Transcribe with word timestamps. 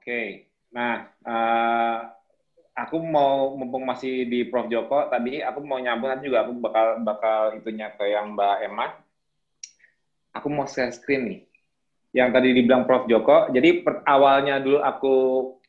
Oke. 0.00 0.48
Nah, 0.72 1.12
uh, 1.28 2.08
aku 2.72 2.96
mau 3.04 3.52
mumpung 3.52 3.84
masih 3.84 4.24
di 4.24 4.48
Prof 4.48 4.64
Joko 4.72 5.12
tadi, 5.12 5.44
aku 5.44 5.60
mau 5.60 5.76
nyambung 5.76 6.08
nanti 6.08 6.24
juga 6.32 6.48
aku 6.48 6.56
bakal 6.56 7.04
bakal 7.04 7.40
itunya 7.60 7.92
ke 7.92 8.08
yang 8.08 8.32
Mbak 8.32 8.56
Emma. 8.64 8.96
Aku 10.32 10.48
mau 10.48 10.64
share 10.64 10.88
screen 10.96 11.28
nih. 11.28 11.40
Yang 12.16 12.28
tadi 12.32 12.48
dibilang 12.56 12.88
Prof 12.88 13.04
Joko. 13.12 13.52
Jadi 13.52 13.84
per, 13.84 14.00
awalnya 14.08 14.56
dulu 14.56 14.80
aku 14.80 15.16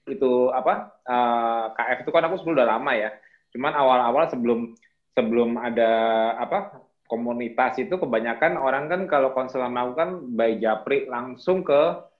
itu 0.07 0.47
apa 0.55 0.95
uh, 1.11 1.11
eh, 1.11 1.65
KF 1.75 2.07
itu 2.07 2.11
kan 2.15 2.23
aku 2.31 2.39
sebelum 2.39 2.55
udah 2.55 2.69
lama 2.71 2.91
ya. 2.95 3.11
Cuman 3.51 3.75
awal-awal 3.75 4.31
sebelum 4.31 4.79
sebelum 5.11 5.59
ada 5.59 5.91
apa 6.39 6.79
komunitas 7.11 7.75
itu 7.83 7.99
kebanyakan 7.99 8.55
orang 8.55 8.87
kan 8.87 9.01
kalau 9.11 9.35
konseling 9.35 9.75
mau 9.75 9.91
kan 9.91 10.23
by 10.39 10.55
Japri 10.55 11.11
langsung 11.11 11.67
ke 11.67 12.10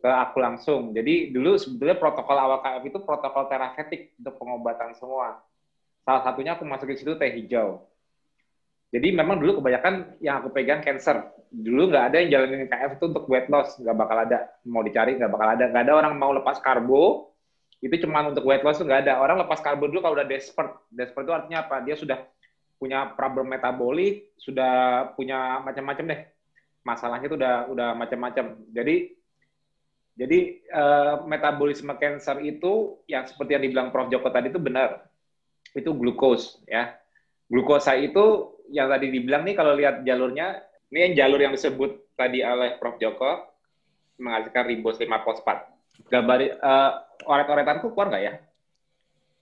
ke 0.00 0.10
aku 0.10 0.38
langsung. 0.40 0.94
Jadi 0.94 1.30
dulu 1.30 1.58
sebetulnya 1.58 1.98
protokol 1.98 2.36
awal 2.38 2.58
KF 2.62 2.82
itu 2.88 2.98
protokol 3.02 3.46
terapeutik 3.50 4.14
untuk 4.18 4.34
pengobatan 4.38 4.94
semua. 4.96 5.42
Salah 6.04 6.22
satunya 6.22 6.54
aku 6.54 6.68
masuk 6.68 6.92
ke 6.92 7.00
situ 7.00 7.16
teh 7.16 7.32
hijau. 7.32 7.84
Jadi 8.94 9.10
memang 9.10 9.42
dulu 9.42 9.58
kebanyakan 9.58 10.22
yang 10.22 10.38
aku 10.38 10.54
pegang 10.54 10.78
cancer. 10.78 11.34
Dulu 11.50 11.90
nggak 11.90 12.04
ada 12.14 12.16
yang 12.22 12.30
jalanin 12.30 12.70
KF 12.70 12.94
itu 12.94 13.04
untuk 13.10 13.26
weight 13.26 13.50
loss, 13.50 13.74
nggak 13.82 13.96
bakal 13.98 14.16
ada. 14.22 14.46
Mau 14.62 14.86
dicari 14.86 15.18
nggak 15.18 15.32
bakal 15.34 15.48
ada. 15.50 15.64
Nggak 15.66 15.82
ada 15.90 15.94
orang 15.98 16.12
mau 16.14 16.30
lepas 16.30 16.62
karbo, 16.62 17.34
itu 17.82 18.06
cuma 18.06 18.22
untuk 18.22 18.46
weight 18.46 18.62
loss 18.62 18.78
nggak 18.78 19.08
ada. 19.08 19.18
Orang 19.18 19.42
lepas 19.42 19.58
karbo 19.58 19.90
dulu 19.90 19.98
kalau 19.98 20.14
udah 20.14 20.28
desperate. 20.28 20.78
Desperate 20.94 21.26
itu 21.26 21.34
artinya 21.34 21.58
apa? 21.66 21.82
Dia 21.82 21.98
sudah 21.98 22.22
punya 22.78 23.10
problem 23.18 23.50
metabolik, 23.50 24.30
sudah 24.38 25.08
punya 25.18 25.58
macam-macam 25.64 26.04
deh. 26.14 26.20
Masalahnya 26.86 27.26
itu 27.26 27.36
udah 27.40 27.54
udah 27.72 27.88
macam-macam. 27.98 28.60
Jadi 28.70 29.16
jadi 30.14 30.62
uh, 30.70 31.26
metabolisme 31.26 31.90
cancer 31.98 32.38
itu 32.46 33.02
yang 33.10 33.26
seperti 33.26 33.58
yang 33.58 33.64
dibilang 33.66 33.88
Prof 33.90 34.06
Joko 34.06 34.30
tadi 34.30 34.54
itu 34.54 34.62
benar. 34.62 35.10
Itu 35.74 35.90
glukos 35.90 36.62
ya. 36.70 36.94
Glukosa 37.50 37.98
itu 37.98 38.54
yang 38.70 38.86
tadi 38.86 39.10
dibilang 39.10 39.42
nih 39.42 39.58
kalau 39.58 39.74
lihat 39.74 40.06
jalurnya, 40.06 40.62
ini 40.94 41.10
yang 41.10 41.14
jalur 41.18 41.40
yang 41.42 41.52
disebut 41.52 42.14
tadi 42.14 42.46
oleh 42.46 42.78
Prof 42.78 42.94
Joko 43.02 43.42
menghasilkan 44.22 44.64
ribos 44.70 45.02
5 45.02 45.10
fosfat. 45.26 45.66
Gambar 46.06 46.38
uh, 46.62 46.90
oret-oretanku 47.26 47.90
keluar 47.90 48.14
nggak 48.14 48.24
ya? 48.24 48.34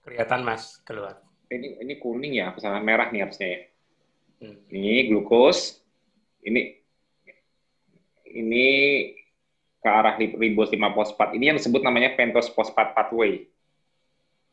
Kelihatan 0.01 0.41
Mas, 0.41 0.81
keluar. 0.81 1.21
Ini 1.53 1.85
ini 1.85 2.01
kuning 2.01 2.33
ya, 2.33 2.49
sama 2.57 2.81
merah 2.81 3.13
nih 3.13 3.29
harusnya 3.29 3.47
ya. 3.47 3.59
Hmm. 4.41 4.57
Ini 4.73 5.13
glukos, 5.13 5.85
ini 6.41 6.81
ini 8.33 8.67
ke 9.83 9.89
arah 9.91 10.15
ribos 10.15 10.71
5 10.71 10.79
fosfat. 10.95 11.35
Ini 11.35 11.51
yang 11.51 11.57
disebut 11.59 11.83
namanya 11.83 12.15
pentose 12.15 12.47
fosfat 12.55 12.95
pathway. 12.95 13.51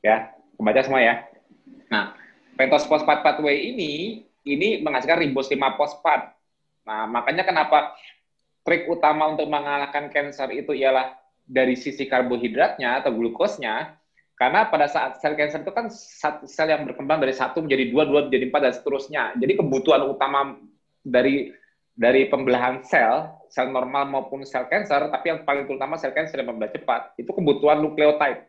Ya, 0.03 0.35
kebaca 0.59 0.83
semua 0.83 1.01
ya. 1.01 1.15
Nah, 1.87 2.19
pentose 2.59 2.91
fosfat 2.91 3.23
pathway 3.23 3.71
ini 3.71 4.27
ini 4.43 4.83
menghasilkan 4.83 5.23
ribos 5.23 5.47
5 5.47 5.79
fosfat. 5.79 6.35
Nah, 6.83 7.07
makanya 7.07 7.47
kenapa 7.47 7.95
trik 8.67 8.91
utama 8.91 9.31
untuk 9.31 9.47
mengalahkan 9.47 10.11
kanker 10.11 10.51
itu 10.51 10.75
ialah 10.75 11.15
dari 11.47 11.79
sisi 11.79 12.11
karbohidratnya 12.11 13.03
atau 13.03 13.15
glukosnya, 13.15 13.95
karena 14.35 14.67
pada 14.67 14.91
saat 14.91 15.23
sel 15.23 15.39
kanker 15.39 15.63
itu 15.63 15.73
kan 15.75 15.87
sel 16.47 16.67
yang 16.67 16.83
berkembang 16.87 17.23
dari 17.23 17.35
satu 17.35 17.63
menjadi 17.63 17.87
dua, 17.95 18.03
dua 18.03 18.21
menjadi 18.27 18.51
empat 18.51 18.61
dan 18.67 18.75
seterusnya. 18.75 19.23
Jadi 19.39 19.53
kebutuhan 19.63 20.11
utama 20.11 20.59
dari 21.07 21.55
dari 21.95 22.27
pembelahan 22.27 22.83
sel 22.83 23.40
sel 23.51 23.69
normal 23.69 24.07
maupun 24.07 24.47
sel 24.47 24.71
kanker, 24.71 25.11
tapi 25.11 25.27
yang 25.35 25.43
paling 25.43 25.67
terutama 25.67 25.99
sel 25.99 26.15
kanker 26.15 26.39
yang 26.39 26.55
membelah 26.55 26.71
cepat, 26.71 27.19
itu 27.19 27.29
kebutuhan 27.29 27.83
nukleotide. 27.83 28.47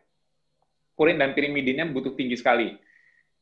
Purin 0.94 1.18
dan 1.18 1.34
pirimidinnya 1.34 1.90
butuh 1.90 2.14
tinggi 2.14 2.38
sekali. 2.38 2.78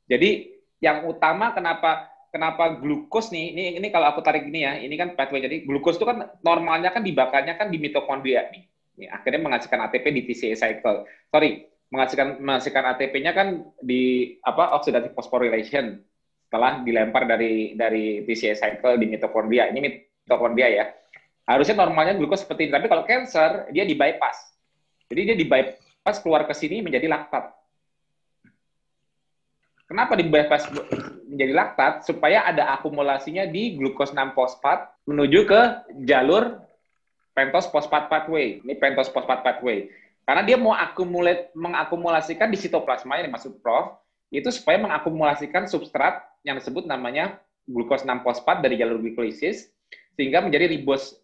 Jadi 0.08 0.56
yang 0.80 1.04
utama 1.04 1.52
kenapa 1.52 2.08
kenapa 2.32 2.80
glukos 2.80 3.28
nih, 3.28 3.52
ini 3.52 3.64
ini 3.76 3.88
kalau 3.92 4.08
aku 4.08 4.24
tarik 4.24 4.48
ini 4.48 4.64
ya, 4.64 4.80
ini 4.80 4.94
kan 4.96 5.12
pathway. 5.12 5.44
Jadi 5.44 5.68
glukos 5.68 6.00
itu 6.00 6.06
kan 6.08 6.32
normalnya 6.40 6.90
kan 6.90 7.04
dibakarnya 7.04 7.60
kan 7.60 7.68
di 7.68 7.76
mitokondria 7.76 8.48
nih. 8.48 8.64
Ini 8.96 9.06
akhirnya 9.12 9.40
menghasilkan 9.44 9.80
ATP 9.90 10.04
di 10.14 10.22
TCA 10.30 10.56
cycle. 10.56 11.04
Sorry, 11.28 11.68
menghasilkan 11.90 12.38
menghasilkan 12.38 12.84
ATP-nya 12.96 13.32
kan 13.34 13.48
di 13.82 14.34
apa 14.46 14.78
oxidative 14.78 15.12
phosphorylation 15.12 15.98
setelah 16.46 16.82
dilempar 16.82 17.26
dari 17.26 17.74
dari 17.74 18.22
TCA 18.26 18.54
cycle 18.56 18.98
di 18.98 19.06
mitokondria. 19.10 19.70
Ini 19.70 19.78
mitokondria 19.78 20.68
ya. 20.70 20.86
Harusnya 21.50 21.82
normalnya 21.82 22.14
glukos 22.14 22.46
seperti 22.46 22.70
ini, 22.70 22.72
tapi 22.78 22.86
kalau 22.86 23.02
cancer 23.02 23.66
dia 23.74 23.82
di 23.82 23.98
bypass. 23.98 24.54
Jadi 25.10 25.34
dia 25.34 25.36
di 25.36 25.42
bypass 25.42 26.22
keluar 26.22 26.46
ke 26.46 26.54
sini 26.54 26.78
menjadi 26.78 27.10
laktat. 27.10 27.50
Kenapa 29.90 30.14
di 30.14 30.30
bypass 30.30 30.70
menjadi 31.26 31.50
laktat? 31.50 32.06
Supaya 32.06 32.46
ada 32.46 32.70
akumulasinya 32.78 33.50
di 33.50 33.74
glukos 33.74 34.14
6 34.14 34.38
fosfat 34.38 34.94
menuju 35.10 35.50
ke 35.50 35.60
jalur 36.06 36.62
pentos 37.34 37.66
fosfat 37.66 38.06
pathway. 38.06 38.62
Ini 38.62 38.78
pentos 38.78 39.10
fosfat 39.10 39.42
pathway. 39.42 39.90
Karena 40.22 40.46
dia 40.46 40.54
mau 40.54 40.70
akumulate, 40.70 41.50
mengakumulasikan 41.58 42.46
di 42.54 42.58
sitoplasma 42.62 43.18
yang 43.18 43.34
dimaksud 43.34 43.58
Prof, 43.58 43.98
itu 44.30 44.46
supaya 44.54 44.78
mengakumulasikan 44.78 45.66
substrat 45.66 46.22
yang 46.46 46.54
disebut 46.54 46.86
namanya 46.86 47.42
glukos 47.66 48.06
6 48.06 48.22
fosfat 48.22 48.62
dari 48.62 48.78
jalur 48.78 49.02
glikolisis 49.02 49.74
sehingga 50.14 50.42
menjadi 50.42 50.70
ribos 50.70 51.18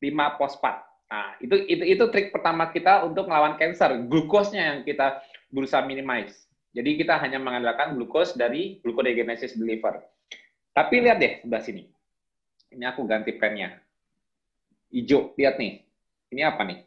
5 0.00 0.36
fosfat. 0.40 0.82
Nah, 1.10 1.36
itu 1.42 1.56
itu 1.68 1.84
itu 1.84 2.04
trik 2.08 2.32
pertama 2.32 2.70
kita 2.72 3.04
untuk 3.04 3.28
melawan 3.28 3.58
cancer. 3.60 3.94
Glukosnya 4.08 4.74
yang 4.74 4.78
kita 4.86 5.20
berusaha 5.52 5.84
minimize. 5.84 6.50
Jadi 6.70 7.02
kita 7.02 7.18
hanya 7.18 7.42
mengandalkan 7.42 7.98
glukos 7.98 8.38
dari 8.38 8.78
glucodeogenesis 8.80 9.58
di 9.58 9.64
liver. 9.66 9.98
Tapi 10.70 11.02
lihat 11.02 11.18
deh 11.18 11.42
sebelah 11.42 11.62
sini. 11.66 11.82
Ini 12.70 12.84
aku 12.94 13.02
ganti 13.10 13.34
pennya. 13.34 13.74
Hijau, 14.94 15.34
lihat 15.34 15.58
nih. 15.58 15.82
Ini 16.30 16.42
apa 16.46 16.62
nih? 16.62 16.78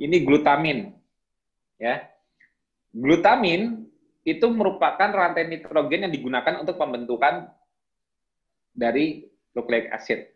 Ini 0.00 0.16
glutamin. 0.24 0.96
Ya. 1.76 2.08
Glutamin 2.96 3.84
itu 4.24 4.48
merupakan 4.48 5.12
rantai 5.12 5.44
nitrogen 5.44 6.08
yang 6.08 6.12
digunakan 6.12 6.56
untuk 6.56 6.80
pembentukan 6.80 7.52
dari 8.72 9.28
nucleic 9.52 9.92
acid. 9.92 10.35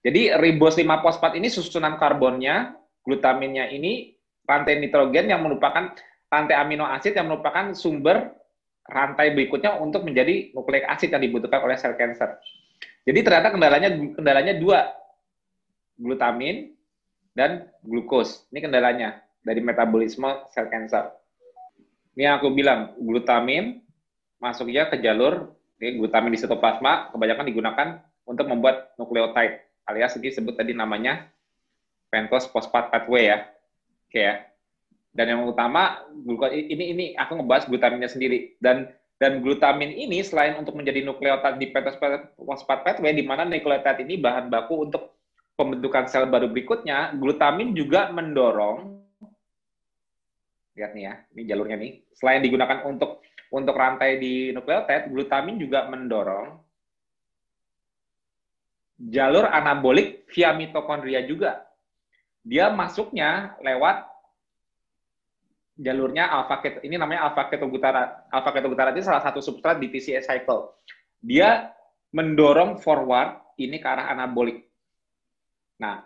Jadi 0.00 0.32
ribos 0.32 0.80
5 0.80 1.04
fosfat 1.04 1.36
ini 1.36 1.52
susunan 1.52 2.00
karbonnya, 2.00 2.72
glutaminnya 3.04 3.68
ini 3.68 4.16
rantai 4.48 4.80
nitrogen 4.80 5.28
yang 5.28 5.44
merupakan 5.44 5.92
rantai 6.32 6.56
amino 6.56 6.88
asid 6.88 7.12
yang 7.12 7.28
merupakan 7.28 7.76
sumber 7.76 8.32
rantai 8.88 9.36
berikutnya 9.36 9.76
untuk 9.76 10.08
menjadi 10.08 10.56
nukleik 10.56 10.88
asid 10.88 11.12
yang 11.12 11.20
dibutuhkan 11.20 11.60
oleh 11.60 11.76
sel 11.76 11.94
kanker. 11.94 12.40
Jadi 13.04 13.18
ternyata 13.20 13.52
kendalanya 13.52 13.88
kendalanya 14.16 14.54
dua, 14.56 14.88
glutamin 16.00 16.72
dan 17.36 17.68
glukos. 17.84 18.48
Ini 18.50 18.58
kendalanya 18.64 19.20
dari 19.44 19.60
metabolisme 19.60 20.48
sel 20.48 20.72
kanker. 20.72 21.12
Ini 22.16 22.22
yang 22.26 22.34
aku 22.42 22.50
bilang, 22.56 22.96
glutamin 22.98 23.84
masuknya 24.40 24.88
ke 24.88 24.98
jalur 25.04 25.52
glutamin 25.80 26.32
di 26.32 26.40
sitoplasma 26.40 27.12
kebanyakan 27.12 27.46
digunakan 27.48 27.88
untuk 28.28 28.48
membuat 28.48 28.92
nukleotide 29.00 29.69
alias 29.90 30.14
sebut 30.14 30.54
tadi 30.54 30.72
namanya 30.72 31.26
pentose 32.10 32.50
fosfat 32.50 32.90
pathway 32.90 33.30
ya. 33.30 33.38
Oke 34.06 34.20
ya. 34.20 34.34
Dan 35.10 35.34
yang 35.34 35.42
utama 35.42 36.06
ini 36.54 36.94
ini 36.94 37.04
aku 37.18 37.42
ngebahas 37.42 37.66
glutaminnya 37.66 38.10
sendiri 38.10 38.54
dan 38.62 38.90
dan 39.20 39.42
glutamin 39.44 39.92
ini 39.92 40.22
selain 40.24 40.56
untuk 40.56 40.78
menjadi 40.78 41.02
nukleotide 41.04 41.58
di 41.58 41.66
pentose 41.74 41.98
fosfat 42.38 42.86
pathway 42.86 43.12
di 43.12 43.26
mana 43.26 43.44
nukleotide 43.44 44.06
ini 44.06 44.16
bahan 44.16 44.48
baku 44.48 44.86
untuk 44.86 45.20
pembentukan 45.60 46.08
sel 46.08 46.24
baru 46.24 46.48
berikutnya, 46.48 47.12
glutamin 47.20 47.76
juga 47.76 48.08
mendorong 48.08 48.96
lihat 50.72 50.96
nih 50.96 51.04
ya, 51.04 51.14
ini 51.36 51.42
jalurnya 51.44 51.76
nih. 51.76 51.92
Selain 52.16 52.40
digunakan 52.40 52.80
untuk 52.88 53.20
untuk 53.52 53.76
rantai 53.76 54.16
di 54.16 54.48
nukleotide, 54.56 55.12
glutamin 55.12 55.60
juga 55.60 55.84
mendorong 55.92 56.56
jalur 59.00 59.48
anabolik 59.48 60.28
via 60.28 60.52
mitokondria 60.52 61.24
juga. 61.24 61.64
Dia 62.44 62.68
masuknya 62.68 63.56
lewat 63.64 64.04
jalurnya 65.80 66.28
alfa 66.28 66.60
keto. 66.60 66.84
Ini 66.84 67.00
namanya 67.00 67.32
alfa 67.32 67.48
ketogutarat. 67.48 68.28
Alfa 68.28 68.50
ketogutarat 68.52 68.92
ini 68.92 69.04
salah 69.04 69.24
satu 69.24 69.40
substrat 69.40 69.80
di 69.80 69.88
TCA 69.88 70.20
cycle. 70.20 70.76
Dia 71.24 71.72
mendorong 72.12 72.76
forward 72.84 73.40
ini 73.56 73.80
ke 73.80 73.88
arah 73.88 74.12
anabolik. 74.12 74.68
Nah, 75.80 76.04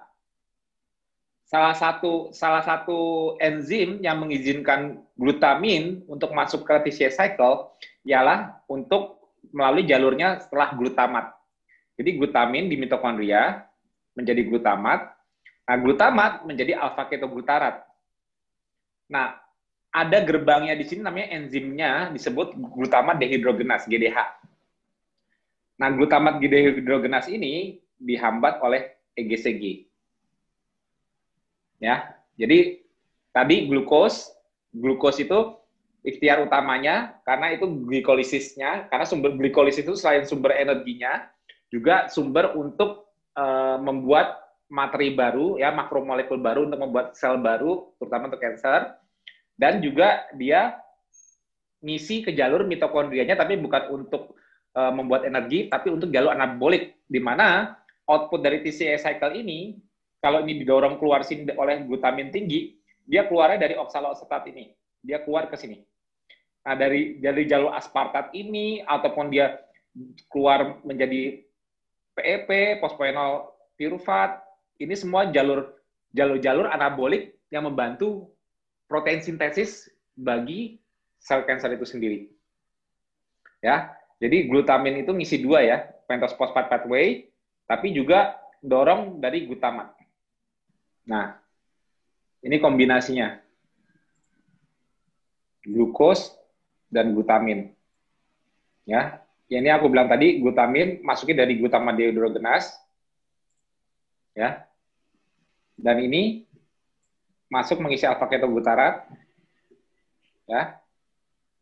salah 1.50 1.75
satu 1.75 2.31
salah 2.31 2.62
satu 2.62 3.35
enzim 3.43 3.99
yang 3.99 4.23
mengizinkan 4.23 5.02
glutamin 5.19 6.06
untuk 6.06 6.31
masuk 6.31 6.62
ke 6.62 6.90
TCA 6.90 7.11
cycle 7.11 7.75
ialah 8.06 8.62
untuk 8.70 9.19
melalui 9.50 9.87
jalurnya 9.87 10.43
setelah 10.43 10.75
glutamat. 10.75 11.35
Jadi 11.94 12.11
glutamin 12.19 12.67
di 12.67 12.76
mitokondria 12.79 13.62
menjadi 14.19 14.43
glutamat. 14.46 15.14
Nah, 15.64 15.76
glutamat 15.79 16.32
menjadi 16.44 16.76
alfa 16.76 17.06
ketoglutarat. 17.06 17.87
Nah, 19.11 19.38
ada 19.94 20.19
gerbangnya 20.26 20.75
di 20.75 20.85
sini 20.85 21.06
namanya 21.06 21.31
enzimnya 21.38 22.11
disebut 22.11 22.58
glutamat 22.58 23.17
dehidrogenase 23.23 23.87
GDH. 23.87 24.19
Nah, 25.79 25.88
glutamat 25.94 26.43
dehidrogenase 26.43 27.31
ini 27.31 27.79
dihambat 27.99 28.58
oleh 28.58 28.90
EGCG. 29.14 29.87
Ya, 31.79 32.19
jadi 32.35 32.82
tadi 33.31 33.70
glukos, 33.70 34.35
glukos 34.75 35.19
itu 35.23 35.58
ikhtiar 36.05 36.43
utamanya 36.44 37.19
karena 37.23 37.55
itu 37.55 37.67
glikolisisnya, 37.67 38.90
karena 38.90 39.06
sumber 39.06 39.35
glikolisis 39.35 39.82
itu 39.87 39.94
selain 39.97 40.26
sumber 40.29 40.55
energinya, 40.55 41.26
juga 41.75 42.06
sumber 42.06 42.55
untuk 42.55 43.11
uh, 43.35 43.82
membuat 43.82 44.38
materi 44.71 45.11
baru, 45.11 45.59
ya 45.59 45.75
makromolekul 45.75 46.38
baru 46.38 46.71
untuk 46.71 46.79
membuat 46.79 47.19
sel 47.19 47.43
baru, 47.43 47.91
terutama 47.99 48.31
untuk 48.31 48.38
kanker, 48.38 48.94
dan 49.59 49.82
juga 49.82 50.31
dia 50.38 50.79
ngisi 51.82 52.23
ke 52.23 52.31
jalur 52.31 52.62
mitokondrianya, 52.62 53.35
tapi 53.35 53.59
bukan 53.59 53.91
untuk 53.91 54.38
uh, 54.79 54.93
membuat 54.94 55.26
energi, 55.26 55.67
tapi 55.67 55.91
untuk 55.91 56.15
jalur 56.15 56.31
anabolik, 56.31 57.03
di 57.11 57.19
mana 57.19 57.75
output 58.06 58.41
dari 58.41 58.62
TCA 58.62 58.97
cycle 59.03 59.35
ini, 59.35 59.76
kalau 60.23 60.41
ini 60.47 60.62
didorong 60.62 60.97
keluar 60.97 61.26
sini 61.26 61.50
oleh 61.59 61.85
glutamin 61.85 62.32
tinggi, 62.32 62.79
dia 63.05 63.29
keluarnya 63.29 63.69
dari 63.69 63.75
oksaloasetat 63.76 64.49
ini, 64.49 64.73
dia 65.05 65.21
keluar 65.21 65.53
ke 65.53 65.61
sini. 65.61 65.82
Nah 66.65 66.73
dari 66.73 67.21
dari 67.21 67.44
jalur 67.44 67.76
aspartat 67.76 68.32
ini, 68.32 68.81
ataupun 68.81 69.29
dia 69.29 69.61
keluar 70.32 70.81
menjadi 70.82 71.44
PEP, 72.14 72.78
fosfoenol 72.78 73.50
pirufat, 73.75 74.38
ini 74.78 74.94
semua 74.94 75.31
jalur 75.34 75.75
jalur-jalur 76.14 76.70
anabolik 76.70 77.34
yang 77.50 77.66
membantu 77.66 78.31
protein 78.87 79.19
sintesis 79.19 79.90
bagi 80.14 80.78
sel 81.19 81.43
kanker 81.43 81.75
itu 81.75 81.87
sendiri. 81.87 82.19
Ya, 83.58 83.96
jadi 84.22 84.46
glutamin 84.46 85.02
itu 85.02 85.11
ngisi 85.11 85.43
dua 85.43 85.64
ya, 85.64 85.78
pentose 86.06 86.38
phosphate 86.38 86.70
pathway, 86.70 87.26
tapi 87.66 87.90
juga 87.90 88.38
dorong 88.61 89.19
dari 89.19 89.49
glutamat. 89.49 89.90
Nah, 91.08 91.40
ini 92.44 92.61
kombinasinya. 92.61 93.40
Glukos 95.64 96.37
dan 96.93 97.16
glutamin. 97.16 97.72
Ya, 98.84 99.24
ini 99.52 99.69
aku 99.69 99.93
bilang 99.93 100.08
tadi 100.08 100.41
glutamin 100.41 101.05
masukin 101.05 101.37
dari 101.37 101.61
glutamat 101.61 101.94
dehidrogenase 101.94 102.81
ya. 104.35 104.64
Dan 105.75 106.00
ini 106.02 106.46
masuk 107.50 107.82
mengisi 107.82 108.06
alfa 108.06 108.26
ketogutarat. 108.31 109.05
Ya. 110.49 110.79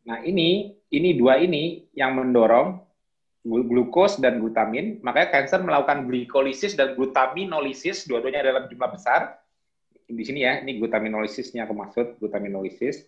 Nah, 0.03 0.19
ini 0.25 0.75
ini 0.91 1.09
dua 1.15 1.39
ini 1.39 1.87
yang 1.95 2.17
mendorong 2.17 2.81
glukos 3.43 4.19
dan 4.19 4.39
glutamin. 4.39 4.99
Makanya 5.03 5.31
kanker 5.31 5.61
melakukan 5.63 6.07
glikolisis 6.07 6.75
dan 6.79 6.95
glutaminolisis, 6.95 8.07
dua-duanya 8.07 8.43
dalam 8.43 8.67
jumlah 8.71 8.89
besar. 8.91 9.39
Di 10.03 10.23
sini 10.23 10.43
ya, 10.43 10.59
ini 10.59 10.77
glutaminosisnya 10.77 11.65
aku 11.65 11.73
maksud, 11.73 12.05
glutaminolisis. 12.19 13.07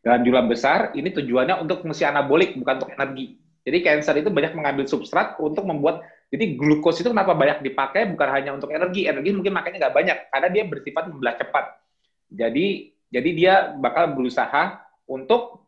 Dalam 0.00 0.24
jumlah 0.24 0.44
besar, 0.48 0.94
ini 0.96 1.12
tujuannya 1.12 1.60
untuk 1.60 1.84
fungsi 1.84 2.06
anabolik, 2.06 2.56
bukan 2.56 2.74
untuk 2.82 2.92
energi. 2.94 3.36
Jadi 3.66 3.82
kanker 3.82 4.22
itu 4.22 4.30
banyak 4.30 4.52
mengambil 4.54 4.86
substrat 4.86 5.34
untuk 5.42 5.66
membuat 5.66 6.06
jadi 6.30 6.54
glukos 6.54 7.02
itu 7.02 7.10
kenapa 7.10 7.34
banyak 7.34 7.66
dipakai 7.66 8.06
bukan 8.10 8.28
hanya 8.30 8.54
untuk 8.54 8.70
energi, 8.70 9.10
energi 9.10 9.30
mungkin 9.34 9.54
makanya 9.54 9.86
nggak 9.86 9.94
banyak 9.94 10.18
karena 10.30 10.48
dia 10.54 10.64
bersifat 10.66 11.04
membelah 11.10 11.34
cepat. 11.34 11.64
Jadi 12.30 12.66
jadi 13.10 13.30
dia 13.34 13.54
bakal 13.74 14.14
berusaha 14.14 14.86
untuk 15.10 15.66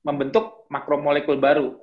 membentuk 0.00 0.64
makromolekul 0.72 1.36
baru. 1.36 1.76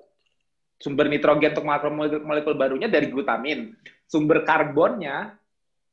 Sumber 0.81 1.05
nitrogen 1.07 1.53
untuk 1.53 1.69
makromolekul 1.69 2.57
barunya 2.57 2.89
dari 2.89 3.13
glutamin. 3.13 3.77
Sumber 4.09 4.41
karbonnya 4.41 5.37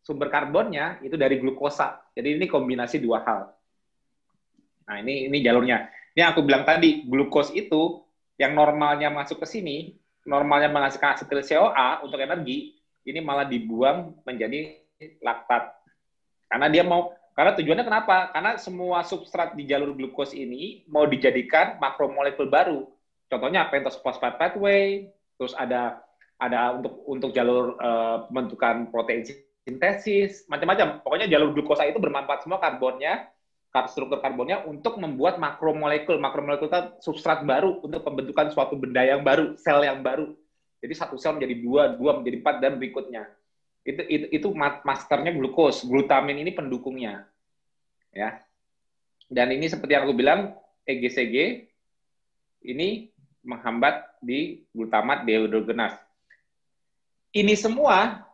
sumber 0.00 0.32
karbonnya 0.32 0.98
itu 1.04 1.14
dari 1.14 1.36
glukosa. 1.36 2.00
Jadi 2.16 2.40
ini 2.40 2.46
kombinasi 2.48 2.98
dua 3.00 3.22
hal. 3.24 3.40
Nah, 4.90 4.96
ini 4.98 5.30
ini 5.30 5.38
jalurnya. 5.44 5.86
Ini 6.16 6.26
aku 6.26 6.42
bilang 6.42 6.66
tadi, 6.66 7.06
glukos 7.06 7.54
itu 7.54 8.02
yang 8.40 8.56
normalnya 8.56 9.12
masuk 9.12 9.44
ke 9.44 9.46
sini 9.46 10.00
normalnya 10.24 10.68
menghasilkan 10.72 11.16
asetil 11.16 11.44
CoA 11.44 12.04
untuk 12.04 12.20
energi, 12.20 12.76
ini 13.08 13.20
malah 13.20 13.48
dibuang 13.48 14.20
menjadi 14.24 14.76
laktat. 15.24 15.76
Karena 16.50 16.66
dia 16.68 16.84
mau 16.84 17.12
karena 17.32 17.56
tujuannya 17.56 17.86
kenapa? 17.86 18.28
Karena 18.34 18.60
semua 18.60 19.00
substrat 19.06 19.56
di 19.56 19.64
jalur 19.64 19.96
glukos 19.96 20.36
ini 20.36 20.84
mau 20.90 21.08
dijadikan 21.08 21.80
makromolekul 21.80 22.50
baru. 22.50 22.84
Contohnya 23.30 23.70
pentose 23.70 24.02
phosphate 24.02 24.36
pathway, 24.36 25.08
terus 25.38 25.54
ada 25.56 26.04
ada 26.36 26.74
untuk 26.76 27.00
untuk 27.06 27.30
jalur 27.32 27.78
uh, 27.78 28.26
protein 28.90 29.24
sintesis, 29.64 30.44
macam-macam. 30.50 31.00
Pokoknya 31.00 31.30
jalur 31.30 31.54
glukosa 31.54 31.86
itu 31.86 32.02
bermanfaat 32.02 32.44
semua 32.44 32.58
karbonnya 32.58 33.30
struktur 33.70 34.18
karbonnya 34.18 34.66
untuk 34.66 34.98
membuat 34.98 35.38
makromolekul. 35.38 36.18
Makromolekul 36.18 36.66
itu 36.66 36.80
substrat 37.02 37.46
baru 37.46 37.78
untuk 37.82 38.02
pembentukan 38.02 38.50
suatu 38.50 38.74
benda 38.74 39.06
yang 39.06 39.22
baru, 39.22 39.54
sel 39.54 39.82
yang 39.86 40.02
baru. 40.02 40.34
Jadi 40.82 40.94
satu 40.96 41.14
sel 41.14 41.38
menjadi 41.38 41.54
dua, 41.62 41.82
dua 41.94 42.18
menjadi 42.18 42.36
empat, 42.42 42.56
dan 42.58 42.72
berikutnya. 42.82 43.30
Itu, 43.86 44.02
itu, 44.10 44.26
itu 44.32 44.48
masternya 44.84 45.30
glukos. 45.30 45.86
Glutamin 45.86 46.42
ini 46.42 46.50
pendukungnya. 46.50 47.30
ya. 48.10 48.42
Dan 49.30 49.54
ini 49.54 49.70
seperti 49.70 49.94
yang 49.94 50.10
aku 50.10 50.16
bilang, 50.18 50.58
EGCG 50.82 51.70
ini 52.66 53.14
menghambat 53.46 54.18
di 54.18 54.66
glutamat 54.74 55.22
dehidrogenase. 55.22 56.02
Ini 57.30 57.54
semua, 57.54 58.26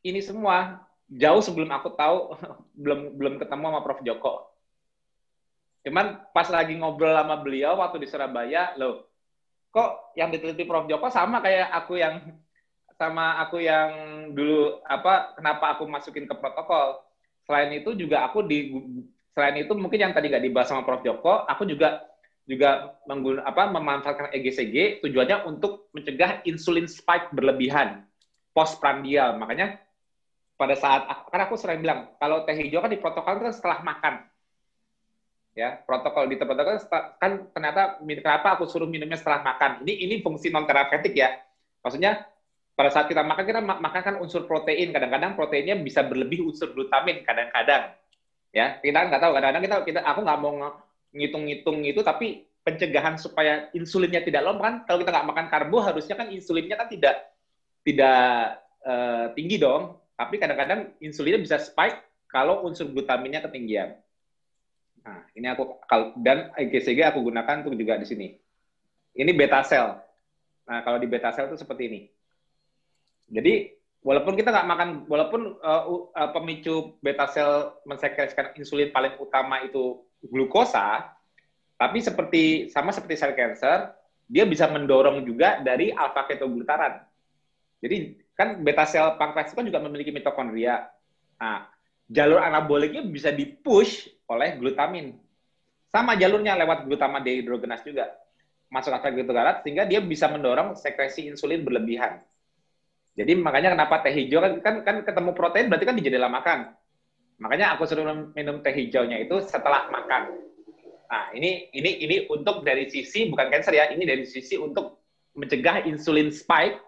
ini 0.00 0.24
semua 0.24 0.80
jauh 1.18 1.42
sebelum 1.44 1.68
aku 1.72 1.92
tahu 1.92 2.36
belum 2.82 3.16
belum 3.16 3.34
ketemu 3.40 3.64
sama 3.68 3.80
Prof 3.84 4.00
Joko. 4.04 4.34
Cuman 5.82 6.22
pas 6.30 6.46
lagi 6.46 6.78
ngobrol 6.78 7.12
sama 7.12 7.42
beliau 7.42 7.74
waktu 7.82 8.06
di 8.06 8.06
Surabaya, 8.06 8.70
loh, 8.78 9.10
kok 9.74 10.14
yang 10.14 10.30
diteliti 10.30 10.62
Prof 10.62 10.86
Joko 10.86 11.10
sama 11.10 11.42
kayak 11.42 11.74
aku 11.74 11.98
yang 11.98 12.22
sama 12.94 13.42
aku 13.42 13.58
yang 13.58 13.90
dulu 14.30 14.78
apa 14.86 15.34
kenapa 15.34 15.74
aku 15.74 15.90
masukin 15.90 16.24
ke 16.24 16.34
protokol. 16.38 17.02
Selain 17.42 17.74
itu 17.74 17.98
juga 17.98 18.22
aku 18.22 18.46
di 18.46 18.70
selain 19.34 19.66
itu 19.66 19.74
mungkin 19.74 19.98
yang 19.98 20.12
tadi 20.14 20.30
nggak 20.30 20.44
dibahas 20.46 20.70
sama 20.70 20.86
Prof 20.86 21.02
Joko, 21.02 21.42
aku 21.50 21.66
juga 21.66 22.06
juga 22.46 22.98
menggun, 23.06 23.42
apa 23.42 23.70
memanfaatkan 23.70 24.34
EGCG 24.34 25.02
tujuannya 25.02 25.46
untuk 25.46 25.90
mencegah 25.94 26.42
insulin 26.46 26.86
spike 26.86 27.34
berlebihan 27.34 28.06
postprandial. 28.54 29.38
Makanya 29.38 29.81
pada 30.62 30.78
saat 30.78 31.02
karena 31.26 31.44
aku 31.50 31.58
sering 31.58 31.82
bilang 31.82 32.14
kalau 32.22 32.46
teh 32.46 32.54
hijau 32.54 32.78
kan 32.78 32.94
di 32.94 33.02
protokol 33.02 33.42
kan 33.42 33.50
setelah 33.50 33.82
makan. 33.82 34.14
Ya 35.58 35.82
protokol 35.82 36.30
di 36.30 36.38
tempat 36.38 36.54
kan 36.62 36.78
kan 37.18 37.32
ternyata 37.50 37.98
kenapa 37.98 38.54
aku 38.54 38.70
suruh 38.70 38.86
minumnya 38.86 39.18
setelah 39.18 39.42
makan? 39.42 39.82
Ini 39.82 40.06
ini 40.06 40.14
fungsi 40.22 40.54
non 40.54 40.62
terapeutik 40.62 41.18
ya. 41.18 41.34
Maksudnya 41.82 42.22
pada 42.78 42.94
saat 42.94 43.10
kita 43.10 43.26
makan 43.26 43.42
kita 43.42 43.60
makan 43.60 44.00
kan 44.06 44.14
unsur 44.22 44.46
protein. 44.46 44.94
Kadang-kadang 44.94 45.34
proteinnya 45.34 45.74
bisa 45.82 46.06
berlebih 46.06 46.46
unsur 46.46 46.70
glutamin 46.70 47.26
kadang-kadang. 47.26 47.90
Ya 48.54 48.78
kita 48.78 49.10
nggak 49.10 49.18
tahu. 49.18 49.32
Kadang-kadang 49.34 49.62
kita 49.66 49.76
kita 49.82 50.00
aku 50.06 50.20
nggak 50.22 50.38
mau 50.38 50.54
ngitung-ngitung 51.10 51.82
itu 51.82 52.00
tapi 52.06 52.46
pencegahan 52.62 53.18
supaya 53.18 53.66
insulinnya 53.74 54.22
tidak 54.22 54.46
lompat 54.46 54.62
kan 54.62 54.74
kalau 54.86 54.98
kita 55.02 55.10
nggak 55.10 55.28
makan 55.34 55.46
karbo 55.50 55.82
harusnya 55.82 56.14
kan 56.14 56.30
insulinnya 56.30 56.78
kan 56.78 56.86
tidak 56.86 57.34
tidak 57.82 58.62
uh, 58.86 59.34
tinggi 59.34 59.58
dong 59.58 59.98
tapi 60.22 60.38
kadang-kadang 60.38 60.94
insulinnya 61.02 61.42
bisa 61.42 61.58
spike 61.58 61.98
kalau 62.30 62.62
unsur 62.62 62.86
glutaminnya 62.86 63.42
ketinggian. 63.42 63.98
Nah, 65.02 65.26
ini 65.34 65.50
aku 65.50 65.82
dan 66.22 66.54
EGCG 66.54 67.02
aku 67.02 67.26
gunakan 67.26 67.66
untuk 67.66 67.74
juga 67.74 67.98
di 67.98 68.06
sini. 68.06 68.30
Ini 69.18 69.34
beta 69.34 69.66
cell. 69.66 69.98
Nah, 70.70 70.78
kalau 70.86 71.02
di 71.02 71.10
beta 71.10 71.34
cell 71.34 71.50
itu 71.50 71.58
seperti 71.58 71.82
ini. 71.90 72.00
Jadi, 73.34 73.74
walaupun 74.06 74.38
kita 74.38 74.54
nggak 74.54 74.68
makan, 74.70 74.88
walaupun 75.10 75.58
uh, 75.58 75.82
uh, 76.14 76.30
pemicu 76.30 76.94
beta 77.02 77.26
cell 77.26 77.82
mensekresikan 77.82 78.54
insulin 78.54 78.94
paling 78.94 79.18
utama 79.18 79.58
itu 79.66 80.06
glukosa, 80.22 81.18
tapi 81.74 81.98
seperti 81.98 82.70
sama 82.70 82.94
seperti 82.94 83.18
sel 83.18 83.34
cancer, 83.34 83.90
dia 84.30 84.46
bisa 84.46 84.70
mendorong 84.70 85.26
juga 85.26 85.58
dari 85.58 85.90
alfa 85.90 86.30
ketoglutaran. 86.30 87.02
Jadi 87.82 88.21
kan 88.38 88.60
beta 88.64 88.88
sel 88.88 89.16
pankreas 89.20 89.52
itu 89.52 89.56
kan 89.58 89.66
juga 89.68 89.80
memiliki 89.84 90.10
mitokondria. 90.10 90.88
Nah, 91.38 91.68
jalur 92.08 92.40
anaboliknya 92.40 93.04
bisa 93.04 93.30
dipush 93.32 94.08
oleh 94.28 94.56
glutamin. 94.56 95.16
Sama 95.92 96.16
jalurnya 96.16 96.56
lewat 96.56 96.88
glutamat 96.88 97.20
dehidrogenase 97.20 97.84
juga. 97.84 98.08
Masuk 98.72 98.96
akal 98.96 99.12
glutamat 99.12 99.60
sehingga 99.60 99.84
dia 99.84 100.00
bisa 100.00 100.28
mendorong 100.32 100.72
sekresi 100.72 101.28
insulin 101.28 101.60
berlebihan. 101.60 102.24
Jadi 103.12 103.36
makanya 103.36 103.76
kenapa 103.76 104.00
teh 104.00 104.12
hijau 104.16 104.40
kan, 104.40 104.52
kan, 104.64 104.74
kan 104.80 104.96
ketemu 105.04 105.30
protein 105.36 105.68
berarti 105.68 105.84
kan 105.84 105.96
di 105.96 106.04
jendela 106.04 106.32
makan. 106.32 106.72
Makanya 107.36 107.76
aku 107.76 107.84
suruh 107.84 108.32
minum 108.32 108.64
teh 108.64 108.72
hijaunya 108.72 109.20
itu 109.20 109.36
setelah 109.44 109.92
makan. 109.92 110.32
Nah, 111.12 111.28
ini 111.36 111.68
ini 111.76 111.90
ini 112.08 112.16
untuk 112.32 112.64
dari 112.64 112.88
sisi 112.88 113.28
bukan 113.28 113.52
cancer 113.52 113.76
ya, 113.76 113.92
ini 113.92 114.08
dari 114.08 114.24
sisi 114.24 114.56
untuk 114.56 115.04
mencegah 115.36 115.84
insulin 115.84 116.32
spike, 116.32 116.80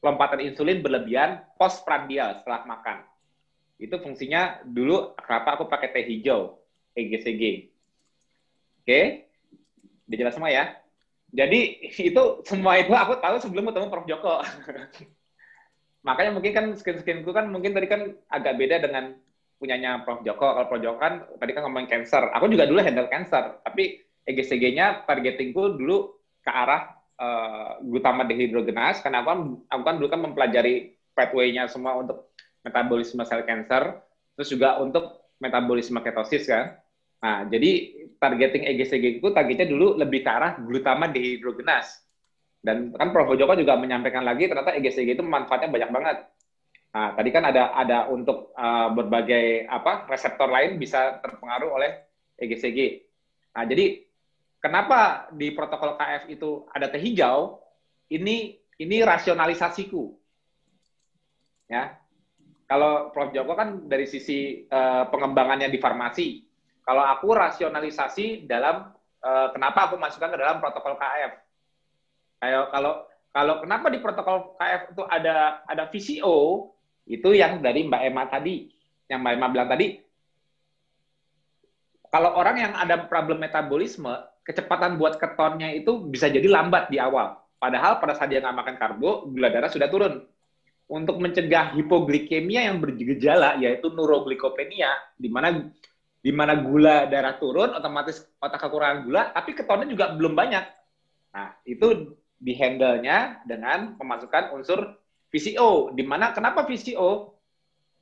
lompatan 0.00 0.40
insulin 0.44 0.80
berlebihan 0.80 1.44
postprandial 1.60 2.40
setelah 2.40 2.64
makan. 2.64 3.04
Itu 3.80 3.96
fungsinya 4.00 4.60
dulu 4.64 5.16
kenapa 5.16 5.56
aku 5.56 5.64
pakai 5.68 5.92
teh 5.92 6.04
hijau, 6.04 6.60
EGCG. 6.96 7.72
Oke? 8.84 9.00
Dijelas 10.08 10.36
semua 10.36 10.52
ya? 10.52 10.76
Jadi 11.30 11.60
itu 12.12 12.22
semua 12.44 12.76
itu 12.80 12.92
aku 12.92 13.16
tahu 13.20 13.36
sebelum 13.40 13.72
ketemu 13.72 13.86
Prof 13.88 14.06
Joko. 14.08 14.34
Makanya 16.06 16.32
mungkin 16.32 16.52
kan 16.52 16.66
skin-skinku 16.76 17.30
kan 17.32 17.48
mungkin 17.52 17.76
tadi 17.76 17.86
kan 17.88 18.16
agak 18.32 18.56
beda 18.56 18.80
dengan 18.84 19.16
punyanya 19.60 20.00
Prof 20.04 20.24
Joko. 20.24 20.56
Kalau 20.56 20.66
Prof 20.68 20.80
Joko 20.80 20.98
kan 21.00 21.24
tadi 21.40 21.52
kan 21.52 21.64
ngomongin 21.68 21.88
cancer. 21.88 22.28
Aku 22.36 22.48
juga 22.48 22.64
dulu 22.64 22.80
handle 22.80 23.08
cancer, 23.08 23.60
tapi 23.64 24.00
EGCG-nya 24.28 25.08
targetingku 25.08 25.80
dulu 25.80 26.20
ke 26.40 26.50
arah 26.52 26.99
uh, 27.20 27.76
glutama 27.84 28.24
dehidrogenase 28.24 29.04
karena 29.04 29.20
aku 29.20 29.28
kan, 29.28 29.40
aku 29.68 29.82
kan 29.84 29.94
dulu 30.00 30.08
kan 30.08 30.20
mempelajari 30.24 30.96
pathway-nya 31.12 31.68
semua 31.68 32.00
untuk 32.00 32.32
metabolisme 32.64 33.20
sel 33.28 33.44
cancer, 33.44 34.00
terus 34.36 34.48
juga 34.48 34.80
untuk 34.80 35.28
metabolisme 35.40 36.00
ketosis 36.00 36.48
kan. 36.48 36.80
Nah, 37.20 37.44
jadi 37.48 38.00
targeting 38.16 38.64
EGCG 38.64 39.20
itu 39.20 39.28
targetnya 39.32 39.68
dulu 39.68 39.96
lebih 40.00 40.24
ke 40.24 40.30
arah 40.32 40.56
glutama 40.56 41.08
dehidrogenase. 41.08 42.04
Dan 42.60 42.92
kan 42.92 43.08
Prof. 43.12 43.32
Joko 43.40 43.56
juga 43.56 43.76
menyampaikan 43.80 44.20
lagi 44.20 44.44
ternyata 44.44 44.76
EGCG 44.76 45.16
itu 45.16 45.24
manfaatnya 45.24 45.72
banyak 45.72 45.90
banget. 45.92 46.16
Nah, 46.90 47.16
tadi 47.16 47.30
kan 47.32 47.48
ada 47.48 47.72
ada 47.72 47.98
untuk 48.12 48.52
uh, 48.52 48.92
berbagai 48.92 49.64
apa 49.68 50.04
reseptor 50.10 50.52
lain 50.52 50.76
bisa 50.76 51.20
terpengaruh 51.24 51.70
oleh 51.72 51.90
EGCG. 52.36 53.08
Nah, 53.56 53.64
jadi 53.64 54.09
kenapa 54.60 55.28
di 55.32 55.50
protokol 55.50 55.96
KF 55.96 56.28
itu 56.30 56.68
ada 56.70 56.86
teh 56.86 57.00
hijau? 57.00 57.58
Ini 58.12 58.60
ini 58.80 58.96
rasionalisasiku. 59.02 60.12
Ya. 61.66 61.96
Kalau 62.70 63.10
Prof 63.10 63.34
Joko 63.34 63.58
kan 63.58 63.90
dari 63.90 64.06
sisi 64.06 64.62
uh, 64.70 65.10
pengembangannya 65.10 65.66
di 65.66 65.78
farmasi. 65.82 66.46
Kalau 66.86 67.02
aku 67.02 67.34
rasionalisasi 67.34 68.46
dalam 68.46 68.94
uh, 69.26 69.48
kenapa 69.50 69.90
aku 69.90 69.98
masukkan 69.98 70.30
ke 70.30 70.38
dalam 70.38 70.62
protokol 70.62 70.94
KF. 70.94 71.32
Kayak 72.40 72.62
kalau 72.70 72.92
kalau 73.30 73.54
kenapa 73.62 73.86
di 73.90 73.98
protokol 73.98 74.54
KF 74.54 74.82
itu 74.94 75.02
ada 75.06 75.62
ada 75.66 75.84
VCO, 75.90 76.38
itu 77.10 77.30
yang 77.34 77.58
dari 77.58 77.86
Mbak 77.86 78.02
Emma 78.06 78.24
tadi, 78.26 78.70
yang 79.10 79.22
Mbak 79.22 79.32
Emma 79.34 79.48
bilang 79.50 79.70
tadi, 79.70 79.86
kalau 82.10 82.34
orang 82.34 82.56
yang 82.58 82.72
ada 82.74 83.06
problem 83.06 83.38
metabolisme, 83.38 84.10
kecepatan 84.50 84.98
buat 84.98 85.14
ketonnya 85.14 85.70
itu 85.70 86.10
bisa 86.10 86.26
jadi 86.26 86.50
lambat 86.50 86.90
di 86.90 86.98
awal. 86.98 87.38
Padahal 87.62 88.02
pada 88.02 88.18
saat 88.18 88.34
dia 88.34 88.42
nggak 88.42 88.56
makan 88.58 88.74
karbo, 88.74 89.30
gula 89.30 89.46
darah 89.46 89.70
sudah 89.70 89.86
turun. 89.86 90.26
Untuk 90.90 91.22
mencegah 91.22 91.70
hipoglikemia 91.78 92.66
yang 92.66 92.82
bergejala, 92.82 93.62
yaitu 93.62 93.94
neuroglikopenia, 93.94 95.14
di 95.14 95.30
mana 95.30 95.70
di 96.20 96.32
mana 96.34 96.58
gula 96.58 97.06
darah 97.06 97.38
turun, 97.38 97.70
otomatis 97.78 98.26
otak 98.42 98.58
kekurangan 98.58 98.98
gula, 99.06 99.22
tapi 99.30 99.54
ketonnya 99.54 99.86
juga 99.86 100.10
belum 100.18 100.34
banyak. 100.34 100.64
Nah, 101.30 101.54
itu 101.62 102.18
dihandle-nya 102.42 103.46
dengan 103.46 103.94
memasukkan 103.94 104.50
unsur 104.50 104.98
VCO. 105.30 105.94
Di 105.94 106.02
mana 106.02 106.34
kenapa 106.34 106.66
VCO? 106.66 107.38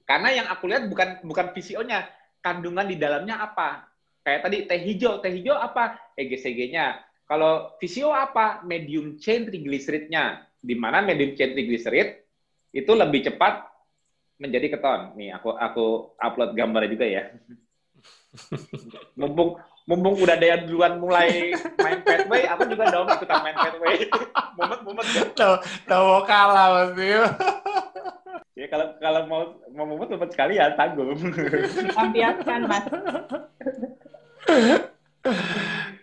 Karena 0.08 0.32
yang 0.32 0.46
aku 0.48 0.64
lihat 0.72 0.88
bukan 0.88 1.20
bukan 1.28 1.52
VCO-nya, 1.52 2.08
kandungan 2.40 2.88
di 2.88 2.96
dalamnya 2.96 3.36
apa? 3.44 3.84
Kayak 4.24 4.40
tadi 4.48 4.56
teh 4.64 4.80
hijau, 4.80 5.20
teh 5.20 5.28
hijau 5.28 5.52
apa? 5.52 6.07
EGCG-nya. 6.18 6.98
Kalau 7.24 7.78
VCO 7.78 8.10
apa? 8.10 8.66
Medium 8.66 9.16
chain 9.22 9.46
triglyceride-nya. 9.46 10.50
Di 10.58 10.74
mana 10.74 10.98
medium 10.98 11.38
chain 11.38 11.54
triglyceride 11.54 12.26
itu 12.74 12.92
lebih 12.92 13.30
cepat 13.30 13.70
menjadi 14.42 14.78
keton. 14.78 15.14
Nih 15.14 15.30
aku 15.34 15.54
aku 15.54 15.86
upload 16.18 16.58
gambar 16.58 16.90
juga 16.90 17.06
ya. 17.06 17.30
mumpung 19.18 19.58
mumpung 19.88 20.20
udah 20.20 20.36
ada 20.36 20.46
yang 20.46 20.62
duluan 20.68 21.00
mulai 21.00 21.56
main 21.80 22.04
pathway, 22.04 22.44
aku 22.44 22.68
juga 22.68 22.92
dong 22.92 23.08
ikutan 23.08 23.40
main 23.40 23.56
pathway. 23.56 23.96
Mumet 24.58 24.80
mumet 24.82 25.06
Tahu 25.38 25.54
tahu 25.86 26.26
kalah 26.26 26.90
pasti. 26.90 27.14
ya 28.58 28.66
kalau 28.66 28.90
kalau 28.98 29.22
mau 29.30 29.42
mau 29.70 29.86
mumet 29.86 30.10
mumet 30.10 30.34
sekalian 30.34 30.74
tanggung. 30.74 31.14
Lampiaskan 31.94 32.66
mas. 32.66 32.82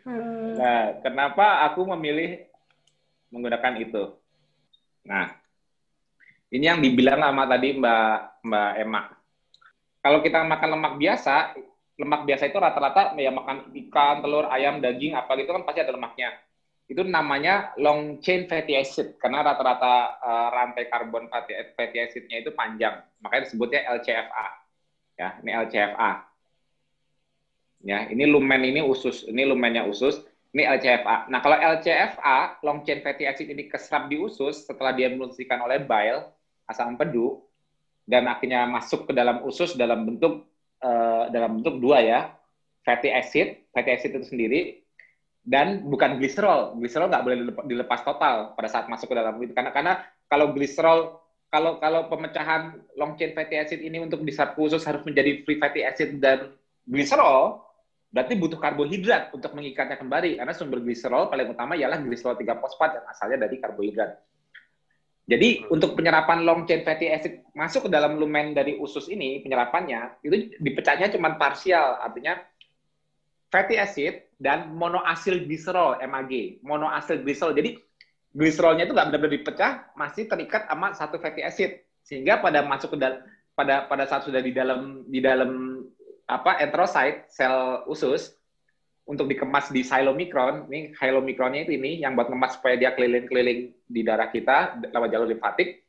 nah, 0.06 1.02
kenapa 1.02 1.66
aku 1.66 1.82
memilih 1.98 2.46
menggunakan 3.34 3.74
itu? 3.82 4.14
Nah, 5.06 5.34
ini 6.54 6.66
yang 6.66 6.80
dibilang 6.80 7.22
sama 7.22 7.44
tadi 7.50 7.74
Mbak 7.76 8.46
Mbak 8.46 8.72
Emma. 8.80 9.02
Kalau 10.06 10.22
kita 10.22 10.46
makan 10.46 10.70
lemak 10.78 10.94
biasa, 11.02 11.58
lemak 11.98 12.22
biasa 12.30 12.44
itu 12.46 12.58
rata-rata 12.62 13.18
ya 13.18 13.34
makan 13.34 13.74
ikan, 13.74 14.22
telur, 14.22 14.46
ayam, 14.54 14.78
daging, 14.78 15.18
apa 15.18 15.34
gitu 15.42 15.50
kan 15.50 15.66
pasti 15.66 15.82
ada 15.82 15.98
lemaknya. 15.98 16.30
Itu 16.86 17.02
namanya 17.02 17.74
long 17.82 18.22
chain 18.22 18.46
fatty 18.46 18.78
acid 18.78 19.18
karena 19.18 19.42
rata-rata 19.42 20.22
uh, 20.22 20.50
rantai 20.54 20.86
karbon 20.86 21.26
fatty, 21.34 21.58
fatty 21.74 21.98
acidnya 21.98 22.46
itu 22.46 22.54
panjang. 22.54 23.02
Makanya 23.26 23.50
disebutnya 23.50 23.82
LCFA. 23.98 24.48
Ya, 25.18 25.30
ini 25.42 25.52
LCFA. 25.66 26.35
Ya, 27.86 28.10
ini 28.10 28.26
lumen 28.26 28.66
ini 28.66 28.82
usus, 28.82 29.30
ini 29.30 29.46
lumennya 29.46 29.86
usus, 29.86 30.26
ini 30.58 30.66
LCFA. 30.66 31.30
Nah, 31.30 31.38
kalau 31.38 31.54
LCFA, 31.54 32.58
long 32.66 32.82
chain 32.82 33.06
fatty 33.06 33.30
acid 33.30 33.46
ini 33.46 33.70
keserap 33.70 34.10
di 34.10 34.18
usus 34.18 34.66
setelah 34.66 34.90
dia 34.98 35.06
diemulsikan 35.06 35.62
oleh 35.62 35.86
bile, 35.86 36.26
asam 36.66 36.98
empedu, 36.98 37.46
dan 38.10 38.26
akhirnya 38.26 38.66
masuk 38.66 39.06
ke 39.06 39.14
dalam 39.14 39.46
usus 39.46 39.78
dalam 39.78 40.02
bentuk 40.02 40.50
uh, 40.82 41.30
dalam 41.30 41.62
bentuk 41.62 41.78
dua 41.78 42.02
ya, 42.02 42.20
fatty 42.82 43.14
acid, 43.14 43.70
fatty 43.70 43.92
acid 43.94 44.18
itu 44.18 44.34
sendiri, 44.34 44.62
dan 45.46 45.86
bukan 45.86 46.18
gliserol. 46.18 46.74
Gliserol 46.82 47.14
nggak 47.14 47.22
boleh 47.22 47.38
dilepas 47.70 48.02
total 48.02 48.58
pada 48.58 48.70
saat 48.72 48.90
masuk 48.90 49.14
ke 49.14 49.16
dalam 49.18 49.38
itu 49.46 49.54
karena 49.54 49.70
karena 49.70 49.94
kalau 50.26 50.58
gliserol 50.58 51.22
kalau 51.54 51.78
kalau 51.78 52.10
pemecahan 52.10 52.82
long 52.98 53.14
chain 53.14 53.38
fatty 53.38 53.62
acid 53.62 53.78
ini 53.78 54.02
untuk 54.02 54.26
diserap 54.26 54.58
khusus 54.58 54.82
harus 54.82 55.06
menjadi 55.06 55.46
free 55.46 55.62
fatty 55.62 55.86
acid 55.86 56.18
dan 56.18 56.50
gliserol, 56.86 57.65
berarti 58.16 58.40
butuh 58.40 58.56
karbohidrat 58.56 59.36
untuk 59.36 59.52
mengikatnya 59.52 60.00
kembali 60.00 60.40
karena 60.40 60.54
sumber 60.56 60.80
gliserol 60.80 61.28
paling 61.28 61.52
utama 61.52 61.76
ialah 61.76 62.00
gliserol 62.00 62.40
3 62.40 62.48
fosfat 62.64 63.04
yang 63.04 63.06
asalnya 63.12 63.44
dari 63.44 63.60
karbohidrat. 63.60 64.16
Jadi 65.28 65.68
hmm. 65.68 65.76
untuk 65.76 66.00
penyerapan 66.00 66.48
long 66.48 66.64
chain 66.64 66.88
fatty 66.88 67.12
acid 67.12 67.44
masuk 67.52 67.86
ke 67.86 67.90
dalam 67.92 68.16
lumen 68.16 68.56
dari 68.56 68.80
usus 68.80 69.12
ini, 69.12 69.44
penyerapannya 69.44 70.24
itu 70.24 70.56
dipecahnya 70.64 71.12
cuma 71.12 71.36
parsial, 71.36 72.00
artinya 72.00 72.40
fatty 73.52 73.76
acid 73.76 74.32
dan 74.40 74.72
monoasil 74.72 75.44
gliserol 75.44 76.00
MAG, 76.00 76.64
monoasil 76.64 77.20
gliserol. 77.20 77.52
Jadi 77.52 77.76
gliserolnya 78.32 78.88
itu 78.88 78.96
nggak 78.96 79.08
benar-benar 79.12 79.36
dipecah, 79.44 79.72
masih 80.00 80.24
terikat 80.32 80.72
sama 80.72 80.96
satu 80.96 81.20
fatty 81.20 81.44
acid, 81.44 81.84
sehingga 82.00 82.40
pada 82.40 82.64
masuk 82.64 82.96
ke 82.96 82.98
dalam 83.02 83.20
pada 83.56 83.88
pada 83.92 84.04
saat 84.08 84.24
sudah 84.28 84.44
di 84.44 84.52
dalam 84.52 85.08
di 85.10 85.20
dalam 85.24 85.75
apa 86.26 86.58
enterosit 86.62 87.30
sel 87.30 87.86
usus 87.86 88.34
untuk 89.06 89.30
dikemas 89.30 89.70
di 89.70 89.86
silomikron, 89.86 90.66
ini 90.74 90.90
silomikronnya 90.98 91.70
itu 91.70 91.78
ini 91.78 92.02
yang 92.02 92.18
buat 92.18 92.26
ngemas 92.26 92.58
supaya 92.58 92.74
dia 92.74 92.98
keliling-keliling 92.98 93.70
di 93.86 94.02
darah 94.02 94.34
kita 94.34 94.82
lewat 94.82 95.10
jalur 95.14 95.30
limfatik, 95.30 95.86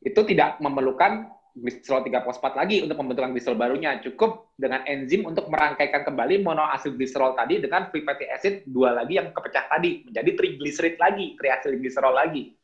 itu 0.00 0.20
tidak 0.24 0.56
memerlukan 0.64 1.28
gliserol 1.54 2.02
3 2.02 2.24
fosfat 2.24 2.56
lagi 2.56 2.82
untuk 2.82 2.98
pembentukan 2.98 3.30
gliserol 3.30 3.60
barunya. 3.60 4.00
Cukup 4.00 4.56
dengan 4.56 4.82
enzim 4.88 5.28
untuk 5.28 5.46
merangkaikan 5.52 6.02
kembali 6.02 6.40
monoasil 6.40 6.96
gliserol 6.96 7.36
tadi 7.36 7.60
dengan 7.60 7.92
free 7.92 8.02
fatty 8.02 8.26
acid 8.26 8.64
dua 8.66 8.96
lagi 8.96 9.20
yang 9.20 9.30
kepecah 9.30 9.68
tadi 9.70 10.02
menjadi 10.08 10.30
triglyceride 10.34 10.98
lagi, 10.98 11.36
triasil 11.36 11.76
gliserol 11.78 12.16
lagi. 12.16 12.56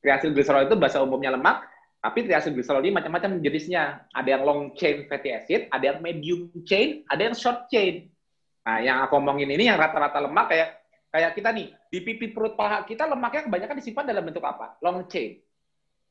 Triasil 0.00 0.32
gliserol 0.32 0.66
itu 0.66 0.74
bahasa 0.74 1.04
umumnya 1.04 1.36
lemak, 1.36 1.68
tapi 2.04 2.28
triasil 2.28 2.52
gliserol 2.52 2.84
ini 2.84 2.92
macam-macam 2.92 3.40
jenisnya. 3.40 4.04
Ada 4.12 4.36
yang 4.36 4.42
long 4.44 4.76
chain 4.76 5.08
fatty 5.08 5.32
acid, 5.32 5.72
ada 5.72 5.84
yang 5.88 6.04
medium 6.04 6.52
chain, 6.68 7.00
ada 7.08 7.32
yang 7.32 7.32
short 7.32 7.64
chain. 7.72 8.12
Nah, 8.60 8.84
yang 8.84 9.00
aku 9.08 9.16
omongin 9.16 9.48
ini 9.48 9.72
yang 9.72 9.80
rata-rata 9.80 10.20
lemak 10.20 10.52
kayak 10.52 10.68
kayak 11.08 11.32
kita 11.32 11.48
nih, 11.56 11.72
di 11.88 11.98
pipi 12.04 12.28
perut 12.36 12.60
paha 12.60 12.84
kita 12.84 13.08
lemaknya 13.08 13.48
kebanyakan 13.48 13.76
disimpan 13.80 14.04
dalam 14.04 14.20
bentuk 14.20 14.44
apa? 14.44 14.76
Long 14.84 15.08
chain. 15.08 15.40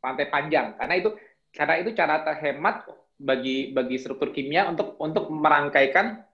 Rantai 0.01 0.33
panjang. 0.33 0.73
Karena 0.81 0.93
itu 0.97 1.09
karena 1.53 1.75
itu 1.77 1.89
cara 1.93 2.15
terhemat 2.25 2.89
bagi 3.21 3.69
bagi 3.69 3.95
struktur 4.01 4.33
kimia 4.33 4.65
untuk 4.65 4.97
untuk 4.97 5.29
merangkaikan 5.29 6.25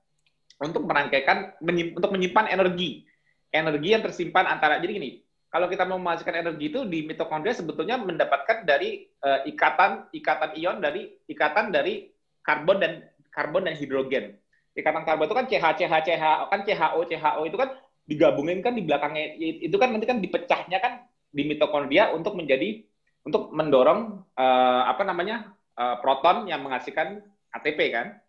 untuk 0.63 0.87
merangkaikan 0.87 1.59
menyimpan, 1.59 1.99
untuk 1.99 2.11
menyimpan 2.15 2.47
energi. 2.47 3.03
Energi 3.51 3.91
yang 3.91 4.03
tersimpan 4.07 4.47
antara 4.47 4.79
jadi 4.79 5.03
gini, 5.03 5.19
kalau 5.49 5.65
kita 5.65 5.81
memasukkan 5.81 6.45
energi 6.45 6.69
itu 6.69 6.85
di 6.85 7.09
mitokondria 7.09 7.57
sebetulnya 7.57 7.97
mendapatkan 7.97 8.69
dari 8.69 9.09
uh, 9.25 9.41
ikatan 9.49 10.05
ikatan 10.13 10.53
ion 10.61 10.77
dari 10.77 11.09
ikatan 11.25 11.73
dari 11.73 12.05
karbon 12.45 12.77
dan 12.77 13.01
karbon 13.33 13.65
dan 13.65 13.73
hidrogen. 13.73 14.37
Ikatan 14.77 15.01
karbon 15.01 15.25
itu 15.25 15.35
kan 15.35 15.45
CH, 15.49 15.65
CH, 15.81 15.93
CH, 16.05 16.23
kan 16.53 16.59
CHO, 16.61 16.99
CHO 17.01 17.41
itu 17.49 17.57
kan 17.57 17.69
digabungin 18.05 18.61
kan 18.61 18.77
di 18.77 18.85
belakangnya 18.85 19.37
itu 19.41 19.73
kan 19.77 19.89
nanti 19.93 20.05
kan 20.05 20.21
dipecahnya 20.21 20.77
kan 20.81 21.05
di 21.29 21.45
mitokondria 21.45 22.13
untuk 22.13 22.37
menjadi 22.37 22.85
untuk 23.25 23.49
mendorong 23.49 24.25
uh, 24.37 24.83
apa 24.85 25.01
namanya 25.01 25.53
uh, 25.77 25.97
proton 25.97 26.45
yang 26.45 26.61
menghasilkan 26.61 27.25
ATP 27.53 27.79
kan. 27.89 28.21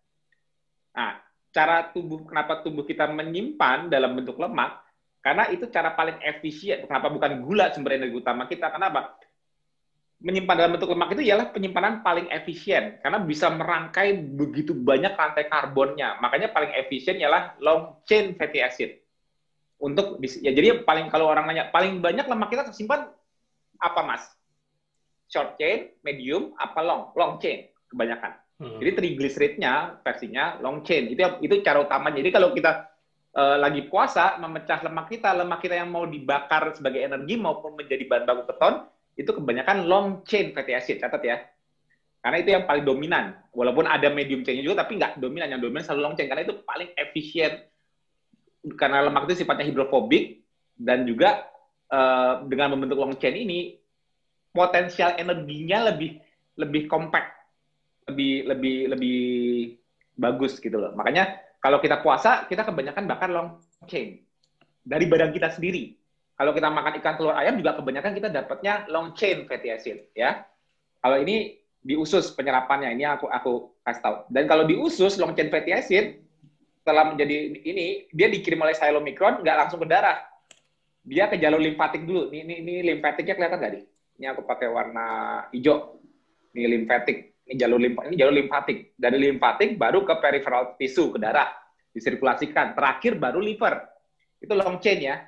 Nah, 0.97 1.21
cara 1.53 1.89
tubuh 1.93 2.25
kenapa 2.25 2.65
tubuh 2.65 2.81
kita 2.81 3.05
menyimpan 3.13 3.93
dalam 3.93 4.17
bentuk 4.17 4.41
lemak 4.41 4.81
karena 5.21 5.47
itu 5.53 5.69
cara 5.69 5.93
paling 5.93 6.17
efisien. 6.25 6.89
Kenapa 6.89 7.13
bukan 7.13 7.45
gula 7.45 7.69
sumber 7.69 7.93
energi 7.93 8.17
utama 8.17 8.49
kita? 8.49 8.73
Kenapa? 8.73 9.13
Menyimpan 10.21 10.57
dalam 10.57 10.71
bentuk 10.77 10.89
lemak 10.89 11.17
itu 11.17 11.29
ialah 11.29 11.49
penyimpanan 11.49 12.05
paling 12.05 12.29
efisien 12.29 13.01
karena 13.01 13.21
bisa 13.21 13.49
merangkai 13.49 14.17
begitu 14.17 14.73
banyak 14.73 15.13
rantai 15.13 15.45
karbonnya. 15.49 16.17
Makanya 16.21 16.53
paling 16.53 16.73
efisien 16.77 17.21
ialah 17.21 17.57
long 17.61 18.01
chain 18.05 18.33
fatty 18.37 18.61
acid. 18.61 19.01
Untuk 19.81 20.21
ya 20.21 20.53
jadi 20.53 20.85
paling 20.85 21.09
kalau 21.09 21.25
orang 21.25 21.49
nanya 21.49 21.73
paling 21.73 22.01
banyak 22.01 22.25
lemak 22.25 22.49
kita 22.53 22.69
tersimpan 22.69 23.09
apa 23.81 24.01
mas? 24.05 24.25
Short 25.25 25.57
chain, 25.57 25.89
medium, 26.05 26.53
apa 26.57 26.81
long? 26.85 27.13
Long 27.17 27.41
chain 27.41 27.69
kebanyakan. 27.89 28.37
Hmm. 28.61 28.77
Jadi 28.77 28.91
triglyceridnya 28.93 30.01
versinya 30.05 30.57
long 30.61 30.85
chain. 30.85 31.09
Itu 31.09 31.41
itu 31.41 31.65
cara 31.65 31.81
utamanya. 31.81 32.21
Jadi 32.21 32.29
kalau 32.29 32.53
kita 32.53 32.89
uh, 33.35 33.57
lagi 33.59 33.87
puasa 33.87 34.35
memecah 34.39 34.79
lemak 34.83 35.11
kita, 35.11 35.29
lemak 35.35 35.59
kita 35.63 35.75
yang 35.79 35.89
mau 35.91 36.03
dibakar 36.07 36.75
sebagai 36.75 37.03
energi 37.03 37.35
maupun 37.39 37.75
menjadi 37.75 38.03
bahan 38.07 38.23
baku 38.27 38.43
keton 38.51 38.75
itu 39.19 39.31
kebanyakan 39.35 39.77
long 39.87 40.07
chain 40.23 40.55
fatty 40.55 40.71
acid, 40.71 40.99
catat 41.03 41.21
ya. 41.23 41.37
Karena 42.21 42.37
itu 42.37 42.49
yang 42.53 42.63
paling 42.69 42.85
dominan. 42.85 43.33
Walaupun 43.51 43.89
ada 43.89 44.07
medium 44.13 44.45
chain 44.45 44.61
juga, 44.61 44.85
tapi 44.85 44.95
nggak 45.01 45.17
dominan. 45.17 45.57
Yang 45.57 45.61
dominan 45.67 45.83
selalu 45.83 46.01
long 46.05 46.15
chain, 46.15 46.29
karena 46.29 46.45
itu 46.45 46.55
paling 46.63 46.89
efisien. 46.93 47.65
Karena 48.77 49.09
lemak 49.09 49.25
itu 49.25 49.41
sifatnya 49.41 49.65
hidrofobik, 49.65 50.45
dan 50.77 51.03
juga 51.09 51.49
uh, 51.89 52.45
dengan 52.45 52.77
membentuk 52.77 53.01
long 53.01 53.17
chain 53.17 53.35
ini, 53.35 53.75
potensial 54.53 55.17
energinya 55.17 55.91
lebih 55.91 56.21
lebih 56.61 56.85
compact, 56.85 57.33
lebih 58.05 58.45
lebih 58.47 58.77
lebih 58.93 59.21
bagus 60.13 60.61
gitu 60.61 60.77
loh. 60.77 60.93
Makanya 60.93 61.41
kalau 61.61 61.77
kita 61.77 62.01
puasa, 62.01 62.49
kita 62.49 62.65
kebanyakan 62.65 63.05
bakar 63.05 63.29
long 63.29 63.61
chain 63.85 64.25
dari 64.81 65.05
badan 65.05 65.29
kita 65.29 65.53
sendiri. 65.53 65.93
Kalau 66.33 66.57
kita 66.57 66.73
makan 66.73 66.97
ikan 66.97 67.13
telur 67.21 67.37
ayam 67.37 67.53
juga 67.61 67.77
kebanyakan 67.77 68.17
kita 68.17 68.33
dapatnya 68.33 68.89
long 68.89 69.13
chain 69.13 69.45
fatty 69.45 69.69
acid, 69.69 70.09
ya. 70.17 70.41
Kalau 70.97 71.21
ini 71.21 71.61
di 71.81 71.93
usus 71.93 72.33
penyerapannya 72.33 72.97
ini 72.97 73.05
aku 73.05 73.29
aku 73.29 73.77
kasih 73.85 74.01
tahu. 74.01 74.15
Dan 74.33 74.49
kalau 74.49 74.65
di 74.65 74.73
usus 74.73 75.21
long 75.21 75.37
chain 75.37 75.53
fatty 75.53 75.69
acid 75.69 76.25
setelah 76.81 77.13
menjadi 77.13 77.61
ini 77.61 78.09
dia 78.09 78.25
dikirim 78.25 78.57
oleh 78.57 78.73
silomikron 78.73 79.45
nggak 79.45 79.57
langsung 79.61 79.77
ke 79.85 79.85
darah. 79.85 80.17
Dia 81.05 81.29
ke 81.29 81.37
jalur 81.37 81.61
limfatik 81.61 82.09
dulu. 82.09 82.33
Ini 82.33 82.41
ini, 82.41 82.53
ini 82.65 82.73
limfatiknya 82.89 83.37
kelihatan 83.37 83.57
nggak 83.61 83.73
nih? 83.77 83.83
Ini 84.17 84.25
aku 84.33 84.41
pakai 84.49 84.65
warna 84.69 85.05
hijau. 85.53 86.01
Ini 86.57 86.65
limfatik 86.65 87.30
ini 87.51 87.59
jalur 87.59 87.83
limfa 87.83 88.07
ini 88.07 88.15
jalur 88.15 88.31
limfatik 88.31 88.95
dari 88.95 89.19
limfatik 89.19 89.75
baru 89.75 90.07
ke 90.07 90.15
peripheral 90.23 90.79
tisu 90.79 91.11
ke 91.11 91.19
darah. 91.19 91.51
Disirkulasikan. 91.91 92.71
Terakhir 92.71 93.19
baru 93.19 93.43
liver. 93.43 93.83
Itu 94.39 94.55
long 94.55 94.79
chain 94.79 95.03
ya. 95.03 95.19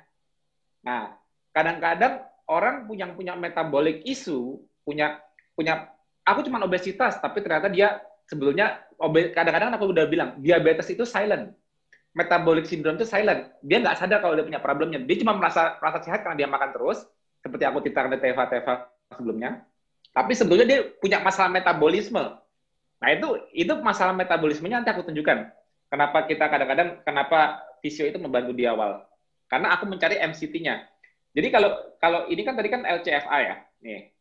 Nah 0.88 1.12
kadang-kadang 1.52 2.24
orang 2.48 2.88
punya 2.88 3.12
punya 3.12 3.36
metabolic 3.36 4.00
isu 4.08 4.64
punya 4.80 5.20
punya 5.52 5.92
aku 6.24 6.40
cuma 6.48 6.64
obesitas 6.64 7.20
tapi 7.20 7.44
ternyata 7.44 7.68
dia 7.68 8.00
sebelumnya 8.24 8.80
kadang-kadang 9.36 9.76
aku 9.76 9.92
udah 9.92 10.08
bilang 10.08 10.40
diabetes 10.40 10.88
itu 10.88 11.04
silent. 11.04 11.52
Metabolic 12.16 12.64
syndrome 12.64 12.96
itu 12.96 13.04
silent. 13.04 13.52
Dia 13.60 13.84
nggak 13.84 14.00
sadar 14.00 14.24
kalau 14.24 14.32
dia 14.32 14.48
punya 14.48 14.64
problemnya. 14.64 14.96
Dia 14.96 15.20
cuma 15.20 15.36
merasa 15.36 15.76
merasa 15.76 16.00
sehat 16.00 16.24
karena 16.24 16.40
dia 16.40 16.48
makan 16.48 16.72
terus 16.72 17.04
seperti 17.44 17.68
aku 17.68 17.84
ceritakan 17.84 18.16
di 18.16 18.18
TV-TV 18.24 18.66
sebelumnya 19.12 19.60
tapi 20.14 20.32
sebetulnya 20.38 20.64
dia 20.64 20.80
punya 21.02 21.18
masalah 21.18 21.50
metabolisme. 21.50 22.22
Nah 23.02 23.08
itu 23.10 23.28
itu 23.50 23.72
masalah 23.82 24.14
metabolismenya 24.14 24.80
nanti 24.80 24.94
aku 24.94 25.02
tunjukkan. 25.10 25.50
Kenapa 25.90 26.24
kita 26.30 26.46
kadang-kadang 26.46 27.02
kenapa 27.02 27.66
fisio 27.82 28.06
itu 28.06 28.22
membantu 28.22 28.54
di 28.54 28.64
awal? 28.64 29.02
Karena 29.50 29.74
aku 29.74 29.90
mencari 29.90 30.22
MCT-nya. 30.22 30.86
Jadi 31.34 31.48
kalau 31.50 31.74
kalau 31.98 32.30
ini 32.30 32.46
kan 32.46 32.54
tadi 32.54 32.70
kan 32.70 32.86
LCFA 32.86 33.38
ya, 33.42 33.56
nih 33.82 34.14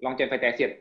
long 0.00 0.16
chain 0.16 0.32
fatty 0.32 0.48
acid. 0.48 0.72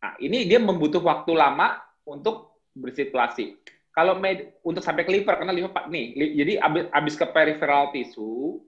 Nah 0.00 0.16
ini 0.16 0.48
dia 0.48 0.56
membutuh 0.56 1.04
waktu 1.04 1.36
lama 1.36 1.76
untuk 2.08 2.56
bersirkulasi. 2.72 3.56
Kalau 3.92 4.20
med, 4.20 4.60
untuk 4.60 4.84
sampai 4.84 5.08
ke 5.08 5.12
liver 5.12 5.40
karena 5.40 5.56
liver 5.56 5.72
nih, 5.88 6.06
li, 6.12 6.26
jadi 6.36 6.52
abis, 6.60 6.84
abis 6.92 7.14
ke 7.16 7.26
peripheral 7.32 7.88
tisu, 7.96 8.60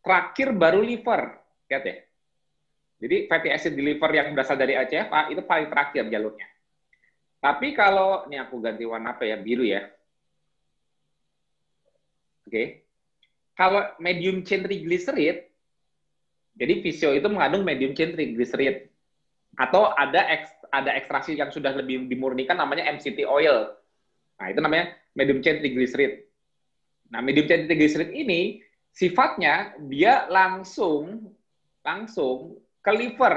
terakhir 0.00 0.56
baru 0.56 0.80
liver, 0.80 1.36
lihat 1.68 1.84
ya. 1.84 1.96
Jadi 2.98 3.30
fatty 3.30 3.48
acid 3.54 3.78
deliver 3.78 4.10
yang 4.10 4.34
berasal 4.34 4.58
dari 4.58 4.74
ACFA 4.74 5.30
itu 5.30 5.42
paling 5.46 5.70
terakhir 5.70 6.10
jalurnya. 6.10 6.48
Tapi 7.38 7.70
kalau 7.70 8.26
ini 8.26 8.42
aku 8.42 8.58
ganti 8.58 8.82
warna 8.82 9.14
apa 9.14 9.22
ya 9.22 9.38
biru 9.38 9.62
ya. 9.62 9.86
Oke. 12.46 12.50
Okay. 12.50 12.66
Kalau 13.54 13.82
medium 13.98 14.46
chain 14.46 14.62
triglycerid, 14.62 15.46
jadi 16.58 16.74
visio 16.82 17.10
itu 17.14 17.26
mengandung 17.26 17.66
medium 17.66 17.94
chain 17.94 18.14
triglycerid 18.14 18.86
atau 19.58 19.90
ada 19.98 20.22
eks, 20.30 20.50
ada 20.70 20.94
ekstraksi 20.94 21.34
yang 21.34 21.50
sudah 21.50 21.74
lebih 21.74 22.06
dimurnikan 22.06 22.58
namanya 22.58 22.86
MCT 22.94 23.26
oil. 23.26 23.74
Nah, 24.38 24.46
itu 24.50 24.62
namanya 24.62 24.94
medium 25.18 25.42
chain 25.42 25.58
triglycerid. 25.58 26.22
Nah, 27.10 27.18
medium 27.18 27.50
chain 27.50 27.66
triglycerid 27.66 28.14
ini 28.14 28.62
sifatnya 28.94 29.74
dia 29.86 30.30
langsung 30.30 31.34
langsung 31.82 32.58
ke 32.88 32.92
liver. 32.96 33.34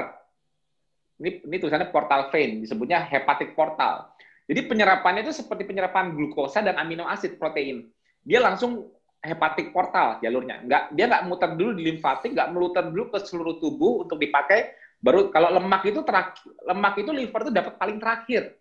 Ini, 1.20 1.44
ini 1.44 1.56
tulisannya 1.60 1.92
portal 1.92 2.32
vein, 2.32 2.64
disebutnya 2.64 3.04
hepatic 3.04 3.52
portal. 3.52 4.08
Jadi 4.48 4.64
penyerapannya 4.64 5.22
itu 5.22 5.44
seperti 5.44 5.68
penyerapan 5.68 6.16
glukosa 6.16 6.64
dan 6.64 6.80
amino 6.80 7.04
asid 7.04 7.36
protein. 7.36 7.92
Dia 8.24 8.40
langsung 8.40 8.90
hepatic 9.22 9.70
portal 9.70 10.18
jalurnya. 10.18 10.64
Nggak, 10.66 10.82
dia 10.96 11.04
nggak 11.06 11.24
muter 11.30 11.50
dulu 11.54 11.70
di 11.78 11.82
limfatik, 11.94 12.34
nggak 12.34 12.50
meluter 12.50 12.84
dulu 12.90 13.12
ke 13.12 13.18
seluruh 13.22 13.60
tubuh 13.62 14.08
untuk 14.08 14.18
dipakai. 14.18 14.74
Baru 14.98 15.30
kalau 15.30 15.52
lemak 15.52 15.86
itu 15.86 16.02
terakhir, 16.02 16.42
lemak 16.66 16.94
itu 16.98 17.10
liver 17.14 17.40
itu 17.46 17.52
dapat 17.54 17.74
paling 17.78 17.98
terakhir. 18.02 18.58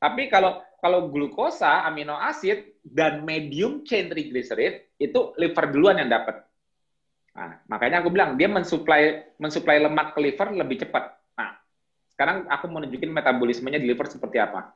Tapi 0.00 0.26
kalau 0.26 0.58
kalau 0.82 1.06
glukosa, 1.10 1.86
amino 1.86 2.18
asid 2.18 2.82
dan 2.82 3.22
medium 3.22 3.86
chain 3.86 4.10
triglycerid 4.10 4.98
itu 4.98 5.34
liver 5.38 5.70
duluan 5.70 6.02
yang 6.02 6.10
dapat. 6.10 6.42
Nah, 7.36 7.60
makanya 7.68 8.00
aku 8.00 8.08
bilang 8.08 8.40
dia 8.40 8.48
mensuplai 8.48 9.28
mensuplai 9.36 9.76
lemak 9.76 10.16
ke 10.16 10.24
liver 10.24 10.56
lebih 10.56 10.88
cepat. 10.88 11.20
Nah, 11.36 11.60
sekarang 12.08 12.48
aku 12.48 12.64
mau 12.72 12.80
metabolismenya 12.80 13.76
di 13.76 13.92
liver 13.92 14.08
seperti 14.08 14.40
apa. 14.40 14.72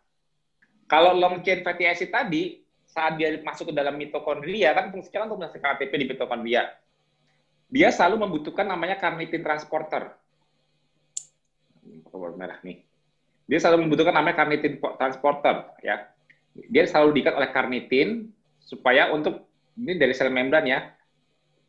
Kalau 0.85 1.17
long 1.17 1.41
chain 1.41 1.65
fatty 1.65 1.89
acid 1.89 2.13
tadi 2.13 2.61
saat 2.85 3.17
dia 3.17 3.33
masuk 3.41 3.73
ke 3.73 3.75
dalam 3.75 3.97
mitokondria 3.97 4.77
kan 4.77 4.93
fungsinya 4.93 5.25
kan 5.25 5.27
untuk 5.33 5.39
menghasilkan 5.41 5.71
ATP 5.81 5.93
di 6.05 6.07
mitokondria. 6.13 6.63
Dia 7.71 7.89
selalu 7.95 8.29
membutuhkan 8.29 8.69
namanya 8.69 9.01
carnitin 9.01 9.41
transporter. 9.41 10.13
Merah 12.37 12.61
nih. 12.61 12.85
Dia 13.49 13.59
selalu 13.63 13.89
membutuhkan 13.89 14.13
namanya 14.13 14.45
carnitin 14.45 14.77
transporter 15.01 15.65
ya. 15.81 16.13
Dia 16.69 16.85
selalu 16.85 17.17
diikat 17.17 17.35
oleh 17.41 17.49
carnitin 17.55 18.35
supaya 18.61 19.09
untuk 19.15 19.49
ini 19.81 19.97
dari 19.97 20.13
sel 20.13 20.29
membran 20.29 20.67
ya 20.67 21.00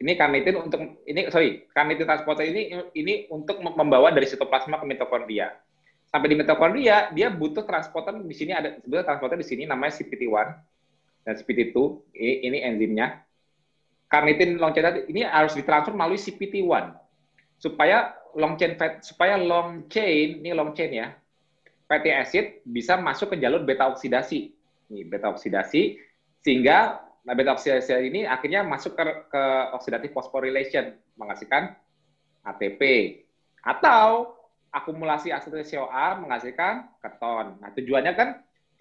ini 0.01 0.17
karnitin 0.17 0.57
untuk 0.57 0.81
ini 1.05 1.29
sorry 1.29 1.69
karnitin 1.69 2.09
transporter 2.09 2.41
ini 2.49 2.73
ini 2.97 3.29
untuk 3.29 3.61
membawa 3.61 4.09
dari 4.09 4.25
sitoplasma 4.25 4.81
ke 4.81 4.85
mitokondria. 4.89 5.53
Sampai 6.09 6.33
di 6.33 6.41
mitokondria 6.41 7.13
dia 7.13 7.29
butuh 7.29 7.63
transporter 7.63 8.17
di 8.17 8.33
sini 8.33 8.51
ada 8.51 8.81
sebenarnya 8.81 9.05
transporter 9.05 9.37
di 9.37 9.47
sini 9.47 9.63
namanya 9.69 10.01
CPT1 10.01 10.47
dan 11.21 11.33
CPT2 11.37 11.77
ini, 12.17 12.33
ini 12.49 12.57
enzimnya. 12.65 13.21
Karnitin 14.09 14.59
long 14.59 14.75
chain 14.75 15.05
ini 15.07 15.23
harus 15.23 15.55
ditransfer 15.55 15.93
melalui 15.95 16.19
CPT1 16.19 16.97
supaya 17.61 18.17
long 18.33 18.57
chain 18.57 18.75
fat 18.75 19.05
supaya 19.05 19.37
long 19.37 19.85
chain 19.87 20.41
ini 20.41 20.51
long 20.51 20.73
chain 20.73 20.91
ya 20.91 21.07
fatty 21.85 22.09
acid 22.09 22.65
bisa 22.65 22.97
masuk 22.97 23.35
ke 23.35 23.39
jalur 23.39 23.61
beta 23.61 23.85
oksidasi. 23.91 24.51
Ini 24.91 25.07
beta 25.07 25.29
oksidasi 25.29 26.01
sehingga 26.41 27.10
Nah, 27.21 27.37
beta 27.37 27.53
oksidasi 27.53 27.93
ini 28.01 28.25
akhirnya 28.25 28.65
masuk 28.65 28.97
ke, 28.97 29.03
ke 29.29 29.43
oxidative 29.77 30.13
phosphorylation, 30.13 30.97
menghasilkan 31.13 31.77
ATP. 32.41 32.81
Atau 33.61 34.33
akumulasi 34.73 35.29
asetil 35.29 35.61
CoA 35.61 36.17
menghasilkan 36.17 36.97
keton. 36.97 37.61
Nah, 37.61 37.69
tujuannya 37.75 38.13
kan 38.17 38.29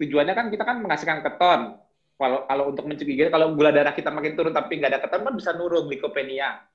tujuannya 0.01 0.33
kan 0.33 0.45
kita 0.49 0.63
kan 0.65 0.81
menghasilkan 0.81 1.21
keton. 1.21 1.77
Kalau 2.17 2.45
kalau 2.45 2.63
untuk 2.69 2.85
mencegah 2.85 3.33
kalau 3.33 3.53
gula 3.57 3.73
darah 3.73 3.93
kita 3.93 4.13
makin 4.13 4.37
turun 4.37 4.53
tapi 4.53 4.77
nggak 4.77 4.93
ada 4.93 5.01
keton 5.01 5.21
kan 5.25 5.33
bisa 5.37 5.51
nurun 5.53 5.89
glikopenia. 5.89 6.65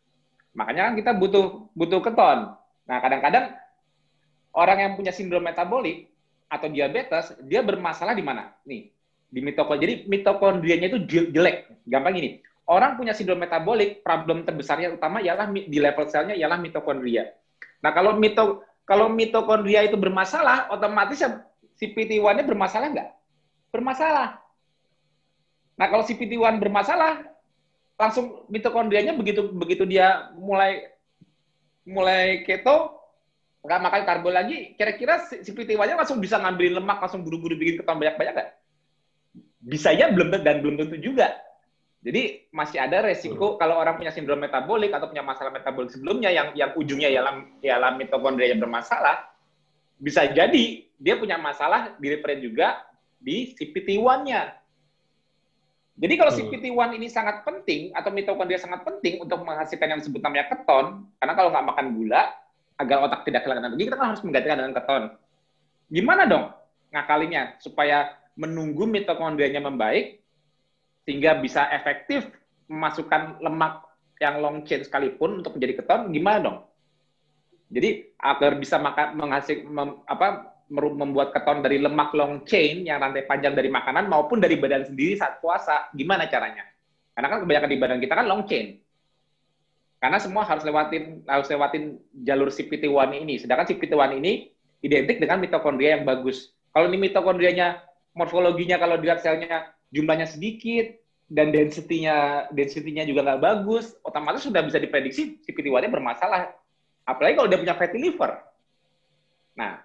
Makanya 0.55 0.90
kan 0.90 0.94
kita 0.94 1.11
butuh 1.18 1.70
butuh 1.74 2.00
keton. 2.02 2.55
Nah, 2.87 2.98
kadang-kadang 3.02 3.55
orang 4.55 4.79
yang 4.79 4.92
punya 4.94 5.11
sindrom 5.11 5.42
metabolik 5.42 6.09
atau 6.46 6.70
diabetes, 6.70 7.35
dia 7.42 7.61
bermasalah 7.61 8.14
di 8.14 8.22
mana? 8.22 8.55
Nih, 8.62 8.94
di 9.31 9.41
mitokondria. 9.43 9.83
Jadi 9.83 9.95
mitokondrianya 10.07 10.87
itu 10.91 10.99
jelek. 11.33 11.87
Gampang 11.87 12.15
ini. 12.19 12.41
Orang 12.67 12.99
punya 12.99 13.15
sindrom 13.15 13.39
metabolik, 13.39 14.03
problem 14.03 14.43
terbesarnya 14.43 14.91
utama 14.91 15.23
ialah 15.23 15.47
di 15.55 15.79
level 15.79 16.07
selnya 16.11 16.35
ialah 16.35 16.59
mitokondria. 16.59 17.31
Nah, 17.79 17.95
kalau 17.95 18.19
mito 18.19 18.67
kalau 18.83 19.07
mitokondria 19.07 19.87
itu 19.87 19.95
bermasalah, 19.95 20.71
otomatis 20.75 21.23
ya 21.23 21.47
CPT1-nya 21.79 22.43
bermasalah 22.43 22.87
nggak? 22.91 23.11
Bermasalah. 23.71 24.43
Nah, 25.79 25.87
kalau 25.93 26.03
CPT1 26.07 26.59
bermasalah, 26.59 27.23
langsung 27.95 28.47
mitokondrianya 28.51 29.15
begitu 29.15 29.47
begitu 29.55 29.87
dia 29.87 30.35
mulai 30.35 30.91
mulai 31.87 32.43
keto, 32.43 32.99
nggak 33.62 33.83
makan 33.83 34.03
karbo 34.03 34.31
lagi, 34.35 34.75
kira-kira 34.75 35.23
CPT1-nya 35.31 36.03
langsung 36.03 36.19
bisa 36.19 36.43
ngambilin 36.43 36.83
lemak, 36.83 36.99
langsung 36.99 37.23
buru-buru 37.23 37.55
bikin 37.55 37.79
keton 37.79 37.99
banyak-banyak 38.03 38.35
nggak? 38.35 38.51
Ya 39.66 40.07
belum 40.14 40.31
dan 40.46 40.62
belum 40.62 40.79
tentu 40.79 40.96
juga. 41.02 41.35
Jadi 42.07 42.46
masih 42.55 42.79
ada 42.79 43.02
resiko 43.02 43.55
hmm. 43.55 43.59
kalau 43.59 43.83
orang 43.83 43.98
punya 43.98 44.14
sindrom 44.14 44.38
metabolik 44.38 44.94
atau 44.94 45.11
punya 45.11 45.26
masalah 45.26 45.50
metabolik 45.50 45.90
sebelumnya 45.90 46.31
yang 46.31 46.55
yang 46.55 46.70
ujungnya 46.79 47.11
ialah 47.11 47.42
ialah 47.66 47.98
mitokondria 47.98 48.55
yang 48.55 48.62
bermasalah, 48.62 49.26
bisa 49.98 50.31
jadi 50.31 50.87
dia 51.02 51.14
punya 51.18 51.35
masalah 51.35 51.98
di 51.98 52.14
juga 52.38 52.87
di 53.18 53.50
CPT1-nya. 53.59 54.55
Jadi 55.96 56.14
kalau 56.14 56.31
hmm. 56.31 56.40
CPT1 56.46 56.90
ini 56.94 57.09
sangat 57.11 57.42
penting 57.42 57.90
atau 57.90 58.14
mitokondria 58.14 58.61
sangat 58.61 58.87
penting 58.87 59.18
untuk 59.18 59.42
menghasilkan 59.42 59.96
yang 59.96 59.98
disebut 59.98 60.22
namanya 60.22 60.46
keton, 60.52 61.11
karena 61.18 61.35
kalau 61.35 61.50
nggak 61.50 61.66
makan 61.74 61.87
gula 61.96 62.22
agar 62.76 62.96
otak 63.02 63.24
tidak 63.24 63.42
kehilangan 63.42 63.72
energi, 63.72 63.88
kita 63.88 63.96
kan 63.96 64.07
harus 64.14 64.22
menggantikan 64.22 64.57
dengan 64.62 64.74
keton. 64.79 65.02
Gimana 65.90 66.22
dong 66.29 66.55
ngakalinya 66.94 67.59
supaya 67.59 68.14
menunggu 68.37 68.85
mitokondrianya 68.85 69.64
membaik 69.64 70.20
sehingga 71.09 71.40
bisa 71.40 71.66
efektif 71.72 72.29
memasukkan 72.68 73.40
lemak 73.40 73.83
yang 74.20 74.40
long 74.40 74.64
chain 74.64 74.85
sekalipun 74.85 75.40
untuk 75.40 75.57
menjadi 75.57 75.83
keton, 75.83 76.12
gimana 76.12 76.38
dong? 76.40 76.59
Jadi 77.72 78.14
agar 78.20 78.57
bisa 78.57 78.79
makan 78.79 79.18
menghasil 79.18 79.57
mem, 79.66 80.01
apa 80.07 80.55
membuat 80.70 81.31
keton 81.31 81.62
dari 81.62 81.79
lemak 81.79 82.11
long 82.14 82.42
chain 82.42 82.83
yang 82.83 82.99
rantai 82.99 83.22
panjang 83.27 83.55
dari 83.55 83.70
makanan 83.70 84.11
maupun 84.11 84.42
dari 84.42 84.59
badan 84.59 84.87
sendiri 84.87 85.14
saat 85.14 85.38
puasa, 85.38 85.90
gimana 85.94 86.27
caranya? 86.27 86.66
Karena 87.14 87.27
kan 87.33 87.38
kebanyakan 87.42 87.70
di 87.70 87.79
badan 87.79 87.99
kita 88.03 88.14
kan 88.18 88.27
long 88.27 88.44
chain. 88.46 88.79
Karena 89.96 90.20
semua 90.20 90.44
harus 90.44 90.62
lewatin 90.62 91.25
harus 91.25 91.49
lewatin 91.49 91.96
jalur 92.22 92.53
CPT1 92.53 93.11
ini. 93.16 93.40
Sedangkan 93.40 93.66
CPT1 93.66 94.20
ini 94.20 94.53
identik 94.85 95.18
dengan 95.18 95.40
mitokondria 95.40 95.96
yang 95.99 96.05
bagus. 96.05 96.53
Kalau 96.70 96.87
ini 96.92 97.09
mitokondrianya 97.09 97.81
morfologinya 98.16 98.81
kalau 98.81 98.96
dilihat 98.96 99.20
selnya 99.20 99.70
jumlahnya 99.92 100.26
sedikit 100.26 100.96
dan 101.29 101.52
density-nya 101.52 102.48
density-nya 102.50 103.05
juga 103.05 103.22
nggak 103.26 103.42
bagus, 103.42 103.94
otomatis 104.00 104.46
sudah 104.46 104.64
bisa 104.64 104.81
diprediksi 104.81 105.38
CPT1-nya 105.44 105.92
bermasalah. 105.92 106.55
Apalagi 107.07 107.38
kalau 107.38 107.48
dia 107.50 107.61
punya 107.61 107.76
fatty 107.79 107.98
liver. 108.00 108.40
Nah, 109.55 109.83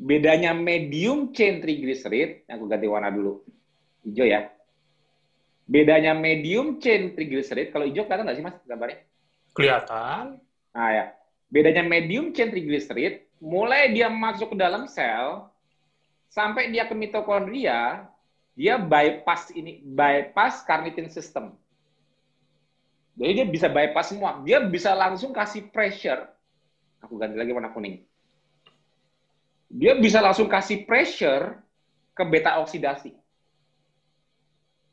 bedanya 0.00 0.56
medium 0.56 1.30
chain 1.36 1.60
triglyceride, 1.60 2.48
aku 2.48 2.64
ganti 2.66 2.86
warna 2.88 3.12
dulu, 3.12 3.44
hijau 4.08 4.26
ya. 4.26 4.48
Bedanya 5.70 6.16
medium 6.16 6.82
chain 6.82 7.14
triglyceride, 7.14 7.70
kalau 7.70 7.86
hijau 7.86 8.08
kelihatan 8.08 8.24
nggak 8.26 8.38
sih 8.38 8.44
mas 8.46 8.56
gambarnya? 8.66 8.98
Kelihatan. 9.54 10.24
Nah 10.70 10.88
ya, 10.90 11.04
bedanya 11.50 11.82
medium 11.82 12.30
chain 12.30 12.50
triglyceride, 12.50 13.26
mulai 13.42 13.90
dia 13.90 14.06
masuk 14.06 14.54
ke 14.54 14.56
dalam 14.58 14.86
sel, 14.86 15.50
sampai 16.30 16.70
dia 16.70 16.86
ke 16.86 16.94
mitokondria, 16.94 18.06
dia 18.54 18.78
bypass 18.78 19.50
ini 19.50 19.82
bypass 19.82 20.62
carnitine 20.62 21.10
system. 21.10 21.58
Jadi 23.18 23.42
dia 23.42 23.46
bisa 23.50 23.66
bypass 23.68 24.14
semua. 24.14 24.40
Dia 24.46 24.62
bisa 24.64 24.94
langsung 24.94 25.34
kasih 25.34 25.68
pressure. 25.68 26.24
Aku 27.04 27.18
ganti 27.18 27.36
lagi 27.36 27.52
warna 27.52 27.74
kuning. 27.74 28.00
Dia 29.70 29.98
bisa 29.98 30.22
langsung 30.22 30.48
kasih 30.48 30.86
pressure 30.86 31.58
ke 32.14 32.22
beta 32.24 32.58
oksidasi. 32.62 33.12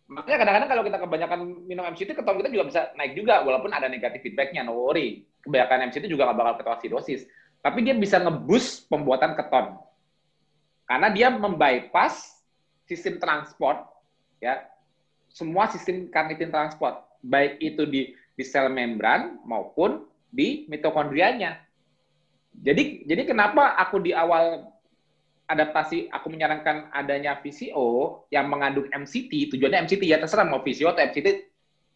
Makanya 0.07 0.37
kadang-kadang 0.39 0.69
kalau 0.71 0.83
kita 0.87 0.97
kebanyakan 1.03 1.39
minum 1.67 1.83
MCT, 1.83 2.15
keton 2.15 2.39
kita 2.39 2.49
juga 2.51 2.65
bisa 2.71 2.81
naik 2.95 3.19
juga, 3.19 3.43
walaupun 3.43 3.75
ada 3.75 3.91
negatif 3.91 4.23
feedbacknya, 4.23 4.63
no 4.63 4.79
worry. 4.87 5.27
Kebanyakan 5.43 5.91
MCT 5.91 6.07
juga 6.07 6.31
nggak 6.31 6.39
bakal 6.39 6.53
ketoasidosis. 6.63 7.27
Tapi 7.59 7.83
dia 7.83 7.91
bisa 7.91 8.21
ngebus 8.23 8.87
pembuatan 8.87 9.35
keton. 9.35 9.75
Karena 10.87 11.11
dia 11.11 11.27
membypass 11.29 12.39
sistem 12.87 13.19
transport 13.19 13.83
ya 14.39 14.63
semua 15.27 15.67
sistem 15.67 16.07
karnitin 16.07 16.49
transport 16.49 17.03
baik 17.19 17.59
itu 17.59 17.83
di 17.83 18.15
di 18.37 18.43
sel 18.47 18.71
membran 18.71 19.43
maupun 19.43 20.07
di 20.31 20.65
mitokondrianya. 20.71 21.59
Jadi 22.57 23.03
jadi 23.03 23.27
kenapa 23.27 23.75
aku 23.77 24.01
di 24.01 24.15
awal 24.15 24.65
adaptasi 25.47 26.11
aku 26.11 26.27
menyarankan 26.31 26.91
adanya 26.91 27.39
VCO 27.39 28.23
yang 28.31 28.51
mengandung 28.51 28.87
MCT, 28.91 29.55
tujuannya 29.55 29.87
MCT 29.87 30.03
ya 30.03 30.19
terserah 30.19 30.47
mau 30.47 30.63
VCO 30.63 30.91
atau 30.91 31.03
MCT 31.07 31.27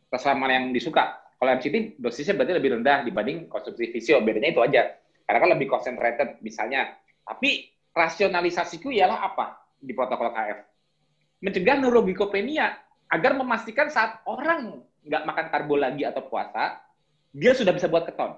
terserah 0.08 0.36
mana 0.36 0.60
yang 0.60 0.71
disuka. 0.71 1.19
Kalau 1.41 1.51
MCT 1.58 1.97
dosisnya 1.97 2.38
berarti 2.38 2.54
lebih 2.54 2.80
rendah 2.80 3.01
dibanding 3.01 3.49
konsumsi 3.49 3.89
VCO, 3.89 4.21
bedanya 4.21 4.54
itu 4.54 4.62
aja. 4.62 4.93
Karena 5.25 5.38
kan 5.41 5.49
lebih 5.58 5.67
concentrated 5.67 6.38
misalnya. 6.45 6.93
Tapi 7.25 7.71
rasionalisasiku 7.91 8.91
ialah 8.91 9.27
apa 9.27 9.60
di 9.82 9.91
protokol 9.91 10.32
KF? 10.32 10.71
mencegah 11.41 11.75
neuroglikopenia 11.82 12.77
agar 13.10 13.36
memastikan 13.36 13.89
saat 13.89 14.21
orang 14.30 14.86
nggak 15.01 15.25
makan 15.25 15.45
karbo 15.49 15.75
lagi 15.75 16.06
atau 16.06 16.21
puasa, 16.30 16.80
dia 17.34 17.51
sudah 17.58 17.73
bisa 17.73 17.89
buat 17.89 18.06
keton. 18.06 18.38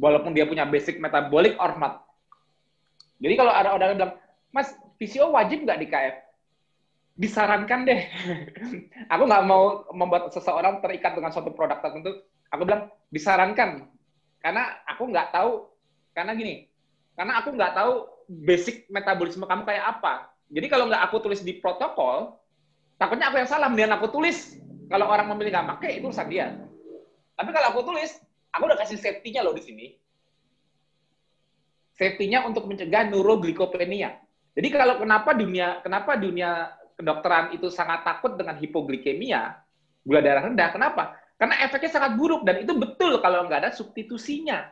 Walaupun 0.00 0.32
dia 0.32 0.48
punya 0.48 0.64
basic 0.64 0.96
metabolic 0.96 1.54
or 1.60 1.76
not. 1.76 2.08
Jadi 3.20 3.36
kalau 3.36 3.52
ada 3.52 3.76
orang 3.76 3.92
yang 3.92 3.98
bilang, 4.00 4.14
Mas, 4.48 4.72
PCO 4.96 5.28
wajib 5.36 5.68
nggak 5.68 5.78
di 5.78 5.86
KF? 5.92 6.16
Disarankan 7.20 7.84
deh. 7.84 8.00
aku 9.12 9.22
nggak 9.28 9.44
mau 9.44 9.84
membuat 9.92 10.32
seseorang 10.32 10.80
terikat 10.80 11.12
dengan 11.12 11.28
suatu 11.28 11.52
produk 11.52 11.84
tertentu. 11.84 12.16
Aku 12.48 12.64
bilang, 12.64 12.88
disarankan. 13.12 13.92
Karena 14.40 14.80
aku 14.88 15.04
nggak 15.12 15.36
tahu, 15.36 15.68
karena 16.16 16.32
gini, 16.32 16.69
karena 17.14 17.32
aku 17.42 17.48
nggak 17.54 17.72
tahu 17.74 17.92
basic 18.30 18.86
metabolisme 18.86 19.44
kamu 19.44 19.66
kayak 19.66 19.98
apa. 19.98 20.30
Jadi 20.50 20.66
kalau 20.66 20.86
nggak 20.86 21.02
aku 21.10 21.16
tulis 21.22 21.42
di 21.42 21.58
protokol, 21.58 22.38
takutnya 22.98 23.30
aku 23.30 23.38
yang 23.42 23.50
salah, 23.50 23.70
mendingan 23.70 23.98
aku 23.98 24.10
tulis. 24.10 24.58
Kalau 24.90 25.06
orang 25.06 25.30
memilih 25.30 25.54
nggak 25.54 25.68
pakai, 25.78 26.02
itu 26.02 26.10
urusan 26.10 26.26
dia. 26.26 26.58
Tapi 27.38 27.50
kalau 27.54 27.66
aku 27.70 27.80
tulis, 27.86 28.10
aku 28.50 28.62
udah 28.66 28.78
kasih 28.78 28.98
safety-nya 28.98 29.46
loh 29.46 29.54
di 29.54 29.62
sini. 29.62 29.86
Safety-nya 31.94 32.42
untuk 32.46 32.66
mencegah 32.66 33.06
neuroglikopenia. 33.06 34.18
Jadi 34.50 34.68
kalau 34.74 34.98
kenapa 34.98 35.30
dunia 35.30 35.78
kenapa 35.84 36.18
dunia 36.18 36.74
kedokteran 36.98 37.54
itu 37.54 37.70
sangat 37.70 38.02
takut 38.02 38.34
dengan 38.34 38.58
hipoglikemia, 38.58 39.62
gula 40.02 40.20
darah 40.20 40.50
rendah, 40.50 40.68
kenapa? 40.74 41.14
Karena 41.38 41.62
efeknya 41.64 41.90
sangat 41.94 42.18
buruk 42.18 42.42
dan 42.44 42.60
itu 42.60 42.74
betul 42.76 43.22
kalau 43.22 43.46
nggak 43.46 43.64
ada 43.64 43.70
substitusinya 43.72 44.68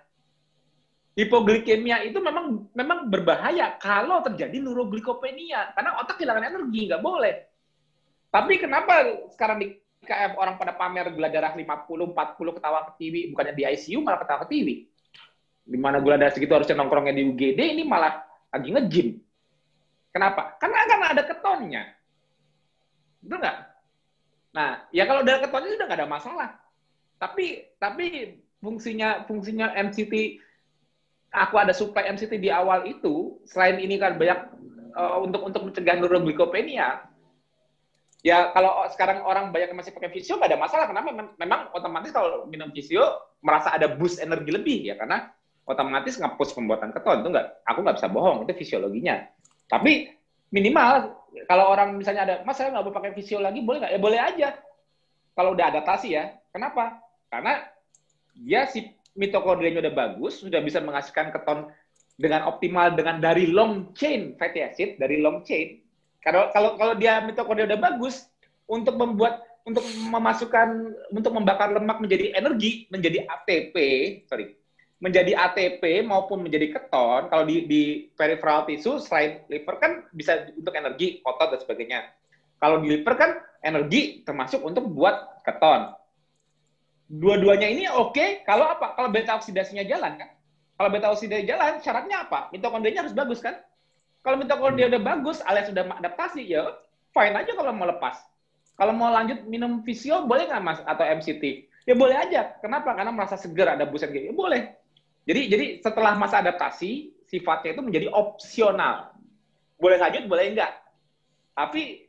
hipoglikemia 1.18 2.06
itu 2.06 2.22
memang 2.22 2.70
memang 2.70 3.10
berbahaya 3.10 3.74
kalau 3.82 4.22
terjadi 4.22 4.62
neuroglikopenia 4.62 5.74
karena 5.74 5.98
otak 5.98 6.22
kehilangan 6.22 6.46
energi 6.46 6.86
nggak 6.86 7.02
boleh. 7.02 7.34
Tapi 8.30 8.54
kenapa 8.62 9.02
sekarang 9.34 9.58
di 9.58 9.66
KF 9.98 10.38
orang 10.38 10.54
pada 10.54 10.78
pamer 10.78 11.10
gula 11.10 11.26
darah 11.26 11.58
50, 11.58 12.14
40 12.14 12.56
ketawa 12.60 12.86
ke 12.86 12.92
TV, 13.02 13.14
bukannya 13.34 13.54
di 13.58 13.64
ICU 13.66 13.98
malah 13.98 14.22
ketawa 14.22 14.46
ke 14.46 14.48
TV. 14.54 14.68
Di 15.66 15.78
mana 15.80 15.98
gula 15.98 16.14
darah 16.14 16.30
segitu 16.30 16.54
harusnya 16.54 16.78
nongkrongnya 16.78 17.18
di 17.18 17.26
UGD, 17.26 17.60
ini 17.74 17.82
malah 17.82 18.22
lagi 18.54 18.68
nge-gym. 18.70 19.18
Kenapa? 20.14 20.54
Karena 20.62 20.86
akan 20.86 21.00
ada 21.18 21.22
ketonnya. 21.26 21.82
Betul 23.18 23.38
nggak? 23.42 23.58
Nah, 24.54 24.70
ya 24.94 25.02
kalau 25.02 25.20
udah 25.26 25.36
ketonnya 25.42 25.70
sudah 25.74 25.86
nggak 25.90 25.98
ada 25.98 26.08
masalah. 26.08 26.48
Tapi 27.18 27.74
tapi 27.82 28.38
fungsinya 28.62 29.26
fungsinya 29.26 29.74
MCT 29.74 30.46
aku 31.32 31.54
ada 31.60 31.76
supply 31.76 32.08
MCT 32.08 32.40
di 32.40 32.48
awal 32.48 32.88
itu, 32.88 33.40
selain 33.44 33.76
ini 33.80 34.00
kan 34.00 34.16
banyak 34.16 34.38
uh, 34.96 35.20
untuk 35.20 35.44
untuk 35.44 35.62
mencegah 35.68 36.00
neuroglikopenia, 36.00 37.08
ya 38.24 38.50
kalau 38.50 38.82
sekarang 38.90 39.22
orang 39.22 39.54
banyak 39.54 39.70
yang 39.70 39.78
masih 39.78 39.94
pakai 39.94 40.10
fisio 40.10 40.36
nggak 40.40 40.50
ada 40.50 40.60
masalah 40.60 40.84
karena 40.90 41.02
memang, 41.38 41.60
otomatis 41.76 42.10
kalau 42.10 42.48
minum 42.50 42.72
fisio 42.74 43.04
merasa 43.44 43.70
ada 43.70 43.86
boost 43.94 44.18
energi 44.18 44.50
lebih 44.50 44.78
ya 44.90 44.94
karena 44.98 45.30
otomatis 45.68 46.18
ngapus 46.18 46.56
pembuatan 46.56 46.90
keton 46.90 47.22
itu 47.22 47.28
nggak 47.30 47.46
aku 47.68 47.78
nggak 47.84 47.96
bisa 48.00 48.08
bohong 48.08 48.48
itu 48.48 48.52
fisiologinya. 48.56 49.28
Tapi 49.68 50.10
minimal 50.48 51.12
kalau 51.44 51.68
orang 51.68 51.94
misalnya 52.00 52.22
ada 52.24 52.34
mas 52.42 52.56
saya 52.56 52.72
nggak 52.72 52.84
mau 52.88 52.94
pakai 52.96 53.12
fisio 53.12 53.38
lagi 53.38 53.60
boleh 53.60 53.84
nggak? 53.84 53.92
Ya 53.94 54.00
boleh 54.00 54.20
aja. 54.20 54.48
Kalau 55.36 55.54
udah 55.54 55.70
adaptasi 55.70 56.08
ya 56.16 56.34
kenapa? 56.50 56.98
Karena 57.28 57.62
dia 58.34 58.66
si 58.66 58.97
mitokondrianya 59.18 59.82
udah 59.82 59.94
bagus, 59.94 60.38
sudah 60.38 60.62
bisa 60.62 60.78
menghasilkan 60.78 61.34
keton 61.34 61.66
dengan 62.14 62.46
optimal 62.46 62.94
dengan 62.94 63.18
dari 63.18 63.50
long 63.50 63.90
chain 63.98 64.38
fatty 64.38 64.62
acid, 64.62 64.94
dari 65.02 65.18
long 65.18 65.42
chain. 65.42 65.82
Kalau 66.22 66.54
kalau 66.54 66.78
kalau 66.78 66.94
dia 66.94 67.18
mitokondria 67.26 67.66
udah 67.66 67.80
bagus 67.82 68.30
untuk 68.70 68.94
membuat 68.94 69.42
untuk 69.66 69.82
memasukkan 69.84 70.94
untuk 71.10 71.34
membakar 71.34 71.74
lemak 71.74 71.98
menjadi 71.98 72.32
energi, 72.38 72.86
menjadi 72.88 73.26
ATP, 73.26 73.76
sorry, 74.24 74.56
menjadi 74.98 75.34
ATP 75.34 76.06
maupun 76.06 76.42
menjadi 76.42 76.72
keton, 76.74 77.28
kalau 77.30 77.44
di, 77.44 77.68
di 77.68 77.82
peripheral 78.16 78.64
tissue 78.64 78.96
selain 78.98 79.44
liver 79.46 79.76
kan 79.76 79.92
bisa 80.10 80.48
untuk 80.56 80.72
energi, 80.72 81.20
otot 81.22 81.54
dan 81.54 81.60
sebagainya. 81.60 82.00
Kalau 82.58 82.82
di 82.82 82.96
liver 82.96 83.14
kan 83.14 83.30
energi 83.62 84.22
termasuk 84.24 84.62
untuk 84.62 84.88
buat 84.90 85.42
keton. 85.44 85.94
Dua-duanya 87.08 87.68
ini 87.72 87.88
oke 87.88 88.12
okay, 88.12 88.28
kalau 88.44 88.68
apa? 88.68 88.92
Kalau 88.92 89.08
beta 89.08 89.40
oksidasinya 89.40 89.80
jalan 89.88 90.20
kan? 90.20 90.28
Kalau 90.76 90.88
beta 90.92 91.08
oksidasi 91.08 91.48
jalan, 91.48 91.80
syaratnya 91.80 92.28
apa? 92.28 92.52
Mitokondrianya 92.52 93.08
harus 93.08 93.16
bagus 93.16 93.40
kan? 93.40 93.56
Kalau 94.20 94.36
mitokondria 94.36 94.92
udah 94.92 95.00
bagus 95.00 95.40
alias 95.48 95.72
sudah 95.72 95.88
adaptasi 95.88 96.44
ya 96.44 96.68
fine 97.16 97.32
aja 97.32 97.56
kalau 97.56 97.72
mau 97.72 97.88
lepas. 97.88 98.20
Kalau 98.76 98.92
mau 98.92 99.08
lanjut 99.10 99.42
minum 99.48 99.80
visio 99.82 100.28
boleh 100.28 100.46
nggak 100.46 100.62
mas 100.62 100.78
atau 100.84 101.02
MCT? 101.02 101.66
Ya 101.88 101.96
boleh 101.96 102.14
aja. 102.14 102.60
Kenapa? 102.60 102.92
Karena 102.92 103.10
merasa 103.10 103.40
segar 103.40 103.72
ada 103.72 103.88
buset 103.88 104.12
gitu. 104.12 104.28
Ya 104.28 104.34
boleh. 104.36 104.76
Jadi 105.24 105.40
jadi 105.48 105.66
setelah 105.80 106.12
masa 106.12 106.44
adaptasi 106.44 107.24
sifatnya 107.24 107.72
itu 107.72 107.82
menjadi 107.82 108.06
opsional. 108.12 109.16
Boleh 109.80 109.96
lanjut, 109.96 110.28
boleh 110.28 110.52
enggak. 110.52 110.76
Tapi 111.56 112.06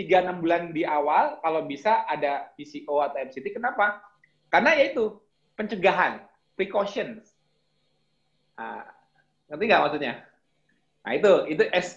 3-6 0.00 0.40
bulan 0.40 0.62
di 0.72 0.88
awal 0.88 1.36
kalau 1.44 1.68
bisa 1.68 2.08
ada 2.08 2.48
PCO 2.56 3.04
atau 3.04 3.18
MCT. 3.20 3.52
Kenapa? 3.52 4.07
Karena 4.48 4.70
yaitu 4.76 5.20
pencegahan, 5.54 6.24
precautions. 6.56 7.36
Nah, 8.56 8.84
ngerti 9.48 9.64
nggak 9.68 9.82
maksudnya? 9.84 10.14
Nah 11.04 11.12
itu 11.16 11.32
itu 11.48 11.64
es 11.72 11.96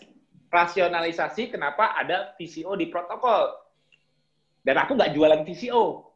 rasionalisasi 0.51 1.51
kenapa 1.51 1.95
ada 1.95 2.35
VCO 2.35 2.75
di 2.75 2.91
protokol 2.91 3.55
dan 4.61 4.75
aku 4.77 4.95
nggak 4.95 5.11
jualan 5.15 5.41
VCO. 5.47 6.11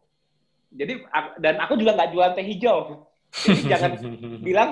Jadi 0.76 1.08
dan 1.40 1.56
aku 1.64 1.80
juga 1.80 1.96
nggak 1.96 2.12
jualan 2.12 2.34
teh 2.36 2.46
hijau. 2.46 3.08
Jadi 3.32 3.62
jangan 3.72 3.92
bilang 4.44 4.70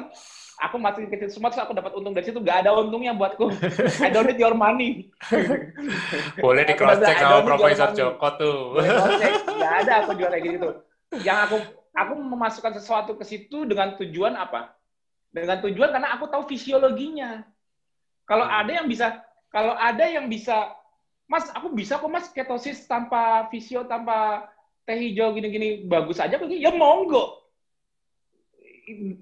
aku 0.60 0.76
masukin 0.80 1.10
kecil 1.12 1.32
semua 1.32 1.52
terus 1.52 1.64
aku 1.68 1.76
dapat 1.76 1.92
untung 2.00 2.16
dari 2.16 2.28
situ 2.28 2.40
nggak 2.40 2.68
ada 2.68 2.76
untungnya 2.76 3.16
buatku. 3.16 3.50
I 4.06 4.12
don't 4.12 4.28
need 4.28 4.40
your 4.40 4.56
money. 4.56 5.10
Boleh 6.40 6.64
di 6.68 6.76
cross 6.76 7.02
check 7.02 7.18
sama 7.18 7.44
Profesor 7.44 7.92
Joko 7.92 8.28
tuh. 8.40 8.58
Nggak 9.58 9.74
ada 9.88 9.94
aku 10.06 10.12
jual 10.16 10.32
kayak 10.32 10.44
gitu. 10.60 10.70
Yang 11.22 11.38
aku 11.46 11.58
aku 11.94 12.14
memasukkan 12.18 12.74
sesuatu 12.82 13.14
ke 13.14 13.24
situ 13.28 13.70
dengan 13.70 13.94
tujuan 14.02 14.34
apa? 14.34 14.74
Dengan 15.30 15.62
tujuan 15.62 15.94
karena 15.94 16.18
aku 16.18 16.26
tahu 16.30 16.50
fisiologinya. 16.50 17.46
Kalau 18.26 18.48
hmm. 18.48 18.60
ada 18.64 18.72
yang 18.82 18.88
bisa, 18.90 19.22
kalau 19.54 19.78
ada 19.78 20.06
yang 20.10 20.26
bisa 20.26 20.74
Mas, 21.24 21.48
aku 21.56 21.72
bisa 21.72 21.98
kok 21.98 22.12
mas 22.12 22.28
ketosis 22.30 22.84
tanpa 22.84 23.48
visio, 23.48 23.88
tanpa 23.88 24.48
teh 24.84 25.00
hijau 25.00 25.32
gini-gini 25.32 25.88
bagus 25.88 26.20
aja 26.20 26.36
begini. 26.36 26.62
Ya 26.62 26.72
monggo. 26.76 27.42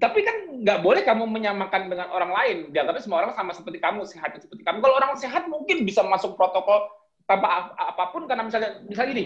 Tapi 0.02 0.20
kan 0.26 0.36
nggak 0.60 0.82
boleh 0.82 1.06
kamu 1.06 1.22
menyamakan 1.30 1.86
dengan 1.86 2.10
orang 2.10 2.34
lain. 2.34 2.56
Dianggapnya 2.74 3.02
semua 3.06 3.22
orang 3.22 3.32
sama 3.38 3.54
seperti 3.54 3.78
kamu, 3.78 4.02
sehat 4.02 4.34
seperti 4.34 4.66
kamu. 4.66 4.82
Kalau 4.82 4.94
orang 4.98 5.14
sehat 5.14 5.46
mungkin 5.46 5.86
bisa 5.86 6.02
masuk 6.02 6.34
protokol 6.34 6.90
tanpa 7.30 7.70
apa 7.78 8.10
pun 8.10 8.26
karena 8.26 8.42
misalnya 8.42 8.82
misalnya 8.82 9.10
gini, 9.14 9.24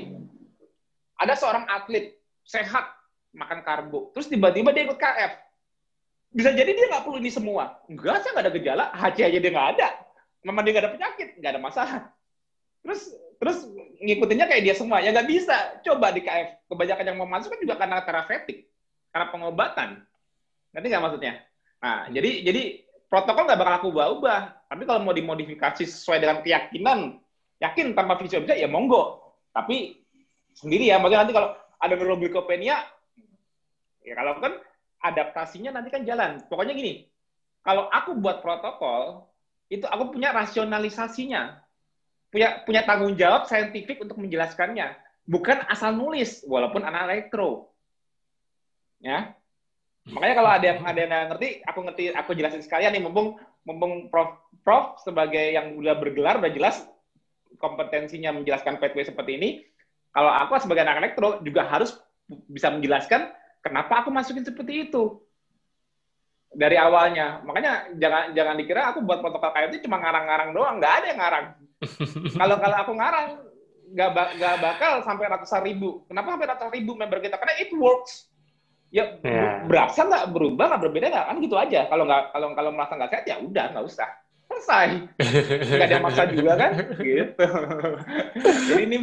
ada 1.17 1.33
seorang 1.33 1.65
atlet 1.65 2.13
sehat 2.47 2.87
makan 3.35 3.61
karbo, 3.67 4.15
terus 4.15 4.31
tiba-tiba 4.31 4.71
dia 4.71 4.87
ikut 4.87 4.97
KF. 4.97 5.33
Bisa 6.33 6.55
jadi 6.55 6.71
dia 6.71 6.87
nggak 6.89 7.05
perlu 7.05 7.19
ini 7.19 7.29
semua. 7.29 7.83
Enggak, 7.91 8.23
saya 8.23 8.39
nggak 8.39 8.45
ada 8.47 8.55
gejala, 8.55 8.85
HC 8.95 9.19
aja 9.27 9.39
dia 9.43 9.51
nggak 9.53 9.69
ada. 9.77 9.89
Memang 10.47 10.63
dia 10.63 10.73
nggak 10.73 10.85
ada 10.87 10.93
penyakit, 10.95 11.29
nggak 11.43 11.53
ada 11.53 11.61
masalah. 11.61 12.01
Terus 12.87 13.03
terus 13.37 13.59
ngikutinnya 13.99 14.47
kayak 14.47 14.63
dia 14.63 14.75
semua. 14.79 15.03
Ya 15.03 15.11
nggak 15.11 15.29
bisa. 15.29 15.83
Coba 15.83 16.15
di 16.15 16.23
KF 16.23 16.71
kebanyakan 16.71 17.05
yang 17.05 17.19
mau 17.19 17.29
masuk 17.29 17.51
kan 17.53 17.61
juga 17.61 17.75
karena 17.77 17.99
terapeutik 18.07 18.71
karena 19.11 19.27
pengobatan. 19.35 19.89
Nanti 20.71 20.87
nggak 20.87 21.03
maksudnya? 21.03 21.35
Nah 21.83 22.07
jadi 22.15 22.31
jadi 22.47 22.63
protokol 23.11 23.49
nggak 23.51 23.61
bakal 23.61 23.75
aku 23.83 23.87
ubah-ubah. 23.91 24.41
Tapi 24.71 24.83
kalau 24.87 25.01
mau 25.03 25.15
dimodifikasi 25.17 25.83
sesuai 25.83 26.23
dengan 26.23 26.39
keyakinan 26.45 27.19
yakin 27.59 27.97
tanpa 27.97 28.21
visio 28.21 28.39
bisa 28.45 28.55
ya 28.55 28.69
monggo. 28.71 29.35
Tapi 29.51 30.05
sendiri 30.53 30.89
ya 30.89 31.01
makanya 31.01 31.27
nanti 31.27 31.35
kalau 31.35 31.49
ada 31.83 31.95
neuroglikopenia 31.97 32.77
ya 34.07 34.15
kalau 34.15 34.39
kan 34.39 34.57
adaptasinya 35.03 35.77
nanti 35.77 35.93
kan 35.93 36.03
jalan 36.07 36.41
pokoknya 36.47 36.75
gini 36.77 37.09
kalau 37.61 37.91
aku 37.91 38.15
buat 38.17 38.41
protokol 38.41 39.27
itu 39.67 39.85
aku 39.85 40.15
punya 40.15 40.31
rasionalisasinya 40.31 41.67
punya 42.31 42.63
punya 42.69 42.83
tanggung 42.85 43.15
jawab 43.15 43.47
saintifik 43.47 44.03
untuk 44.03 44.19
menjelaskannya, 44.19 44.93
bukan 45.25 45.63
asal 45.73 45.95
nulis 45.95 46.43
walaupun 46.45 46.85
anak 46.85 47.09
elektro. 47.09 47.73
Ya. 49.01 49.33
Makanya 50.07 50.35
kalau 50.37 50.51
ada 50.53 50.67
yang 50.69 50.79
ada 50.85 51.01
yang 51.01 51.13
ngerti, 51.35 51.49
aku 51.67 51.81
ngerti, 51.83 52.05
aku 52.15 52.31
jelasin 52.37 52.63
sekalian 52.63 52.95
nih 52.95 53.03
mumpung 53.03 53.41
mumpung 53.67 54.13
Prof 54.13 54.39
Prof 54.63 55.03
sebagai 55.03 55.57
yang 55.57 55.75
udah 55.75 55.99
bergelar 55.99 56.39
udah 56.39 56.53
jelas 56.53 56.85
kompetensinya 57.59 58.31
menjelaskan 58.37 58.79
pathway 58.79 59.09
seperti 59.09 59.33
ini. 59.41 59.51
Kalau 60.17 60.33
aku 60.33 60.57
sebagai 60.65 60.81
anak 60.89 60.97
elektro 61.05 61.45
juga 61.45 61.69
harus 61.69 61.93
bisa 62.49 62.73
menjelaskan 62.73 63.29
kenapa 63.61 64.01
aku 64.01 64.09
masukin 64.09 64.49
seperti 64.49 64.89
itu 64.89 65.21
dari 66.57 66.81
awalnya. 66.81 67.45
Makanya 67.45 67.93
jangan 68.01 68.33
jangan 68.33 68.55
dikira 68.57 68.97
aku 68.97 69.05
buat 69.05 69.21
protokol 69.21 69.53
KFT 69.53 69.85
cuma 69.85 70.01
ngarang-ngarang 70.01 70.57
doang, 70.57 70.81
nggak 70.81 70.95
ada 71.05 71.07
yang 71.13 71.21
ngarang. 71.21 71.47
kalau 72.41 72.57
kalau 72.57 72.77
aku 72.81 72.93
ngarang 72.97 73.29
nggak 73.93 74.11
nggak 74.41 74.57
bakal 74.65 74.93
sampai 75.05 75.29
ratusan 75.29 75.61
ribu. 75.69 76.09
Kenapa 76.09 76.33
sampai 76.33 76.49
ratusan 76.49 76.73
ribu 76.73 76.93
member 76.97 77.21
kita? 77.21 77.37
Karena 77.37 77.55
it 77.61 77.71
works. 77.77 78.33
Ya 78.89 79.21
yeah. 79.21 79.69
berasa 79.69 80.01
nggak 80.09 80.33
berubah 80.33 80.73
nggak 80.73 80.83
berbeda 80.89 81.07
nggak 81.13 81.27
kan 81.29 81.37
gitu 81.45 81.57
aja. 81.61 81.81
Kalau 81.93 82.09
nggak 82.09 82.33
kalau 82.33 82.49
kalau 82.57 82.71
merasa 82.73 82.97
nggak 82.97 83.11
sehat 83.13 83.25
ya 83.29 83.37
udah 83.37 83.65
nggak 83.77 83.85
usah 83.85 84.09
selesai. 84.57 84.89
Nggak 85.69 85.89
ada 85.93 85.99
maksa 86.01 86.25
juga 86.33 86.53
kan, 86.57 86.73
gitu. 86.97 87.47
Jadi 88.73 88.83
ini 88.89 88.97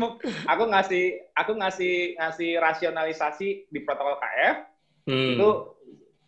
aku 0.49 0.63
ngasih 0.73 1.05
aku 1.37 1.51
ngasih 1.61 2.17
ngasih 2.17 2.49
rasionalisasi 2.57 3.69
di 3.69 3.79
protokol 3.85 4.17
KF 4.17 4.73
hmm. 5.07 5.37
itu 5.37 5.49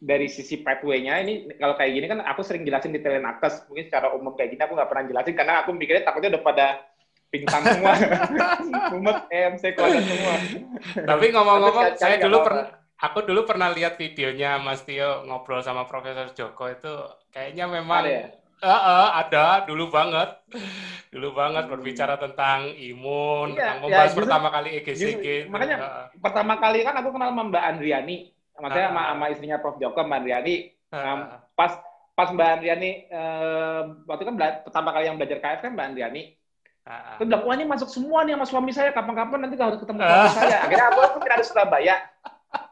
dari 0.06 0.28
sisi 0.30 0.62
pathway-nya 0.62 1.24
ini 1.24 1.50
kalau 1.58 1.74
kayak 1.74 1.92
gini 1.98 2.06
kan 2.06 2.20
aku 2.22 2.46
sering 2.46 2.68
jelasin 2.68 2.94
di 2.94 3.02
telenakes 3.02 3.66
mungkin 3.66 3.90
secara 3.90 4.14
umum 4.14 4.38
kayak 4.38 4.54
gini 4.54 4.62
aku 4.62 4.74
nggak 4.78 4.90
pernah 4.92 5.06
jelasin 5.10 5.34
karena 5.34 5.54
aku 5.66 5.70
mikirnya 5.74 6.04
takutnya 6.06 6.30
udah 6.38 6.44
pada 6.46 6.68
pingsan 7.34 7.64
semua 7.66 7.94
mumet 8.94 9.18
EMC 9.34 9.64
keluar 9.74 9.98
semua 9.98 10.36
tapi 11.10 11.26
ngomong-ngomong 11.34 11.98
saya 11.98 12.22
dulu 12.22 12.38
pernah 12.46 12.66
aku 13.02 13.20
dulu 13.26 13.42
pernah 13.50 13.70
lihat 13.74 13.98
videonya 13.98 14.62
Mas 14.62 14.86
Tio 14.86 15.26
ngobrol 15.26 15.66
sama 15.66 15.90
Profesor 15.90 16.32
Joko 16.38 16.70
itu 16.70 16.94
kayaknya 17.34 17.66
memang 17.66 18.06
ada, 18.06 18.12
ya? 18.12 18.26
Uh, 18.62 18.70
uh, 18.70 19.08
ada 19.20 19.65
dulu 19.68 19.91
banget 19.91 20.30
dulu 21.12 21.36
banget 21.36 21.63
hmm. 21.68 21.72
berbicara 21.72 22.15
tentang 22.20 22.72
imun 22.76 23.56
iya, 23.56 23.60
tentang 23.60 23.80
membahas 23.88 24.12
ya, 24.12 24.18
pertama 24.20 24.48
kali 24.52 24.70
EGCG 24.80 25.26
makanya 25.48 25.78
uh. 25.80 26.06
pertama 26.20 26.54
kali 26.60 26.80
kan 26.84 26.96
aku 27.00 27.10
kenal 27.15 27.32
sama 27.32 27.44
Mbak 27.52 27.63
Andriani 27.63 28.18
maksudnya 28.56 28.88
sama, 28.91 29.02
sama 29.12 29.26
istrinya 29.32 29.58
Prof 29.60 29.80
Joko 29.80 30.00
Mbak 30.04 30.18
Andriani 30.24 30.56
uh, 30.91 31.18
pas 31.56 31.72
pas 32.15 32.30
Mbak 32.32 32.50
Andriani 32.60 32.91
uh, 33.12 33.82
waktu 34.08 34.24
kan 34.24 34.36
pertama 34.63 34.89
kali 34.96 35.06
yang 35.08 35.18
belajar 35.20 35.39
KF 35.44 35.60
kan 35.63 35.72
Mbak 35.76 35.88
Andriani 35.91 36.22
uh, 36.88 37.20
Terus 37.20 37.28
bilang, 37.28 37.44
wah 37.44 37.56
ini 37.58 37.65
masuk 37.68 37.89
semua 37.89 38.22
nih 38.24 38.38
sama 38.38 38.46
suami 38.46 38.72
saya, 38.72 38.94
kapan-kapan 38.94 39.41
nanti 39.41 39.58
harus 39.58 39.82
ketemu 39.82 40.00
sama 40.06 40.30
saya. 40.38 40.58
Akhirnya 40.63 40.86
aku, 40.94 41.00
aku 41.02 41.18
tidak 41.26 41.38
di 41.41 41.46
Surabaya. 41.50 41.96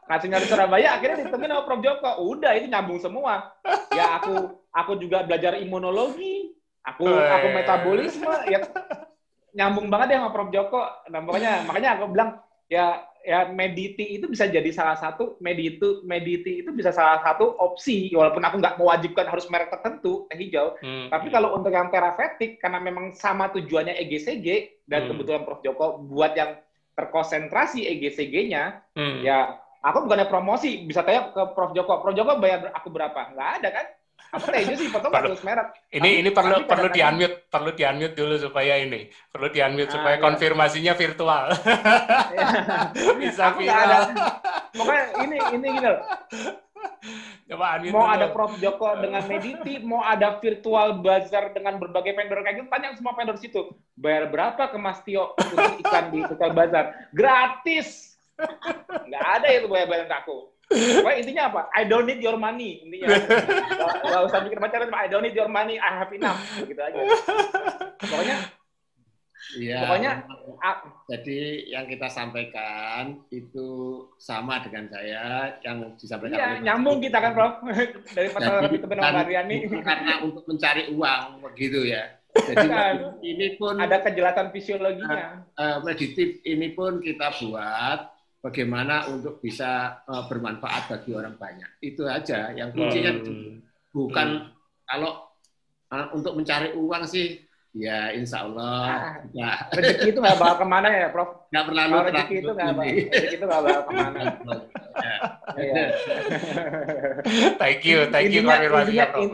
Ngasih 0.04 0.28
di 0.28 0.48
Surabaya, 0.48 0.88
akhirnya 1.00 1.24
ditemuin 1.24 1.50
sama 1.50 1.64
Prof. 1.64 1.80
Joko. 1.80 2.10
Udah, 2.28 2.52
itu 2.56 2.66
nyambung 2.68 3.00
semua. 3.00 3.56
Ya 3.96 4.20
aku 4.20 4.60
aku 4.68 4.92
juga 5.00 5.24
belajar 5.24 5.56
imunologi, 5.56 6.52
aku 6.84 7.08
oh, 7.08 7.16
aku 7.16 7.46
iya. 7.48 7.56
metabolisme, 7.56 8.32
ya 8.50 8.58
nyambung 9.56 9.88
banget 9.88 10.16
ya 10.16 10.16
sama 10.20 10.30
Prof. 10.36 10.50
Joko. 10.52 10.82
Nah, 11.08 11.20
makanya, 11.24 11.52
makanya 11.64 11.90
aku 11.96 12.04
bilang, 12.12 12.30
ya 12.68 13.00
ya 13.24 13.48
mediti 13.48 14.20
itu 14.20 14.28
bisa 14.28 14.44
jadi 14.44 14.68
salah 14.68 15.00
satu 15.00 15.40
mediti 15.40 16.04
mediti 16.04 16.60
itu 16.60 16.70
bisa 16.76 16.92
salah 16.92 17.24
satu 17.24 17.56
opsi 17.56 18.12
walaupun 18.12 18.44
aku 18.44 18.60
nggak 18.60 18.76
mewajibkan 18.76 19.24
harus 19.24 19.48
merek 19.48 19.72
tertentu 19.72 20.28
teh 20.28 20.36
hijau 20.36 20.76
hmm. 20.84 21.08
tapi 21.08 21.32
kalau 21.32 21.56
untuk 21.56 21.72
yang 21.72 21.88
terapeutik 21.88 22.60
karena 22.60 22.76
memang 22.84 23.16
sama 23.16 23.48
tujuannya 23.48 23.96
EGCG 23.96 24.76
dan 24.84 25.08
hmm. 25.08 25.16
kebetulan 25.16 25.42
Prof 25.48 25.64
Joko 25.64 26.04
buat 26.04 26.36
yang 26.36 26.60
terkonsentrasi 26.94 27.88
EGCG-nya 27.96 28.92
hmm. 28.92 29.24
ya 29.24 29.63
aku 29.84 30.08
bukannya 30.08 30.26
promosi 30.32 30.88
bisa 30.88 31.04
tanya 31.04 31.28
ke 31.28 31.42
Prof 31.52 31.76
Joko 31.76 32.00
Prof 32.00 32.16
Joko 32.16 32.40
bayar 32.40 32.72
aku 32.72 32.88
berapa 32.88 33.36
nggak 33.36 33.50
ada 33.60 33.68
kan 33.68 33.86
apa 34.34 34.50
aja 34.50 34.74
sih 34.74 34.90
foto 34.90 35.14
perlu, 35.14 35.38
merek. 35.46 35.78
Ini 35.94 36.02
tapi, 36.02 36.20
ini 36.26 36.30
perlu 36.34 36.56
perlu 36.66 36.88
di 36.90 37.00
unmute 37.06 37.46
perlu 37.46 37.70
di 37.70 37.82
unmute 37.86 38.14
dulu 38.18 38.34
supaya 38.34 38.82
ini 38.82 39.06
perlu 39.30 39.46
di 39.46 39.62
unmute 39.62 39.90
ah, 39.90 39.94
supaya 39.94 40.16
iya. 40.18 40.24
konfirmasinya 40.26 40.94
virtual. 40.98 41.44
Bisa 43.22 43.54
viral. 43.54 44.10
Ada. 44.10 44.26
Pokoknya 44.74 45.04
ini 45.22 45.36
ini 45.54 45.68
gitu. 45.78 45.94
Coba 47.44 47.78
mau 47.92 48.08
ada 48.08 48.32
Prof 48.32 48.56
Joko 48.58 48.96
dengan 48.98 49.22
Mediti, 49.28 49.78
mau 49.84 50.00
ada 50.02 50.40
virtual 50.40 51.04
bazar 51.04 51.52
dengan 51.52 51.76
berbagai 51.76 52.16
vendor 52.16 52.40
kayak 52.40 52.64
gitu, 52.64 52.68
tanya 52.72 52.96
semua 52.96 53.12
vendor 53.14 53.36
situ. 53.36 53.70
Bayar 53.94 54.32
berapa 54.32 54.72
ke 54.72 54.78
Mas 54.80 55.04
Tio 55.04 55.36
untuk 55.36 55.78
iklan 55.78 56.10
di 56.10 56.24
virtual 56.24 56.52
bazar? 56.56 56.84
Gratis. 57.12 58.13
Nggak 59.08 59.24
ada 59.40 59.46
itu 59.50 59.66
bayar-bayar 59.70 60.06
ke 60.10 60.16
aku. 60.24 60.38
Pokoknya 60.74 61.18
intinya 61.20 61.42
apa? 61.52 61.60
I 61.76 61.82
don't 61.84 62.08
need 62.08 62.24
your 62.24 62.40
money. 62.40 62.82
Intinya. 62.82 63.06
Gak 64.00 64.22
usah 64.26 64.40
mikir 64.42 64.58
macam-macam. 64.58 64.96
I 64.96 65.08
don't 65.12 65.22
need 65.22 65.36
your 65.36 65.50
money. 65.52 65.76
I 65.76 65.90
have 66.02 66.10
enough. 66.10 66.40
Gitu 66.64 66.80
aja. 66.80 66.98
Pokoknya 68.00 68.38
Iya. 69.52 69.84
Pokoknya 69.84 70.12
jadi 71.12 71.40
yang 71.68 71.84
kita 71.84 72.08
sampaikan 72.08 73.20
itu 73.28 74.00
sama 74.16 74.64
dengan 74.64 74.88
saya 74.88 75.52
yang 75.60 75.92
disampaikan. 76.00 76.40
Iya, 76.40 76.48
nyambung 76.64 76.98
kita 77.04 77.20
kan, 77.20 77.36
Prof. 77.36 77.60
Dari 78.16 78.28
itu 78.72 78.86
benar 78.88 79.12
Mariani. 79.12 79.68
Karena 79.84 80.24
untuk 80.24 80.48
mencari 80.48 80.88
uang 80.90 81.44
begitu 81.44 81.84
ya. 81.84 82.08
Jadi 82.34 82.66
kan, 82.66 82.94
ini 83.22 83.54
pun 83.54 83.78
ada 83.78 84.02
kejelasan 84.02 84.50
fisiologinya. 84.50 85.46
Uh, 85.54 85.78
meditif 85.86 86.42
ini 86.42 86.74
pun 86.74 86.98
kita 86.98 87.30
buat 87.38 88.10
bagaimana 88.44 89.08
untuk 89.08 89.40
bisa 89.40 90.04
uh, 90.04 90.28
bermanfaat 90.28 90.92
bagi 90.92 91.16
orang 91.16 91.40
banyak. 91.40 91.80
Itu 91.80 92.04
aja 92.04 92.52
yang 92.52 92.76
kuncinya 92.76 93.16
hmm. 93.16 93.64
bukan 93.88 94.28
hmm. 94.44 94.48
kalau 94.84 95.32
uh, 95.88 96.12
untuk 96.12 96.36
mencari 96.36 96.76
uang 96.76 97.08
sih 97.08 97.40
Ya, 97.74 98.14
insya 98.14 98.46
Allah. 98.46 98.86
Ah, 98.86 99.14
ya. 99.34 99.50
Rezeki 99.74 100.14
itu 100.14 100.18
nggak 100.22 100.38
bakal 100.38 100.62
ke 100.62 100.66
mana 100.70 100.94
ya, 100.94 101.10
Prof? 101.10 101.50
Nggak 101.50 101.64
pernah 101.66 101.84
Kalau 101.90 102.02
rezeki 102.06 102.34
itu 102.38 102.50
nggak 102.54 102.70
bakal, 102.70 102.94
rezeki 102.94 103.34
itu 103.34 103.44
nggak 103.50 103.62
bakal 103.66 103.82
ke 103.82 103.92
mana. 103.98 104.20
ya. 105.02 105.16
ya. 105.58 105.84
thank 107.58 107.82
you, 107.82 107.98
thank 108.14 108.30
you 108.30 108.46
intinya, 108.46 108.62
intinya, 108.62 109.06
Prof. 109.10 109.26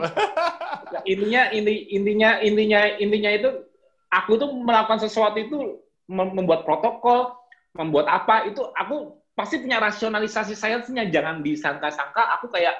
intinya, 1.05 1.41
inti, 1.53 1.73
intinya, 1.93 2.29
intinya, 2.41 2.81
intinya 2.97 3.29
itu 3.29 3.49
aku 4.09 4.31
tuh 4.41 4.49
melakukan 4.57 5.05
sesuatu 5.05 5.37
itu 5.37 5.77
membuat 6.09 6.65
protokol, 6.65 7.37
membuat 7.75 8.07
apa 8.11 8.47
itu 8.47 8.61
aku 8.75 9.15
pasti 9.35 9.59
punya 9.63 9.79
rasionalisasi 9.79 10.53
sainsnya. 10.53 11.07
Jangan 11.07 11.43
disangka-sangka 11.43 12.39
aku 12.39 12.51
kayak 12.51 12.75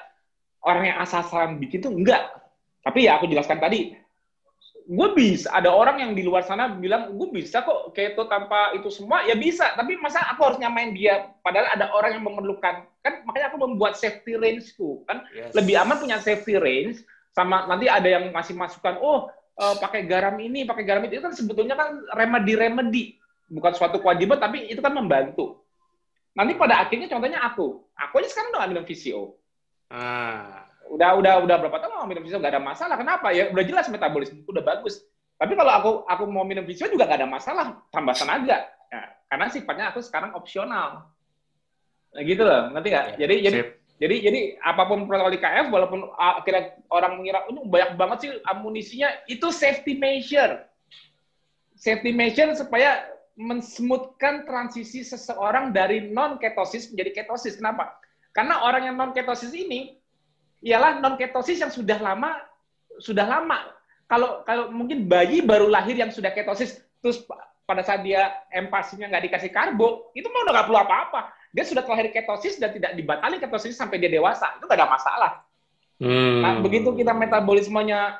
orang 0.62 0.94
yang 0.94 0.98
asal-asalan 1.02 1.58
bikin 1.58 1.82
tuh 1.82 1.92
enggak. 1.92 2.22
Tapi 2.82 3.06
ya 3.06 3.16
aku 3.18 3.30
jelaskan 3.30 3.62
tadi, 3.62 3.94
gue 4.86 5.08
bisa 5.14 5.48
ada 5.54 5.70
orang 5.70 6.02
yang 6.02 6.12
di 6.12 6.26
luar 6.26 6.42
sana 6.42 6.74
bilang 6.74 7.14
gue 7.14 7.28
bisa 7.30 7.62
kok 7.62 7.94
keto 7.94 8.26
tanpa 8.26 8.74
itu 8.74 8.90
semua 8.90 9.22
ya 9.22 9.38
bisa 9.38 9.70
tapi 9.78 9.94
masa 9.98 10.26
aku 10.34 10.42
harus 10.42 10.58
nyamain 10.58 10.90
dia 10.90 11.30
padahal 11.40 11.70
ada 11.70 11.86
orang 11.94 12.18
yang 12.18 12.24
memerlukan 12.26 12.82
kan 13.02 13.14
makanya 13.22 13.54
aku 13.54 13.58
membuat 13.62 13.94
safety 13.94 14.34
range 14.34 14.74
tuh 14.74 15.06
kan 15.06 15.22
yes. 15.30 15.54
lebih 15.54 15.78
aman 15.78 15.96
punya 16.02 16.18
safety 16.18 16.58
range 16.58 17.02
sama 17.30 17.64
nanti 17.70 17.86
ada 17.86 18.08
yang 18.10 18.34
ngasih 18.34 18.58
masukan 18.58 18.98
oh 18.98 19.30
uh, 19.62 19.74
pakai 19.78 20.04
garam 20.04 20.34
ini 20.42 20.66
pakai 20.66 20.82
garam 20.82 21.02
itu, 21.06 21.18
itu 21.18 21.24
kan 21.24 21.34
sebetulnya 21.34 21.78
kan 21.78 22.02
remedy 22.18 22.54
remedy 22.58 23.04
bukan 23.52 23.72
suatu 23.76 24.00
kewajiban 24.00 24.40
tapi 24.40 24.72
itu 24.72 24.80
kan 24.80 24.96
membantu 24.96 25.60
nanti 26.32 26.56
pada 26.56 26.80
akhirnya 26.80 27.12
contohnya 27.12 27.44
aku 27.44 27.84
aku 27.92 28.12
aja 28.24 28.28
sekarang 28.32 28.56
udah 28.56 28.68
minum 28.72 28.84
VCO 28.88 29.36
ah 29.92 30.72
udah 30.92 31.10
udah 31.18 31.34
udah 31.48 31.56
berapa 31.56 31.76
tahun 31.80 31.92
mau 31.96 32.08
minum 32.08 32.22
visio 32.24 32.36
nggak 32.36 32.58
ada 32.58 32.62
masalah. 32.62 32.96
Kenapa? 33.00 33.32
Ya 33.32 33.48
udah 33.48 33.64
jelas 33.64 33.88
metabolisme 33.88 34.44
udah 34.44 34.64
bagus. 34.64 35.00
Tapi 35.40 35.56
kalau 35.56 35.72
aku 35.72 35.90
aku 36.06 36.22
mau 36.28 36.44
minum 36.44 36.62
visio 36.68 36.86
juga 36.92 37.08
nggak 37.08 37.24
ada 37.24 37.28
masalah, 37.28 37.66
tambah 37.88 38.14
tenaga. 38.14 38.68
Ya, 38.92 39.02
karena 39.32 39.46
sifatnya 39.48 39.86
aku 39.90 40.04
sekarang 40.04 40.36
opsional. 40.36 41.08
Nah, 42.12 42.22
gitu 42.22 42.44
loh, 42.44 42.76
ngerti 42.76 42.88
nggak? 42.92 43.06
Ya, 43.16 43.16
jadi 43.24 43.34
jadi 43.40 43.58
jadi 43.96 44.16
jadi 44.28 44.40
apa 44.60 44.82
pun 44.84 45.08
protokol 45.08 45.38
IKF 45.40 45.66
walaupun 45.72 46.00
akhirnya 46.18 46.76
orang 46.92 47.12
mengira 47.16 47.40
ini 47.48 47.60
banyak 47.64 47.90
banget 47.96 48.18
sih 48.28 48.30
amunisinya 48.44 49.08
itu 49.26 49.48
safety 49.48 49.96
measure. 49.96 50.68
Safety 51.72 52.12
measure 52.12 52.52
supaya 52.54 53.00
mensmoothkan 53.36 54.44
transisi 54.44 55.00
seseorang 55.02 55.72
dari 55.72 56.12
non 56.12 56.36
ketosis 56.36 56.92
menjadi 56.92 57.24
ketosis. 57.24 57.56
Kenapa? 57.56 57.96
Karena 58.32 58.64
orang 58.64 58.92
yang 58.92 58.96
non 58.96 59.12
ketosis 59.16 59.52
ini 59.56 59.96
ialah 60.62 61.00
non 61.00 61.16
ketosis 61.16 61.60
yang 61.60 61.72
sudah 61.72 61.96
lama 61.98 62.36
sudah 63.00 63.24
lama. 63.24 63.72
Kalau 64.06 64.44
kalau 64.44 64.68
mungkin 64.68 65.08
bayi 65.08 65.40
baru 65.40 65.68
lahir 65.72 65.96
yang 65.96 66.12
sudah 66.12 66.30
ketosis 66.36 66.80
terus 67.00 67.24
pada 67.64 67.80
saat 67.80 68.04
dia 68.04 68.44
empasinya 68.52 69.08
nggak 69.08 69.24
dikasih 69.32 69.50
karbo, 69.54 70.12
itu 70.12 70.28
mau 70.28 70.44
udah 70.44 70.52
nggak 70.52 70.66
perlu 70.68 70.80
apa-apa. 70.82 71.20
Dia 71.52 71.64
sudah 71.64 71.80
terlahir 71.84 72.12
ketosis 72.12 72.60
dan 72.60 72.72
tidak 72.72 72.92
dibatali 72.96 73.40
ketosis 73.40 73.76
sampai 73.76 73.96
dia 73.96 74.12
dewasa, 74.12 74.56
itu 74.60 74.64
nggak 74.68 74.78
ada 74.80 74.88
masalah. 74.88 75.32
Hmm. 76.02 76.40
Nah, 76.42 76.52
begitu 76.58 76.90
kita 76.92 77.14
metabolismenya 77.14 78.18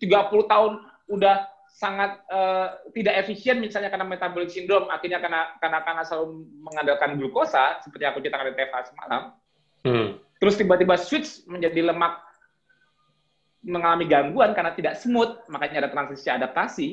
30 0.00 0.08
tahun 0.48 0.72
udah 1.12 1.36
sangat 1.80 2.20
uh, 2.28 2.76
tidak 2.92 3.24
efisien 3.24 3.56
misalnya 3.56 3.88
karena 3.88 4.04
metabolic 4.04 4.52
syndrome 4.52 4.92
akhirnya 4.92 5.16
karena 5.16 5.56
karena 5.64 5.80
karena 5.80 6.02
selalu 6.04 6.44
mengandalkan 6.60 7.16
glukosa 7.16 7.80
seperti 7.80 8.04
aku 8.04 8.20
ceritakan 8.20 8.52
di 8.52 8.56
TV 8.60 8.72
semalam 8.84 9.22
hmm 9.88 10.08
terus 10.40 10.56
tiba-tiba 10.56 10.96
switch 10.96 11.44
menjadi 11.48 11.92
lemak 11.92 12.20
mengalami 13.64 14.08
gangguan 14.08 14.56
karena 14.56 14.72
tidak 14.72 14.96
smooth, 14.96 15.36
makanya 15.52 15.84
ada 15.86 15.90
transisi 15.92 16.28
adaptasi. 16.32 16.88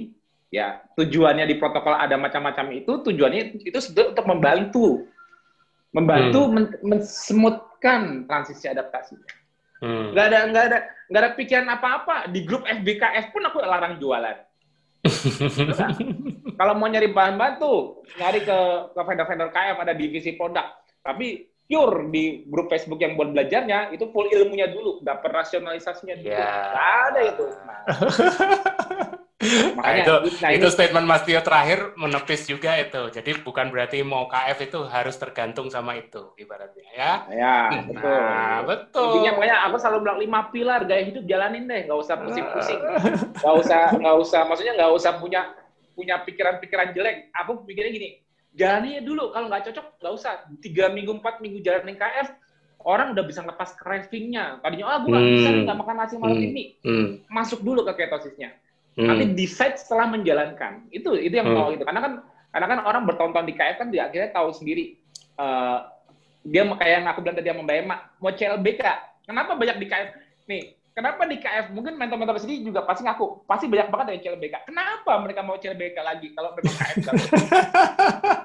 Ya, 0.48 0.80
tujuannya 0.96 1.44
di 1.44 1.60
protokol 1.60 1.92
ada 1.92 2.16
macam-macam 2.16 2.72
itu, 2.72 3.04
tujuannya 3.04 3.68
itu 3.68 3.80
sebetulnya 3.84 4.16
untuk 4.16 4.28
membantu, 4.32 4.88
membantu 5.92 6.42
hmm. 6.48 6.54
men 6.56 6.66
mensmoothkan 6.88 8.24
transisi 8.32 8.72
adaptasi. 8.72 9.20
Hmm. 9.84 10.16
Gak 10.16 10.26
ada, 10.32 10.40
gak 10.48 10.64
ada, 10.72 10.78
gak 11.12 11.22
ada 11.24 11.32
pikiran 11.36 11.68
apa-apa. 11.68 12.32
Di 12.32 12.48
grup 12.48 12.64
FBKF 12.64 13.36
pun 13.36 13.44
aku 13.44 13.60
larang 13.60 14.00
jualan. 14.00 14.40
Kalau 16.60 16.74
mau 16.74 16.90
nyari 16.90 17.14
bahan-bahan 17.14 17.62
tuh, 17.62 18.02
nyari 18.18 18.42
ke 18.42 18.60
ke 18.94 19.02
vendor-vendor 19.02 19.50
KF 19.54 19.78
ada 19.78 19.94
divisi 19.94 20.34
produk. 20.34 20.66
Tapi 21.06 21.46
pure 21.68 22.08
di 22.10 22.48
grup 22.48 22.72
Facebook 22.72 23.04
yang 23.04 23.20
buat 23.20 23.36
belajarnya 23.36 23.92
itu 23.92 24.08
full 24.10 24.32
ilmunya 24.32 24.72
dulu, 24.72 25.04
dapat 25.04 25.30
rasionalisasinya 25.30 26.16
dulu. 26.18 26.32
Ya. 26.32 26.48
ada 27.12 27.22
itu. 27.22 27.46
Nah. 27.68 27.82
Makanya, 29.78 30.02
nah, 30.02 30.02
itu, 30.02 30.16
nah, 30.42 30.50
itu 30.50 30.68
statement 30.74 31.06
Mas 31.06 31.22
Tio 31.22 31.38
terakhir 31.46 31.94
menepis 31.94 32.50
juga 32.50 32.74
itu. 32.82 33.14
Jadi 33.14 33.38
bukan 33.46 33.70
berarti 33.70 34.02
mau 34.02 34.26
KF 34.26 34.58
itu 34.66 34.80
harus 34.90 35.14
tergantung 35.22 35.70
sama 35.70 35.94
itu 35.94 36.34
ibaratnya 36.42 36.88
ya. 36.90 37.12
Ya, 37.30 37.58
nah, 37.94 38.66
betul. 38.66 38.66
betul. 38.66 39.06
Intinya 39.14 39.32
makanya 39.38 39.58
aku 39.70 39.76
selalu 39.78 39.98
bilang 40.02 40.18
lima 40.18 40.42
pilar 40.50 40.82
gaya 40.90 41.06
hidup 41.06 41.24
jalanin 41.30 41.70
deh, 41.70 41.86
nggak 41.86 42.00
usah 42.02 42.16
pusing-pusing. 42.18 42.82
nggak 43.46 43.56
usah 43.62 43.82
nggak 43.94 44.18
usah 44.26 44.42
maksudnya 44.50 44.74
nggak 44.74 44.92
usah 44.98 45.12
punya 45.22 45.42
punya 45.94 46.16
pikiran-pikiran 46.26 46.98
jelek. 46.98 47.30
Aku 47.38 47.62
pikirnya 47.62 47.94
gini, 47.94 48.10
jalani 48.58 49.06
dulu 49.06 49.30
kalau 49.30 49.54
nggak 49.54 49.70
cocok 49.70 50.02
nggak 50.02 50.14
usah 50.18 50.34
tiga 50.66 50.90
minggu 50.90 51.14
empat 51.22 51.46
minggu 51.46 51.62
jalan 51.62 51.94
KF 51.94 52.34
orang 52.90 53.14
udah 53.14 53.26
bisa 53.26 53.46
lepas 53.46 53.78
cravingnya 53.78 54.58
tadinya 54.66 54.98
oh 54.98 54.98
gue 55.06 55.10
nggak 55.14 55.24
hmm. 55.24 55.38
bisa 55.38 55.50
nggak 55.62 55.78
makan 55.78 55.96
nasi 56.02 56.16
malam 56.18 56.38
hmm. 56.42 56.48
ini 56.50 56.64
hmm. 56.82 57.08
masuk 57.30 57.62
dulu 57.62 57.86
ke 57.86 57.94
ketosisnya 57.94 58.50
hmm. 58.98 59.08
nanti 59.08 59.26
decide 59.38 59.78
setelah 59.78 60.10
menjalankan 60.10 60.90
itu 60.90 61.14
itu 61.16 61.38
yang 61.38 61.48
hmm. 61.48 61.58
mau 61.58 61.70
itu 61.70 61.86
karena 61.86 62.02
kan 62.02 62.14
karena 62.52 62.68
kan 62.68 62.80
orang 62.84 63.04
bertonton 63.06 63.46
di 63.46 63.54
KF 63.54 63.76
kan 63.78 63.88
dia 63.94 64.10
akhirnya 64.10 64.34
tahu 64.34 64.50
sendiri 64.52 64.98
uh, 65.38 65.86
dia 66.48 66.64
kayak 66.66 66.94
yang 67.04 67.06
aku 67.06 67.20
bilang 67.22 67.38
tadi 67.38 67.48
sama 67.54 67.62
Mbak 67.64 67.78
Emma 67.78 67.98
mau 68.18 68.32
CLBK 68.34 68.84
kenapa 69.30 69.52
banyak 69.54 69.78
di 69.78 69.88
KF 69.88 70.10
nih 70.50 70.64
Kenapa 70.98 71.30
di 71.30 71.38
KF? 71.38 71.78
Mungkin 71.78 71.94
mentor-mentor 71.94 72.42
sini 72.42 72.66
juga 72.66 72.82
pasti 72.82 73.06
ngaku, 73.06 73.46
pasti 73.46 73.70
banyak 73.70 73.94
banget 73.94 74.18
yang 74.18 74.34
CLBK. 74.34 74.66
Kenapa 74.66 75.22
mereka 75.22 75.46
mau 75.46 75.62
CLBK 75.62 75.94
lagi 76.02 76.34
kalau 76.34 76.58
memang 76.58 76.74
KF 76.74 76.98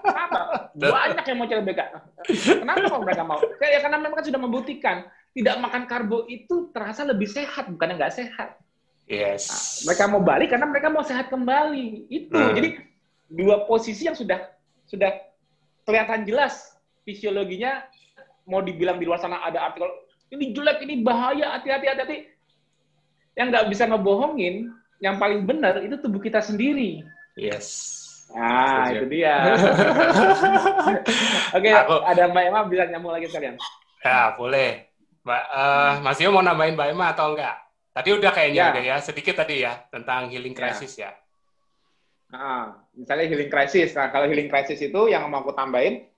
Kenapa? 0.04 0.40
Banyak 0.76 1.24
yang 1.32 1.38
mau 1.40 1.48
CLBK. 1.48 1.80
Kenapa 2.60 2.94
mereka 3.00 3.24
mau? 3.24 3.40
Ya 3.56 3.80
karena 3.80 3.96
memang 3.96 4.20
sudah 4.20 4.36
membuktikan 4.36 5.08
tidak 5.32 5.56
makan 5.64 5.88
karbo 5.88 6.28
itu 6.28 6.68
terasa 6.76 7.08
lebih 7.08 7.24
sehat, 7.24 7.72
bukan 7.72 7.96
nggak 7.96 8.12
sehat. 8.12 8.60
Yes. 9.10 9.50
Nah, 9.50 9.60
mereka 9.90 10.04
mau 10.08 10.22
balik 10.22 10.48
karena 10.54 10.66
mereka 10.70 10.88
mau 10.88 11.04
sehat 11.04 11.28
kembali. 11.28 12.06
Itu. 12.08 12.38
Hmm. 12.38 12.54
Jadi 12.54 12.78
dua 13.28 13.64
posisi 13.66 14.06
yang 14.06 14.16
sudah 14.16 14.40
sudah 14.86 15.10
kelihatan 15.88 16.28
jelas 16.28 16.76
fisiologinya 17.02 17.82
mau 18.46 18.62
dibilang 18.62 18.98
di 19.00 19.06
luar 19.08 19.18
sana 19.18 19.42
ada 19.42 19.70
artikel 19.70 19.88
ini 20.32 20.56
jelek, 20.56 20.80
ini 20.88 21.04
bahaya, 21.04 21.60
hati-hati, 21.60 21.86
hati-hati 21.92 22.18
yang 23.36 23.52
nggak 23.52 23.68
bisa 23.68 23.84
ngebohongin, 23.88 24.72
yang 25.00 25.20
paling 25.20 25.44
benar 25.44 25.80
itu 25.84 25.96
tubuh 26.00 26.20
kita 26.20 26.40
sendiri. 26.40 27.04
Yes. 27.36 28.00
Nah, 28.32 28.88
itu 28.96 29.04
dia. 29.12 29.44
Oke, 31.56 31.68
okay, 31.68 31.72
ada 32.08 32.22
Mbak 32.32 32.44
Emma 32.48 32.60
bisa 32.64 32.88
nyambung 32.88 33.12
lagi 33.12 33.28
sekalian. 33.28 33.60
Ya, 34.00 34.32
boleh. 34.40 34.88
Mbak, 35.22 35.42
uh, 35.52 35.92
Mas 36.00 36.18
Yo 36.18 36.32
mau 36.32 36.40
nambahin 36.40 36.74
Mbak 36.74 36.88
Emma 36.96 37.12
atau 37.12 37.36
enggak? 37.36 37.56
Tadi 37.92 38.08
udah 38.08 38.32
kayaknya 38.32 38.62
ya. 38.64 38.72
udah 38.72 38.84
ya, 38.88 38.96
sedikit 39.04 39.36
tadi 39.36 39.60
ya, 39.60 39.76
tentang 39.92 40.32
healing 40.32 40.56
ya. 40.56 40.58
crisis 40.58 40.92
ya. 40.96 41.12
ya. 41.12 41.20
Nah, 42.32 42.80
misalnya 42.96 43.28
healing 43.28 43.52
crisis. 43.52 43.92
Nah, 43.92 44.08
kalau 44.08 44.24
healing 44.24 44.48
crisis 44.48 44.80
itu 44.80 45.00
yang 45.12 45.28
mau 45.28 45.44
aku 45.44 45.52
tambahin, 45.52 46.08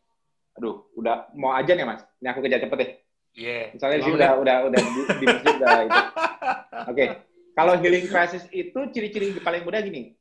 aduh, 0.54 0.86
udah 0.94 1.26
mau 1.34 1.50
aja 1.50 1.74
nih 1.74 1.82
Mas. 1.82 2.06
Ini 2.22 2.30
aku 2.30 2.40
kejar 2.46 2.62
cepet 2.62 2.78
deh. 2.78 2.90
Yeah. 3.34 3.74
Misalnya 3.74 4.06
sini 4.06 4.14
udah 4.14 4.30
udah 4.38 4.56
udah 4.70 4.78
di, 4.78 5.02
di 5.18 5.24
masjid 5.26 5.54
udah 5.58 5.78
itu. 5.82 5.90
Oke. 5.98 6.94
Okay. 6.94 7.08
Kalau 7.54 7.74
healing 7.82 8.06
crisis 8.06 8.46
itu 8.54 8.80
ciri-ciri 8.94 9.34
paling 9.42 9.66
mudah 9.66 9.82
gini. 9.82 10.14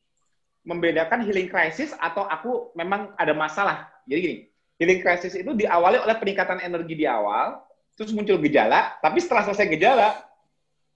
Membedakan 0.65 1.21
healing 1.21 1.49
crisis 1.49 1.93
atau 2.01 2.25
aku 2.25 2.73
memang 2.73 3.13
ada 3.21 3.37
masalah. 3.37 3.93
Jadi 4.09 4.19
gini, 4.21 4.37
healing 4.81 5.01
crisis 5.05 5.37
itu 5.37 5.53
diawali 5.53 6.01
oleh 6.01 6.15
peningkatan 6.17 6.57
energi 6.61 6.97
di 6.97 7.05
awal, 7.05 7.61
terus 7.93 8.09
muncul 8.15 8.41
gejala, 8.41 8.97
tapi 9.03 9.21
setelah 9.21 9.45
selesai 9.45 9.69
gejala, 9.69 10.17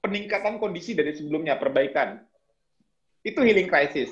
peningkatan 0.08 0.55
kondisi 0.58 0.95
dari 0.95 1.12
sebelumnya, 1.12 1.60
perbaikan. 1.60 2.24
Itu 3.28 3.43
healing 3.43 3.68
crisis. 3.68 4.08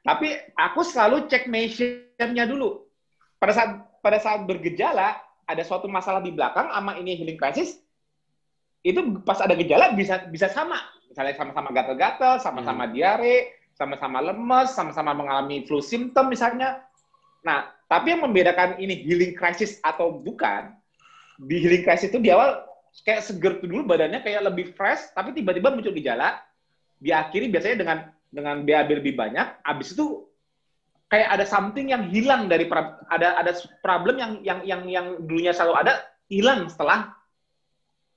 Tapi 0.00 0.32
aku 0.56 0.80
selalu 0.80 1.28
cek 1.28 1.48
measure-nya 1.48 2.48
dulu. 2.48 2.88
Pada 3.36 3.52
saat 3.52 3.70
pada 4.00 4.18
saat 4.20 4.48
bergejala, 4.48 5.20
ada 5.44 5.62
suatu 5.64 5.84
masalah 5.88 6.24
di 6.24 6.32
belakang 6.32 6.72
sama 6.72 6.96
ini 6.96 7.16
healing 7.20 7.36
crisis, 7.36 7.80
itu 8.84 9.20
pas 9.24 9.40
ada 9.40 9.52
gejala 9.56 9.92
bisa 9.92 10.24
bisa 10.28 10.48
sama. 10.48 10.80
Misalnya 11.08 11.36
sama-sama 11.36 11.68
gatal-gatal, 11.72 12.40
sama-sama 12.40 12.84
hmm. 12.88 12.92
diare, 12.92 13.36
sama-sama 13.76 14.18
lemes, 14.20 14.68
sama-sama 14.72 15.12
mengalami 15.16 15.64
flu 15.68 15.80
symptom 15.80 16.28
misalnya. 16.28 16.84
Nah, 17.44 17.68
tapi 17.88 18.16
yang 18.16 18.24
membedakan 18.24 18.80
ini 18.80 19.04
healing 19.04 19.36
crisis 19.36 19.80
atau 19.84 20.20
bukan, 20.20 20.72
di 21.40 21.60
healing 21.60 21.84
crisis 21.84 22.08
itu 22.12 22.20
di 22.20 22.32
awal 22.32 22.64
kayak 23.02 23.26
seger 23.26 23.58
tuh 23.58 23.66
dulu 23.66 23.90
badannya 23.90 24.22
kayak 24.22 24.46
lebih 24.46 24.70
fresh, 24.78 25.10
tapi 25.16 25.34
tiba-tiba 25.34 25.74
muncul 25.74 25.90
gejala, 25.90 26.38
diakhiri 27.02 27.50
biasanya 27.50 27.76
dengan 27.82 27.98
dengan 28.30 28.56
BAB 28.62 29.02
lebih 29.02 29.14
banyak, 29.18 29.62
habis 29.66 29.94
itu 29.94 30.26
kayak 31.10 31.30
ada 31.38 31.44
something 31.46 31.90
yang 31.90 32.10
hilang 32.10 32.50
dari 32.50 32.66
ada 33.10 33.38
ada 33.38 33.52
problem 33.82 34.18
yang 34.18 34.32
yang 34.42 34.60
yang 34.66 34.82
yang 34.90 35.06
dulunya 35.26 35.54
selalu 35.54 35.74
ada 35.78 35.92
hilang 36.26 36.66
setelah 36.66 37.14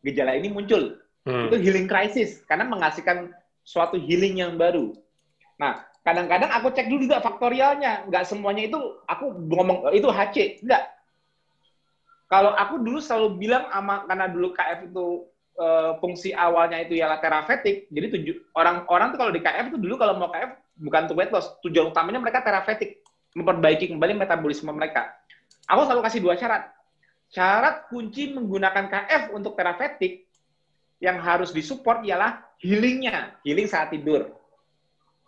gejala 0.01 0.33
ini 0.37 0.49
muncul. 0.49 0.97
Hmm. 1.27 1.51
Itu 1.51 1.59
healing 1.59 1.85
crisis 1.85 2.41
karena 2.47 2.65
menghasilkan 2.65 3.35
suatu 3.67 3.99
healing 3.99 4.39
yang 4.39 4.55
baru. 4.55 4.95
Nah, 5.59 5.83
kadang-kadang 6.07 6.47
aku 6.49 6.71
cek 6.71 6.87
dulu 6.87 7.05
juga 7.05 7.19
faktorialnya. 7.19 8.07
Nggak 8.07 8.25
semuanya 8.31 8.63
itu 8.71 8.79
aku 9.05 9.35
ngomong 9.45 9.91
itu 9.91 10.07
HC, 10.07 10.63
enggak. 10.63 10.96
Kalau 12.27 12.51
aku 12.55 12.83
dulu 12.83 12.99
selalu 12.99 13.39
bilang 13.39 13.71
sama 13.71 14.03
karena 14.03 14.27
dulu 14.27 14.51
KF 14.51 14.91
itu 14.91 15.05
uh, 15.57 15.95
fungsi 16.03 16.35
awalnya 16.35 16.83
itu 16.83 16.99
ialah 16.99 17.23
terapeutik. 17.23 17.87
Jadi 17.87 18.07
tujuh 18.19 18.35
orang-orang 18.51 19.15
tuh 19.15 19.19
kalau 19.19 19.31
di 19.31 19.41
KF 19.41 19.65
itu 19.71 19.77
dulu 19.79 19.95
kalau 19.95 20.19
mau 20.19 20.29
KF 20.31 20.51
bukan 20.77 21.01
untuk 21.09 21.17
weight 21.17 21.31
loss, 21.31 21.55
tujuan 21.65 21.89
utamanya 21.89 22.19
mereka 22.21 22.43
terapeutik, 22.43 23.01
memperbaiki 23.33 23.89
kembali 23.95 24.13
metabolisme 24.19 24.69
mereka. 24.69 25.15
Aku 25.67 25.87
selalu 25.87 26.01
kasih 26.03 26.19
dua 26.23 26.35
syarat. 26.35 26.67
Syarat 27.27 27.91
kunci 27.91 28.31
menggunakan 28.31 28.87
KF 28.87 29.35
untuk 29.35 29.55
terapeutik 29.55 30.27
yang 31.03 31.19
harus 31.19 31.51
disupport 31.51 32.03
ialah 32.07 32.43
healingnya, 32.59 33.35
healing 33.43 33.67
saat 33.67 33.91
tidur. 33.91 34.31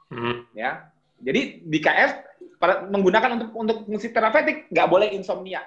Hmm. 0.10 0.48
Ya, 0.52 0.90
jadi 1.22 1.64
di 1.64 1.80
KF 1.80 2.12
menggunakan 2.92 3.40
untuk 3.40 3.50
untuk 3.56 3.78
fungsi 3.88 4.12
terapeutik 4.12 4.68
nggak 4.72 4.88
boleh 4.90 5.12
insomnia. 5.16 5.64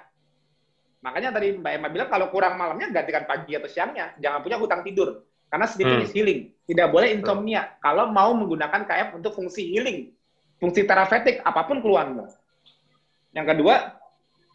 Makanya 1.03 1.35
tadi 1.35 1.59
Mbak 1.59 1.71
Emma 1.75 1.87
bilang 1.91 2.07
kalau 2.07 2.31
kurang 2.31 2.55
malamnya 2.55 2.87
gantikan 2.89 3.27
pagi 3.27 3.59
atau 3.59 3.67
siangnya. 3.67 4.15
Jangan 4.23 4.39
punya 4.39 4.55
hutang 4.55 4.81
tidur. 4.87 5.27
Karena 5.51 5.67
sleeping 5.67 5.99
hmm. 6.01 6.07
is 6.07 6.13
healing. 6.15 6.39
Tidak 6.65 6.87
boleh 6.89 7.13
insomnia. 7.13 7.75
Kalau 7.83 8.09
mau 8.09 8.31
menggunakan 8.33 8.87
KF 8.87 9.19
untuk 9.19 9.35
fungsi 9.35 9.69
healing. 9.69 10.09
Fungsi 10.57 10.87
terapeutik, 10.87 11.43
apa 11.43 11.67
pun 11.67 11.83
keluarmu. 11.83 12.25
Yang 13.35 13.45
kedua, 13.51 13.99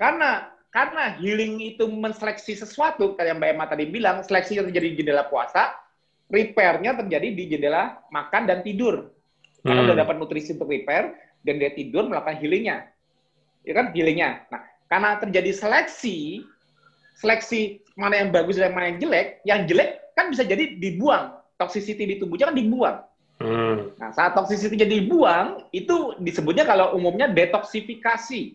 karena 0.00 0.48
karena 0.72 1.14
healing 1.20 1.60
itu 1.60 1.84
menseleksi 1.84 2.56
sesuatu, 2.56 3.12
kayak 3.12 3.36
Mbak 3.36 3.48
Emma 3.52 3.66
tadi 3.68 3.84
bilang, 3.88 4.24
seleksi 4.24 4.56
yang 4.56 4.72
terjadi 4.72 4.88
di 4.88 4.96
jendela 5.04 5.24
puasa, 5.28 5.76
repair-nya 6.32 6.96
terjadi 6.96 7.28
di 7.30 7.44
jendela 7.44 8.00
makan 8.08 8.48
dan 8.48 8.64
tidur. 8.64 9.12
Karena 9.60 9.84
hmm. 9.84 9.88
udah 9.92 9.96
dapat 10.00 10.14
nutrisi 10.16 10.56
untuk 10.56 10.72
repair, 10.72 11.12
dan 11.44 11.60
dia 11.60 11.70
tidur 11.76 12.08
melakukan 12.08 12.40
healingnya. 12.40 12.88
Ya 13.62 13.72
kan, 13.76 13.92
healingnya. 13.92 14.48
Nah, 14.48 14.62
karena 14.88 15.20
terjadi 15.20 15.52
seleksi, 15.52 16.48
seleksi 17.20 17.84
mana 17.94 18.24
yang 18.24 18.32
bagus 18.32 18.56
dan 18.56 18.72
mana 18.72 18.92
yang 18.92 18.98
jelek, 19.04 19.28
yang 19.44 19.60
jelek 19.68 19.90
kan 20.16 20.32
bisa 20.32 20.42
jadi 20.42 20.80
dibuang. 20.80 21.36
Toxicity 21.58 22.06
di 22.06 22.16
tubuhnya 22.22 22.48
kan 22.48 22.56
dibuang. 22.56 22.98
Hmm. 23.38 23.94
Nah, 23.98 24.10
saat 24.14 24.34
toxicity 24.34 24.78
jadi 24.78 25.04
dibuang, 25.04 25.66
itu 25.74 26.14
disebutnya 26.22 26.62
kalau 26.66 26.94
umumnya 26.94 27.30
detoksifikasi. 27.30 28.54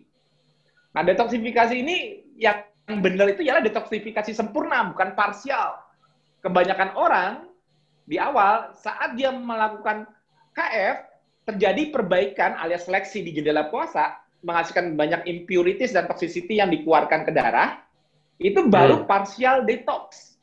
Nah, 0.96 1.02
detoksifikasi 1.04 1.74
ini 1.76 2.24
yang 2.40 2.64
benar 2.88 3.32
itu 3.32 3.44
ialah 3.44 3.64
detoksifikasi 3.64 4.32
sempurna, 4.32 4.88
bukan 4.92 5.12
parsial. 5.12 5.80
Kebanyakan 6.40 6.96
orang 6.96 7.32
di 8.04 8.20
awal 8.20 8.72
saat 8.76 9.16
dia 9.16 9.32
melakukan 9.32 10.08
KF 10.52 10.96
terjadi 11.44 11.92
perbaikan 11.92 12.56
alias 12.56 12.88
seleksi 12.88 13.20
di 13.20 13.36
jendela 13.36 13.68
puasa 13.68 14.23
menghasilkan 14.44 14.94
banyak 14.94 15.24
impurities 15.24 15.96
dan 15.96 16.04
toxicity 16.04 16.60
yang 16.60 16.68
dikeluarkan 16.68 17.24
ke 17.24 17.32
darah, 17.32 17.80
itu 18.36 18.68
baru 18.68 19.02
hmm. 19.02 19.08
partial 19.08 19.64
detox. 19.64 20.36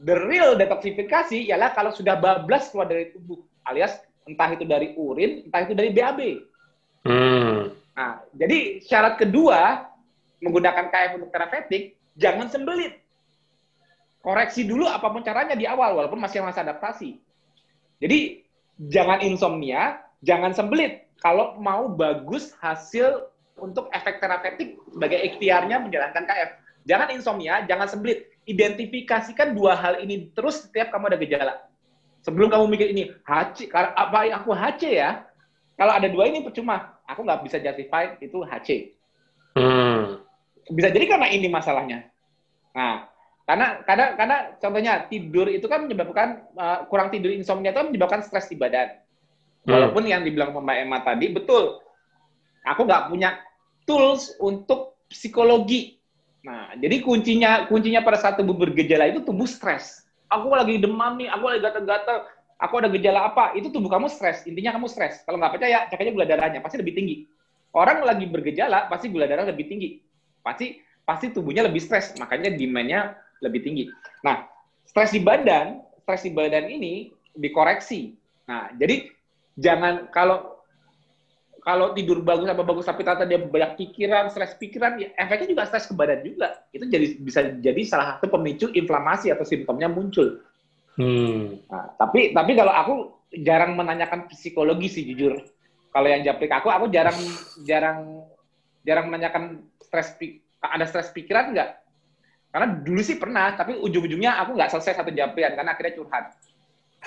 The 0.00 0.16
real 0.28 0.56
detoxifikasi 0.56 1.48
ialah 1.52 1.76
kalau 1.76 1.92
sudah 1.92 2.16
bablas 2.16 2.72
keluar 2.72 2.88
dari 2.88 3.12
tubuh, 3.12 3.40
alias 3.68 4.00
entah 4.24 4.48
itu 4.56 4.64
dari 4.64 4.96
urin, 4.96 5.48
entah 5.48 5.60
itu 5.64 5.72
dari 5.76 5.90
BAB. 5.92 6.20
Hmm. 7.06 7.70
Nah, 7.96 8.12
jadi 8.36 8.82
syarat 8.82 9.16
kedua 9.20 9.88
menggunakan 10.40 10.92
KF 10.92 11.10
untuk 11.22 11.30
terapeutik, 11.32 11.96
jangan 12.16 12.48
sembelit. 12.52 13.00
Koreksi 14.20 14.66
dulu 14.66 14.90
apa 14.90 15.06
pun 15.06 15.22
caranya 15.22 15.54
di 15.54 15.64
awal, 15.64 15.96
walaupun 15.96 16.18
masih 16.18 16.42
masa 16.42 16.66
adaptasi. 16.66 17.16
Jadi 18.02 18.42
jangan 18.76 19.22
insomnia, 19.24 20.02
jangan 20.20 20.52
sembelit 20.52 21.05
kalau 21.20 21.56
mau 21.56 21.88
bagus 21.88 22.52
hasil 22.60 23.28
untuk 23.56 23.88
efek 23.92 24.20
terapeutik 24.20 24.76
sebagai 24.92 25.16
ikhtiarnya 25.32 25.80
menjalankan 25.80 26.28
KF. 26.28 26.50
Jangan 26.86 27.08
insomnia, 27.12 27.64
jangan 27.64 27.88
sembelit. 27.88 28.30
Identifikasikan 28.46 29.58
dua 29.58 29.74
hal 29.74 29.98
ini 29.98 30.30
terus 30.30 30.70
setiap 30.70 30.94
kamu 30.94 31.10
ada 31.10 31.18
gejala. 31.18 31.54
Sebelum 32.22 32.46
kamu 32.46 32.64
mikir 32.70 32.94
ini, 32.94 33.10
HC, 33.26 33.70
apa 33.74 34.18
aku 34.30 34.54
HC 34.54 34.82
ya? 34.94 35.26
Kalau 35.74 35.92
ada 35.94 36.06
dua 36.06 36.30
ini 36.30 36.46
percuma. 36.46 36.94
Aku 37.10 37.26
nggak 37.26 37.42
bisa 37.42 37.58
justify 37.58 38.14
itu 38.22 38.38
HC. 38.46 38.94
Hmm. 39.58 40.22
Bisa 40.70 40.94
jadi 40.94 41.06
karena 41.10 41.26
ini 41.30 41.46
masalahnya. 41.50 42.06
Nah, 42.74 43.06
karena 43.46 43.82
karena 43.86 44.06
karena 44.18 44.36
contohnya 44.58 44.92
tidur 45.06 45.46
itu 45.46 45.66
kan 45.70 45.86
menyebabkan 45.86 46.50
uh, 46.58 46.86
kurang 46.90 47.14
tidur 47.14 47.30
insomnia 47.30 47.70
itu 47.70 47.78
kan 47.78 47.88
menyebabkan 47.94 48.20
stres 48.26 48.50
di 48.50 48.58
badan. 48.58 49.05
Hmm. 49.66 49.74
Walaupun 49.74 50.06
yang 50.06 50.22
dibilang 50.22 50.54
Mbak 50.54 50.76
Emma 50.78 50.98
tadi 51.02 51.26
betul. 51.34 51.82
Aku 52.62 52.86
nggak 52.86 53.10
punya 53.10 53.42
tools 53.82 54.38
untuk 54.38 55.02
psikologi. 55.10 55.98
Nah, 56.46 56.78
jadi 56.78 57.02
kuncinya 57.02 57.66
kuncinya 57.66 58.06
pada 58.06 58.18
saat 58.22 58.38
tubuh 58.38 58.54
bergejala 58.54 59.10
itu 59.10 59.26
tubuh 59.26 59.50
stres. 59.50 60.06
Aku 60.30 60.50
lagi 60.54 60.78
demam 60.78 61.18
nih, 61.18 61.30
aku 61.30 61.44
lagi 61.50 61.60
gatal-gatal, 61.62 62.26
aku 62.58 62.74
ada 62.82 62.88
gejala 62.90 63.30
apa? 63.30 63.54
Itu 63.58 63.70
tubuh 63.70 63.90
kamu 63.90 64.06
stres. 64.10 64.46
Intinya 64.46 64.74
kamu 64.78 64.86
stres. 64.90 65.22
Kalau 65.26 65.38
nggak 65.38 65.58
percaya, 65.58 65.86
cek 65.90 66.02
aja 66.02 66.10
gula 66.14 66.26
darahnya, 66.26 66.58
pasti 66.62 66.78
lebih 66.78 66.94
tinggi. 66.94 67.26
Orang 67.74 68.02
lagi 68.06 68.26
bergejala, 68.26 68.86
pasti 68.90 69.10
gula 69.10 69.26
darah 69.26 69.46
lebih 69.46 69.66
tinggi. 69.66 70.02
Pasti 70.42 70.78
pasti 71.06 71.30
tubuhnya 71.30 71.66
lebih 71.66 71.78
stres, 71.78 72.14
makanya 72.18 72.50
demand-nya 72.54 73.14
lebih 73.42 73.62
tinggi. 73.62 73.86
Nah, 74.26 74.46
stres 74.82 75.14
di 75.14 75.22
badan, 75.22 75.82
stres 76.02 76.26
di 76.26 76.34
badan 76.34 76.66
ini 76.66 77.14
dikoreksi. 77.38 78.14
Nah, 78.50 78.74
jadi 78.74 79.10
jangan 79.56 80.08
kalau 80.12 80.56
kalau 81.66 81.90
tidur 81.98 82.22
bagus 82.22 82.46
apa 82.46 82.62
bagus 82.62 82.86
tapi 82.86 83.02
ternyata 83.02 83.26
dia 83.26 83.42
banyak 83.42 83.74
pikiran, 83.74 84.30
stres 84.30 84.54
pikiran, 84.54 85.02
ya 85.02 85.10
efeknya 85.18 85.50
juga 85.50 85.66
stres 85.66 85.90
ke 85.90 85.98
badan 85.98 86.22
juga. 86.22 86.62
Itu 86.70 86.86
jadi 86.86 87.18
bisa 87.18 87.58
jadi 87.58 87.82
salah 87.82 88.06
satu 88.14 88.30
pemicu 88.30 88.70
inflamasi 88.70 89.34
atau 89.34 89.42
simptomnya 89.42 89.90
muncul. 89.90 90.46
Hmm. 90.94 91.58
Nah, 91.66 91.90
tapi 91.98 92.30
tapi 92.30 92.52
kalau 92.54 92.70
aku 92.70 92.94
jarang 93.42 93.74
menanyakan 93.74 94.30
psikologi 94.30 94.86
sih 94.86 95.02
jujur. 95.10 95.42
Kalau 95.90 96.06
yang 96.06 96.22
japrik 96.22 96.54
aku, 96.54 96.70
aku 96.70 96.86
jarang 96.86 97.18
jarang 97.66 98.22
jarang 98.86 99.10
menanyakan 99.10 99.66
stres 99.82 100.14
ada 100.62 100.86
stres 100.86 101.10
pikiran 101.10 101.50
nggak? 101.50 101.70
Karena 102.54 102.66
dulu 102.78 103.02
sih 103.02 103.18
pernah, 103.18 103.58
tapi 103.58 103.74
ujung-ujungnya 103.82 104.38
aku 104.38 104.54
nggak 104.54 104.70
selesai 104.70 105.02
satu 105.02 105.10
japrian 105.10 105.58
karena 105.58 105.74
akhirnya 105.74 105.98
curhat 105.98 106.30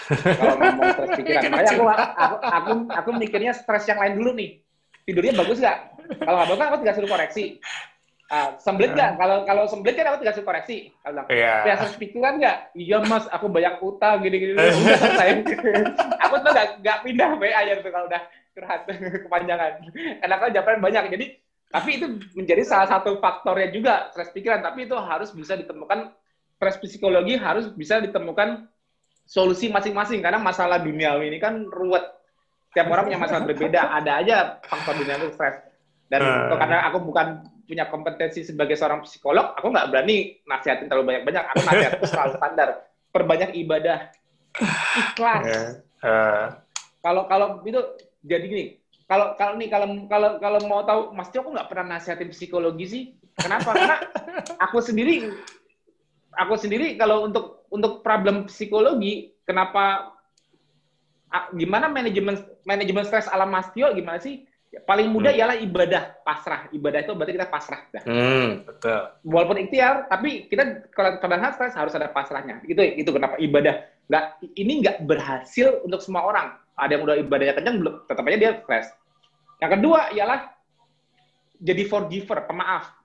kalau 0.08 0.56
ngomong 0.56 0.90
stres 0.96 1.12
pikiran. 1.20 1.42
Makanya 1.52 1.72
aku, 1.74 1.86
aku, 1.90 2.36
aku, 2.42 2.72
aku 2.90 3.10
mikirnya 3.18 3.52
stres 3.54 3.86
yang 3.90 4.00
lain 4.00 4.14
dulu 4.18 4.32
nih. 4.36 4.60
Tidurnya 5.04 5.34
bagus 5.36 5.58
nggak? 5.60 5.78
Kalau 6.22 6.36
nggak 6.38 6.50
bagus, 6.56 6.66
aku 6.66 6.78
tidak 6.86 6.96
suruh 6.98 7.12
koreksi. 7.12 7.44
Uh, 8.30 8.50
semblit 8.62 8.94
nggak? 8.94 9.18
Kalau 9.18 9.38
kalau 9.42 9.64
semblit 9.66 9.98
kan 9.98 10.06
aku 10.14 10.22
tidak 10.22 10.34
suruh 10.38 10.48
koreksi. 10.48 10.94
Kalau 11.02 11.26
bilang, 11.26 11.28
yeah. 11.34 11.66
ya 11.66 11.74
stres 11.82 11.98
pikiran 11.98 12.34
nggak? 12.38 12.58
Iya 12.78 12.98
mas, 13.06 13.26
aku 13.34 13.46
banyak 13.50 13.74
utang 13.82 14.22
gini-gini. 14.22 14.54
Udah 14.58 14.98
selesai. 15.02 15.30
aku 16.22 16.36
tuh 16.46 16.52
nggak 16.54 16.68
nggak 16.86 16.98
pindah 17.06 17.30
WA 17.42 17.58
aja 17.58 17.72
tuh 17.82 17.92
kalau 17.92 18.06
udah 18.08 18.22
curhat 18.54 18.82
kepanjangan. 19.26 19.72
Karena 20.22 20.36
kalau 20.38 20.52
jawaban 20.54 20.82
banyak. 20.82 21.04
Jadi 21.14 21.26
tapi 21.70 22.02
itu 22.02 22.06
menjadi 22.34 22.66
salah 22.66 22.90
satu 22.90 23.22
faktornya 23.22 23.70
juga 23.74 23.94
stres 24.14 24.34
pikiran. 24.34 24.62
Tapi 24.62 24.90
itu 24.90 24.98
harus 24.98 25.30
bisa 25.34 25.58
ditemukan 25.58 26.14
stres 26.60 26.76
psikologi 26.84 27.40
harus 27.40 27.72
bisa 27.72 28.04
ditemukan 28.04 28.68
solusi 29.30 29.70
masing-masing 29.70 30.26
karena 30.26 30.42
masalah 30.42 30.82
duniawi 30.82 31.30
ini 31.30 31.38
kan 31.38 31.70
ruwet. 31.70 32.02
Tiap 32.74 32.90
orang 32.90 33.06
punya 33.10 33.22
masalah 33.22 33.46
berbeda, 33.46 33.82
ada 33.94 34.12
aja 34.22 34.58
faktor 34.66 34.98
duniawi 34.98 35.30
stres. 35.34 35.62
Dan 36.10 36.26
uh. 36.26 36.58
karena 36.58 36.90
aku 36.90 37.06
bukan 37.06 37.46
punya 37.70 37.86
kompetensi 37.86 38.42
sebagai 38.42 38.74
seorang 38.74 39.06
psikolog, 39.06 39.54
aku 39.54 39.70
nggak 39.70 39.94
berani 39.94 40.42
nasihatin 40.50 40.90
terlalu 40.90 41.14
banyak-banyak. 41.14 41.44
Aku 41.54 41.62
nasihatin 41.70 42.02
selalu 42.10 42.32
standar. 42.42 42.70
Perbanyak 43.10 43.54
ibadah, 43.54 44.10
ikhlas. 44.98 45.46
Uh. 46.02 46.46
Kalau 47.06 47.30
kalau 47.30 47.62
itu 47.66 47.82
jadi 48.26 48.46
gini, 48.50 48.66
kalau 49.06 49.34
kalau 49.38 49.54
nih 49.58 49.70
kalau 49.70 49.88
kalau 50.10 50.30
kalau 50.42 50.60
mau 50.66 50.82
tahu, 50.86 51.14
Mas 51.14 51.30
Tio 51.30 51.46
aku 51.46 51.54
nggak 51.54 51.70
pernah 51.70 51.98
nasihatin 51.98 52.34
psikologi 52.34 52.86
sih. 52.86 53.04
Kenapa? 53.38 53.74
Karena 53.74 53.98
aku 54.62 54.82
sendiri 54.82 55.30
aku 56.36 56.54
sendiri 56.60 56.98
kalau 57.00 57.26
untuk 57.26 57.66
untuk 57.70 58.02
problem 58.06 58.50
psikologi, 58.50 59.34
kenapa 59.46 60.14
gimana 61.54 61.86
manajemen 61.86 62.42
manajemen 62.66 63.06
stres 63.06 63.30
ala 63.30 63.46
Mas 63.46 63.70
Tio 63.74 63.90
gimana 63.94 64.18
sih? 64.18 64.46
Paling 64.70 65.10
mudah 65.10 65.34
hmm. 65.34 65.42
ialah 65.42 65.58
ibadah 65.66 66.22
pasrah. 66.22 66.70
Ibadah 66.70 67.02
itu 67.02 67.18
berarti 67.18 67.34
kita 67.34 67.50
pasrah. 67.50 67.90
Dah. 67.90 68.06
Hmm, 68.06 68.70
betul. 68.70 69.02
Walaupun 69.26 69.58
ikhtiar, 69.66 70.06
tapi 70.06 70.46
kita 70.46 70.94
kalau 70.94 71.18
pada 71.18 71.50
stres 71.58 71.74
harus 71.74 71.98
ada 71.98 72.06
pasrahnya. 72.14 72.62
Itu 72.70 72.78
itu 72.78 73.10
kenapa 73.10 73.42
ibadah. 73.42 73.82
Nggak, 74.06 74.26
ini 74.62 74.74
nggak 74.86 75.10
berhasil 75.10 75.82
untuk 75.82 76.06
semua 76.06 76.22
orang. 76.22 76.54
Ada 76.78 76.98
yang 76.98 77.04
udah 77.06 77.18
ibadahnya 77.18 77.58
kencang, 77.58 77.76
belum 77.82 77.96
tetap 78.06 78.24
aja 78.30 78.38
dia 78.38 78.52
stres. 78.62 78.88
Yang 79.58 79.72
kedua 79.82 80.00
ialah 80.14 80.40
jadi 81.58 81.84
forgiver, 81.90 82.46
pemaaf. 82.46 82.99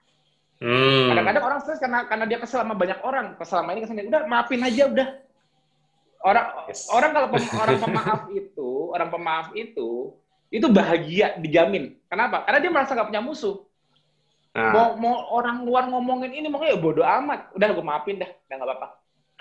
Hmm. 0.63 1.11
Kadang-kadang 1.11 1.45
orang 1.45 1.59
stres 1.67 1.83
karena 1.83 2.07
karena 2.07 2.25
dia 2.31 2.39
kesel 2.39 2.63
sama 2.63 2.79
banyak 2.79 3.01
orang, 3.03 3.35
kesel 3.35 3.59
sama 3.59 3.75
ini 3.75 3.83
kesel 3.83 3.99
udah 4.07 4.23
maafin 4.31 4.63
aja 4.63 4.87
udah. 4.87 5.09
Orang 6.25 6.47
yes. 6.71 6.89
orang 6.89 7.11
kalau 7.13 7.29
pem, 7.29 7.45
orang 7.53 7.79
pemaaf 7.83 8.23
itu, 8.41 8.71
orang 8.95 9.09
pemaaf 9.11 9.47
itu 9.59 9.91
itu 10.55 10.67
bahagia 10.71 11.35
dijamin. 11.43 11.99
Kenapa? 12.07 12.47
Karena 12.47 12.59
dia 12.63 12.71
merasa 12.71 12.95
nggak 12.95 13.09
punya 13.11 13.23
musuh. 13.25 13.67
Nah. 14.55 14.71
Mau, 14.71 14.89
mau 14.95 15.15
orang 15.35 15.67
luar 15.67 15.91
ngomongin 15.91 16.31
ini 16.31 16.47
mau 16.47 16.63
ya 16.63 16.79
bodoh 16.79 17.03
amat. 17.03 17.51
Udah 17.59 17.75
gue 17.75 17.85
maafin 17.85 18.23
dah, 18.23 18.31
udah 18.31 18.55
nggak 18.55 18.69
apa-apa. 18.71 18.89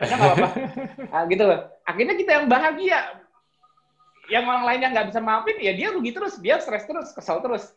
Udah 0.01 0.15
nggak 0.17 0.31
apa-apa. 0.33 0.47
Nah, 1.13 1.23
gitu 1.31 1.43
loh. 1.45 1.59
Akhirnya 1.85 2.15
kita 2.17 2.31
yang 2.41 2.47
bahagia. 2.49 2.99
Yang 4.25 4.43
orang 4.49 4.63
lainnya 4.65 4.89
nggak 4.89 5.07
bisa 5.13 5.19
maafin, 5.21 5.55
ya 5.61 5.71
dia 5.75 5.87
rugi 5.93 6.11
terus, 6.15 6.39
dia 6.41 6.57
stres 6.57 6.87
terus, 6.89 7.11
kesal 7.13 7.43
terus. 7.43 7.75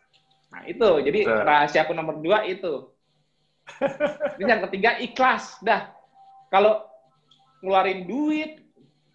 Nah 0.49 0.62
itu, 0.64 0.89
jadi 1.03 1.26
rahasia 1.26 1.82
aku 1.84 1.93
nomor 1.93 2.22
dua 2.22 2.47
itu 2.47 2.95
ini 4.41 4.49
yang 4.51 4.62
ketiga 4.69 4.97
ikhlas. 5.03 5.59
Dah. 5.62 5.91
Kalau 6.49 6.87
ngeluarin 7.61 8.07
duit, 8.07 8.62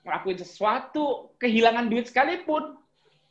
ngelakuin 0.03 0.37
sesuatu, 0.41 1.31
kehilangan 1.39 1.87
duit 1.87 2.09
sekalipun, 2.09 2.77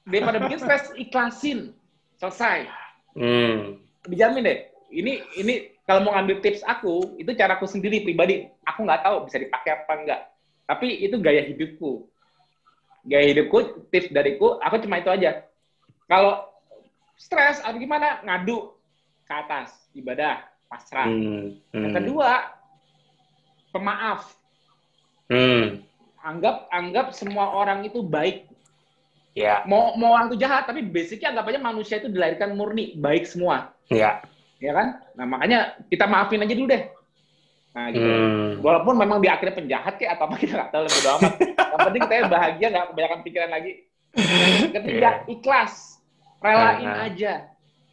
daripada 0.06 0.40
bikin 0.42 0.58
stres, 0.60 0.90
ikhlasin. 0.96 1.76
Selesai. 2.18 2.68
Hmm. 3.16 3.80
Dijamin 4.06 4.46
deh. 4.46 4.58
Ini 4.90 5.22
ini 5.38 5.54
kalau 5.86 6.08
mau 6.08 6.12
ngambil 6.18 6.42
tips 6.42 6.66
aku, 6.66 7.16
itu 7.20 7.30
caraku 7.36 7.66
sendiri 7.66 8.02
pribadi. 8.02 8.48
Aku 8.66 8.82
nggak 8.86 9.02
tahu 9.06 9.16
bisa 9.28 9.38
dipakai 9.38 9.70
apa 9.82 9.92
enggak. 9.96 10.20
Tapi 10.66 10.88
itu 11.02 11.16
gaya 11.18 11.46
hidupku. 11.46 12.06
Gaya 13.06 13.32
hidupku, 13.32 13.88
tips 13.88 14.12
dariku, 14.12 14.60
aku 14.60 14.82
cuma 14.84 15.00
itu 15.00 15.08
aja. 15.08 15.46
Kalau 16.04 16.46
stres, 17.16 17.62
atau 17.64 17.78
gimana? 17.80 18.20
Ngadu 18.26 18.76
ke 19.24 19.32
atas, 19.32 19.72
ibadah 19.96 20.50
pasrah. 20.70 21.10
Hmm, 21.10 21.58
hmm. 21.74 21.82
Yang 21.82 21.94
kedua, 21.98 22.30
pemaaf. 23.74 24.30
Hmm. 25.26 25.82
Anggap 26.22 26.70
anggap 26.70 27.06
semua 27.10 27.50
orang 27.50 27.82
itu 27.82 28.06
baik. 28.06 28.46
Ya. 29.34 29.66
Mau 29.66 29.98
mau 29.98 30.14
orang 30.14 30.30
itu 30.30 30.38
jahat, 30.38 30.70
tapi 30.70 30.86
basicnya 30.86 31.34
anggap 31.34 31.50
aja 31.50 31.58
manusia 31.58 31.98
itu 31.98 32.06
dilahirkan 32.06 32.54
murni, 32.54 32.94
baik 32.94 33.26
semua. 33.26 33.74
Ya. 33.90 34.22
Ya 34.62 34.72
kan? 34.76 35.02
Nah 35.18 35.26
makanya 35.26 35.74
kita 35.90 36.06
maafin 36.06 36.44
aja 36.44 36.54
dulu 36.54 36.70
deh. 36.70 36.84
Nah 37.74 37.84
gitu. 37.90 38.06
Hmm. 38.06 38.50
Walaupun 38.62 38.94
memang 38.94 39.18
di 39.18 39.26
akhirnya 39.26 39.56
penjahat 39.58 39.98
kayak 39.98 40.18
atau 40.18 40.30
apa 40.30 40.36
kita 40.42 40.52
nggak 40.54 40.70
tahu 40.70 40.82
lebih 40.86 41.02
amat. 41.18 41.34
Yang 41.50 41.80
penting 41.82 42.02
kita 42.06 42.30
bahagia, 42.30 42.66
nggak 42.70 42.86
kebanyakan 42.94 43.20
pikiran 43.26 43.50
lagi. 43.50 43.72
Ketiga, 44.74 45.22
yeah. 45.22 45.32
ikhlas, 45.32 46.02
relain 46.42 46.82
uh 46.82 46.94
-huh. 46.98 47.06
aja. 47.06 47.32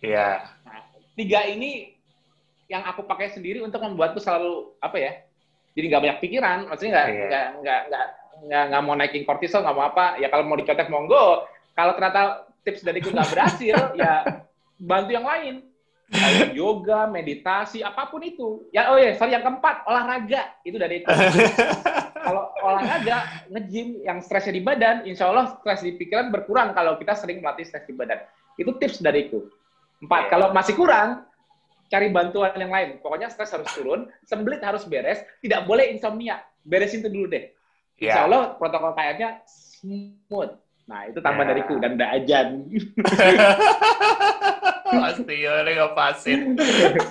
Iya. 0.01 0.29
Nah, 0.65 0.81
tiga 1.13 1.45
ini 1.45 1.96
yang 2.67 2.83
aku 2.83 3.07
pakai 3.07 3.31
sendiri 3.31 3.63
untuk 3.63 3.79
membuatku 3.79 4.19
selalu 4.19 4.75
apa 4.83 4.97
ya 4.99 5.11
jadi 5.73 5.85
nggak 5.93 6.03
banyak 6.03 6.19
pikiran 6.23 6.57
maksudnya 6.67 6.91
nggak 6.93 7.07
yeah. 7.07 7.27
nggak 7.27 7.47
nggak 7.63 7.81
nggak 8.47 8.63
nggak 8.69 8.81
mau 8.83 8.95
naikin 8.95 9.23
kortisol 9.23 9.63
nggak 9.63 9.75
mau 9.75 9.85
apa 9.87 10.19
ya 10.19 10.27
kalau 10.29 10.43
mau 10.45 10.59
dicontek 10.59 10.91
monggo 10.91 11.47
kalau 11.73 11.91
ternyata 11.95 12.49
tips 12.67 12.83
dari 12.83 12.99
dariku 12.99 13.15
nggak 13.15 13.31
berhasil 13.31 13.77
ya 14.01 14.43
bantu 14.77 15.11
yang 15.15 15.25
lain 15.25 15.55
kayak 16.07 16.55
yoga, 16.55 17.03
meditasi, 17.11 17.83
apa 17.83 18.07
pun 18.07 18.23
itu. 18.23 18.63
Ya, 18.71 18.87
oh 18.91 18.95
ya, 18.95 19.11
sorry 19.19 19.35
yang 19.35 19.43
keempat, 19.43 19.83
olahraga 19.83 20.55
itu 20.63 20.79
dari 20.79 21.03
itu. 21.03 21.07
kalau 22.27 22.47
olahraga, 22.63 23.43
nge-gym 23.51 24.07
yang 24.07 24.23
stresnya 24.23 24.55
di 24.55 24.63
badan, 24.63 25.03
insya 25.03 25.27
Allah 25.27 25.59
stres 25.59 25.83
di 25.83 25.99
pikiran 25.99 26.31
berkurang 26.31 26.71
kalau 26.71 26.95
kita 26.95 27.11
sering 27.11 27.43
melatih 27.43 27.67
stres 27.67 27.83
di 27.83 27.93
badan. 27.95 28.23
Itu 28.55 28.79
tips 28.79 29.03
dariku. 29.03 29.51
Empat, 29.99 30.21
yeah. 30.27 30.31
kalau 30.31 30.47
masih 30.55 30.79
kurang, 30.79 31.26
cari 31.87 32.07
bantuan 32.11 32.53
yang 32.55 32.71
lain. 32.71 32.89
Pokoknya 32.99 33.31
stres 33.31 33.55
harus 33.55 33.67
turun, 33.71 34.11
sembelit 34.27 34.61
harus 34.63 34.83
beres, 34.87 35.23
tidak 35.39 35.63
boleh 35.63 35.91
insomnia. 35.91 36.43
Beresin 36.67 37.03
itu 37.03 37.09
dulu 37.11 37.31
deh. 37.31 37.51
Yeah. 37.97 38.13
Insya 38.13 38.21
Allah 38.29 38.43
protokol 38.59 38.91
kayaknya 38.93 39.41
smooth. 39.47 40.53
Nah, 40.87 41.03
itu 41.11 41.19
tambah 41.19 41.43
yeah. 41.43 41.51
dariku 41.51 41.73
dan 41.83 41.99
udah 41.99 42.09
ajan. 42.15 42.47
Pasti 44.87 45.35
ya, 45.43 45.67
ngepasin. 45.67 46.55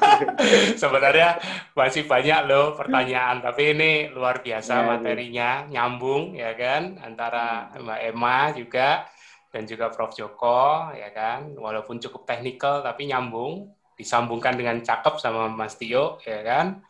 Sebenarnya 0.81 1.37
masih 1.77 2.09
banyak 2.09 2.49
loh 2.49 2.73
pertanyaan, 2.73 3.45
tapi 3.45 3.77
ini 3.77 4.09
luar 4.09 4.41
biasa 4.41 4.81
yeah, 4.81 4.87
materinya, 4.97 5.51
yeah. 5.69 5.71
nyambung 5.77 6.33
ya 6.33 6.57
kan 6.57 6.97
antara 7.05 7.69
Mbak 7.77 8.01
Emma 8.01 8.39
juga 8.57 9.05
dan 9.53 9.69
juga 9.69 9.93
Prof 9.93 10.17
Joko 10.17 10.89
ya 10.97 11.13
kan, 11.13 11.53
walaupun 11.53 12.01
cukup 12.01 12.25
teknikal 12.25 12.81
tapi 12.81 13.13
nyambung 13.13 13.76
disambungkan 13.97 14.55
dengan 14.55 14.79
cakep 14.85 15.17
sama 15.19 15.49
Mas 15.49 15.81
Tio, 15.81 16.21
ya 16.23 16.45
kan? 16.45 16.85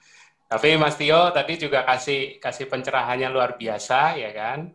Tapi 0.46 0.74
Mas 0.78 0.98
Tio 0.98 1.30
tadi 1.30 1.58
juga 1.58 1.86
kasih 1.86 2.42
kasih 2.42 2.66
pencerahannya 2.66 3.30
luar 3.30 3.54
biasa, 3.54 4.18
ya 4.18 4.30
kan? 4.34 4.74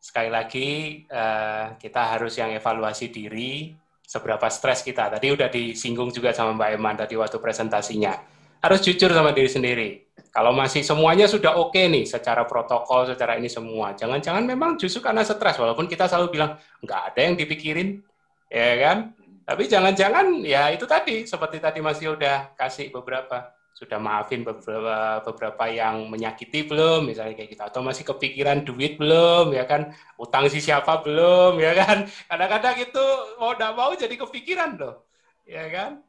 Sekali 0.00 0.30
lagi 0.32 0.68
uh, 1.12 1.76
kita 1.76 2.16
harus 2.16 2.36
yang 2.40 2.52
evaluasi 2.56 3.12
diri, 3.12 3.76
seberapa 4.06 4.46
stres 4.48 4.80
kita. 4.86 5.10
Tadi 5.10 5.26
udah 5.34 5.50
disinggung 5.50 6.14
juga 6.14 6.30
sama 6.30 6.54
Mbak 6.54 6.70
Eman 6.78 6.94
tadi 6.96 7.18
waktu 7.18 7.36
presentasinya. 7.42 8.14
Harus 8.62 8.80
jujur 8.86 9.12
sama 9.12 9.34
diri 9.36 9.50
sendiri. 9.50 9.88
Kalau 10.32 10.52
masih 10.52 10.84
semuanya 10.84 11.28
sudah 11.28 11.56
oke 11.56 11.76
okay 11.76 11.88
nih, 11.88 12.04
secara 12.04 12.44
protokol, 12.44 13.08
secara 13.08 13.36
ini 13.36 13.48
semua. 13.48 13.92
Jangan-jangan 13.96 14.44
memang 14.44 14.76
justru 14.76 15.00
karena 15.00 15.24
stres, 15.24 15.56
walaupun 15.56 15.88
kita 15.88 16.08
selalu 16.08 16.28
bilang, 16.32 16.60
nggak 16.84 17.00
ada 17.12 17.20
yang 17.20 17.34
dipikirin, 17.36 18.04
ya 18.52 18.72
kan? 18.80 19.16
Tapi 19.46 19.70
jangan-jangan 19.70 20.42
ya 20.42 20.74
itu 20.74 20.90
tadi 20.90 21.22
seperti 21.22 21.62
tadi 21.62 21.78
Mas 21.78 22.02
udah 22.02 22.50
kasih 22.58 22.90
beberapa 22.90 23.54
sudah 23.76 24.00
maafin 24.00 24.40
beberapa 24.40 25.20
beberapa 25.20 25.64
yang 25.68 26.08
menyakiti 26.08 26.64
belum 26.64 27.06
misalnya 27.06 27.38
kayak 27.38 27.54
gitu. 27.54 27.62
Atau 27.62 27.80
masih 27.86 28.02
kepikiran 28.02 28.66
duit 28.66 28.98
belum 28.98 29.54
ya 29.54 29.68
kan? 29.68 29.94
Utang 30.18 30.50
si 30.50 30.58
siapa 30.58 30.98
belum 31.06 31.62
ya 31.62 31.78
kan? 31.78 32.08
Kadang-kadang 32.32 32.74
itu 32.82 33.04
mau 33.38 33.54
tidak 33.54 33.72
mau 33.78 33.92
jadi 33.94 34.14
kepikiran 34.18 34.70
loh 34.80 35.06
ya 35.46 35.68
kan? 35.70 36.02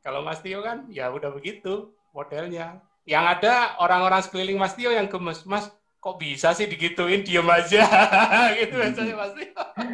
Kalau 0.00 0.24
Mas 0.24 0.40
Tio 0.40 0.64
kan 0.64 0.88
ya 0.88 1.12
udah 1.12 1.28
begitu 1.36 1.92
modelnya. 2.16 2.80
Yang 3.04 3.24
ada 3.36 3.76
orang-orang 3.76 4.24
sekeliling 4.24 4.56
Mas 4.56 4.72
Tio 4.72 4.88
yang 4.88 5.10
gemes. 5.10 5.44
Mas 5.44 5.68
kok 6.00 6.16
bisa 6.16 6.56
sih 6.56 6.64
digituin? 6.64 7.20
Diem 7.20 7.44
aja. 7.44 7.84
Gitu 8.58 8.74
biasanya 8.74 9.14
pasti. 9.20 9.44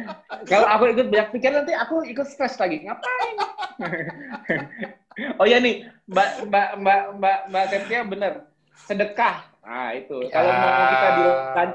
Kalau 0.51 0.67
aku 0.71 0.83
ikut 0.95 1.07
banyak 1.11 1.29
pikir 1.35 1.51
nanti 1.51 1.75
aku 1.75 2.07
ikut 2.07 2.27
stres 2.27 2.55
lagi. 2.57 2.87
Ngapain? 2.87 3.35
Oh 5.41 5.49
ya 5.49 5.57
nih 5.57 5.81
mbak 6.05 6.45
mbak 6.45 6.77
mbak 6.77 7.01
mbak 7.17 7.37
mbak 7.49 7.63
Septia 7.73 8.05
bener. 8.05 8.33
Sedekah. 8.85 9.49
Nah 9.65 9.89
itu. 9.97 10.29
Ya, 10.29 10.29
kalau 10.29 10.53
mau 10.53 10.85
kita 10.85 11.09
dilan 11.17 11.69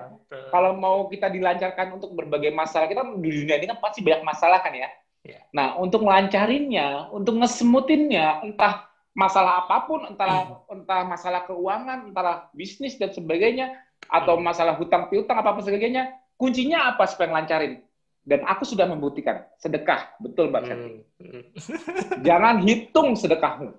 kalau 0.54 0.70
mau 0.78 0.96
kita 1.10 1.28
dilancarkan 1.28 1.98
untuk 1.98 2.14
berbagai 2.16 2.54
masalah 2.54 2.86
kita 2.86 3.02
di 3.18 3.30
dunia 3.42 3.58
ini 3.60 3.66
kan 3.68 3.82
pasti 3.82 4.00
banyak 4.00 4.22
masalah 4.24 4.64
kan 4.64 4.72
ya, 4.72 4.88
ya. 5.28 5.44
nah 5.52 5.76
untuk 5.76 6.00
melancarinnya 6.08 7.12
untuk 7.12 7.36
ngesemutinnya 7.36 8.40
entah 8.40 8.88
masalah 9.12 9.68
apa 9.68 9.84
pun 9.84 10.08
entah 10.08 10.64
entah 10.72 11.04
masalah 11.04 11.44
keuangan 11.44 12.08
entah 12.08 12.48
bisnis 12.56 12.96
dan 12.96 13.12
sebagainya 13.12 13.76
atau 14.08 14.34
hmm. 14.38 14.44
masalah 14.44 14.74
hutang 14.78 15.06
piutang 15.12 15.38
apa 15.38 15.54
apa 15.54 15.60
sebagainya, 15.62 16.10
kuncinya 16.34 16.94
apa 16.94 17.06
supaya 17.06 17.30
ngelancarin? 17.30 17.82
Dan 18.22 18.46
aku 18.46 18.62
sudah 18.62 18.86
membuktikan 18.86 19.42
sedekah, 19.58 20.14
betul 20.22 20.50
Mbak 20.54 20.62
hmm. 20.62 20.98
hmm. 21.18 21.42
jangan 22.26 22.62
hitung 22.62 23.18
sedekahmu. 23.18 23.74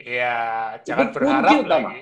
Iya, 0.00 0.36
jangan 0.86 1.06
Itu 1.12 1.14
berharap 1.20 1.60
lagi. 1.68 1.98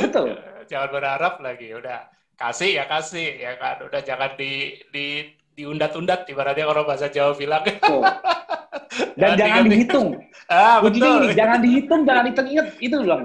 betul. 0.00 0.28
jangan 0.70 0.88
berharap 0.88 1.34
lagi. 1.44 1.68
Udah 1.76 2.08
kasih 2.40 2.70
ya 2.80 2.84
kasih 2.88 3.28
ya 3.36 3.52
kan. 3.60 3.76
Udah 3.84 4.00
jangan 4.00 4.32
di 4.40 4.80
di 4.88 5.28
diundat-undat 5.54 6.26
ibaratnya 6.26 6.66
kalau 6.66 6.88
bahasa 6.88 7.12
Jawa 7.12 7.36
bilang. 7.36 7.62
Oh. 7.90 8.02
Dan 9.18 9.34
jangan, 9.34 9.38
jangan 9.38 9.64
dihitung. 9.70 10.08
Ah, 10.46 10.78
betul. 10.78 11.18
Ini, 11.26 11.34
jangan 11.34 11.58
dihitung, 11.62 12.00
jangan 12.06 12.24
hitung 12.30 12.46
ingat 12.46 12.68
itu 12.78 12.96
loh. 13.02 13.20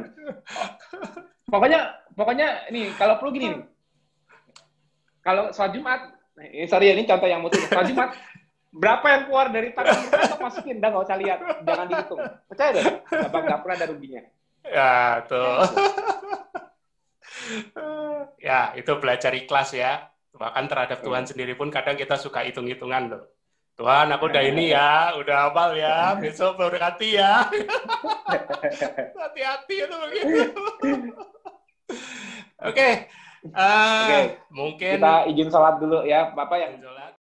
Pokoknya 1.49 1.98
pokoknya 2.19 2.67
ini 2.67 2.91
kalau 2.99 3.15
perlu 3.15 3.31
gini 3.31 3.55
nih. 3.55 3.61
Kalau 5.23 5.55
sholat 5.55 5.71
Jumat, 5.71 6.01
ini 6.39 6.67
sorry 6.67 6.91
ya, 6.91 6.93
ini 6.99 7.03
contoh 7.07 7.27
yang 7.27 7.39
mutu. 7.39 7.59
Sholat 7.59 7.87
Jumat, 7.87 8.09
berapa 8.75 9.05
yang 9.07 9.21
keluar 9.27 9.47
dari 9.51 9.71
tangan 9.71 9.99
kita 10.07 10.35
masukin, 10.39 10.75
udah 10.79 10.89
nggak 10.91 11.05
usah 11.07 11.17
lihat, 11.19 11.39
jangan 11.63 11.87
dihitung. 11.87 12.19
Percaya 12.47 12.69
deh, 12.75 12.83
nggak, 13.07 13.41
nggak 13.47 13.59
pernah 13.63 13.75
ada 13.75 13.87
ruginya. 13.87 14.21
Ya, 14.67 14.95
tuh. 15.27 15.59
ya, 18.39 18.59
itu 18.75 18.91
belajar 18.99 19.31
ikhlas 19.35 19.71
ya. 19.75 20.11
Bahkan 20.35 20.65
terhadap 20.71 20.99
Tuhan 21.03 21.25
sendiri 21.27 21.53
pun 21.55 21.67
kadang 21.67 21.99
kita 21.99 22.15
suka 22.15 22.47
hitung-hitungan 22.47 23.11
loh. 23.11 23.23
Tuhan, 23.79 24.11
aku 24.11 24.27
udah 24.27 24.43
ini 24.43 24.75
ya, 24.75 25.15
udah 25.15 25.47
hafal 25.47 25.71
ya, 25.79 26.11
besok 26.19 26.59
berkati 26.59 27.15
ya. 27.15 27.47
Hati-hati 29.23 29.75
itu 29.87 29.95
begitu. 29.95 30.63
Oke, 32.69 32.75
okay. 32.75 32.93
uh, 33.55 34.05
okay. 34.05 34.23
mungkin 34.51 34.99
kita 34.99 35.15
izin 35.31 35.49
sholat 35.49 35.79
dulu 35.79 36.05
ya, 36.05 36.29
Bapak 36.35 36.57
yang 36.59 36.73
sholat. 36.83 37.13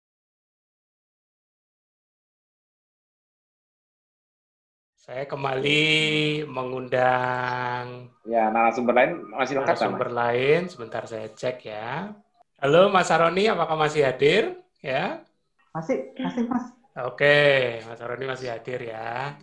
Saya 5.08 5.24
kembali 5.24 6.44
mengundang 6.52 8.12
ya 8.28 8.52
narasumber 8.52 8.92
lain 8.92 9.12
masih 9.32 9.56
lengkap 9.56 9.80
narasumber 9.80 10.10
sama. 10.12 10.20
lain 10.20 10.62
sebentar 10.68 11.04
saya 11.08 11.28
cek 11.32 11.58
ya. 11.64 12.12
Halo 12.60 12.92
Mas 12.92 13.08
Aroni, 13.08 13.48
apakah 13.48 13.80
masih 13.80 14.04
hadir? 14.04 14.60
Ya. 14.84 15.24
Masih, 15.72 16.12
masih 16.18 16.44
Mas. 16.50 16.76
Oke, 17.08 17.80
Mas 17.88 18.02
Aroni 18.04 18.26
masih 18.28 18.52
hadir 18.52 18.84
ya. 18.84 19.38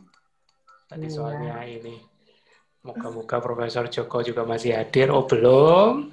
Tadi 0.84 1.08
iya. 1.08 1.14
soalnya 1.14 1.56
ini 1.64 2.13
moga-moga 2.84 3.40
Profesor 3.40 3.88
Joko 3.88 4.20
juga 4.20 4.44
masih 4.44 4.76
hadir. 4.76 5.08
Oh 5.08 5.24
belum. 5.24 6.12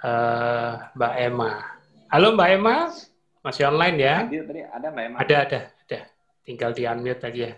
Uh, 0.00 0.72
Mbak 0.96 1.14
Emma. 1.20 1.52
Halo 2.08 2.32
Mbak 2.32 2.48
Emma, 2.56 2.76
masih 3.44 3.68
online 3.68 3.96
ya? 4.00 4.16
Hadir 4.24 4.42
tadi 4.48 4.60
ada 4.64 4.86
Mbak 4.88 5.04
Emma. 5.04 5.16
Ada, 5.20 5.36
ada, 5.44 5.60
ada. 5.68 6.00
Tinggal 6.40 6.70
di 6.72 6.82
unmute 6.88 7.22
aja. 7.28 7.48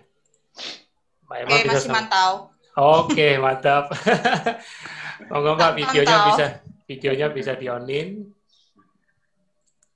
Mbak 1.30 1.38
Emma 1.38 1.54
eh, 1.54 1.62
bisa 1.62 1.72
masih 1.78 1.90
mantau. 1.94 2.32
Oke, 2.74 3.28
mantap. 3.38 3.94
Monggo 5.30 5.54
Mbak 5.54 5.72
videonya 5.78 6.16
mantau. 6.18 6.28
bisa 6.34 6.46
videonya 6.90 7.26
bisa 7.30 7.52
di 7.54 7.66
onin. 7.70 8.08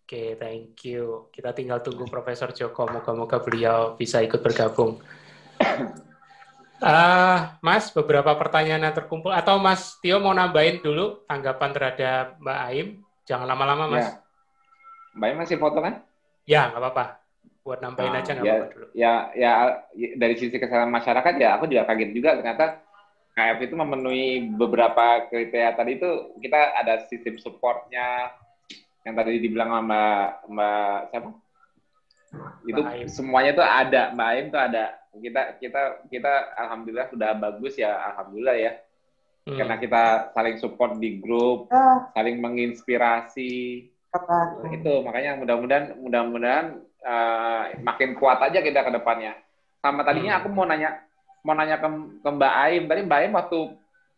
Oke, 0.07 0.39
thank 0.39 0.87
you. 0.87 1.35
Kita 1.35 1.51
tinggal 1.51 1.83
tunggu 1.83 2.07
Profesor 2.07 2.55
Joko. 2.55 2.87
Moga-moga 2.87 3.43
beliau 3.43 3.99
bisa 3.99 4.23
ikut 4.23 4.39
bergabung. 4.39 5.03
Uh, 6.77 7.39
Mas, 7.65 7.89
beberapa 7.89 8.37
pertanyaan 8.37 8.91
yang 8.91 8.97
terkumpul. 8.97 9.33
Atau 9.33 9.57
Mas 9.57 9.97
Tio 10.05 10.21
mau 10.21 10.37
nambahin 10.37 10.85
dulu 10.85 11.25
tanggapan 11.25 11.71
terhadap 11.73 12.37
Mbak 12.37 12.59
Aim? 12.69 12.87
Jangan 13.25 13.49
lama-lama, 13.49 13.85
Mas. 13.89 14.05
Ya. 14.05 14.11
Mbak 15.17 15.27
Aim 15.27 15.37
masih 15.41 15.57
foto 15.57 15.79
kan? 15.81 16.05
Ya, 16.45 16.69
nggak 16.71 16.83
apa-apa 16.83 17.27
buat 17.67 17.83
nambahin 17.83 18.15
nah, 18.15 18.23
aja 18.23 18.31
nggak 18.31 18.47
ya, 18.47 18.55
apa-apa 18.55 18.71
dulu. 18.71 18.87
Ya, 18.95 19.13
ya 19.35 19.51
dari 20.15 20.35
sisi 20.39 20.55
kesehatan 20.55 20.87
masyarakat 20.87 21.35
ya 21.35 21.59
aku 21.59 21.67
juga 21.67 21.83
kaget 21.91 22.11
juga 22.15 22.39
ternyata 22.39 22.79
KF 23.35 23.59
itu 23.67 23.75
memenuhi 23.75 24.55
beberapa 24.55 25.27
kriteria 25.27 25.75
tadi 25.75 25.99
itu 25.99 26.39
kita 26.39 26.79
ada 26.79 27.05
sistem 27.11 27.37
supportnya 27.43 28.31
yang 29.03 29.19
tadi 29.19 29.43
dibilang 29.43 29.71
sama 29.75 29.83
Mbak, 29.83 30.27
Mbak 30.47 30.99
siapa? 31.11 31.31
Itu 32.67 32.81
Mbak 32.83 33.09
semuanya 33.11 33.53
tuh 33.55 33.67
ada 33.67 34.03
Mbak 34.13 34.29
Aim 34.35 34.47
tuh 34.51 34.61
ada 34.61 34.85
kita 35.17 35.43
kita 35.63 35.81
kita 36.13 36.33
alhamdulillah 36.59 37.09
sudah 37.09 37.31
bagus 37.39 37.75
ya 37.81 37.97
alhamdulillah 38.13 38.57
ya 38.57 38.73
hmm. 39.47 39.57
karena 39.57 39.77
kita 39.79 40.03
saling 40.35 40.57
support 40.59 40.99
di 40.99 41.23
grup, 41.23 41.71
ah. 41.71 42.11
saling 42.13 42.43
menginspirasi. 42.43 43.87
Itu 44.73 44.93
makanya 45.05 45.37
mudah-mudahan 45.39 46.01
mudah-mudahan 46.01 46.67
uh, 47.05 47.63
makin 47.85 48.17
kuat 48.19 48.43
aja 48.43 48.59
kita 48.61 48.83
ke 48.83 48.91
depannya. 48.91 49.39
Sama 49.81 50.03
tadinya 50.03 50.37
hmm. 50.37 50.41
aku 50.43 50.49
mau 50.51 50.67
nanya 50.67 51.07
mau 51.47 51.55
nanya 51.55 51.79
ke, 51.79 51.89
ke 52.25 52.29
Mbak 52.29 52.55
Aim, 52.67 52.83
tadi 52.91 53.01
Mbak 53.07 53.19
Aim 53.23 53.33
waktu 53.39 53.59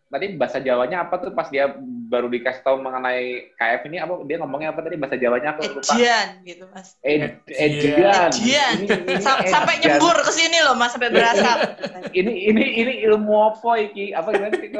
tadi 0.08 0.26
bahasa 0.40 0.58
Jawanya 0.58 1.04
apa 1.04 1.20
tuh 1.20 1.36
pas 1.36 1.52
dia 1.52 1.68
baru 2.08 2.32
dikasih 2.32 2.64
tahu 2.64 2.80
mengenai 2.80 3.52
KF 3.60 3.84
ini 3.92 4.00
apa 4.00 4.24
dia 4.24 4.40
ngomongnya 4.40 4.72
apa 4.72 4.80
tadi 4.80 4.96
bahasa 4.96 5.20
Jawanya 5.20 5.48
aku 5.54 5.60
lupa. 5.68 5.92
Edian 5.92 6.28
gitu 6.48 6.64
Mas. 6.72 6.88
Ed, 7.04 7.44
edian. 7.44 8.30
Edian. 8.32 8.76
sampai 9.52 9.74
nyembur 9.84 10.16
ke 10.24 10.32
sini 10.32 10.58
loh 10.64 10.74
Mas 10.80 10.96
sampai 10.96 11.12
berasa. 11.12 11.76
ini 12.18 12.48
ini 12.48 12.64
ini 12.80 12.92
ilmu 13.04 13.52
apa 13.52 13.72
iki? 13.84 14.16
Apa 14.16 14.32
gimana 14.32 14.56
sih? 14.56 14.72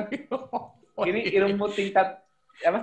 ini 1.12 1.20
ilmu 1.37 1.64
tingkat 1.76 2.24
apa? 2.64 2.81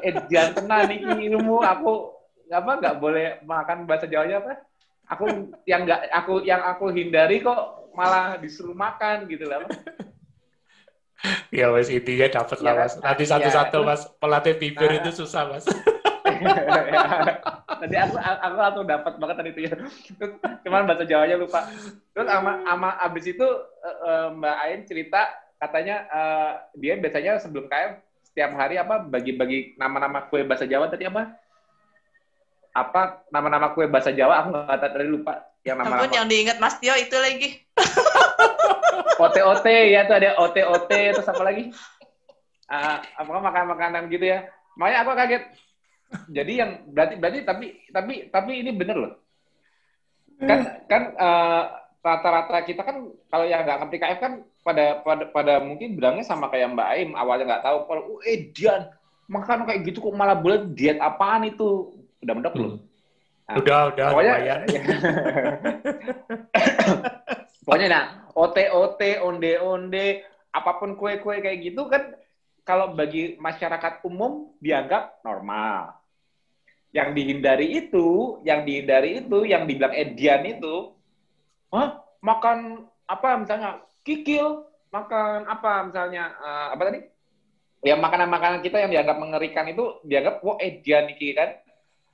Edian 0.00 0.56
tenan 0.56 0.88
ini 0.88 1.28
ilmu 1.36 1.60
aku 1.60 2.16
apa 2.48 2.70
nggak 2.80 2.96
boleh 2.96 3.44
makan 3.44 3.84
bahasa 3.84 4.08
Jawanya 4.08 4.40
apa? 4.40 4.64
Aku 5.12 5.52
yang 5.68 5.84
nggak 5.84 6.08
aku 6.08 6.40
yang 6.48 6.64
aku 6.64 6.88
hindari 6.88 7.44
kok 7.44 7.92
malah 7.92 8.40
disuruh 8.40 8.72
makan 8.72 9.28
gitu 9.28 9.44
lah. 9.44 9.68
ya 11.54 11.70
mas 11.70 11.88
intinya 11.88 12.26
dapat 12.28 12.58
lah 12.60 12.72
mas. 12.84 12.92
Nanti 12.98 13.24
satu-satu 13.26 13.78
ya, 13.82 13.86
mas 13.86 14.02
pelatih 14.18 14.54
bibir 14.58 14.90
nah, 14.90 14.98
itu 15.02 15.10
susah 15.22 15.48
mas. 15.50 15.64
Tadi 17.82 17.96
aku 17.98 18.14
aku 18.18 18.56
langsung 18.58 18.86
dapat 18.86 19.12
banget 19.18 19.36
tadi 19.42 19.50
itu 19.54 19.60
ya. 19.66 19.74
Cuman 20.66 20.86
bahasa 20.86 21.02
Jawanya 21.06 21.38
lupa. 21.38 21.66
Terus 22.14 22.28
ama 22.30 22.62
ama 22.66 22.90
abis 22.98 23.30
itu 23.30 23.46
uh, 23.82 24.30
Mbak 24.34 24.56
Ain 24.66 24.80
cerita 24.86 25.30
katanya 25.58 26.06
uh, 26.10 26.52
dia 26.74 26.98
biasanya 26.98 27.38
sebelum 27.38 27.70
KM 27.70 27.98
setiap 28.26 28.50
hari 28.58 28.78
apa 28.78 29.02
bagi-bagi 29.02 29.78
nama-nama 29.78 30.26
kue 30.26 30.42
bahasa 30.42 30.66
Jawa 30.66 30.90
tadi 30.90 31.06
apa? 31.06 31.38
apa 32.72 33.28
nama-nama 33.28 33.76
kue 33.76 33.84
bahasa 33.84 34.08
Jawa 34.08 34.40
aku 34.40 34.48
nggak 34.56 34.78
tahu 34.80 34.90
tadi 34.96 35.06
lupa 35.12 35.34
yang 35.62 35.76
nama 35.76 36.00
Ampun, 36.00 36.16
yang 36.16 36.26
diingat 36.26 36.56
Mas 36.56 36.80
Tio 36.80 36.96
itu 36.96 37.16
lagi 37.20 37.60
OTOT 39.18 39.66
ya 39.66 40.00
tuh 40.08 40.16
ada 40.18 40.30
OTOT 40.40 40.90
terus 40.90 41.28
apa 41.28 41.42
lagi 41.42 41.72
uh, 42.68 42.96
apakah 43.18 43.42
makan 43.42 43.64
makanan 43.74 44.02
gitu 44.12 44.30
ya 44.30 44.46
makanya 44.78 44.98
aku 45.04 45.10
kaget 45.16 45.44
jadi 46.28 46.52
yang 46.52 46.70
berarti 46.92 47.14
berarti 47.16 47.38
tapi 47.44 47.66
tapi 47.88 48.14
tapi 48.28 48.52
ini 48.60 48.70
bener 48.72 48.96
loh 48.96 49.12
kan 50.42 50.60
kan 50.90 51.02
uh, 51.16 51.64
rata-rata 52.02 52.66
kita 52.66 52.82
kan 52.82 53.06
kalau 53.30 53.46
yang 53.46 53.62
nggak 53.62 53.78
ngerti 53.86 53.96
KF 54.02 54.18
kan 54.18 54.32
pada 54.66 55.00
pada 55.06 55.24
pada 55.30 55.54
mungkin 55.62 55.94
bilangnya 55.94 56.26
sama 56.26 56.50
kayak 56.50 56.74
Mbak 56.74 56.88
Aim 56.98 57.10
awalnya 57.14 57.44
nggak 57.46 57.64
tahu 57.64 57.78
kalau 57.86 58.02
eh 58.26 58.50
Dian 58.50 58.90
makan 59.30 59.64
kayak 59.64 59.86
gitu 59.86 60.02
kok 60.02 60.18
malah 60.18 60.34
boleh 60.34 60.66
diet 60.74 60.98
apaan 60.98 61.46
itu 61.46 61.94
Udah 62.22 62.34
mendok 62.38 62.54
belum? 62.54 62.78
Hmm. 62.78 62.86
Nah, 63.42 63.58
udah, 63.58 63.78
udah. 63.90 64.06
Pokoknya, 64.14 64.34
ya. 64.38 64.56
pokoknya 67.64 67.88
nah, 67.88 68.04
ote-ote, 68.36 69.18
onde-onde, 69.22 70.26
apa 70.52 70.70
pun 70.76 70.94
kue-kue 70.94 71.40
kayak 71.40 71.58
gitu 71.64 71.88
kan 71.88 72.12
kalau 72.62 72.94
bagi 72.94 73.40
masyarakat 73.40 74.04
umum 74.06 74.54
dianggap 74.62 75.22
normal. 75.26 75.98
Yang 76.92 77.08
dihindari 77.16 77.66
itu, 77.72 78.38
yang 78.44 78.68
dihindari 78.68 79.24
itu, 79.24 79.48
yang 79.48 79.64
dibilang 79.64 79.96
Edian 79.96 80.44
itu, 80.44 80.92
Hah? 81.72 82.04
makan 82.20 82.84
apa 83.08 83.40
misalnya 83.40 83.80
kikil, 84.04 84.68
makan 84.92 85.48
apa 85.48 85.88
misalnya 85.88 86.36
uh, 86.36 86.68
apa 86.76 86.82
tadi? 86.92 87.00
Ya 87.82 87.98
makanan-makanan 87.98 88.60
kita 88.62 88.78
yang 88.78 88.92
dianggap 88.92 89.16
mengerikan 89.18 89.66
itu 89.66 89.98
dianggap 90.06 90.44
wah 90.44 90.60
Edian 90.60 91.10
iki 91.10 91.34
kan 91.34 91.58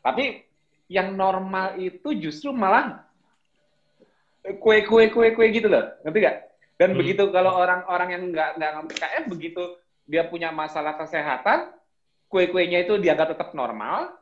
tapi 0.00 0.40
yang 0.88 1.12
normal 1.12 1.76
itu 1.76 2.16
justru 2.16 2.48
malah 2.48 3.04
kue-kue 4.56 5.12
kue-kue 5.12 5.46
gitu 5.52 5.68
loh, 5.68 5.84
ngerti 6.06 6.18
gak? 6.24 6.36
Dan 6.78 6.94
hmm. 6.94 6.98
begitu 7.02 7.22
kalau 7.28 7.52
orang-orang 7.58 8.08
yang 8.14 8.22
nggak 8.32 8.50
nggak 8.56 8.72
KF 8.96 9.24
begitu 9.28 9.62
dia 10.08 10.24
punya 10.24 10.48
masalah 10.48 10.96
kesehatan, 10.96 11.68
kue-kuenya 12.32 12.88
itu 12.88 12.96
dianggap 12.96 13.36
tetap 13.36 13.52
normal, 13.52 14.16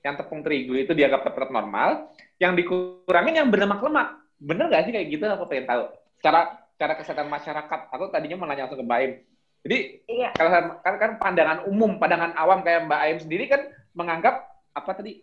yang 0.00 0.16
tepung 0.16 0.40
terigu 0.40 0.76
itu 0.76 0.96
dianggap 0.96 1.28
tetap 1.28 1.52
normal, 1.52 2.08
yang 2.40 2.56
dikurangin 2.56 3.36
yang 3.36 3.48
berlemak-lemak. 3.52 4.16
Bener 4.40 4.72
gak 4.72 4.88
sih 4.88 4.92
kayak 4.96 5.08
gitu? 5.12 5.24
Aku 5.28 5.44
pengen 5.44 5.68
tahu. 5.68 5.82
Cara 6.24 6.56
cara 6.80 6.96
kesehatan 6.96 7.28
masyarakat. 7.28 7.80
Aku 7.92 8.08
tadinya 8.08 8.40
mau 8.40 8.48
nanya 8.48 8.64
langsung 8.64 8.80
ke 8.80 8.86
Mbak 8.88 8.98
Aim. 9.04 9.12
Jadi 9.60 9.78
iya. 10.08 10.32
kalau 10.32 10.50
kan, 10.80 10.96
kan 10.96 11.10
pandangan 11.20 11.68
umum, 11.68 12.00
pandangan 12.00 12.32
awam 12.40 12.64
kayak 12.64 12.88
Mbak 12.88 13.00
Aim 13.04 13.18
sendiri 13.20 13.44
kan 13.52 13.60
menganggap 13.92 14.48
apa 14.72 14.90
tadi? 14.96 15.20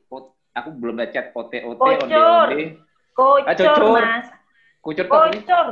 Aku 0.54 0.70
belum 0.78 1.02
baca 1.02 1.10
chat 1.10 1.34
OT 1.34 1.66
OT 1.66 1.82
onde 1.82 2.14
onde. 2.14 2.66
Kocor, 3.18 3.82
ah, 3.82 3.90
Mas. 3.98 4.28
Kucur 4.86 5.06
kok 5.10 5.18
Kocor. 5.18 5.68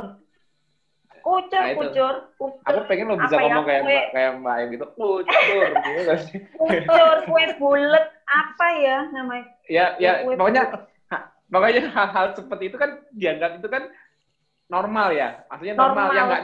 Kucur, 1.26 1.58
Nah, 1.58 1.74
kucur, 1.74 2.14
kucur. 2.38 2.62
Aku 2.70 2.80
pengen 2.86 3.10
lo 3.10 3.18
bisa 3.18 3.34
Apa 3.34 3.42
ya, 3.42 3.46
ngomong 3.50 3.64
kayak 3.66 3.82
kue- 3.82 3.90
Mbak, 3.90 4.06
kayak 4.14 4.30
Mbak 4.38 4.52
Ayam 4.54 4.68
gitu. 4.70 4.86
Kucur 4.94 5.66
gitu 5.86 6.00
kan 6.06 6.18
sih. 6.22 6.38
Kucur, 6.54 7.16
kue 7.26 7.44
bulet, 7.58 8.06
apa 8.26 8.66
ya 8.78 8.98
namanya? 9.10 9.46
Ya, 9.66 9.86
ya 9.98 10.12
Kue 10.22 10.34
pokoknya 10.38 10.62
pokoknya 11.50 11.82
hal-hal 11.90 12.26
seperti 12.34 12.64
itu 12.70 12.76
kan 12.78 12.90
dianggap 13.10 13.58
itu 13.58 13.66
kan 13.66 13.82
normal 14.66 15.08
ya. 15.14 15.46
Maksudnya 15.50 15.74
normal, 15.74 15.94
normal 15.94 16.14
yang 16.14 16.26
nggak 16.30 16.42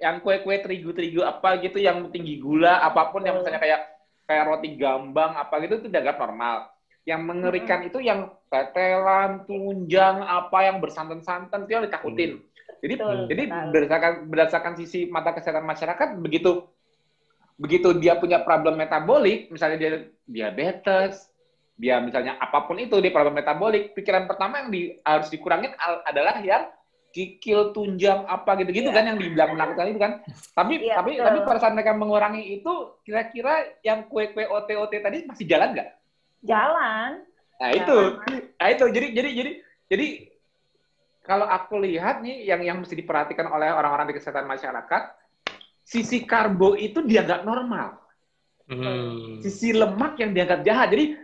yang 0.00 0.14
kue-kue 0.24 0.56
terigu-terigu 0.60 1.20
apa 1.20 1.60
gitu 1.60 1.76
yang 1.80 2.08
tinggi 2.08 2.40
gula 2.40 2.80
apa 2.80 3.12
pun 3.12 3.24
yang 3.24 3.36
misalnya 3.40 3.60
kayak 3.60 3.80
kayak 4.24 4.44
roti 4.48 4.76
gambang 4.80 5.36
apa 5.36 5.60
gitu 5.60 5.84
itu 5.84 5.88
dianggap 5.92 6.16
normal. 6.16 6.68
Yang 7.08 7.20
mengerikan 7.24 7.80
itu 7.84 7.98
yang 7.98 8.28
tetelan, 8.52 9.48
tunjang, 9.48 10.20
apa 10.20 10.68
yang 10.68 10.78
bersantan-santan 10.82 11.64
itu 11.64 11.72
yang 11.72 11.84
ditakutin. 11.86 12.44
Jadi 12.80 12.94
Betul 12.96 13.16
jadi 13.28 13.42
berdasarkan 13.72 14.12
berdasarkan 14.28 14.72
sisi 14.80 15.04
mata 15.08 15.36
kesehatan 15.36 15.68
masyarakat 15.68 16.16
begitu 16.16 16.64
begitu 17.60 17.92
dia 18.00 18.16
punya 18.16 18.40
problem 18.40 18.80
metabolik, 18.80 19.52
misalnya 19.52 19.76
dia 19.76 19.92
diabetes, 20.24 21.28
dia 21.76 22.00
misalnya 22.00 22.40
apa 22.40 22.64
pun 22.64 22.80
itu 22.80 22.96
dia 23.04 23.12
problem 23.12 23.36
metabolik, 23.36 23.92
pikiran 23.92 24.24
pertama 24.24 24.64
yang 24.64 24.72
di, 24.72 24.96
harus 25.04 25.28
dikurangin 25.28 25.76
al- 25.76 26.00
adalah 26.08 26.40
yang 26.40 26.72
kikil, 27.12 27.76
tunjang, 27.76 28.24
apa 28.24 28.56
gitu-gitu 28.64 28.88
Iya. 28.88 28.96
kan 28.96 29.04
yang 29.12 29.18
dibilang 29.20 29.50
menakutkan 29.52 29.92
itu 29.92 30.00
kan. 30.00 30.12
Tapi 30.56 30.88
Iya, 30.88 30.94
tapi 30.96 31.10
betul. 31.20 31.26
tapi 31.26 31.38
pada 31.44 31.58
saat 31.60 31.74
mereka 31.76 31.92
mengurangi 31.92 32.42
itu, 32.48 32.72
kira-kira 33.04 33.66
yang 33.84 34.08
kue-kue 34.08 34.46
OT-OT 34.48 34.92
tadi 35.02 35.28
masih 35.28 35.44
jalan 35.44 35.76
nggak? 35.76 35.99
Jalan. 36.40 37.20
Nah 37.60 37.68
Jalan, 37.70 37.80
itu, 37.84 37.98
nah 38.56 38.68
itu 38.72 38.84
jadi 38.88 39.06
jadi 39.12 39.30
jadi 39.36 39.52
jadi 39.92 40.06
kalau 41.20 41.44
aku 41.44 41.76
lihat 41.84 42.24
nih 42.24 42.48
yang 42.48 42.64
yang 42.64 42.76
mesti 42.80 42.96
diperhatikan 42.96 43.46
oleh 43.52 43.68
orang-orang 43.68 44.08
di 44.10 44.16
kesehatan 44.16 44.48
masyarakat, 44.48 45.02
sisi 45.84 46.24
karbo 46.24 46.74
itu 46.74 47.04
dianggap 47.04 47.44
normal, 47.44 48.00
Hmm. 48.70 49.42
sisi 49.42 49.74
lemak 49.74 50.14
yang 50.22 50.30
dianggap 50.30 50.62
jahat. 50.62 50.88
Jadi 50.94 51.18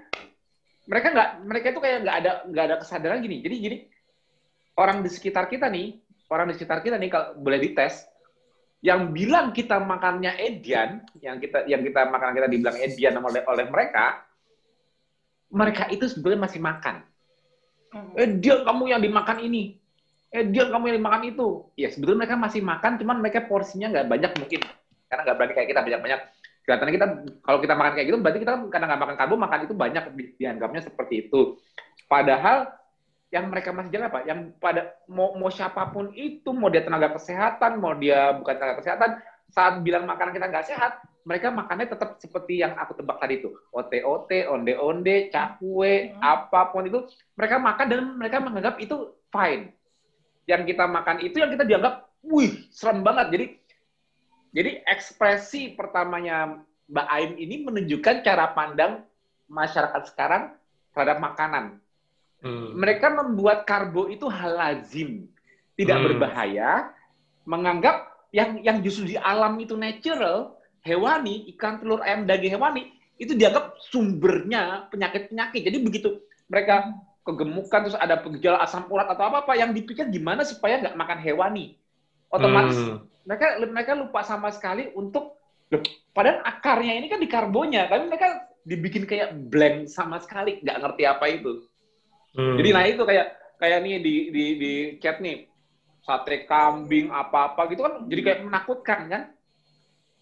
mereka 0.87 1.07
nggak 1.15 1.31
mereka 1.47 1.67
itu 1.73 1.81
kayak 1.81 1.99
nggak 2.03 2.17
ada 2.23 2.31
nggak 2.51 2.65
ada 2.69 2.77
kesadaran 2.83 3.23
gini. 3.23 3.39
Jadi 3.41 3.57
jadi 3.63 3.77
orang 4.77 5.07
di 5.07 5.11
sekitar 5.11 5.47
kita 5.49 5.71
nih, 5.71 5.97
orang 6.29 6.51
di 6.51 6.55
sekitar 6.59 6.83
kita 6.85 6.99
nih 6.99 7.11
kalau 7.11 7.39
boleh 7.39 7.59
dites, 7.63 8.05
yang 8.85 9.15
bilang 9.15 9.55
kita 9.55 9.81
makannya 9.81 10.37
edian, 10.43 11.07
yang 11.23 11.41
kita 11.41 11.65
yang 11.71 11.81
kita 11.81 12.07
makanan 12.07 12.35
kita 12.37 12.49
dibilang 12.51 12.77
edian 12.77 13.15
oleh 13.19 13.43
oleh 13.47 13.67
mereka, 13.71 14.27
mereka 15.51 15.87
itu 15.91 16.07
sebenarnya 16.11 16.43
masih 16.47 16.61
makan. 16.63 16.97
Eh 18.19 18.29
dia 18.39 18.61
kamu 18.67 18.93
yang 18.93 19.01
dimakan 19.01 19.39
ini. 19.41 19.79
Eh 20.29 20.45
dia 20.45 20.69
kamu 20.69 20.93
yang 20.93 20.97
dimakan 21.01 21.23
itu. 21.29 21.71
Ya 21.79 21.89
sebetulnya 21.89 22.27
mereka 22.27 22.37
masih 22.37 22.61
makan, 22.61 22.99
cuman 23.01 23.17
mereka 23.23 23.47
porsinya 23.47 23.89
nggak 23.89 24.07
banyak 24.11 24.33
mungkin. 24.37 24.61
Karena 25.07 25.23
nggak 25.23 25.37
berani 25.39 25.53
kayak 25.55 25.69
kita 25.71 25.81
banyak-banyak. 25.87 26.21
Kelihatannya 26.67 26.95
kita 26.99 27.07
kalau 27.47 27.59
kita 27.63 27.75
makan 27.79 27.93
kayak 27.95 28.07
gitu, 28.11 28.19
berarti 28.19 28.39
kita 28.43 28.53
karena 28.67 28.85
nggak 28.91 29.01
makan 29.07 29.17
karbo, 29.17 29.35
makan 29.39 29.59
itu 29.71 29.75
banyak 29.79 30.05
di- 30.19 30.35
dianggapnya 30.35 30.83
seperti 30.83 31.15
itu. 31.31 31.55
Padahal 32.11 32.75
yang 33.31 33.47
mereka 33.51 33.71
masih 33.71 33.91
jalan 33.95 34.07
apa? 34.11 34.21
Yang 34.27 34.39
pada 34.59 34.83
mau, 35.07 35.35
mau 35.39 35.51
siapa 35.51 35.95
pun 35.95 36.11
itu, 36.15 36.51
mau 36.51 36.67
dia 36.71 36.83
tenaga 36.83 37.15
kesehatan, 37.15 37.79
mau 37.79 37.95
dia 37.95 38.35
bukan 38.35 38.55
tenaga 38.55 38.83
kesehatan, 38.83 39.11
saat 39.51 39.83
bilang 39.83 40.11
makanan 40.11 40.35
kita 40.35 40.47
nggak 40.51 40.67
sehat, 40.67 40.93
mereka 41.27 41.51
makannya 41.51 41.91
tetap 41.91 42.23
seperti 42.23 42.63
yang 42.63 42.79
aku 42.79 42.95
tebak 42.95 43.19
tadi 43.19 43.43
itu. 43.43 43.51
OT-OT, 43.75 44.47
onde-onde, 44.47 45.27
cakwe, 45.35 46.15
Hmm. 46.15 46.23
apa 46.23 46.71
pun 46.71 46.87
itu, 46.87 47.03
mereka 47.35 47.59
makan 47.59 47.87
dan 47.91 47.99
mereka 48.15 48.39
menganggap 48.39 48.79
itu 48.79 49.11
fine. 49.35 49.75
Yang 50.47 50.63
kita 50.71 50.87
makan 50.87 51.19
itu 51.27 51.37
yang 51.43 51.51
kita 51.51 51.67
dianggap, 51.67 52.07
wih, 52.23 52.71
serem 52.71 53.03
banget. 53.03 53.27
Jadi, 53.35 53.47
jadi 54.55 54.71
ekspresi 54.87 55.75
pertamanya 55.75 56.63
Mbak 56.87 57.09
Aim 57.11 57.33
ini 57.35 57.67
menunjukkan 57.67 58.23
cara 58.23 58.55
pandang 58.55 59.03
masyarakat 59.51 60.07
sekarang 60.15 60.55
terhadap 60.95 61.19
makanan. 61.19 61.83
Hmm. 62.39 62.79
Mereka 62.79 63.11
membuat 63.11 63.67
karbo 63.67 64.07
itu 64.07 64.31
hal 64.31 64.55
lazim, 64.55 65.27
tidak 65.75 65.99
Hmm. 65.99 66.07
berbahaya, 66.07 66.95
menganggap 67.43 68.15
yang 68.31 68.63
yang 68.63 68.79
justru 68.83 69.11
di 69.11 69.17
alam 69.19 69.59
itu 69.59 69.75
natural, 69.75 70.56
hewani, 70.87 71.51
ikan, 71.55 71.83
telur, 71.83 72.01
ayam, 72.07 72.25
daging 72.25 72.55
hewani, 72.55 72.95
itu 73.19 73.35
dianggap 73.35 73.77
sumbernya 73.91 74.87
penyakit-penyakit. 74.93 75.67
Jadi 75.67 75.79
begitu 75.83 76.09
mereka 76.47 76.95
kegemukan 77.27 77.91
terus 77.91 77.99
ada 77.99 78.23
gejala 78.39 78.63
asam 78.63 78.87
urat 78.87 79.11
atau 79.11 79.27
apa 79.27 79.43
apa 79.43 79.53
yang 79.59 79.75
dipikir 79.75 80.07
gimana 80.07 80.47
supaya 80.47 80.79
nggak 80.79 80.95
makan 80.95 81.19
hewani. 81.19 81.75
Otomatis 82.31 82.79
Hmm. 82.79 83.03
mereka 83.27 83.47
mereka 83.67 83.93
lupa 83.99 84.23
sama 84.23 84.55
sekali 84.55 84.95
untuk 84.95 85.35
loh, 85.67 85.83
padahal 86.15 86.47
akarnya 86.47 86.95
ini 86.95 87.11
kan 87.11 87.19
di 87.19 87.27
karbonya, 87.27 87.91
tapi 87.91 88.07
mereka 88.07 88.47
dibikin 88.63 89.03
kayak 89.03 89.35
blank 89.51 89.91
sama 89.91 90.23
sekali, 90.23 90.63
nggak 90.63 90.79
ngerti 90.79 91.03
apa 91.03 91.27
itu. 91.27 91.67
Hmm. 92.39 92.55
Jadi 92.55 92.69
nah 92.71 92.85
itu 92.87 93.03
kayak 93.03 93.27
kayak 93.59 93.79
nih 93.83 93.95
di 93.99 94.15
di 94.31 94.45
di 94.61 94.73
chat 95.03 95.19
nih 95.19 95.51
sate 96.07 96.47
kambing 96.47 97.11
apa-apa 97.11 97.67
gitu 97.75 97.83
kan 97.83 98.07
jadi 98.07 98.21
kayak 98.23 98.41
menakutkan 98.47 99.01
kan. 99.11 99.23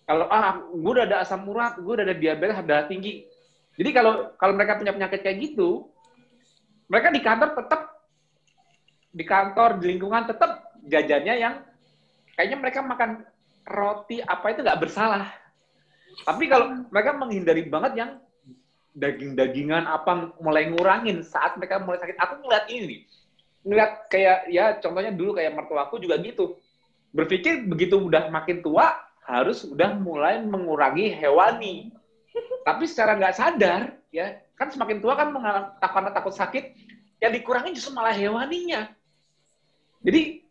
Kalau 0.04 0.28
ah 0.28 0.60
gue 0.60 0.92
udah 1.00 1.06
ada 1.08 1.24
asam 1.24 1.48
urat, 1.48 1.80
gue 1.80 1.92
udah 1.96 2.04
ada 2.04 2.16
diabetes, 2.16 2.60
darah 2.68 2.84
tinggi. 2.84 3.24
Jadi 3.74 3.90
kalau 3.90 4.36
kalau 4.36 4.52
mereka 4.52 4.76
punya 4.76 4.92
penyakit 4.92 5.20
kayak 5.24 5.38
gitu, 5.40 5.88
mereka 6.92 7.08
di 7.08 7.20
kantor 7.24 7.56
tetap 7.56 7.80
di 9.14 9.24
kantor 9.24 9.70
di 9.80 9.84
lingkungan 9.96 10.28
tetap 10.28 10.74
jajannya 10.84 11.34
yang 11.40 11.54
kayaknya 12.36 12.58
mereka 12.60 12.84
makan 12.84 13.24
roti 13.64 14.20
apa 14.20 14.46
itu 14.52 14.60
nggak 14.60 14.80
bersalah. 14.84 15.24
Tapi 16.22 16.44
kalau 16.46 16.86
mereka 16.92 17.10
menghindari 17.16 17.64
banget 17.66 17.92
yang 17.98 18.10
daging-dagingan 18.94 19.88
apa 19.90 20.36
mulai 20.38 20.70
ngurangin 20.70 21.24
saat 21.24 21.56
mereka 21.58 21.82
mulai 21.82 21.98
sakit. 21.98 22.14
Aku 22.20 22.44
ngeliat 22.44 22.68
ini 22.70 22.84
nih, 22.86 23.00
ngeliat 23.66 23.90
kayak 24.12 24.38
ya 24.52 24.64
contohnya 24.78 25.10
dulu 25.10 25.34
kayak 25.34 25.56
mertuaku 25.56 25.98
juga 25.98 26.20
gitu. 26.20 26.60
Berpikir 27.10 27.64
begitu 27.66 27.98
udah 27.98 28.30
makin 28.30 28.62
tua 28.62 28.94
harus 29.24 29.64
udah 29.64 29.96
mulai 29.96 30.40
mengurangi 30.44 31.12
hewani. 31.16 31.90
Tapi 32.64 32.84
secara 32.88 33.16
nggak 33.16 33.36
sadar 33.36 33.80
ya 34.14 34.40
kan 34.54 34.70
semakin 34.70 35.02
tua 35.02 35.18
kan 35.18 35.34
mengalami 35.34 35.74
karena 35.82 36.10
takut 36.14 36.34
sakit, 36.34 36.64
yang 37.18 37.32
dikurangi 37.34 37.74
justru 37.74 37.96
malah 37.96 38.14
hewaninya. 38.14 38.92
Jadi 40.04 40.44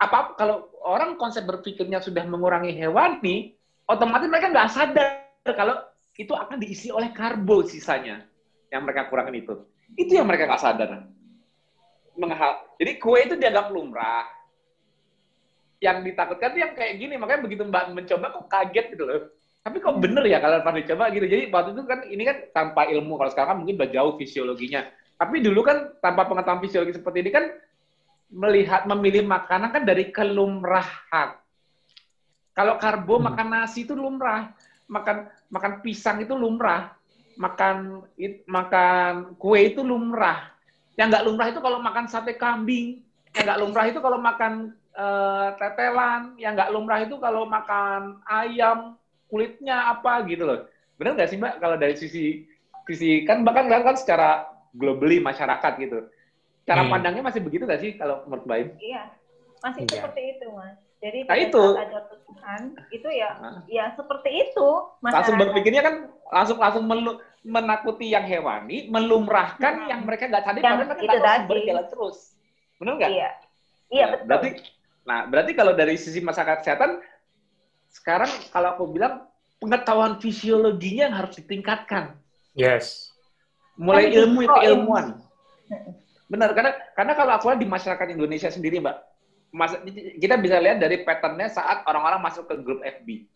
apa 0.00 0.34
kalau 0.38 0.70
orang 0.82 1.14
konsep 1.18 1.46
berpikirnya 1.46 2.02
sudah 2.02 2.24
mengurangi 2.26 2.74
hewani, 2.74 3.54
otomatis 3.86 4.30
mereka 4.30 4.50
nggak 4.50 4.70
sadar 4.72 5.08
kalau 5.54 5.76
itu 6.16 6.32
akan 6.32 6.56
diisi 6.58 6.88
oleh 6.92 7.10
karbo 7.10 7.64
sisanya 7.66 8.24
yang 8.72 8.86
mereka 8.86 9.10
kurangin 9.10 9.42
itu. 9.42 9.54
Itu 9.98 10.16
yang 10.16 10.26
mereka 10.26 10.48
nggak 10.48 10.62
sadar. 10.62 10.90
Jadi 12.78 12.92
kue 13.00 13.18
itu 13.24 13.34
dianggap 13.36 13.72
lumrah. 13.72 14.26
Yang 15.82 16.14
ditakutkan 16.14 16.54
tuh 16.54 16.60
yang 16.62 16.72
kayak 16.78 16.94
gini, 17.02 17.18
makanya 17.18 17.42
begitu 17.42 17.62
Mbak 17.66 17.84
mencoba 17.90 18.26
kok 18.30 18.46
kaget 18.46 18.86
gitu 18.94 19.02
loh. 19.02 19.34
Tapi 19.62 19.82
kok 19.82 19.98
bener 19.98 20.22
ya 20.26 20.38
kalau 20.38 20.62
pas 20.62 20.74
dicoba 20.74 21.10
gitu. 21.10 21.26
Jadi 21.26 21.50
waktu 21.50 21.70
itu 21.74 21.82
kan 21.86 22.00
ini 22.06 22.22
kan 22.22 22.36
tanpa 22.54 22.86
ilmu, 22.86 23.18
kalau 23.18 23.30
sekarang 23.34 23.50
kan 23.50 23.58
mungkin 23.58 23.74
udah 23.82 23.90
jauh 23.90 24.14
fisiologinya. 24.14 24.86
Tapi 25.18 25.42
dulu 25.42 25.60
kan 25.66 25.90
tanpa 25.98 26.26
pengetahuan 26.26 26.62
fisiologi 26.62 26.94
seperti 26.98 27.26
ini 27.26 27.30
kan 27.34 27.50
melihat 28.30 28.86
memilih 28.86 29.26
makanan 29.26 29.70
kan 29.74 29.82
dari 29.82 30.08
kelumrahan. 30.14 31.36
Kalau 32.52 32.74
karbo 32.76 33.18
Hmm. 33.18 33.32
makan 33.32 33.48
nasi 33.48 33.84
itu 33.88 33.94
lumrah, 33.96 34.52
makan 34.90 35.30
makan 35.48 35.72
pisang 35.80 36.20
itu 36.20 36.36
lumrah, 36.36 36.92
makan 37.40 38.06
it- 38.20 38.44
makan 38.44 39.36
kue 39.40 39.72
itu 39.72 39.80
lumrah. 39.80 40.52
Yang 40.98 41.06
nggak 41.16 41.24
lumrah 41.24 41.46
itu 41.48 41.60
kalau 41.64 41.78
makan 41.80 42.04
sate 42.12 42.36
kambing, 42.36 43.00
yang 43.32 43.44
nggak 43.48 43.60
lumrah 43.60 43.84
itu 43.88 44.00
kalau 44.04 44.20
makan 44.20 44.76
eh, 44.92 45.48
tetelan, 45.56 46.36
yang 46.36 46.52
nggak 46.52 46.70
lumrah 46.70 47.00
itu 47.00 47.16
kalau 47.16 47.48
makan 47.48 48.20
ayam 48.24 48.94
kulitnya 49.26 49.88
apa 49.88 50.20
gitu 50.28 50.44
loh. 50.44 50.68
Benar 51.00 51.16
nggak 51.16 51.30
sih 51.32 51.40
Mbak 51.40 51.54
kalau 51.58 51.76
dari 51.80 51.96
sisi 51.96 52.44
sisi 52.84 53.24
kan 53.24 53.40
bahkan 53.40 53.70
kan 53.70 53.96
secara 53.96 54.44
globally 54.76 55.16
masyarakat 55.18 55.72
gitu. 55.80 56.08
Cara 56.62 56.84
Hmm. 56.84 56.92
pandangnya 56.92 57.24
masih 57.24 57.40
begitu 57.40 57.64
nggak 57.64 57.80
sih 57.80 57.96
kalau 57.96 58.22
menurut 58.28 58.44
Mbak 58.44 58.58
Im? 58.60 58.68
Iya, 58.78 59.02
masih 59.62 59.82
Iya. 59.82 59.92
seperti 59.98 60.20
itu, 60.36 60.46
Mas. 60.52 60.76
Jadi 61.02 61.18
Nah, 61.26 61.34
itu. 61.34 61.64
ada 61.74 61.98
Tuhan, 62.06 62.60
itu 62.94 63.08
ya, 63.10 63.30
Nah. 63.34 63.58
ya 63.66 63.84
seperti 63.98 64.30
itu. 64.30 64.68
langsung 65.02 65.34
masyarakat. 65.34 65.40
berpikirnya 65.50 65.82
kan 65.82 65.94
langsung 66.30 66.58
langsung 66.62 66.84
melu- 66.86 67.18
menakuti 67.42 68.14
yang 68.14 68.22
hewani, 68.22 68.86
melumrahkan 68.86 69.74
Hmm. 69.82 69.90
yang 69.90 70.00
mereka 70.06 70.30
nggak 70.30 70.44
sadar, 70.46 70.62
Yang 70.62 70.62
padahal 70.62 70.78
mereka 70.78 70.94
itu 70.94 71.02
nggak 71.02 71.18
tahu 71.18 71.26
tadi. 71.26 71.42
sumber 71.42 71.58
jalan 71.66 71.86
terus. 71.90 72.18
Benar 72.78 72.92
nggak? 72.94 73.10
Iya, 73.10 73.28
iya 73.90 74.04
Nah, 74.06 74.10
betul. 74.14 74.26
Berarti, 74.30 74.48
nah 75.02 75.26
berarti 75.26 75.52
kalau 75.54 75.74
dari 75.74 75.98
sisi 75.98 76.22
masyarakat 76.22 76.62
kesehatan, 76.62 77.02
sekarang 77.90 78.30
kalau 78.54 78.78
aku 78.78 78.84
bilang 78.90 79.26
pengetahuan 79.58 80.18
fisiologinya 80.22 81.10
yang 81.10 81.16
harus 81.18 81.38
ditingkatkan, 81.38 82.18
Yes. 82.52 83.12
mulai 83.80 84.12
Kan 84.12 84.26
ilmu 84.26 84.38
itu 84.44 84.52
keilmuan. 84.52 85.06
Benar, 86.28 86.56
karena 86.56 86.72
karena 86.96 87.12
kalau 87.12 87.32
aku 87.36 87.44
lihat 87.52 87.60
di 87.60 87.68
masyarakat 87.68 88.08
Indonesia 88.12 88.48
sendiri, 88.48 88.80
Mbak, 88.80 88.96
mas, 89.52 89.72
kita 90.16 90.40
bisa 90.40 90.56
lihat 90.56 90.80
dari 90.80 91.04
patternnya 91.04 91.52
saat 91.52 91.84
orang-orang 91.84 92.20
masuk 92.24 92.48
ke 92.48 92.56
grup 92.60 92.80
FB. 92.80 93.28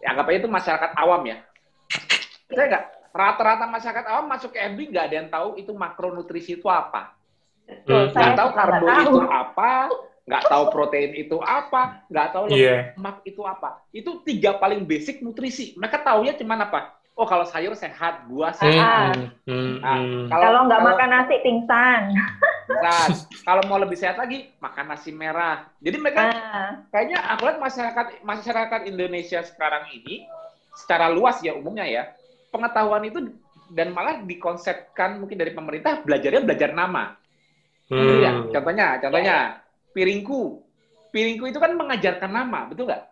Ya, 0.00 0.16
anggap 0.16 0.32
aja 0.32 0.38
itu 0.40 0.48
masyarakat 0.48 0.90
awam 0.96 1.22
ya. 1.28 1.36
Saya 2.48 2.66
nggak, 2.68 2.84
rata-rata 3.12 3.64
masyarakat 3.68 4.04
awam 4.08 4.26
masuk 4.28 4.50
ke 4.52 4.58
FB 4.72 4.78
nggak 4.92 5.04
ada 5.04 5.16
yang 5.20 5.28
tahu 5.28 5.48
itu 5.60 5.72
makronutrisi 5.76 6.56
itu 6.60 6.68
apa. 6.68 7.12
Hmm. 7.88 8.12
Nggak 8.12 8.32
tahu 8.36 8.48
juga 8.52 8.58
karbo 8.60 8.86
itu 8.88 9.20
tahu. 9.20 9.28
apa, 9.28 9.72
nggak 10.24 10.44
tahu 10.48 10.64
protein 10.72 11.12
itu 11.12 11.36
apa, 11.44 12.00
nggak 12.08 12.28
tahu 12.32 12.44
Iya. 12.48 12.96
lemak 12.96 13.20
itu 13.28 13.44
apa. 13.44 13.84
Itu 13.92 14.24
tiga 14.24 14.56
paling 14.56 14.88
basic 14.88 15.20
nutrisi. 15.20 15.76
Mereka 15.76 16.00
taunya 16.00 16.32
cuman 16.32 16.64
apa? 16.64 16.96
Oh 17.14 17.28
kalau 17.28 17.46
sayur 17.46 17.78
sehat, 17.78 18.26
buah 18.26 18.50
sehat. 18.56 19.14
hmm, 19.46 19.46
hmm, 19.46 19.74
Nah, 19.78 19.98
hmm. 20.02 20.24
Kalau 20.32 20.66
nggak 20.66 20.82
makan 20.82 21.08
nasi 21.14 21.34
pingsan. 21.46 22.10
Nah, 22.64 23.06
kalau 23.46 23.62
mau 23.70 23.78
lebih 23.78 23.94
sehat 23.94 24.18
lagi, 24.18 24.50
makan 24.58 24.90
nasi 24.90 25.14
merah. 25.14 25.68
Jadi 25.78 25.96
mereka 26.00 26.32
Nah, 26.32 26.88
kayaknya 26.90 27.22
aku 27.36 27.46
lihat 27.46 27.60
masyarakat 27.62 28.06
masyarakat 28.26 28.80
Indonesia 28.90 29.46
sekarang 29.46 29.94
ini 29.94 30.26
secara 30.74 31.06
luas 31.06 31.38
ya 31.38 31.54
umumnya 31.54 31.86
ya 31.86 32.02
pengetahuan 32.50 33.06
itu 33.06 33.30
dan 33.70 33.94
malah 33.94 34.18
dikonsepkan 34.26 35.22
mungkin 35.22 35.38
dari 35.38 35.54
pemerintah 35.54 36.02
belajarnya 36.02 36.42
belajar 36.42 36.70
nama. 36.74 37.14
Hmm. 37.92 38.20
Ya, 38.24 38.30
contohnya, 38.50 38.86
contohnya 38.98 39.36
piringku. 39.94 40.60
Piringku 41.14 41.46
itu 41.46 41.62
kan 41.62 41.78
mengajarkan 41.78 42.30
nama, 42.34 42.66
betul 42.66 42.90
nggak? 42.90 43.04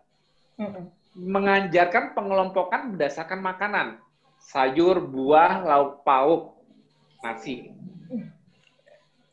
mm-mm. 0.59 0.85
Mengajarkan 1.15 2.19
pengelompokan 2.19 2.97
berdasarkan 2.97 3.39
makanan. 3.39 4.03
Sayur, 4.43 4.99
buah, 4.99 5.63
lauk 5.63 6.03
pauk, 6.03 6.59
nasi. 7.23 7.71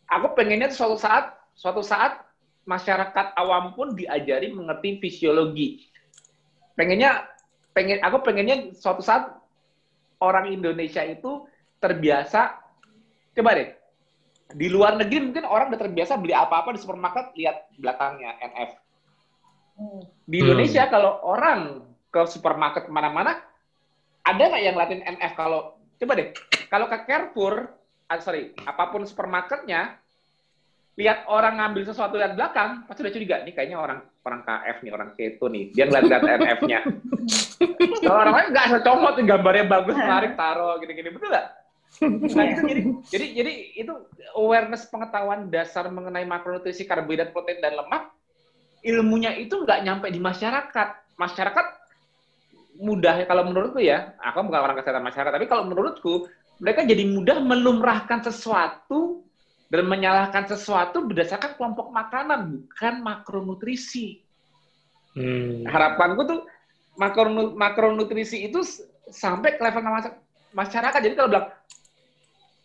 Aku 0.05 0.37
pengennya 0.37 0.69
suatu 0.69 1.01
saat, 1.01 1.33
suatu 1.57 1.81
saat 1.81 2.21
masyarakat 2.69 3.33
awam 3.33 3.73
pun 3.73 3.97
diajari 3.97 4.53
mengerti 4.53 5.01
fisiologi. 5.01 5.89
Pengennya, 6.77 7.25
pengen, 7.73 8.05
aku 8.05 8.21
pengennya 8.21 8.69
suatu 8.77 9.01
saat 9.01 9.33
orang 10.21 10.53
Indonesia 10.53 11.01
itu 11.01 11.49
terbiasa, 11.81 12.59
coba 13.33 13.49
deh, 13.57 13.78
di 14.49 14.67
luar 14.67 14.97
negeri 14.97 15.29
mungkin 15.29 15.45
orang 15.45 15.69
udah 15.69 15.81
terbiasa 15.85 16.17
beli 16.17 16.33
apa-apa 16.33 16.73
di 16.73 16.81
supermarket, 16.81 17.37
lihat 17.37 17.69
belakangnya 17.77 18.33
NF. 18.41 18.71
Hmm. 19.77 20.01
Di 20.25 20.37
Hmm. 20.41 20.43
Indonesia 20.49 20.83
kalau 20.89 21.21
orang 21.21 21.85
ke 22.09 22.21
supermarket 22.25 22.89
ke 22.89 22.91
mana-mana, 22.91 23.37
ada 24.25 24.41
nggak 24.41 24.63
yang 24.65 24.77
latin 24.77 25.05
NF? 25.05 25.37
Kalau 25.37 25.77
coba 26.01 26.13
deh, 26.17 26.33
kalau 26.73 26.89
ke 26.89 26.97
Carrefour, 27.05 27.69
ah, 28.09 28.17
sorry, 28.17 28.57
apa 28.65 28.89
pun 28.89 29.05
supermarketnya, 29.05 30.01
lihat 30.97 31.29
orang 31.29 31.61
ngambil 31.61 31.85
sesuatu 31.85 32.17
lihat 32.17 32.33
belakang, 32.33 32.83
pasti 32.89 33.05
udah 33.05 33.13
curiga 33.13 33.35
nih 33.45 33.53
kayaknya 33.53 33.77
orang 33.77 34.01
orang 34.25 34.41
KF 34.43 34.77
nih, 34.81 34.91
orang 34.91 35.09
keto 35.13 35.45
nih, 35.47 35.63
dia 35.71 35.85
ngeliat-liat 35.87 36.23
NF-nya. 36.41 36.79
kalau 38.03 38.19
orang 38.25 38.35
lain 38.35 38.47
nggak 38.51 38.67
secomot 38.73 39.15
gambarnya 39.21 39.65
bagus, 39.69 39.95
menarik, 39.95 40.33
taruh 40.33 40.81
gini-gini, 40.81 41.13
betul 41.13 41.29
nggak? 41.29 41.47
Nah, 42.07 42.45
itu 42.47 42.61
jadi, 42.63 42.81
jadi, 43.13 43.25
jadi 43.35 43.51
itu 43.75 43.93
awareness 44.39 44.87
pengetahuan 44.87 45.51
dasar 45.51 45.91
mengenai 45.91 46.23
makronutrisi, 46.23 46.87
karbohidrat, 46.87 47.35
protein, 47.35 47.59
dan 47.59 47.75
lemak, 47.75 48.13
ilmunya 48.85 49.35
itu 49.35 49.59
nggak 49.59 49.83
nyampe 49.83 50.07
di 50.07 50.19
masyarakat. 50.19 50.87
Masyarakat 51.19 51.65
mudah, 52.79 53.27
kalau 53.27 53.43
menurutku 53.51 53.83
ya, 53.83 54.15
aku 54.23 54.47
bukan 54.47 54.61
orang 54.63 54.77
kesehatan 54.79 55.03
masyarakat, 55.03 55.31
tapi 55.35 55.47
kalau 55.51 55.67
menurutku, 55.67 56.31
mereka 56.63 56.87
jadi 56.87 57.03
mudah 57.07 57.43
melumrahkan 57.43 58.23
sesuatu 58.23 59.27
dan 59.67 59.85
menyalahkan 59.85 60.47
sesuatu 60.47 61.03
berdasarkan 61.03 61.59
kelompok 61.59 61.91
makanan, 61.91 62.55
bukan 62.55 62.93
makronutrisi. 63.03 64.23
Hmm. 65.13 65.67
Harapanku 65.67 66.21
tuh 66.23 66.39
makronu- 66.95 67.55
makronutrisi 67.55 68.47
itu 68.47 68.63
sampai 69.11 69.59
ke 69.59 69.61
level 69.61 69.83
mas- 69.83 70.19
masyarakat. 70.55 70.99
Jadi 70.99 71.13
kalau 71.13 71.29
bilang, 71.29 71.47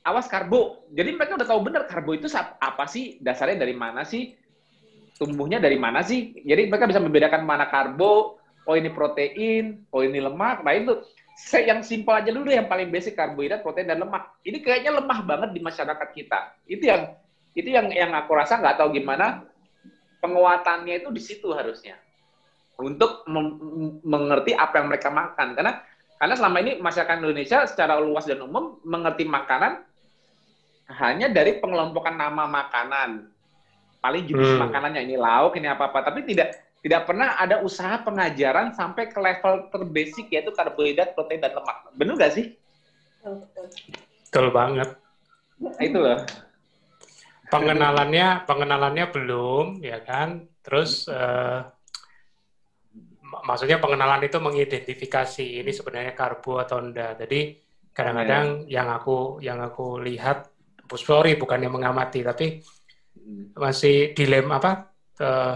awas 0.04 0.28
karbo. 0.28 0.84
Jadi 0.92 1.16
mereka 1.16 1.40
udah 1.40 1.48
tahu 1.48 1.60
benar 1.64 1.88
karbo 1.88 2.12
itu 2.12 2.28
apa 2.36 2.84
sih, 2.84 3.16
dasarnya 3.24 3.64
dari 3.64 3.72
mana 3.72 4.04
sih, 4.04 4.36
tumbuhnya 5.16 5.58
dari 5.58 5.80
mana 5.80 6.04
sih. 6.04 6.36
Jadi 6.44 6.68
mereka 6.68 6.84
bisa 6.84 7.00
membedakan 7.00 7.42
mana 7.42 7.66
karbo, 7.72 8.36
oh 8.68 8.74
ini 8.76 8.92
protein, 8.92 9.88
oh 9.90 10.04
ini 10.04 10.20
lemak. 10.20 10.60
Nah 10.60 10.76
itu 10.76 11.00
yang 11.56 11.82
simpel 11.82 12.14
aja 12.20 12.30
dulu 12.30 12.46
yang 12.52 12.68
paling 12.68 12.92
basic 12.92 13.16
karbohidrat, 13.16 13.64
protein 13.64 13.88
dan 13.88 14.04
lemak. 14.04 14.36
Ini 14.44 14.60
kayaknya 14.60 15.00
lemah 15.00 15.24
banget 15.24 15.50
di 15.56 15.60
masyarakat 15.64 16.08
kita. 16.12 16.52
Itu 16.68 16.84
yang 16.84 17.16
itu 17.54 17.70
yang 17.70 17.88
yang 17.90 18.12
aku 18.12 18.34
rasa 18.34 18.58
nggak 18.60 18.76
tahu 18.82 18.98
gimana 18.98 19.46
penguatannya 20.18 21.00
itu 21.00 21.08
di 21.14 21.22
situ 21.22 21.54
harusnya 21.54 21.94
untuk 22.82 23.22
mengerti 24.02 24.58
apa 24.58 24.82
yang 24.82 24.90
mereka 24.90 25.06
makan 25.06 25.54
karena 25.54 25.78
karena 26.18 26.34
selama 26.34 26.58
ini 26.66 26.72
masyarakat 26.82 27.22
Indonesia 27.22 27.58
secara 27.70 28.02
luas 28.02 28.26
dan 28.26 28.42
umum 28.42 28.82
mengerti 28.82 29.22
makanan 29.22 29.86
hanya 30.88 31.32
dari 31.32 31.56
pengelompokan 31.60 32.16
nama 32.16 32.44
makanan 32.44 33.30
paling 34.04 34.24
jenis 34.28 34.52
Hmm. 34.52 34.68
makanannya 34.68 35.00
ini 35.08 35.16
lauk 35.16 35.56
ini 35.56 35.64
apa 35.64 35.88
apa 35.88 36.12
tapi 36.12 36.28
tidak 36.28 36.52
tidak 36.84 37.08
pernah 37.08 37.40
ada 37.40 37.64
usaha 37.64 37.96
pengajaran 38.04 38.76
sampai 38.76 39.08
ke 39.08 39.16
level 39.16 39.72
terbasic 39.72 40.28
yaitu 40.28 40.52
karbohidrat 40.52 41.16
protein 41.16 41.40
dan 41.40 41.56
lemak 41.56 41.88
benar 41.96 42.14
nggak 42.20 42.34
sih 42.36 42.46
Betul, 43.24 44.52
banget. 44.52 45.00
Nah, 45.56 45.72
itu 45.80 45.96
loh 45.96 46.20
Pengenalannya, 47.48 48.44
pengenalannya 48.44 49.06
belum, 49.08 49.80
ya 49.80 50.02
kan? 50.04 50.44
Terus 50.60 51.08
eh, 51.08 51.60
mak- 53.24 53.44
maksudnya 53.48 53.78
pengenalan 53.80 54.26
itu 54.26 54.36
mengidentifikasi 54.42 55.64
ini 55.64 55.70
sebenarnya 55.72 56.12
karbo 56.12 56.60
atau 56.60 56.82
enggak. 56.82 57.24
Jadi 57.24 57.56
kadang-kadang 57.94 58.66
yang 58.66 58.90
aku 58.90 59.38
yang 59.40 59.62
aku 59.62 60.02
lihat, 60.02 60.50
sorry 60.92 61.34
bukannya 61.34 61.68
mengamati, 61.68 62.20
tapi 62.20 62.60
masih 63.54 64.12
dilem 64.12 64.50
apa? 64.50 64.90
eh, 65.14 65.54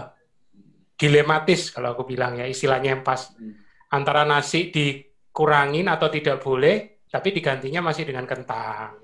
dilematis 0.95 1.71
kalau 1.71 1.91
aku 1.91 2.03
bilang 2.03 2.35
ya 2.35 2.47
istilahnya 2.47 2.95
yang 2.95 3.03
pas 3.03 3.31
Hmm. 3.35 3.55
antara 3.91 4.23
nasi 4.23 4.71
dikurangin 4.71 5.87
atau 5.87 6.07
tidak 6.07 6.39
boleh, 6.39 7.03
tapi 7.07 7.31
digantinya 7.31 7.83
masih 7.83 8.07
dengan 8.07 8.23
kentang 8.23 8.99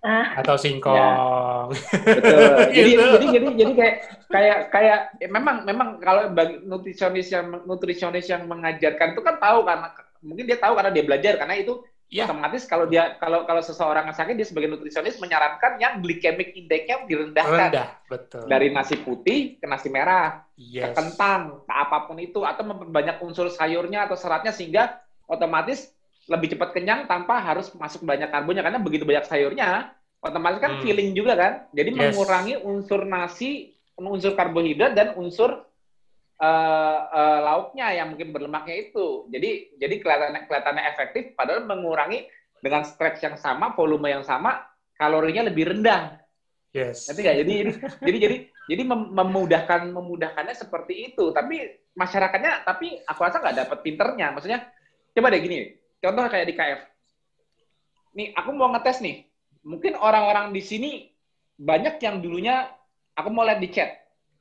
Ah. 0.00 0.40
atau 0.40 0.56
singkong. 0.56 1.70
Betul. 1.70 2.54
jadi, 2.74 2.90
Gitu. 2.90 3.04
jadi 3.04 3.26
jadi 3.36 3.46
jadi 3.52 3.72
kayak 3.76 3.96
kayak 4.26 4.58
kayak 4.72 4.98
ya 5.20 5.28
memang 5.28 5.56
memang 5.62 5.88
kalau 6.00 6.32
bagi 6.32 6.58
nutrisionis 6.64 7.28
yang 7.28 7.62
nutrisionis 7.62 8.26
yang 8.26 8.48
mengajarkan 8.48 9.12
itu 9.12 9.20
kan 9.20 9.36
tahu 9.36 9.62
karena 9.62 9.92
mungkin 10.24 10.44
dia 10.48 10.56
tahu 10.56 10.72
karena 10.72 10.90
dia 10.90 11.04
belajar 11.04 11.32
karena 11.36 11.54
itu 11.54 11.84
Iya. 12.10 12.26
otomatis 12.26 12.66
kalau 12.66 12.90
dia 12.90 13.14
kalau 13.22 13.46
kalau 13.46 13.62
seseorang 13.62 14.10
yang 14.10 14.18
sakit 14.18 14.34
dia 14.34 14.42
sebagai 14.42 14.66
nutrisionis 14.66 15.14
menyarankan 15.22 15.78
yang 15.78 16.02
glycemic 16.02 16.50
index-nya 16.58 17.06
direndahkan 17.06 17.70
rendah 17.70 17.88
betul 18.10 18.50
dari 18.50 18.66
nasi 18.74 18.98
putih 18.98 19.54
ke 19.62 19.66
nasi 19.70 19.86
merah 19.86 20.42
ke 20.58 20.58
yes 20.58 20.90
kentang 20.90 21.62
ke 21.62 21.70
apa 21.72 22.10
pun 22.10 22.18
itu 22.18 22.42
atau 22.42 22.66
memperbanyak 22.66 23.22
unsur 23.22 23.46
sayurnya 23.46 24.10
atau 24.10 24.18
seratnya 24.18 24.50
sehingga 24.50 24.90
otomatis 25.30 25.86
lebih 26.26 26.58
cepat 26.58 26.74
kenyang 26.74 27.06
tanpa 27.06 27.38
harus 27.38 27.70
masuk 27.78 28.02
banyak 28.02 28.26
karbonnya 28.26 28.66
karena 28.66 28.82
begitu 28.82 29.06
banyak 29.06 29.24
sayurnya 29.30 29.86
otomatis 30.18 30.58
kan 30.58 30.76
Hmm. 30.76 30.82
feeling 30.82 31.14
juga 31.14 31.38
kan 31.38 31.52
jadi 31.70 31.94
Yes. 31.94 32.10
mengurangi 32.10 32.54
unsur 32.58 33.06
nasi 33.06 33.70
unsur 33.94 34.34
karbohidrat 34.34 34.98
dan 34.98 35.14
unsur 35.14 35.62
eh, 36.40 36.98
eh, 37.12 37.40
lauknya 37.44 37.86
yang 37.92 38.16
mungkin 38.16 38.32
berlemaknya 38.32 38.90
itu 38.90 39.28
jadi 39.28 39.76
jadi 39.76 39.94
kelihatannya 40.00 40.40
kelihatannya 40.48 40.84
efektif 40.96 41.24
padahal 41.36 41.68
mengurangi 41.68 42.26
dengan 42.60 42.84
stretch 42.84 43.24
yang 43.24 43.36
sama 43.36 43.72
volume 43.76 44.08
yang 44.08 44.24
sama 44.24 44.64
kalorinya 44.96 45.48
lebih 45.48 45.72
rendah 45.76 46.20
yes 46.70 47.10
Ngerti 47.10 47.20
nggak? 47.22 47.36
Jadi 47.42 47.52
jadi 47.52 47.72
jadi 48.06 48.18
jadi 48.18 48.36
jadi 48.70 48.82
mem- 48.86 49.10
memudahkan 49.10 49.80
memudahkannya 49.90 50.54
seperti 50.54 51.12
itu. 51.12 51.34
Tapi 51.34 51.66
masyarakatnya 51.98 52.62
tapi 52.62 53.02
aku 53.02 53.20
rasa 53.26 53.42
nggak 53.42 53.56
dapat 53.66 53.78
pinternya. 53.82 54.30
Maksudnya 54.30 54.70
coba 55.10 55.26
deh 55.34 55.42
gini, 55.42 55.74
contoh 55.98 56.22
kayak 56.30 56.46
di 56.46 56.54
KF. 56.54 56.80
Nih 58.14 58.28
aku 58.38 58.50
mau 58.54 58.70
ngetes 58.70 59.02
nih. 59.02 59.26
Mungkin 59.66 59.98
orang-orang 59.98 60.54
di 60.54 60.62
sini 60.64 60.90
banyak 61.60 62.00
yang 62.00 62.22
dulunya 62.24 62.70
aku 63.18 63.28
mau 63.28 63.44
lihat 63.44 63.60
di 63.60 63.68
chat. 63.74 63.90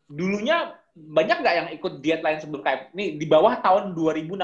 Dulunya 0.10 0.79
banyak 1.08 1.38
nggak 1.40 1.56
yang 1.56 1.68
ikut 1.72 1.94
diet 2.04 2.22
lain 2.22 2.40
sebelum 2.44 2.62
KF? 2.66 2.92
Nih 2.92 3.16
di 3.16 3.26
bawah 3.26 3.60
tahun 3.64 3.96
2016. 3.96 4.36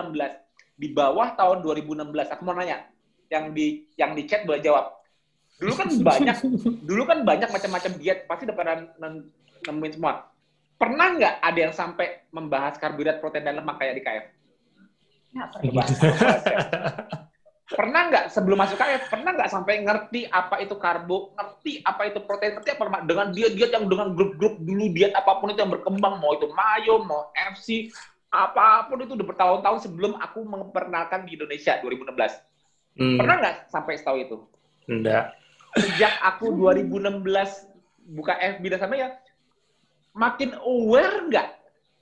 Di 0.75 0.87
bawah 0.91 1.35
tahun 1.35 1.63
2016 1.63 2.33
aku 2.35 2.41
mau 2.43 2.55
nanya. 2.55 2.87
Yang 3.27 3.45
di 3.51 3.65
yang 3.99 4.11
di 4.15 4.23
chat 4.23 4.47
boleh 4.47 4.63
jawab. 4.63 4.95
Dulu 5.59 5.73
kan 5.75 5.87
banyak 5.87 6.37
dulu 6.89 7.03
kan 7.07 7.19
banyak 7.23 7.49
macam-macam 7.51 7.91
diet 7.99 8.27
pasti 8.27 8.43
udah 8.47 8.55
nen- 8.99 9.31
nemuin 9.65 9.93
semua 9.97 10.35
pernah 10.75 11.15
nggak 11.15 11.35
ada 11.39 11.59
yang 11.59 11.73
sampai 11.73 12.27
membahas 12.29 12.75
karbohidrat 12.75 13.23
protein 13.23 13.47
dan 13.47 13.55
lemak 13.63 13.79
kayak 13.79 13.95
di 13.95 14.03
KF 14.03 14.25
Nggak 15.35 15.47
pernah. 15.51 15.85
pernah 17.65 18.13
nggak 18.13 18.25
sebelum 18.29 18.61
masuk 18.61 18.77
KF 18.77 19.09
pernah 19.09 19.33
nggak 19.33 19.49
sampai 19.49 19.81
ngerti 19.81 20.29
apa 20.29 20.61
itu 20.61 20.77
karbo 20.77 21.33
ngerti 21.33 21.81
apa 21.81 22.01
itu 22.13 22.21
protein 22.21 22.61
ngerti 22.61 22.77
apa 22.77 22.83
lemak 22.85 23.03
dengan 23.09 23.27
diet 23.33 23.57
diet 23.57 23.71
yang 23.73 23.89
dengan 23.89 24.13
grup-grup 24.13 24.61
dulu 24.61 24.85
diet 24.93 25.17
apa 25.17 25.41
pun 25.41 25.49
itu 25.49 25.65
yang 25.65 25.73
berkembang 25.73 26.21
mau 26.21 26.37
itu 26.37 26.45
mayo 26.53 27.01
mau 27.01 27.33
FC 27.33 27.89
apa 28.29 28.85
pun 28.85 29.01
itu 29.01 29.17
udah 29.17 29.25
bertahun-tahun 29.25 29.79
sebelum 29.81 30.13
aku 30.21 30.45
memperkenalkan 30.45 31.25
di 31.25 31.33
Indonesia 31.33 31.81
2016 31.81 32.37
Hmm. 32.95 33.19
pernah 33.19 33.35
nggak 33.43 33.55
sampai 33.67 33.93
setahu 33.99 34.17
itu? 34.23 34.37
Enggak. 34.87 35.35
sejak 35.75 36.15
aku 36.23 36.55
2016 36.55 37.27
buka 38.15 38.31
FB 38.39 38.63
dan 38.71 38.79
sama 38.79 38.95
ya 38.95 39.09
makin 40.15 40.55
aware 40.63 41.27
nggak? 41.27 41.47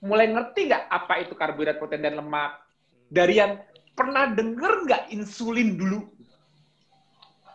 Mulai 0.06 0.30
ngerti 0.30 0.70
nggak 0.70 0.84
apa 0.86 1.14
itu 1.26 1.34
karbohidrat 1.34 1.82
protein 1.82 2.06
dan 2.06 2.22
lemak? 2.22 2.62
Dari 3.10 3.34
yang 3.42 3.58
pernah 3.94 4.26
denger 4.28 4.84
nggak 4.84 5.02
insulin 5.10 5.74
dulu 5.74 5.98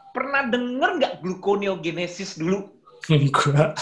pernah 0.10 0.44
denger 0.44 0.90
nggak 0.98 1.14
gluconeogenesis 1.20 2.36
dulu 2.36 2.66
Enggak. 3.06 3.72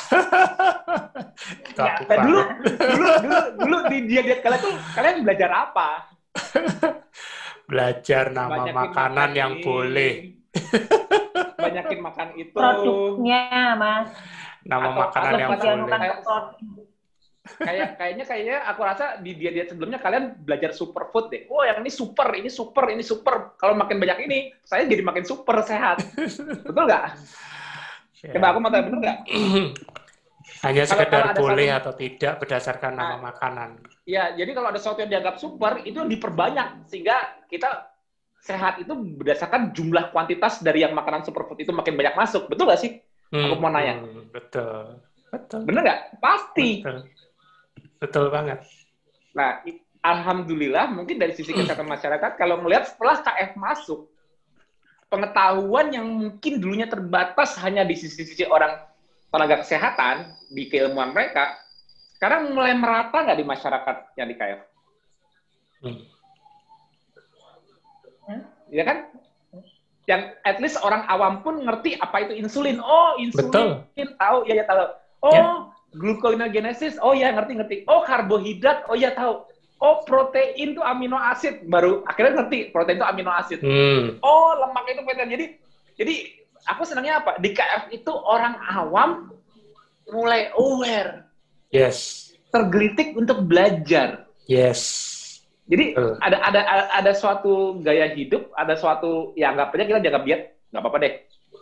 Ya, 1.78 1.94
nah, 2.02 2.18
dulu, 2.26 2.40
dulu 2.66 3.06
dulu 3.22 3.38
dulu 3.56 3.78
di 3.88 3.98
dia 4.06 4.22
diet 4.22 4.42
kalian 4.42 4.58
tuh 4.60 4.74
kalian 4.92 5.16
belajar 5.22 5.50
apa 5.54 5.90
Belajar 7.70 8.32
nama 8.32 8.50
Banyakin 8.58 8.74
makanan 8.74 9.14
makan 9.28 9.30
yang 9.36 9.54
ini. 9.54 9.64
boleh. 9.64 10.14
banyakin 11.54 12.00
makan 12.00 12.28
itu 12.36 12.56
Produknya, 12.56 13.44
Mas. 13.76 14.08
Nama 14.64 14.88
Atau- 14.88 14.98
makanan 14.98 15.30
atau 15.30 15.38
yang 15.38 15.52
boleh. 15.52 15.84
Produk. 15.86 16.44
Kayak 17.56 17.96
kayaknya 17.96 18.24
kayaknya 18.24 18.58
aku 18.66 18.82
rasa 18.84 19.06
di 19.18 19.32
dia 19.34 19.50
diet 19.50 19.72
sebelumnya 19.72 19.98
kalian 19.98 20.36
belajar 20.38 20.72
superfood 20.72 21.30
deh. 21.30 21.48
Oh 21.48 21.64
yang 21.64 21.80
ini 21.80 21.92
super, 21.92 22.28
ini 22.34 22.50
super, 22.50 22.86
ini 22.90 23.02
super. 23.02 23.56
Kalau 23.56 23.74
makin 23.74 23.98
banyak 23.98 24.20
ini, 24.28 24.38
saya 24.62 24.84
jadi 24.84 25.02
makin 25.02 25.24
super 25.24 25.60
sehat. 25.62 26.04
Betul 26.64 26.84
nggak? 26.86 27.06
Ya. 28.24 28.34
Coba 28.34 28.46
aku 28.50 28.60
mau 28.60 28.70
tanya 28.70 28.84
bener 28.90 29.00
nggak? 29.04 29.18
Hanya 30.66 30.84
sekedar 30.88 31.36
kalau 31.36 31.44
boleh 31.44 31.68
satu- 31.68 31.80
atau 31.84 31.94
tidak 31.94 32.34
berdasarkan 32.40 32.92
nama 32.96 33.16
Ah. 33.16 33.22
makanan. 33.30 33.70
Ya, 34.08 34.32
jadi 34.32 34.56
kalau 34.56 34.72
ada 34.72 34.80
sesuatu 34.80 35.04
yang 35.04 35.12
dianggap 35.12 35.36
super 35.38 35.84
itu 35.84 36.00
diperbanyak 36.02 36.88
sehingga 36.88 37.20
kita 37.46 37.92
sehat 38.40 38.80
itu 38.80 38.96
berdasarkan 38.96 39.76
jumlah 39.76 40.08
kuantitas 40.10 40.64
dari 40.64 40.88
yang 40.88 40.96
makanan 40.96 41.28
superfood 41.28 41.60
itu 41.60 41.76
makin 41.76 42.00
banyak 42.00 42.16
masuk. 42.16 42.48
Betul 42.48 42.72
nggak 42.72 42.80
sih? 42.80 42.96
Aku 43.28 43.60
mau 43.60 43.68
nanya. 43.68 44.00
hmm, 44.00 44.32
betul. 44.32 45.04
Betul. 45.28 45.68
Bener 45.68 45.82
nggak? 45.84 46.00
Pasti. 46.24 46.80
Betul. 46.80 47.04
Betul 47.98 48.30
banget. 48.30 48.62
Nah, 49.34 49.62
alhamdulillah 50.02 50.90
mungkin 50.94 51.18
dari 51.18 51.34
sisi 51.34 51.54
kesehatan 51.54 51.90
masyarakat 51.90 52.38
kalau 52.38 52.62
melihat 52.62 52.90
setelah 52.90 53.22
KF 53.22 53.52
masuk 53.58 54.10
pengetahuan 55.08 55.94
yang 55.94 56.08
mungkin 56.08 56.54
dulunya 56.60 56.88
terbatas 56.88 57.56
hanya 57.64 57.88
di 57.88 57.96
sisi-sisi 57.96 58.44
orang 58.48 58.82
tenaga 59.28 59.64
kesehatan 59.64 60.36
di 60.52 60.68
keilmuan 60.72 61.12
mereka 61.12 61.56
sekarang 62.18 62.50
mulai 62.58 62.74
merata 62.74 63.22
nggak 63.22 63.38
di 63.38 63.46
masyarakat 63.46 63.96
yang 64.18 64.28
di 64.28 64.36
KF? 64.36 64.60
Hmm. 65.86 65.98
Ya 68.74 68.84
kan? 68.84 68.98
Yang 70.10 70.22
at 70.42 70.58
least 70.58 70.82
orang 70.82 71.06
awam 71.06 71.46
pun 71.46 71.62
ngerti 71.62 71.94
apa 72.02 72.26
itu 72.26 72.34
insulin. 72.42 72.82
Oh, 72.82 73.22
insulin. 73.22 73.86
Tahu, 74.18 74.38
ya 74.50 74.54
ya 74.58 74.66
tahu. 74.66 74.84
Oh, 75.22 75.30
Ya. 75.30 75.44
Gluconeogenesis. 75.96 77.00
Oh 77.00 77.16
ya 77.16 77.32
ngerti 77.32 77.54
ngerti. 77.56 77.76
Oh, 77.88 78.04
karbohidrat. 78.04 78.88
Oh 78.92 78.98
ya 78.98 79.16
tahu. 79.16 79.48
Oh, 79.78 80.02
protein 80.10 80.74
itu 80.74 80.82
amino 80.82 81.22
asid. 81.22 81.62
Baru 81.70 82.02
akhirnya 82.10 82.42
ngerti 82.44 82.74
protein 82.74 82.98
itu 82.98 83.06
amino 83.06 83.32
asid. 83.32 83.62
Hmm. 83.62 84.18
Oh, 84.26 84.58
lemak 84.58 84.90
itu 84.90 85.02
protein. 85.06 85.30
Jadi 85.30 85.46
jadi 85.98 86.16
aku 86.68 86.82
senangnya 86.84 87.22
apa? 87.24 87.38
Di 87.38 87.54
KF 87.54 87.94
itu 87.94 88.12
orang 88.12 88.58
awam 88.74 89.32
mulai 90.08 90.52
aware, 90.56 91.28
Yes. 91.68 92.32
tergelitik 92.48 93.12
untuk 93.20 93.44
belajar. 93.44 94.28
Yes. 94.48 94.82
Jadi 95.68 96.00
Betul. 96.00 96.16
ada 96.24 96.38
ada 96.48 96.62
ada 96.96 97.12
suatu 97.12 97.84
gaya 97.84 98.08
hidup, 98.16 98.56
ada 98.56 98.80
suatu 98.80 99.36
ya 99.36 99.52
anggap 99.52 99.76
aja 99.76 99.84
kita 99.84 100.00
jaga 100.00 100.24
diet, 100.24 100.56
nggak 100.72 100.80
apa-apa 100.80 100.98
deh. 101.04 101.14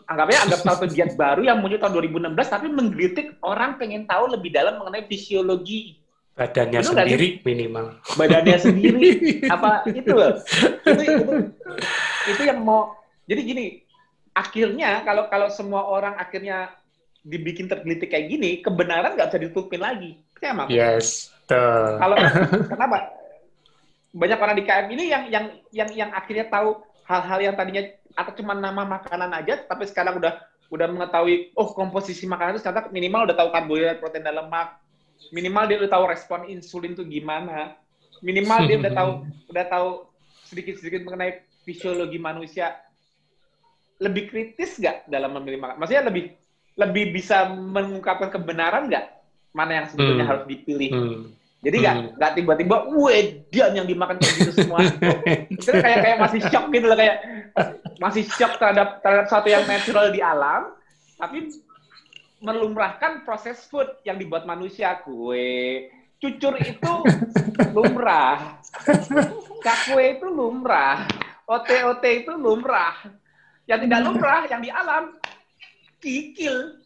Anggapnya 0.06 0.40
anggap 0.46 0.60
suatu 0.62 0.86
diet 0.86 1.18
baru 1.18 1.42
yang 1.42 1.58
muncul 1.62 1.82
tahun 1.82 1.94
2016 1.98 2.38
tapi 2.46 2.68
menggelitik 2.70 3.28
orang 3.42 3.82
pengen 3.82 4.06
tahu 4.06 4.30
lebih 4.30 4.54
dalam 4.54 4.78
mengenai 4.78 5.10
fisiologi 5.10 5.98
Badannya 6.36 6.84
Betul 6.84 6.92
sendiri 7.00 7.28
minimal. 7.48 7.86
badannya 8.20 8.58
sendiri 8.60 9.08
apa 9.56 9.88
itu 9.88 10.12
loh. 10.12 10.36
Itu, 10.84 10.92
itu 11.00 11.34
itu 12.28 12.42
yang 12.44 12.60
mau 12.60 12.92
jadi 13.24 13.42
gini, 13.42 13.66
akhirnya 14.36 15.02
kalau 15.08 15.32
kalau 15.32 15.48
semua 15.48 15.88
orang 15.88 16.20
akhirnya 16.20 16.76
dibikin 17.24 17.72
tergelitik 17.72 18.12
kayak 18.12 18.28
gini, 18.30 18.60
kebenaran 18.60 19.16
nggak 19.16 19.32
bisa 19.32 19.40
ditutupin 19.42 19.80
lagi. 19.80 20.20
Sama 20.38 20.68
aku? 20.68 20.76
Yes. 20.76 21.32
Betul. 21.46 22.02
kalau 22.02 22.16
kenapa 22.74 22.98
banyak 24.12 24.40
orang 24.42 24.56
di 24.58 24.64
KM 24.66 24.88
ini 24.92 25.04
yang 25.08 25.24
yang 25.32 25.46
yang 25.72 25.90
yang 25.94 26.10
akhirnya 26.12 26.52
tahu 26.52 26.84
hal-hal 27.06 27.40
yang 27.40 27.56
tadinya 27.56 27.86
atau 28.16 28.32
cuma 28.32 28.56
nama 28.56 28.88
makanan 28.88 29.30
aja 29.36 29.60
tapi 29.60 29.84
sekarang 29.86 30.18
udah 30.18 30.40
udah 30.72 30.88
mengetahui 30.90 31.54
oh 31.54 31.76
komposisi 31.78 32.26
makanan 32.26 32.58
itu 32.58 32.64
ternyata 32.66 32.90
minimal 32.90 33.30
udah 33.30 33.36
tahu 33.38 33.50
karbohidrat 33.54 34.00
protein 34.02 34.26
dan 34.26 34.40
lemak. 34.42 34.82
Minimal 35.30 35.64
dia 35.70 35.78
udah 35.84 35.92
tahu 35.92 36.04
respon 36.10 36.40
insulin 36.50 36.98
itu 36.98 37.06
gimana. 37.06 37.78
Minimal 38.26 38.60
dia 38.66 38.78
udah 38.82 38.94
tahu 38.96 39.12
udah 39.52 39.66
tahu 39.70 39.90
sedikit-sedikit 40.50 41.06
mengenai 41.06 41.46
fisiologi 41.68 42.18
manusia. 42.18 42.74
Lebih 44.02 44.28
kritis 44.28 44.76
nggak 44.82 45.08
dalam 45.08 45.38
memilih 45.40 45.62
makan? 45.62 45.76
Maksudnya 45.80 46.04
lebih 46.10 46.34
lebih 46.76 47.16
bisa 47.16 47.48
mengungkapkan 47.48 48.28
kebenaran 48.34 48.92
nggak? 48.92 49.06
Mana 49.56 49.72
yang 49.84 49.88
sebetulnya 49.88 50.28
Hmm. 50.28 50.32
harus 50.36 50.44
dipilih? 50.52 50.90
Hmm. 50.92 51.24
Jadi 51.66 51.78
nggak 51.82 51.96
Hmm. 51.98 52.10
nggak 52.22 52.32
tiba-tiba, 52.38 52.76
wedian 52.94 53.72
yang 53.74 53.88
dimakan 53.90 54.22
kayak 54.22 54.34
gitu 54.38 54.52
semua. 54.54 54.86
Itu 55.50 55.72
kayak 55.74 56.00
kayak 56.06 56.18
masih 56.22 56.40
shock 56.46 56.66
gitu 56.70 56.86
loh 56.86 56.98
kayak 56.98 57.18
masih 57.98 58.24
shock 58.30 58.54
terhadap 58.62 59.02
terhadap 59.02 59.26
sesuatu 59.26 59.50
yang 59.50 59.66
natural 59.66 60.14
di 60.14 60.22
alam, 60.22 60.78
tapi 61.18 61.50
melumrahkan 62.46 63.26
proses 63.26 63.66
food 63.66 63.90
yang 64.06 64.22
dibuat 64.22 64.46
manusia. 64.46 65.02
Kue, 65.02 65.90
cucur 66.22 66.54
itu 66.62 66.94
lumrah, 67.74 68.62
kakue 69.66 70.22
itu 70.22 70.28
lumrah, 70.30 71.10
OT-OT 71.50 72.04
itu 72.22 72.32
lumrah. 72.38 73.10
Yang 73.66 73.90
tidak 73.90 74.00
lumrah, 74.06 74.42
yang 74.46 74.62
di 74.62 74.70
alam, 74.70 75.18
kikil, 75.98 76.78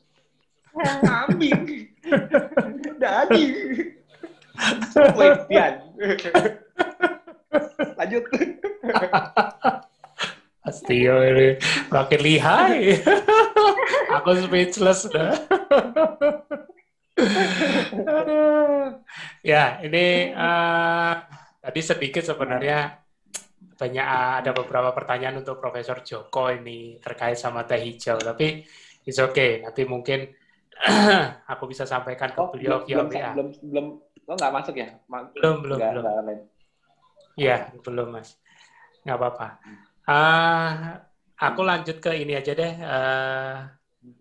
kambing, 1.04 1.92
daging. 2.96 3.52
Wedian. 5.18 5.74
Lanjut. 7.98 8.24
Astio 10.64 11.16
ini 11.24 11.48
makin 11.90 12.20
lihai. 12.22 13.00
Aku 14.20 14.30
speechless 14.38 15.08
udah. 15.10 15.32
Ya, 19.42 19.80
ini 19.82 20.30
eh, 20.36 21.14
tadi 21.60 21.80
sedikit 21.82 22.24
sebenarnya 22.24 23.00
banyak 23.80 24.06
eh, 24.06 24.32
ada 24.44 24.52
beberapa 24.52 24.92
pertanyaan 24.92 25.40
untuk 25.42 25.58
Profesor 25.64 26.04
Joko 26.04 26.52
ini 26.52 27.00
terkait 27.00 27.40
sama 27.40 27.64
teh 27.64 27.80
hijau, 27.80 28.20
tapi 28.20 28.68
it's 29.08 29.18
okay. 29.20 29.64
Nanti 29.64 29.88
mungkin 29.88 30.28
aku 31.52 31.64
bisa 31.68 31.84
sampaikan 31.84 32.32
ke 32.32 32.40
Oh, 32.40 32.52
beliau 32.52 32.84
belum, 32.84 33.08
via 33.12 33.32
WA. 33.32 33.32
belum, 33.36 33.48
belum, 33.64 33.86
belum, 34.30 34.38
oh 34.38 34.38
nggak 34.38 34.54
masuk 34.62 34.76
ya? 34.78 34.88
Belum, 35.10 35.56
belum, 35.66 35.78
nggak- 35.82 35.94
belum. 35.98 36.04
nggak. 36.06 36.38
Iya, 37.34 37.58
belum 37.82 38.08
mas. 38.14 38.30
Nggak 39.02 39.18
apa-apa. 39.18 39.48
Ah, 40.06 41.02
aku 41.34 41.62
lanjut 41.66 41.98
ke 41.98 42.14
ini 42.14 42.38
aja 42.38 42.54
deh. 42.54 42.74
Eh, 42.78 43.56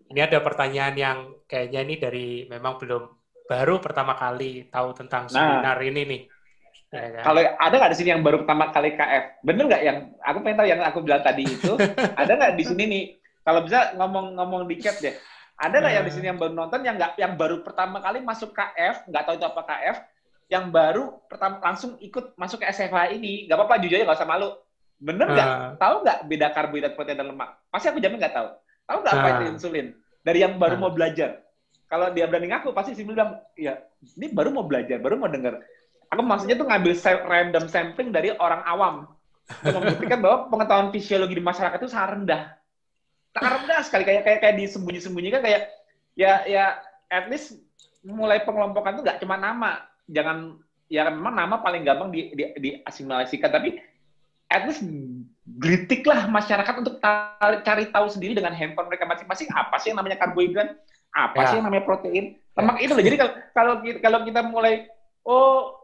ini 0.09 0.19
ada 0.19 0.41
pertanyaan 0.41 0.95
yang 0.97 1.17
kayaknya 1.45 1.79
ini 1.85 1.95
dari 2.01 2.27
memang 2.49 2.81
belum 2.81 3.05
baru 3.45 3.77
pertama 3.77 4.17
kali 4.17 4.65
tahu 4.73 4.97
tentang 4.97 5.29
Nah. 5.29 5.33
seminar 5.33 5.77
ini 5.85 6.01
nih. 6.09 6.21
Ya 6.89 7.05
kan? 7.13 7.23
Kalau 7.29 7.41
ada 7.45 7.75
nggak 7.77 7.91
di 7.93 7.97
sini 8.01 8.09
yang 8.17 8.23
baru 8.25 8.41
pertama 8.41 8.73
kali 8.73 8.97
KF? 8.97 9.25
Bener 9.45 9.63
nggak 9.69 9.83
yang 9.85 9.97
aku 10.25 10.37
pengen 10.41 10.57
tahu 10.57 10.67
yang 10.73 10.81
aku 10.81 10.99
bilang 11.05 11.21
tadi 11.21 11.43
itu? 11.45 11.73
ada 12.21 12.31
nggak 12.33 12.53
di 12.57 12.63
sini 12.65 12.83
nih? 12.89 13.03
Kalau 13.45 13.61
bisa 13.61 13.93
ngomong-ngomong 13.93 14.65
di 14.65 14.75
chat 14.81 14.97
deh. 14.97 15.13
Ada 15.59 15.75
nggak 15.83 15.93
yang 15.93 16.05
di 16.07 16.13
sini 16.15 16.25
yang 16.31 16.39
baru 16.39 16.53
nonton 16.55 16.79
yang 16.87 16.95
nggak 16.95 17.19
yang 17.19 17.33
baru 17.35 17.59
pertama 17.59 17.99
kali 17.99 18.23
masuk 18.23 18.55
KF 18.55 19.11
nggak 19.11 19.23
tahu 19.27 19.35
itu 19.35 19.45
apa 19.45 19.61
KF 19.67 19.97
yang 20.49 20.65
baru 20.71 21.19
pertama 21.27 21.59
langsung 21.61 21.99
ikut 21.99 22.33
masuk 22.39 22.63
ke 22.63 22.65
SFH 22.71 23.19
ini? 23.19 23.45
Nggak 23.45 23.57
apa-apa 23.59 23.75
jujur 23.83 23.99
aja 23.99 24.05
nggak 24.07 24.19
usah 24.23 24.29
malu. 24.29 24.49
Bener 24.99 25.27
nggak? 25.27 25.47
Ah. 25.47 25.71
tahu 25.75 25.95
nggak 26.07 26.19
beda 26.31 26.47
karbohidrat 26.55 26.93
protein 26.95 27.19
dan 27.19 27.27
lemak? 27.29 27.49
Pasti 27.67 27.91
aku 27.91 27.99
jamin 27.99 28.17
nggak 28.17 28.35
tahu. 28.35 28.47
Tahu 28.87 28.97
nggak 29.03 29.15
apa 29.19 29.27
Ah. 29.27 29.35
itu 29.35 29.43
insulin? 29.51 29.87
Dari 30.23 30.39
yang 30.41 30.55
baru 30.55 30.75
Ah. 30.75 30.81
mau 30.81 30.91
belajar. 30.95 31.43
Kalau 31.91 32.07
dia 32.15 32.25
berani 32.29 32.47
ngaku 32.55 32.71
pasti 32.71 32.95
sih 32.95 33.03
bilang 33.03 33.37
iya 33.57 33.81
ini 34.15 34.29
baru 34.29 34.53
mau 34.53 34.61
belajar 34.61 35.01
baru 35.01 35.17
mau 35.17 35.25
dengar 35.25 35.57
aku 36.09 36.21
maksudnya 36.21 36.57
tuh 36.57 36.69
ngambil 36.69 36.93
random 37.25 37.65
sampling 37.69 38.09
dari 38.09 38.33
orang 38.37 38.61
awam. 38.65 38.95
Membuktikan 39.65 40.21
bahwa 40.21 40.45
pengetahuan 40.53 40.89
fisiologi 40.93 41.33
di 41.33 41.41
masyarakat 41.41 41.81
itu 41.81 41.89
sangat 41.89 42.09
rendah. 42.21 42.41
Sangat 43.35 43.51
rendah 43.61 43.81
sekali. 43.85 44.03
Kayak 44.07 44.23
kayak 44.25 44.39
kayak 44.41 44.55
disembunyi-sembunyikan 44.57 45.41
kayak 45.41 45.61
ya 46.17 46.43
ya 46.49 46.65
at 47.09 47.29
least 47.29 47.57
mulai 48.05 48.41
pengelompokan 48.43 48.97
itu 48.97 49.03
nggak 49.05 49.19
cuma 49.21 49.35
nama. 49.37 49.85
Jangan 50.09 50.57
ya 50.89 51.09
memang 51.13 51.37
nama 51.37 51.55
paling 51.61 51.85
gampang 51.85 52.09
di, 52.09 52.33
di, 52.33 52.43
diasimilasikan. 52.57 53.53
Tapi 53.53 53.77
at 54.49 54.65
least 54.65 54.81
gelitiklah 55.61 56.25
masyarakat 56.29 56.75
untuk 56.81 56.97
cari 57.65 57.85
tahu 57.89 58.07
sendiri 58.09 58.33
dengan 58.37 58.53
handphone 58.53 58.89
mereka 58.89 59.05
masing-masing. 59.05 59.49
Apa 59.53 59.77
sih 59.77 59.93
yang 59.93 60.01
namanya 60.01 60.17
karbohidrat, 60.17 60.73
apa 61.13 61.37
ya. 61.41 61.47
sih 61.49 61.55
yang 61.61 61.65
namanya 61.69 61.85
protein, 61.85 62.37
lemak 62.57 62.77
itu 62.81 62.93
loh. 62.93 63.05
Jadi 63.05 63.17
kalau 63.17 63.33
kalau 63.53 63.73
kalau 64.01 64.19
kita 64.25 64.41
mulai 64.45 64.89
oh 65.25 65.77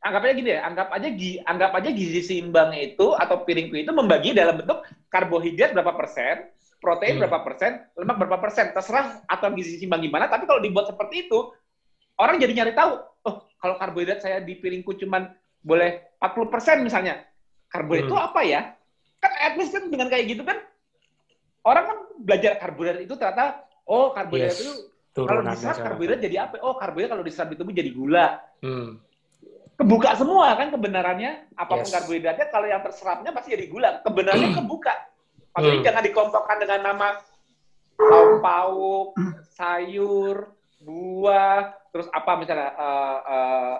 anggap 0.00 0.24
aja 0.24 0.34
gini 0.36 0.50
ya, 0.56 0.60
anggap 0.64 0.88
aja 0.92 1.08
anggap 1.48 1.70
aja 1.76 1.88
gizi 1.92 2.20
seimbang 2.24 2.72
itu 2.76 3.12
atau 3.16 3.44
piringku 3.44 3.76
itu 3.76 3.92
membagi 3.92 4.32
dalam 4.32 4.60
bentuk 4.60 4.84
karbohidrat 5.12 5.76
berapa 5.76 5.92
persen, 5.92 6.48
protein 6.80 7.16
hmm. 7.16 7.20
berapa 7.28 7.38
persen, 7.44 7.72
lemak 7.94 8.16
berapa 8.16 8.38
persen, 8.40 8.72
terserah 8.72 9.20
atau 9.28 9.52
gizi 9.52 9.78
seimbang 9.78 10.00
gimana. 10.00 10.26
Tapi 10.26 10.48
kalau 10.48 10.58
dibuat 10.58 10.88
seperti 10.88 11.28
itu, 11.28 11.52
orang 12.16 12.40
jadi 12.40 12.52
nyari 12.56 12.72
tahu. 12.72 12.92
Oh, 13.28 13.44
kalau 13.60 13.76
karbohidrat 13.76 14.24
saya 14.24 14.40
di 14.40 14.56
piringku 14.56 14.96
cuma 14.96 15.36
boleh 15.60 16.16
40 16.18 16.48
persen 16.48 16.76
misalnya, 16.80 17.20
karbohidrat 17.68 18.08
hmm. 18.08 18.12
itu 18.16 18.18
apa 18.18 18.40
ya? 18.42 18.60
Kan 19.20 19.32
at 19.36 19.54
least 19.60 19.76
kan 19.76 19.84
dengan 19.92 20.08
kayak 20.08 20.24
gitu 20.32 20.42
kan, 20.42 20.56
orang 21.68 21.84
kan 21.84 21.98
belajar 22.16 22.56
karbohidrat 22.56 23.04
itu 23.04 23.14
ternyata, 23.20 23.68
oh 23.84 24.16
karbohidrat 24.16 24.56
yes. 24.56 24.64
itu 24.64 24.72
kalau 25.20 25.44
diserap 25.44 25.76
karbohidrat 25.84 26.20
jadi 26.24 26.36
apa? 26.48 26.64
Oh 26.64 26.80
karbohidrat 26.80 27.12
kalau 27.12 27.24
diserap 27.28 27.52
di 27.52 27.56
tubuh 27.60 27.76
jadi 27.76 27.92
gula. 27.92 28.40
Hmm 28.64 29.04
kebuka 29.80 30.12
semua 30.12 30.52
kan 30.60 30.68
kebenarannya 30.68 31.56
apa 31.56 31.72
pun 31.72 31.88
yes. 31.88 31.92
karbohidratnya 31.96 32.46
kalau 32.52 32.68
yang 32.68 32.84
terserapnya 32.84 33.32
pasti 33.32 33.56
jadi 33.56 33.64
gula 33.64 34.04
kebenarannya 34.04 34.52
kebuka 34.60 34.92
maksudnya 35.54 35.78
hmm. 35.82 35.86
jangan 35.86 36.02
dikelompokkan 36.06 36.58
dengan 36.62 36.80
nama 36.84 37.08
lauk 38.00 38.40
pauk 38.40 39.08
sayur 39.52 40.56
buah 40.80 41.76
terus 41.92 42.08
apa 42.16 42.32
misalnya 42.40 42.70
uh, 42.78 43.18
uh, 43.28 43.74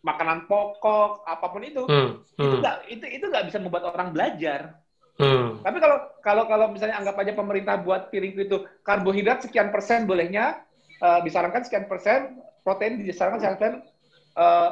makanan 0.00 0.48
pokok 0.48 1.24
apa 1.28 1.46
pun 1.48 1.62
itu 1.64 1.82
hmm. 1.84 2.08
Hmm. 2.40 2.44
itu 2.44 2.56
nggak 2.60 2.76
itu 2.88 3.04
itu 3.20 3.24
nggak 3.28 3.44
bisa 3.52 3.58
membuat 3.60 3.84
orang 3.92 4.16
belajar 4.16 4.80
hmm. 5.20 5.60
tapi 5.60 5.78
kalau 5.82 5.98
kalau 6.24 6.44
kalau 6.48 6.66
misalnya 6.72 6.96
anggap 6.96 7.20
aja 7.20 7.32
pemerintah 7.36 7.76
buat 7.84 8.08
piring 8.08 8.40
itu 8.40 8.64
karbohidrat 8.86 9.44
sekian 9.44 9.68
persen 9.68 10.08
bolehnya 10.08 10.64
uh, 11.04 11.20
disarankan 11.20 11.66
sekian 11.66 11.84
persen 11.84 12.40
protein 12.64 13.04
disarankan 13.04 13.40
sekian 13.40 13.58
persen 13.60 13.74
uh, 14.38 14.68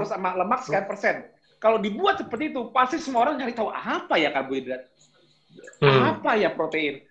terus 0.00 0.10
sama 0.10 0.36
lemak 0.36 0.64
sekian 0.64 0.86
persen. 0.88 1.16
Kalau 1.60 1.80
dibuat 1.80 2.20
seperti 2.20 2.52
itu, 2.52 2.68
pasti 2.76 3.00
semua 3.00 3.24
orang 3.24 3.40
nyari 3.40 3.56
tahu 3.56 3.72
apa 3.72 4.20
ya 4.20 4.28
karbohidrat, 4.36 4.84
hmm. 5.80 6.02
apa 6.16 6.30
ya 6.38 6.50
protein, 6.52 7.02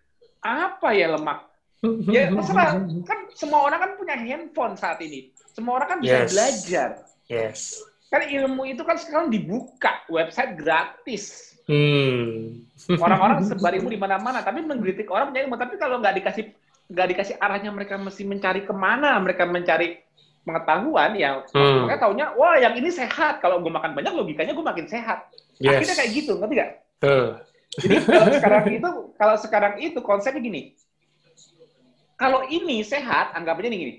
apa 0.43 0.89
ya 0.95 1.13
lemak. 1.15 1.39
Ya 2.07 2.31
terserah, 2.31 2.79
kan 3.03 3.27
semua 3.35 3.67
orang 3.67 3.79
kan 3.83 3.91
punya 3.99 4.15
handphone 4.15 4.79
saat 4.79 5.03
ini. 5.03 5.35
Semua 5.51 5.83
orang 5.83 5.87
kan 5.91 5.99
bisa 5.99 6.23
yes. 6.23 6.29
belajar. 6.31 6.89
Yes. 7.27 7.59
Kan 8.07 8.23
ilmu 8.23 8.63
itu 8.71 8.87
kan 8.87 8.95
sekarang 8.95 9.27
dibuka, 9.27 9.99
website 10.07 10.55
gratis. 10.55 11.55
Hmm. 11.67 12.63
Orang-orang 12.87 13.43
sebar 13.51 13.75
ilmu 13.75 13.91
di 13.91 13.99
mana-mana, 13.99 14.39
tapi 14.39 14.63
menggelitik 14.63 15.11
orang 15.11 15.35
punya 15.35 15.43
ilmu. 15.43 15.59
Tapi 15.59 15.75
kalau 15.75 15.99
nggak 15.99 16.23
dikasih 16.23 16.55
nggak 16.87 17.07
dikasih 17.11 17.35
arahnya, 17.43 17.75
mereka 17.75 17.99
mesti 17.99 18.23
mencari 18.23 18.63
ke 18.63 18.71
mana, 18.71 19.19
mereka 19.19 19.43
mencari 19.43 19.99
pengetahuan 20.43 21.11
yang 21.15 21.43
hmm. 21.55 21.87
mereka 21.87 22.03
taunya 22.03 22.27
wah 22.35 22.59
yang 22.59 22.75
ini 22.75 22.91
sehat 22.91 23.39
kalau 23.39 23.63
gue 23.63 23.71
makan 23.71 23.95
banyak 23.95 24.11
logikanya 24.11 24.51
gue 24.51 24.65
makin 24.65 24.87
sehat 24.91 25.31
yes. 25.55 25.79
akhirnya 25.79 25.95
kayak 25.95 26.11
gitu 26.11 26.31
ngerti 26.35 26.53
gak? 26.59 26.71
Uh. 26.99 27.39
Jadi 27.73 27.95
kalau 28.05 28.29
sekarang 28.29 28.65
itu 28.69 28.89
kalau 29.17 29.35
sekarang 29.39 29.73
itu 29.81 29.99
konsepnya 30.03 30.41
gini 30.45 30.61
kalau 32.23 32.45
ini 32.47 32.85
sehat 32.85 33.33
anggapnya 33.35 33.69
nih 33.73 33.79
gini 33.79 33.93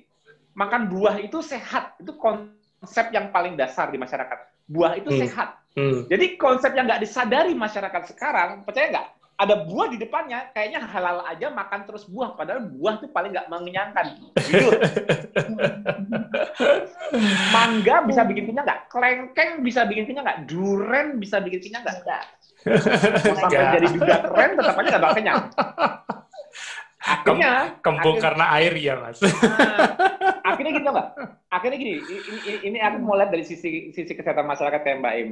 makan 0.55 0.87
buah 0.89 1.19
itu 1.19 1.43
sehat 1.43 1.99
itu 1.99 2.15
konsep 2.17 3.11
yang 3.11 3.29
paling 3.35 3.59
dasar 3.59 3.91
di 3.91 3.99
masyarakat 3.99 4.39
buah 4.71 4.97
itu 4.97 5.11
hmm. 5.13 5.21
sehat 5.27 5.49
hmm. 5.75 6.09
jadi 6.09 6.39
konsep 6.39 6.73
yang 6.73 6.87
nggak 6.87 7.03
disadari 7.03 7.53
masyarakat 7.53 8.03
sekarang 8.15 8.63
percaya 8.63 8.95
nggak 8.95 9.09
ada 9.35 9.67
buah 9.67 9.91
di 9.91 9.99
depannya, 9.99 10.47
kayaknya 10.55 10.79
halal 10.87 11.27
aja 11.27 11.51
makan 11.51 11.83
terus 11.91 12.07
buah, 12.07 12.39
padahal 12.39 12.71
buah 12.71 13.03
tuh 13.03 13.11
paling 13.11 13.35
nggak 13.35 13.51
mengenyangkan. 13.51 14.15
Jujur. 14.39 14.79
Mangga 17.51 18.07
bisa 18.07 18.23
bikin 18.31 18.47
kenyang 18.47 18.63
nggak? 18.63 18.87
Kelengkeng 18.95 19.67
bisa 19.67 19.83
bikin 19.91 20.07
kenyang 20.07 20.23
nggak? 20.23 20.41
Duren 20.47 21.19
bisa 21.19 21.43
bikin 21.43 21.67
kenyang 21.67 21.83
nggak? 21.83 21.99
Sampai 22.65 23.51
jadi 23.53 23.87
duda 23.93 24.17
keren, 24.25 24.51
tetap 24.57 24.75
aja 24.81 24.97
nggak 24.99 25.15
kenyang. 25.17 25.43
Akhirnya 27.05 27.53
kembung 27.85 28.17
akhirnya, 28.17 28.25
karena 28.25 28.45
air 28.57 28.73
ya 28.81 28.95
mas. 28.97 29.21
Nah, 29.21 29.79
akhirnya 30.41 30.73
gitu 30.81 30.89
nggak? 30.89 31.09
Akhirnya 31.53 31.77
gini, 31.77 31.95
ini, 32.01 32.21
ini, 32.25 32.53
ini 32.73 32.79
aku 32.81 32.97
mau 33.05 33.15
lihat 33.21 33.29
dari 33.29 33.45
sisi 33.45 33.93
sisi 33.93 34.13
kesehatan 34.17 34.49
masyarakat 34.49 34.81
ya 34.81 34.95
Mbak 34.97 35.15
Im. 35.21 35.29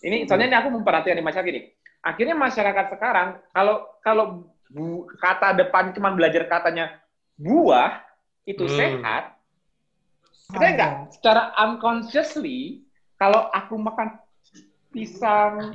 Ini 0.00 0.16
soalnya 0.24 0.48
ini 0.48 0.56
aku 0.56 0.68
memperhatikan 0.72 1.20
di 1.20 1.24
masyarakat 1.24 1.48
gini 1.52 1.62
akhirnya 2.00 2.36
masyarakat 2.36 2.86
sekarang 2.96 3.28
kalau 3.52 3.76
kalau 4.00 4.24
bu, 4.72 5.04
kata 5.20 5.56
depan 5.56 5.92
cuma 5.92 6.12
belajar 6.16 6.48
katanya 6.48 6.96
buah 7.36 8.00
itu 8.48 8.64
hmm. 8.64 8.76
sehat, 8.76 9.36
kita 10.52 10.64
enggak 10.64 10.92
secara 11.12 11.52
unconsciously 11.60 12.84
kalau 13.20 13.52
aku 13.52 13.76
makan 13.76 14.16
pisang, 14.90 15.70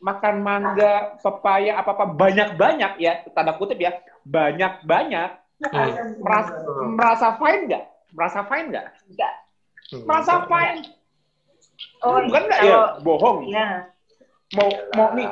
makan 0.00 0.40
mangga, 0.40 1.20
pepaya, 1.20 1.76
apa 1.76 1.92
apa 1.92 2.04
banyak 2.08 2.56
banyak 2.56 2.92
ya 2.98 3.20
tanda 3.36 3.52
kutip 3.60 3.76
ya 3.76 4.00
banyak 4.24 4.80
banyak 4.84 5.30
hmm. 5.68 6.24
merasa, 6.24 6.52
merasa 6.88 7.26
fine 7.36 7.62
nggak? 7.68 7.84
Merasa 8.16 8.40
fine 8.48 8.66
nggak? 8.72 8.86
Enggak. 9.12 9.34
Hmm. 9.92 10.04
Merasa 10.08 10.34
fine. 10.48 10.80
Oh, 12.00 12.18
bukan 12.24 12.42
enggak 12.48 12.60
ya? 12.64 12.78
Bohong. 13.04 13.38
Ya. 13.48 13.68
Mau 14.56 14.68
mau 14.96 15.08
nih 15.14 15.28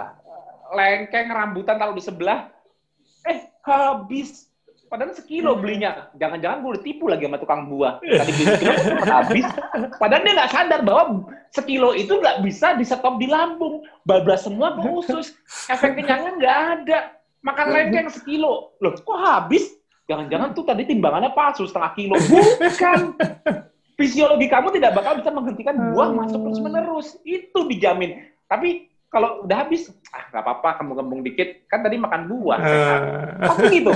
lengkeng 0.69 1.33
rambutan 1.33 1.81
taruh 1.81 1.97
di 1.97 2.05
sebelah, 2.05 2.53
eh 3.25 3.49
habis. 3.65 4.47
Padahal 4.89 5.13
sekilo 5.13 5.53
hmm. 5.55 5.61
belinya. 5.61 5.91
Jangan-jangan 6.17 6.65
gue 6.65 6.73
ditipu 6.81 7.13
lagi 7.13 7.29
sama 7.29 7.37
tukang 7.37 7.69
buah. 7.69 8.01
Tadi 8.21 8.31
beli 8.33 8.47
sekilo 8.57 8.73
habis. 9.05 9.47
Padahal 10.01 10.23
dia 10.25 10.33
nggak 10.35 10.53
sadar 10.53 10.81
bahwa 10.83 11.05
sekilo 11.53 11.93
itu 11.93 12.13
nggak 12.17 12.41
bisa 12.41 12.75
disetop 12.81 13.21
di 13.21 13.29
lambung. 13.29 13.85
Bablas 14.09 14.49
semua 14.49 14.81
ke 14.81 14.89
usus. 14.89 15.37
Efek 15.69 16.01
kenyangnya 16.01 16.33
nggak 16.41 16.57
ada. 16.81 16.99
Makan 17.45 17.67
lengkeng 17.71 18.09
sekilo. 18.11 18.75
Loh, 18.81 18.93
kok 18.97 19.21
habis? 19.21 19.77
Jangan-jangan 20.09 20.57
tuh 20.57 20.65
tadi 20.65 20.89
timbangannya 20.89 21.37
palsu 21.37 21.69
setengah 21.69 21.93
kilo. 21.93 22.17
Bukan. 22.17 23.01
Fisiologi 24.01 24.49
kamu 24.49 24.73
tidak 24.73 24.97
bakal 24.97 25.21
bisa 25.21 25.29
menghentikan 25.29 25.77
buah 25.93 26.17
masuk 26.17 26.41
terus 26.49 26.61
menerus. 26.65 27.09
Itu 27.29 27.69
dijamin. 27.69 28.25
Tapi 28.49 28.88
kalau 29.09 29.49
udah 29.49 29.57
habis, 29.65 29.89
ah 30.13 30.29
nggak 30.29 30.43
apa-apa, 30.45 30.69
kembung-kembung 30.81 31.25
dikit. 31.25 31.65
Kan 31.65 31.81
tadi 31.81 31.97
makan 31.97 32.29
buah, 32.29 32.61
uh. 32.61 33.01
Pasti 33.41 33.81
gitu. 33.81 33.93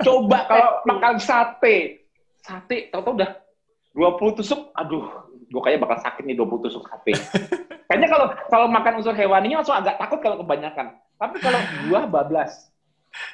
Coba 0.00 0.38
kalau 0.50 0.70
makan 0.88 1.20
sate, 1.20 2.08
sate, 2.40 2.88
tau-tau 2.88 3.20
udah 3.20 3.30
20 3.92 4.38
tusuk, 4.40 4.72
aduh, 4.72 5.04
gue 5.44 5.60
kayaknya 5.60 5.84
bakal 5.84 5.98
sakit 6.00 6.22
nih 6.24 6.36
20 6.40 6.64
tusuk 6.66 6.84
sate. 6.88 7.12
Kayaknya 7.90 8.06
kalau 8.14 8.26
kalau 8.46 8.66
makan 8.70 9.02
unsur 9.02 9.18
hewaninya 9.18 9.58
langsung 9.58 9.74
agak 9.74 9.98
takut 9.98 10.22
kalau 10.22 10.38
kebanyakan. 10.38 10.94
Tapi 11.18 11.42
kalau 11.42 11.58
buah 11.90 12.06
bablas. 12.06 12.70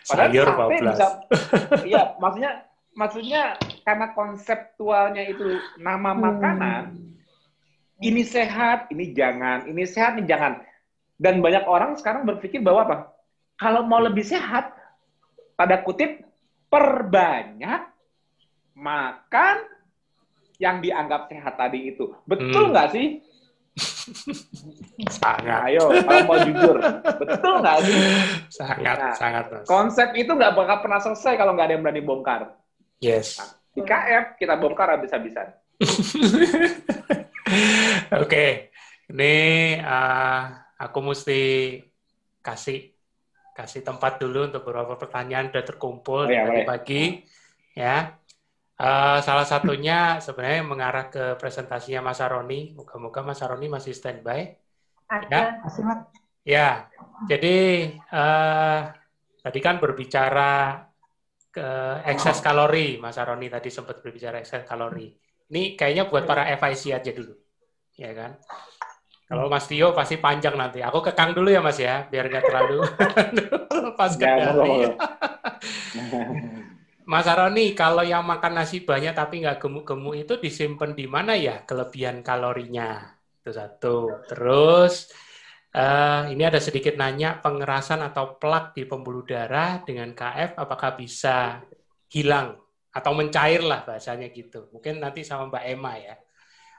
Padahal 0.09 0.33
Sayur 0.33 0.49
sate 0.49 0.57
bablas. 0.57 0.81
bisa, 0.81 1.07
iya, 1.93 2.03
maksudnya 2.17 2.53
maksudnya 2.97 3.43
karena 3.85 4.17
konseptualnya 4.17 5.29
itu 5.29 5.61
nama 5.77 6.17
makanan, 6.17 6.97
hmm. 6.97 8.01
ini 8.01 8.25
sehat, 8.25 8.89
ini 8.89 9.13
jangan, 9.13 9.69
ini 9.69 9.85
sehat, 9.85 10.17
ini 10.17 10.25
jangan 10.25 10.65
dan 11.17 11.41
banyak 11.41 11.65
orang 11.65 11.97
sekarang 11.97 12.29
berpikir 12.29 12.61
bahwa 12.61 12.81
apa? 12.85 12.97
Kalau 13.57 13.89
mau 13.89 14.05
lebih 14.05 14.25
sehat, 14.25 14.77
pada 15.57 15.81
kutip, 15.81 16.21
perbanyak 16.69 17.89
makan 18.77 19.57
yang 20.61 20.85
dianggap 20.85 21.33
sehat 21.33 21.57
tadi 21.57 21.97
itu. 21.97 22.13
Betul 22.29 22.69
hmm. 22.69 22.73
nggak 22.77 22.89
hmm. 22.93 22.97
sih? 22.97 23.09
sangat. 25.13 25.69
Ayo, 25.69 25.93
kalau 25.93 26.25
mau 26.25 26.39
jujur, 26.41 26.77
betul 27.21 27.55
nggak 27.61 27.79
sih? 27.85 27.97
Sangat, 28.49 28.97
nah, 28.97 29.15
sangat. 29.17 29.45
Mas. 29.53 29.67
Konsep 29.69 30.09
itu 30.17 30.33
nggak 30.33 30.57
bakal 30.57 30.81
pernah 30.81 31.01
selesai 31.03 31.37
kalau 31.37 31.53
nggak 31.53 31.67
ada 31.69 31.75
yang 31.77 31.85
berani 31.85 32.03
bongkar. 32.05 32.57
Yes. 33.05 33.37
Nah, 33.37 33.53
di 33.77 33.83
KF 33.85 34.25
kita 34.41 34.57
bongkar 34.57 34.97
habis-habisan. 34.97 35.53
Oke, 38.17 38.25
okay. 38.25 38.51
ini 39.13 39.77
uh, 39.85 40.66
aku 40.77 40.99
mesti 41.01 41.41
kasih 42.45 42.93
kasih 43.57 43.81
tempat 43.81 44.21
dulu 44.21 44.53
untuk 44.53 44.69
beberapa 44.69 45.01
pertanyaan 45.01 45.49
sudah 45.49 45.65
terkumpul 45.65 46.29
oh, 46.29 46.31
ya, 46.31 46.45
dari 46.45 46.63
pagi 46.69 47.03
ya. 47.73 48.13
Uh, 48.77 49.25
salah 49.25 49.49
satunya 49.49 50.21
sebenarnya 50.21 50.61
mengarah 50.61 51.09
ke 51.09 51.41
presentasinya 51.41 52.13
Mas 52.13 52.21
Aroni. 52.21 52.77
Moga-moga 52.77 53.25
Mas 53.25 53.41
Aroni 53.41 53.73
masih 53.73 53.97
standby. 53.97 54.53
Ada. 55.09 55.65
Ya. 55.65 55.97
Ya, 56.47 56.87
jadi 57.27 57.91
uh, 58.15 58.95
tadi 59.43 59.59
kan 59.59 59.83
berbicara 59.83 60.79
ke 61.51 61.69
excess 62.07 62.39
kalori, 62.39 63.03
Mas 63.03 63.19
Aroni 63.19 63.51
tadi 63.51 63.67
sempat 63.67 63.99
berbicara 63.99 64.39
excess 64.39 64.63
kalori. 64.63 65.11
Ini 65.51 65.75
kayaknya 65.75 66.07
buat 66.07 66.23
para 66.23 66.47
FIC 66.55 66.95
aja 66.95 67.11
dulu, 67.11 67.35
ya 67.99 68.15
kan? 68.15 68.39
Kalau 69.27 69.51
Mas 69.51 69.67
Tio 69.67 69.91
pasti 69.91 70.23
panjang 70.23 70.55
nanti. 70.55 70.79
Aku 70.87 71.03
kekang 71.03 71.35
dulu 71.35 71.51
ya 71.51 71.59
Mas 71.59 71.83
ya, 71.83 72.07
biar 72.07 72.31
nggak 72.31 72.47
terlalu 72.47 72.79
lepas 73.91 74.15
kendali. 74.15 74.87
Mas 77.11 77.27
Aroni, 77.31 77.75
kalau 77.75 78.03
yang 78.03 78.27
makan 78.27 78.59
nasi 78.59 78.83
banyak 78.83 79.15
tapi 79.15 79.43
nggak 79.43 79.63
gemuk-gemuk 79.63 80.15
itu 80.15 80.39
disimpan 80.39 80.95
di 80.95 81.07
mana 81.11 81.35
ya 81.35 81.67
kelebihan 81.67 82.23
kalorinya? 82.23 83.19
Itu 83.43 83.51
satu. 83.51 84.23
Terus 84.31 85.11
Uh, 85.77 86.33
ini 86.33 86.41
ada 86.41 86.57
sedikit 86.57 86.97
nanya 86.97 87.37
pengerasan 87.45 88.01
atau 88.01 88.41
plak 88.41 88.73
di 88.73 88.89
pembuluh 88.89 89.29
darah 89.29 89.85
dengan 89.85 90.17
KF 90.17 90.57
apakah 90.57 90.97
bisa 90.97 91.61
hilang 92.09 92.57
atau 92.97 93.13
mencair 93.13 93.61
lah 93.61 93.85
bahasanya 93.85 94.33
gitu. 94.33 94.73
Mungkin 94.73 95.05
nanti 95.05 95.21
sama 95.21 95.53
Mbak 95.53 95.65
Emma 95.69 95.93
ya. 96.01 96.17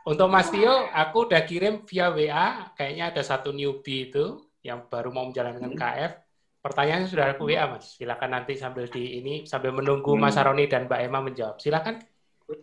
Untuk 0.07 0.31
Mas 0.31 0.47
Tio, 0.47 0.87
aku 0.95 1.27
udah 1.27 1.43
kirim 1.43 1.83
via 1.83 2.07
WA, 2.07 2.71
kayaknya 2.79 3.11
ada 3.11 3.19
satu 3.27 3.51
newbie 3.51 4.07
itu 4.07 4.39
yang 4.63 4.87
baru 4.87 5.11
mau 5.11 5.27
menjalankan 5.27 5.67
hmm. 5.67 5.75
KF. 5.75 6.13
Pertanyaannya 6.63 7.07
sudah 7.11 7.35
aku 7.35 7.51
WA, 7.51 7.67
Mas. 7.67 7.99
Silakan 7.99 8.31
nanti 8.39 8.55
sambil 8.55 8.87
di 8.87 9.19
ini 9.19 9.43
sambil 9.43 9.75
menunggu 9.75 10.15
Mas 10.15 10.39
hmm. 10.39 10.47
Aroni 10.47 10.71
dan 10.71 10.87
Mbak 10.87 10.99
Emma 11.03 11.19
menjawab. 11.19 11.59
Silakan. 11.59 11.99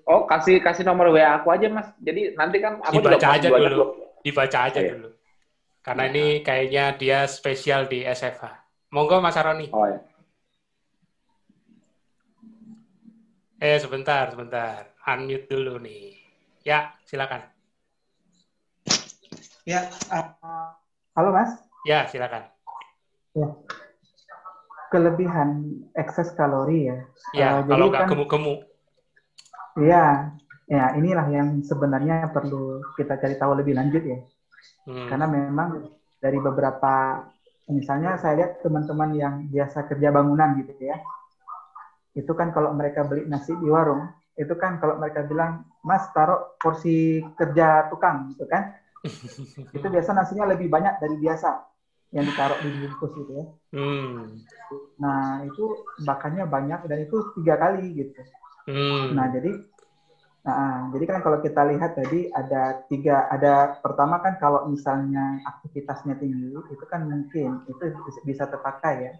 Oh, 0.08 0.24
kasih 0.24 0.64
kasih 0.64 0.88
nomor 0.88 1.12
WA 1.12 1.36
aku 1.36 1.52
aja, 1.52 1.68
Mas. 1.68 1.92
Jadi 2.00 2.32
nanti 2.32 2.64
kan 2.64 2.80
aku 2.80 3.04
dibaca 3.04 3.16
juga 3.20 3.36
aja 3.36 3.48
dulu. 3.52 3.84
Dibaca 4.24 4.58
aja 4.64 4.78
oh, 4.80 4.80
iya. 4.80 4.92
dulu. 4.96 5.08
Karena 5.84 6.02
ini 6.08 6.24
kayaknya 6.40 6.84
dia 6.96 7.18
spesial 7.28 7.92
di 7.92 8.08
SFH. 8.08 8.44
Monggo 8.96 9.20
Mas 9.20 9.36
Aroni. 9.36 9.68
Oh, 9.68 9.84
ya. 9.84 10.00
Eh 13.60 13.76
sebentar, 13.76 14.32
sebentar. 14.32 14.96
Unmute 15.04 15.44
dulu 15.44 15.76
nih. 15.76 16.13
Ya, 16.64 16.96
silakan. 17.04 17.44
Ya, 19.68 19.84
uh, 20.08 20.72
halo 21.12 21.28
Mas. 21.36 21.60
Ya, 21.84 22.08
silakan. 22.08 22.48
Ya. 23.36 23.52
Kelebihan 24.88 25.60
ekses 25.92 26.32
kalori 26.32 26.88
ya. 26.88 27.04
Ya, 27.36 27.60
uh, 27.60 27.68
kalau 27.68 27.92
nggak 27.92 28.08
kan, 28.08 28.10
gemuk-gemuk. 28.16 28.64
Iya, 29.76 30.32
ya 30.64 30.96
inilah 30.96 31.28
yang 31.28 31.60
sebenarnya 31.60 32.32
perlu 32.32 32.80
kita 32.96 33.20
cari 33.20 33.36
tahu 33.36 33.60
lebih 33.60 33.76
lanjut 33.76 34.00
ya. 34.00 34.24
Hmm. 34.88 35.12
Karena 35.12 35.28
memang 35.28 35.92
dari 36.16 36.40
beberapa, 36.40 37.28
misalnya 37.68 38.16
saya 38.16 38.40
lihat 38.40 38.64
teman-teman 38.64 39.12
yang 39.12 39.34
biasa 39.52 39.84
kerja 39.84 40.08
bangunan 40.08 40.56
gitu 40.64 40.72
ya, 40.80 40.96
itu 42.16 42.32
kan 42.32 42.56
kalau 42.56 42.72
mereka 42.72 43.04
beli 43.04 43.28
nasi 43.28 43.52
di 43.52 43.68
warung, 43.68 44.23
itu 44.34 44.54
kan 44.58 44.82
kalau 44.82 44.98
mereka 44.98 45.22
bilang, 45.26 45.66
Mas 45.86 46.06
taruh 46.10 46.58
porsi 46.58 47.22
kerja 47.38 47.86
tukang 47.88 48.34
gitu 48.34 48.44
kan, 48.50 48.74
itu 49.76 49.86
biasa 49.86 50.10
nasinya 50.16 50.50
lebih 50.50 50.66
banyak 50.66 50.98
dari 50.98 51.16
biasa 51.20 51.48
yang 52.14 52.24
ditaruh 52.30 52.58
di 52.62 52.70
bungkus 52.70 53.12
gitu 53.18 53.32
ya. 53.34 53.46
Hmm. 53.74 54.38
Nah 55.02 55.42
itu 55.42 55.82
bakannya 56.06 56.46
banyak 56.46 56.86
dan 56.86 56.98
itu 57.02 57.16
tiga 57.38 57.58
kali 57.58 57.90
gitu. 57.94 58.20
Hmm. 58.70 59.18
Nah 59.18 59.26
jadi 59.34 59.50
Nah, 60.44 60.92
jadi 60.92 61.04
kan 61.08 61.18
kalau 61.24 61.40
kita 61.40 61.64
lihat 61.72 61.96
tadi 61.96 62.28
ada 62.28 62.84
tiga, 62.92 63.32
ada 63.32 63.80
pertama 63.80 64.20
kan 64.20 64.36
kalau 64.36 64.68
misalnya 64.68 65.40
aktivitasnya 65.40 66.20
tinggi, 66.20 66.52
itu 66.52 66.84
kan 66.84 67.08
mungkin 67.08 67.64
itu 67.64 67.84
bisa 68.28 68.44
terpakai 68.44 69.08
ya, 69.08 69.12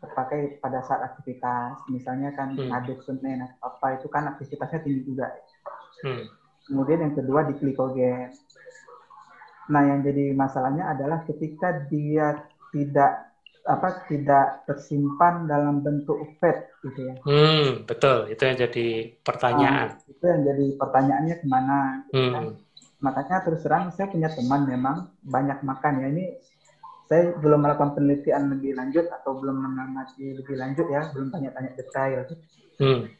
terpakai 0.00 0.58
pada 0.64 0.80
saat 0.82 1.12
aktivitas, 1.12 1.84
misalnya 1.92 2.32
kan 2.32 2.56
hmm. 2.56 2.72
aduk 2.72 3.04
semen 3.04 3.44
atau 3.44 3.68
apa 3.68 4.00
itu 4.00 4.08
kan 4.08 4.32
aktivitasnya 4.32 4.80
tinggi 4.80 5.02
juga. 5.04 5.28
Hmm. 6.00 6.24
Kemudian 6.64 7.04
yang 7.04 7.14
kedua 7.14 7.44
di 7.46 7.54
glikogen. 7.60 8.32
Nah, 9.70 9.82
yang 9.86 10.00
jadi 10.02 10.34
masalahnya 10.34 10.90
adalah 10.90 11.22
ketika 11.28 11.86
dia 11.86 12.42
tidak 12.74 13.30
apa 13.68 14.08
tidak 14.08 14.64
tersimpan 14.64 15.44
dalam 15.44 15.84
bentuk 15.84 16.16
fat 16.40 16.72
gitu 16.80 17.12
ya. 17.12 17.14
Hmm, 17.22 17.84
betul. 17.84 18.26
Itu 18.32 18.42
yang 18.48 18.56
jadi 18.56 18.86
pertanyaan. 19.20 19.94
Nah, 19.94 20.10
itu 20.10 20.24
yang 20.24 20.42
jadi 20.48 20.66
pertanyaannya 20.80 21.36
ke 21.38 21.46
mana? 21.46 21.78
Gitu 22.08 22.18
hmm. 22.18 22.34
kan? 22.34 22.44
Makanya 23.00 23.36
terus 23.44 23.60
terang 23.64 23.92
saya 23.92 24.08
punya 24.08 24.28
teman 24.32 24.64
memang 24.68 24.96
banyak 25.24 25.60
makan 25.64 26.04
ya 26.04 26.06
ini 26.12 26.24
saya 27.10 27.34
belum 27.42 27.66
melakukan 27.66 27.98
penelitian 27.98 28.54
lebih 28.54 28.78
lanjut 28.78 29.10
atau 29.10 29.34
belum 29.34 29.58
mengamati 29.58 30.30
lebih 30.38 30.54
lanjut 30.54 30.86
ya, 30.86 31.10
belum 31.10 31.34
tanya-tanya 31.34 31.74
detail. 31.74 32.22
Hmm. 32.78 33.10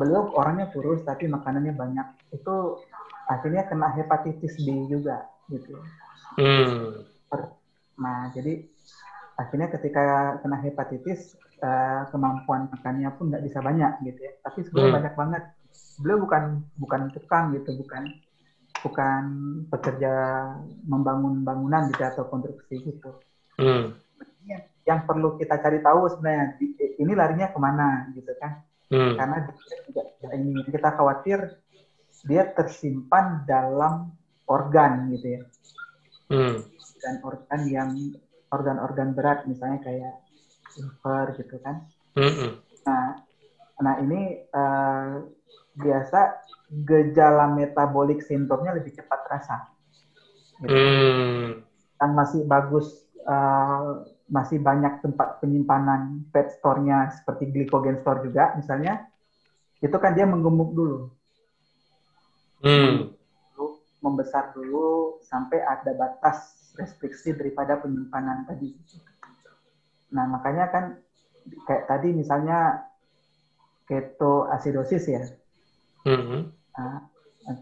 Beliau 0.00 0.32
orangnya 0.32 0.72
kurus 0.72 1.04
tapi 1.04 1.28
makanannya 1.28 1.76
banyak. 1.76 2.32
Itu 2.32 2.80
akhirnya 3.28 3.68
kena 3.68 3.92
hepatitis 3.92 4.56
B 4.64 4.88
juga 4.88 5.28
gitu. 5.52 5.76
Hmm. 6.40 7.04
Nah, 8.00 8.32
jadi 8.32 8.64
akhirnya 9.36 9.68
ketika 9.68 10.40
kena 10.40 10.56
hepatitis 10.64 11.36
uh, 11.60 12.08
kemampuan 12.08 12.72
makannya 12.72 13.12
pun 13.20 13.28
nggak 13.28 13.44
bisa 13.44 13.60
banyak 13.60 13.92
gitu 14.04 14.20
ya 14.24 14.32
tapi 14.40 14.64
sebenarnya 14.64 14.88
hmm. 14.88 14.98
banyak 14.98 15.14
banget 15.14 15.42
beliau 16.00 16.18
bukan 16.24 16.42
bukan 16.80 17.00
tukang 17.12 17.52
gitu 17.56 17.76
bukan 17.76 18.02
bukan 18.86 19.22
pekerja 19.66 20.12
membangun 20.86 21.42
bangunan 21.42 21.90
gitu 21.90 22.06
atau 22.06 22.30
konstruksi 22.30 22.78
gitu 22.86 23.10
hmm. 23.58 23.90
yang, 24.46 24.62
yang 24.86 25.00
perlu 25.02 25.34
kita 25.34 25.58
cari 25.58 25.82
tahu 25.82 26.06
sebenarnya 26.06 26.56
ini 27.02 27.12
larinya 27.18 27.50
ke 27.50 27.58
mana 27.58 28.06
gitu 28.14 28.30
kan 28.38 28.62
hmm. 28.94 29.18
karena 29.18 29.36
ini 30.38 30.62
kita 30.70 30.94
khawatir 30.94 31.58
dia 32.26 32.46
tersimpan 32.54 33.42
dalam 33.44 34.14
organ 34.46 35.10
gitu 35.10 35.26
ya 35.36 35.42
hmm. 36.30 36.56
dan 37.02 37.14
organ 37.26 37.60
yang 37.66 37.90
organ-organ 38.50 39.12
berat 39.12 39.44
misalnya 39.50 39.82
kayak 39.82 40.14
liver 40.78 41.26
gitu 41.40 41.56
kan. 41.60 41.86
Mm-hmm. 42.16 42.50
Nah, 42.86 43.06
nah 43.82 43.94
ini 44.00 44.46
uh, 44.52 45.24
biasa 45.76 46.40
gejala 46.88 47.52
metabolik 47.52 48.24
sindromnya 48.24 48.74
lebih 48.74 48.96
cepat 48.96 49.20
terasa. 49.28 49.56
Gitu. 50.64 50.72
Mm. 50.72 51.62
Yang 51.96 52.12
masih 52.12 52.42
bagus, 52.48 52.86
uh, 53.28 54.02
masih 54.26 54.58
banyak 54.58 55.04
tempat 55.04 55.38
penyimpanan 55.38 56.26
fat 56.34 56.50
store-nya 56.58 57.12
seperti 57.12 57.52
glycogen 57.52 58.00
store 58.00 58.26
juga 58.26 58.56
misalnya, 58.56 59.06
itu 59.78 59.96
kan 60.00 60.16
dia 60.16 60.24
menggemuk 60.24 60.72
dulu. 60.72 60.98
Mm. 62.64 63.12
Membesar 64.00 64.52
dulu 64.56 65.18
sampai 65.24 65.60
ada 65.60 65.92
batas 65.96 66.38
restriksi 66.76 67.32
daripada 67.32 67.80
penyimpanan 67.80 68.44
tadi. 68.44 68.76
Nah, 70.12 70.24
makanya 70.30 70.70
kan 70.70 70.84
kayak 71.66 71.88
tadi 71.88 72.12
misalnya 72.14 72.86
ketoasidosis 73.86 75.04
ya. 75.08 75.22
Mm-hmm. 76.06 76.40
Nah, 76.78 76.98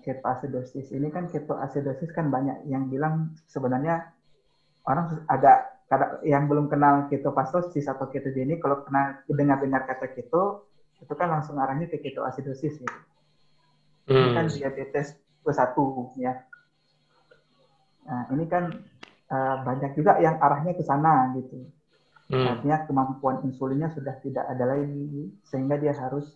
ketoasidosis 0.04 0.92
ini 0.92 1.08
kan 1.08 1.32
ketoasidosis 1.32 2.12
kan 2.12 2.28
banyak 2.28 2.68
yang 2.68 2.92
bilang 2.92 3.32
sebenarnya 3.48 4.12
orang 4.84 5.24
agak 5.28 5.72
yang 6.26 6.50
belum 6.50 6.68
kenal 6.68 7.06
ketopastosis 7.08 7.86
atau 7.86 8.10
ketogenik 8.10 8.60
kalau 8.60 8.82
pernah 8.82 9.22
dengar-dengar 9.30 9.86
kata 9.86 10.10
keto 10.12 10.66
itu 10.98 11.12
kan 11.16 11.28
langsung 11.28 11.60
arahnya 11.60 11.88
ke 11.88 12.00
ketoasidosis 12.00 12.84
ya. 12.84 12.92
Mm. 14.08 14.16
Ini 14.16 14.28
kan 14.36 14.46
diabetes 14.52 15.06
ke 15.16 15.52
satu 15.52 16.12
ya. 16.20 16.44
Nah, 18.04 18.28
ini 18.36 18.44
kan 18.48 18.68
uh, 19.32 19.56
banyak 19.64 19.96
juga 19.96 20.20
yang 20.20 20.36
arahnya 20.40 20.76
ke 20.76 20.84
sana 20.84 21.32
gitu. 21.36 21.64
Hmm. 22.32 22.56
Artinya 22.56 22.88
kemampuan 22.88 23.44
insulinnya 23.44 23.92
sudah 23.92 24.16
tidak 24.24 24.48
ada 24.48 24.64
lagi 24.64 25.28
sehingga 25.44 25.76
dia 25.76 25.92
harus 25.92 26.32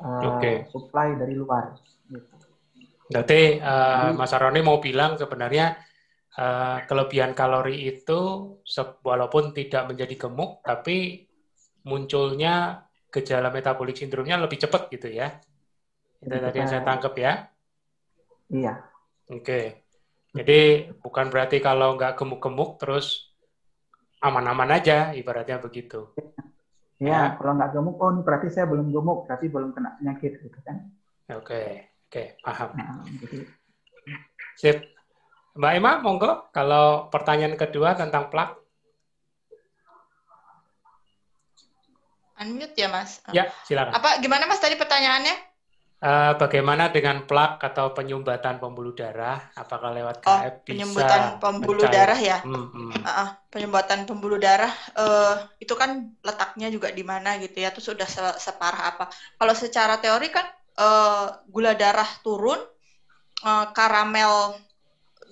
uh, 0.00 0.38
okay. 0.38 0.66
supply 0.70 1.14
dari 1.14 1.34
luar. 1.36 1.76
Gitu. 2.08 2.34
Berarti 3.10 3.60
uh, 3.60 4.16
Mas 4.16 4.32
Aroni 4.32 4.64
mau 4.64 4.80
bilang 4.80 5.20
sebenarnya 5.20 5.76
uh, 6.40 6.82
kelebihan 6.88 7.36
kalori 7.36 7.84
itu 7.84 8.20
walaupun 9.04 9.52
tidak 9.52 9.92
menjadi 9.92 10.26
gemuk 10.26 10.64
tapi 10.64 11.28
munculnya 11.84 12.86
gejala 13.12 13.52
metabolik 13.52 13.94
sindromnya 13.94 14.40
lebih 14.40 14.58
cepat 14.58 14.88
gitu 14.90 15.12
ya. 15.12 15.36
Itu 16.18 16.32
tadi 16.32 16.56
yang 16.56 16.70
saya 16.72 16.82
tangkap 16.82 17.14
ya. 17.20 17.32
Iya. 18.48 18.74
Oke. 19.28 19.44
Okay. 19.44 19.64
Jadi 20.34 20.90
bukan 20.98 21.30
berarti 21.30 21.62
kalau 21.62 21.94
nggak 21.94 22.18
gemuk-gemuk 22.18 22.82
terus 22.82 23.30
aman-aman 24.18 24.80
aja, 24.80 25.14
ibaratnya 25.14 25.62
begitu. 25.62 26.10
Ya, 27.02 27.10
ya. 27.10 27.22
kalau 27.34 27.58
nggak 27.58 27.70
gemuk, 27.74 27.96
oh 27.98 28.10
ini 28.14 28.22
berarti 28.22 28.46
saya 28.54 28.70
belum 28.70 28.94
gemuk, 28.94 29.26
berarti 29.26 29.46
belum 29.50 29.74
kena 29.74 29.98
penyakit 29.98 30.38
gitu 30.38 30.58
kan. 30.62 30.86
Oke, 31.34 31.90
oke, 32.06 32.22
paham. 32.44 32.70
Nah, 32.78 33.02
jadi... 33.18 33.38
Sip. 34.54 34.78
Mbak 35.54 35.72
Emma, 35.78 35.92
monggo 36.02 36.50
kalau 36.50 37.10
pertanyaan 37.10 37.54
kedua 37.54 37.94
tentang 37.94 38.30
plak. 38.30 38.58
Unmute 42.42 42.74
ya, 42.74 42.90
Mas. 42.90 43.22
Ya, 43.30 43.50
silakan. 43.62 43.94
Apa 43.94 44.18
gimana 44.18 44.50
Mas 44.50 44.58
tadi 44.58 44.74
pertanyaannya? 44.74 45.53
Uh, 46.04 46.36
bagaimana 46.36 46.92
dengan 46.92 47.24
plak 47.24 47.64
atau 47.64 47.96
penyumbatan 47.96 48.60
pembuluh 48.60 48.92
darah? 48.92 49.40
Apakah 49.56 49.88
lewat 49.96 50.20
KF 50.20 50.28
oh, 50.28 50.52
penyumbatan 50.60 51.40
pembuluh 51.40 51.88
mencair? 51.88 51.96
darah 51.96 52.20
ya? 52.20 52.38
Hmm, 52.44 52.68
hmm. 52.68 52.92
Uh, 53.00 53.28
penyumbatan 53.48 54.04
pembuluh 54.04 54.36
darah 54.36 54.68
uh, 55.00 55.48
itu 55.56 55.72
kan 55.72 56.12
letaknya 56.20 56.68
juga 56.68 56.92
di 56.92 57.00
mana 57.00 57.40
gitu 57.40 57.56
ya? 57.56 57.72
Terus 57.72 57.88
sudah 57.88 58.04
se 58.04 58.20
separah 58.36 58.92
apa? 58.92 59.08
Kalau 59.40 59.54
secara 59.56 59.96
teori 59.96 60.28
kan 60.28 60.44
uh, 60.76 61.40
gula 61.48 61.72
darah 61.72 62.20
turun, 62.20 62.60
uh, 63.40 63.72
karamel 63.72 64.60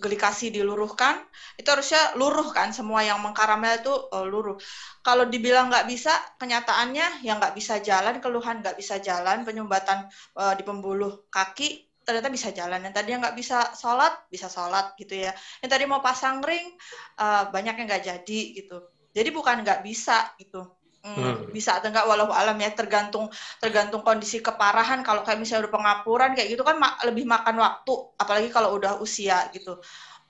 glikasi 0.03 0.51
diluruhkan, 0.51 1.23
itu 1.55 1.69
harusnya 1.71 2.19
luruh 2.19 2.51
kan, 2.51 2.75
semua 2.75 3.07
yang 3.07 3.23
mengkaramel 3.23 3.79
itu 3.79 3.95
uh, 4.11 4.27
luruh. 4.27 4.59
Kalau 5.07 5.31
dibilang 5.31 5.71
nggak 5.71 5.87
bisa, 5.87 6.11
kenyataannya 6.43 7.23
yang 7.23 7.39
nggak 7.39 7.55
bisa 7.55 7.79
jalan, 7.79 8.19
keluhan 8.19 8.59
nggak 8.59 8.75
bisa 8.75 8.99
jalan, 8.99 9.47
penyumbatan 9.47 10.11
uh, 10.35 10.59
di 10.59 10.67
pembuluh 10.67 11.31
kaki 11.31 11.87
ternyata 12.03 12.29
bisa 12.35 12.51
jalan. 12.51 12.83
Yang 12.83 12.95
tadi 12.99 13.09
nggak 13.15 13.37
bisa 13.39 13.59
sholat, 13.79 14.27
bisa 14.27 14.51
sholat 14.51 14.99
gitu 14.99 15.23
ya. 15.23 15.31
Yang 15.63 15.71
tadi 15.71 15.85
mau 15.87 16.03
pasang 16.03 16.43
ring, 16.43 16.75
uh, 17.23 17.47
banyak 17.55 17.79
yang 17.79 17.87
nggak 17.87 18.05
jadi 18.05 18.41
gitu. 18.59 18.83
Jadi 19.15 19.29
bukan 19.31 19.63
nggak 19.63 19.87
bisa 19.87 20.35
gitu. 20.43 20.82
Hmm, 21.03 21.19
hmm. 21.19 21.51
bisa 21.51 21.83
atau 21.83 21.91
enggak 21.91 22.07
walau 22.07 22.31
alam 22.31 22.55
ya 22.63 22.71
tergantung 22.71 23.27
tergantung 23.59 24.07
kondisi 24.07 24.39
keparahan. 24.39 25.03
Kalau 25.03 25.27
kayak 25.27 25.43
misalnya 25.43 25.67
udah 25.67 25.75
pengapuran 25.75 26.31
kayak 26.39 26.55
gitu 26.55 26.63
kan 26.63 26.79
ma 26.79 26.95
lebih 27.03 27.27
makan 27.27 27.59
waktu. 27.59 27.95
Apalagi 28.15 28.49
kalau 28.55 28.79
udah 28.79 29.03
usia 29.03 29.51
gitu. 29.51 29.83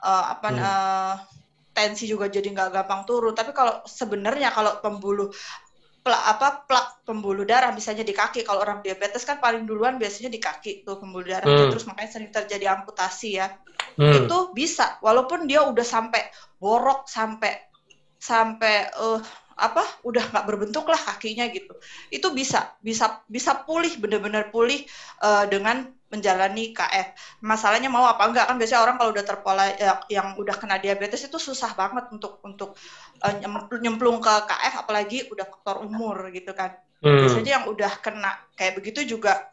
Uh, 0.03 0.23
apa 0.33 0.47
hmm. 0.49 0.59
uh, 0.59 1.15
tensi 1.77 2.09
juga 2.09 2.25
jadi 2.25 2.49
nggak 2.49 2.73
gampang 2.73 3.05
turun. 3.05 3.37
Tapi 3.37 3.53
kalau 3.53 3.85
sebenarnya 3.85 4.49
kalau 4.49 4.81
pembuluh 4.81 5.29
plak 6.03 6.23
apa 6.35 6.67
plak 6.67 6.87
pembuluh 7.05 7.45
darah 7.45 7.69
misalnya 7.69 8.01
di 8.01 8.17
kaki. 8.17 8.41
Kalau 8.41 8.65
orang 8.65 8.81
diabetes 8.81 9.29
kan 9.29 9.37
paling 9.37 9.69
duluan 9.69 10.01
biasanya 10.01 10.33
di 10.33 10.41
kaki 10.41 10.81
tuh 10.81 10.97
pembuluh 10.97 11.37
darah 11.37 11.45
hmm. 11.45 11.69
terus 11.69 11.85
makanya 11.85 12.09
sering 12.17 12.33
terjadi 12.33 12.73
amputasi 12.73 13.37
ya. 13.37 13.53
Hmm. 13.93 14.25
itu 14.25 14.37
bisa 14.57 14.97
walaupun 15.05 15.45
dia 15.45 15.61
udah 15.61 15.85
sampai 15.85 16.25
borok 16.57 17.05
sampai 17.05 17.61
sampai 18.17 18.89
uh, 18.97 19.21
apa 19.57 19.83
udah 20.05 20.33
nggak 20.33 20.45
berbentuk 20.45 20.85
lah 20.89 20.97
kakinya 20.97 21.47
gitu. 21.49 21.73
Itu 22.09 22.31
bisa 22.33 22.73
bisa 22.81 23.21
bisa 23.29 23.63
pulih 23.65 23.93
benar-benar 24.01 24.49
pulih 24.49 24.83
uh, 25.21 25.45
dengan 25.49 25.89
menjalani 26.13 26.77
KF 26.77 27.41
masalahnya 27.41 27.89
mau 27.89 28.05
apa 28.05 28.29
enggak 28.29 28.45
kan 28.45 28.61
biasanya 28.61 28.85
orang 28.85 29.01
kalau 29.01 29.09
udah 29.17 29.25
terpola 29.25 29.65
ya, 29.73 29.97
yang 30.13 30.37
udah 30.37 30.53
kena 30.61 30.77
diabetes 30.77 31.25
itu 31.25 31.41
susah 31.41 31.73
banget 31.73 32.05
untuk 32.13 32.37
untuk 32.45 32.77
uh, 33.25 33.33
nyemplung 33.81 34.21
ke 34.21 34.29
KF 34.29 34.85
apalagi 34.85 35.25
udah 35.33 35.45
faktor 35.49 35.81
umur 35.81 36.29
gitu 36.29 36.53
kan. 36.53 36.77
Hmm. 37.03 37.19
biasanya 37.19 37.59
yang 37.59 37.65
udah 37.67 37.99
kena 37.99 38.31
kayak 38.55 38.79
begitu 38.79 39.03
juga 39.03 39.51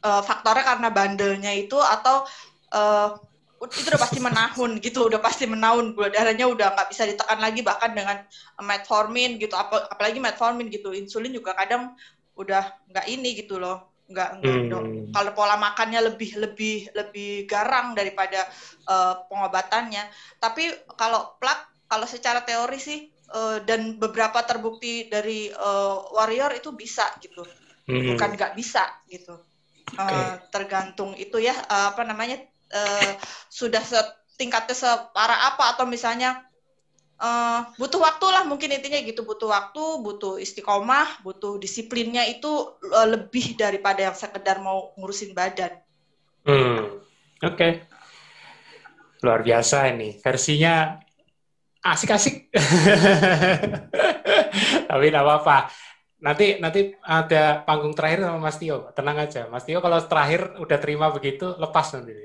uh, 0.00 0.24
faktornya 0.24 0.64
karena 0.64 0.88
bandelnya 0.88 1.52
itu 1.52 1.76
atau 1.76 2.24
uh, 2.72 3.20
itu 3.70 3.88
udah 3.88 4.00
pasti 4.00 4.18
menahun 4.20 4.70
gitu 4.80 5.08
udah 5.08 5.20
pasti 5.20 5.44
menahun 5.48 5.96
gula 5.96 6.12
darahnya 6.12 6.46
udah 6.48 6.74
nggak 6.76 6.88
bisa 6.92 7.08
ditekan 7.08 7.40
lagi 7.40 7.60
bahkan 7.64 7.96
dengan 7.96 8.20
metformin 8.60 9.40
gitu 9.40 9.56
Ap 9.56 9.72
apalagi 9.90 10.20
metformin 10.20 10.68
gitu. 10.68 10.92
Insulin 10.92 11.32
juga 11.32 11.56
kadang 11.56 11.96
udah 12.34 12.76
nggak 12.90 13.06
ini 13.08 13.38
gitu 13.38 13.62
loh 13.62 13.94
nggak 14.04 14.30
hmm. 14.44 15.16
kalau 15.16 15.32
pola 15.32 15.56
makannya 15.56 16.12
lebih 16.12 16.36
lebih 16.36 16.92
lebih 16.92 17.48
garang 17.48 17.96
daripada 17.96 18.44
uh, 18.84 19.24
pengobatannya. 19.32 20.04
Tapi 20.36 20.92
kalau 20.92 21.40
plak 21.40 21.88
kalau 21.88 22.04
secara 22.04 22.44
teori 22.44 22.76
sih 22.76 23.08
uh, 23.32 23.64
dan 23.64 23.96
beberapa 23.96 24.44
terbukti 24.44 25.08
dari 25.08 25.48
uh, 25.48 26.12
warrior 26.12 26.52
itu 26.52 26.76
bisa 26.76 27.08
gitu. 27.24 27.44
Hmm. 27.84 28.16
bukan 28.16 28.30
nggak 28.36 28.52
bisa 28.56 28.84
gitu. 29.08 29.40
Uh, 29.94 30.00
okay. 30.00 30.48
tergantung 30.48 31.12
itu 31.16 31.36
ya 31.40 31.52
uh, 31.68 31.92
apa 31.92 32.02
namanya 32.08 32.40
uh, 32.74 33.12
sudah 33.48 33.80
tingkatnya 34.34 34.74
separah 34.74 35.54
apa 35.54 35.78
atau 35.78 35.86
misalnya 35.86 36.42
uh, 37.22 37.70
butuh 37.78 38.02
waktu 38.02 38.26
lah 38.28 38.42
mungkin 38.44 38.74
intinya 38.74 38.98
gitu 39.00 39.22
butuh 39.22 39.48
waktu 39.48 39.82
butuh 40.02 40.42
istiqomah 40.42 41.22
butuh 41.22 41.56
disiplinnya 41.62 42.26
itu 42.26 42.50
uh, 42.90 43.06
lebih 43.06 43.54
daripada 43.54 44.10
yang 44.10 44.16
sekedar 44.16 44.58
mau 44.58 44.92
ngurusin 44.98 45.32
badan. 45.32 45.78
Hmm, 46.44 47.00
oke, 47.40 47.56
okay. 47.56 47.72
luar 49.24 49.40
biasa 49.40 49.88
ini 49.88 50.20
versinya 50.20 51.00
asik-asik. 51.80 52.52
Tapi 54.88 55.04
tidak 55.08 55.24
apa-apa 55.24 55.72
nanti 56.24 56.56
nanti 56.56 56.96
ada 57.04 57.60
panggung 57.68 57.92
terakhir 57.92 58.24
sama 58.24 58.40
Mas 58.40 58.56
Tio. 58.56 58.88
Tenang 58.96 59.16
aja. 59.20 59.44
Mas 59.52 59.68
Tio 59.68 59.84
kalau 59.84 60.00
terakhir 60.00 60.56
udah 60.56 60.78
terima 60.80 61.12
begitu, 61.12 61.52
lepas 61.60 61.92
nanti. 61.92 62.16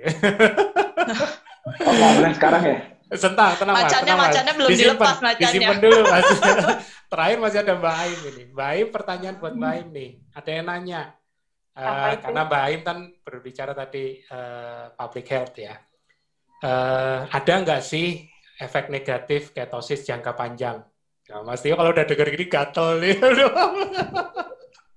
oh, 1.84 2.32
sekarang 2.32 2.64
ya? 2.64 2.78
Sentang, 3.10 3.60
tenang 3.60 3.76
mas. 3.76 3.84
Macannya, 3.92 4.06
tenang, 4.08 4.22
macannya 4.24 4.54
belum 4.56 4.70
disimpan, 4.72 4.96
dilepas 4.96 5.18
macannya. 5.20 5.52
Disimpan 5.52 5.78
dulu 5.84 6.00
mas. 6.08 6.28
terakhir 7.12 7.38
masih 7.44 7.60
ada 7.60 7.74
Mbak 7.76 7.96
Aim 8.00 8.20
ini. 8.32 8.44
Mbak 8.56 8.68
Aim 8.72 8.88
pertanyaan 8.88 9.36
buat 9.36 9.54
Mbak 9.60 9.72
Aim 9.76 9.88
nih. 9.92 10.10
Ada 10.32 10.50
yang 10.56 10.66
nanya. 10.72 11.02
Uh, 11.76 12.16
karena 12.24 12.42
Mbak 12.48 12.62
Aim 12.64 12.82
kan 12.88 12.98
berbicara 13.28 13.72
tadi 13.76 14.24
uh, 14.32 14.96
public 14.96 15.26
health 15.28 15.56
ya. 15.60 15.76
Uh, 16.64 17.28
ada 17.28 17.54
nggak 17.66 17.82
sih 17.84 18.24
efek 18.60 18.92
negatif 18.92 19.56
ketosis 19.56 20.04
jangka 20.04 20.36
panjang 20.36 20.84
Ya, 21.30 21.46
Mas 21.46 21.62
Tio 21.62 21.78
kalau 21.78 21.94
udah 21.94 22.10
denger 22.10 22.34
gini 22.34 22.50
gatel 22.50 23.06
nih. 23.06 23.14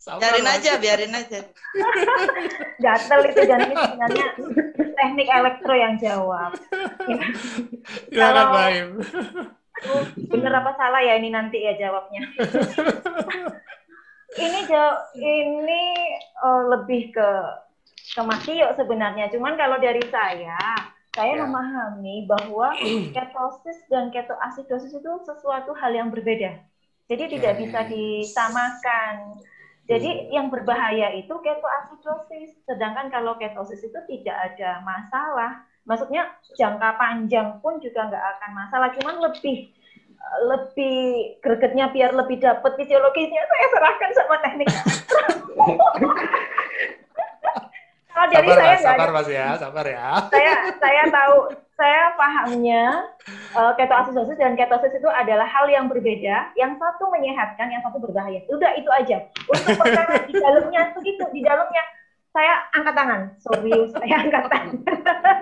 biarin 0.03 0.49
aja, 0.49 0.81
biarin 0.81 1.13
aja. 1.21 1.45
gatel 2.81 3.21
itu 3.29 3.41
jadi 3.45 3.69
sebenarnya 3.69 4.27
teknik 4.97 5.29
elektro 5.29 5.77
yang 5.77 6.01
jawab. 6.01 6.57
Ya, 8.09 8.33
kalau 8.33 8.45
Baim. 8.49 8.89
Bener 10.33 10.53
apa 10.57 10.73
salah 10.81 11.05
ya 11.05 11.21
ini 11.21 11.29
nanti 11.29 11.69
ya 11.69 11.77
jawabnya. 11.77 12.25
ini 14.41 14.59
jawab 14.65 15.13
ini 15.21 15.83
uh, 16.41 16.63
lebih 16.73 17.13
ke 17.13 17.29
ke 18.17 18.21
Mas 18.25 18.41
Tio 18.49 18.73
sebenarnya. 18.73 19.29
Cuman 19.29 19.61
kalau 19.61 19.77
dari 19.77 20.01
saya, 20.09 20.57
saya 21.13 21.37
ya. 21.37 21.45
memahami 21.45 22.25
bahwa 22.25 22.73
ketosis 23.17 23.79
dan 23.93 24.09
ketoasidosis 24.09 24.97
itu 24.97 25.13
sesuatu 25.29 25.77
hal 25.77 25.93
yang 25.93 26.09
berbeda. 26.09 26.57
Jadi 27.13 27.37
tidak 27.37 27.61
bisa 27.61 27.85
disamakan. 27.85 29.37
Jadi 29.85 30.09
hmm. 30.09 30.29
yang 30.33 30.47
berbahaya 30.49 31.13
itu 31.13 31.35
ketoasidosis, 31.43 32.57
sedangkan 32.65 33.13
kalau 33.13 33.37
ketosis 33.37 33.85
itu 33.85 34.01
tidak 34.09 34.37
ada 34.53 34.81
masalah. 34.81 35.69
Maksudnya 35.85 36.33
jangka 36.57 36.95
panjang 36.97 37.59
pun 37.61 37.83
juga 37.83 38.07
nggak 38.09 38.25
akan 38.39 38.51
masalah, 38.55 38.89
cuman 38.95 39.19
lebih 39.19 39.75
lebih 40.47 41.35
gregetnya 41.43 41.91
biar 41.91 42.15
lebih 42.15 42.39
dapat 42.39 42.79
fisiologisnya 42.79 43.43
saya 43.43 43.67
serahkan 43.75 44.11
sama 44.15 44.39
teknik. 44.39 44.71
Kalau 48.13 48.29
dari 48.29 48.49
sabar, 48.49 48.61
saya 48.61 48.77
sabar 48.85 49.09
mas 49.09 49.29
ya, 49.29 49.47
sabar 49.57 49.85
ya. 49.89 50.09
Saya 50.29 50.53
saya 50.77 51.03
tahu, 51.09 51.37
saya 51.81 52.03
pahamnya 52.15 52.85
uh, 53.57 53.73
ketoasidosis 53.81 54.37
dan 54.37 54.53
ketosis 54.53 54.93
itu 54.93 55.09
adalah 55.09 55.49
hal 55.49 55.65
yang 55.73 55.89
berbeda. 55.89 56.53
Yang 56.55 56.77
satu 56.77 57.09
menyehatkan, 57.09 57.73
yang 57.73 57.81
satu 57.81 57.99
berbahaya. 57.99 58.45
Udah 58.53 58.71
itu 58.77 58.91
aja. 58.93 59.25
Untuk 59.49 59.81
perkara 59.81 60.29
di 60.29 60.33
dalamnya 60.37 60.93
begitu, 60.93 61.25
di 61.33 61.41
dalamnya 61.41 61.83
saya 62.33 62.65
angkat 62.73 62.95
tangan, 62.97 63.21
serius, 63.41 63.89
saya 63.93 64.15
angkat 64.25 64.45
tangan. 64.49 64.77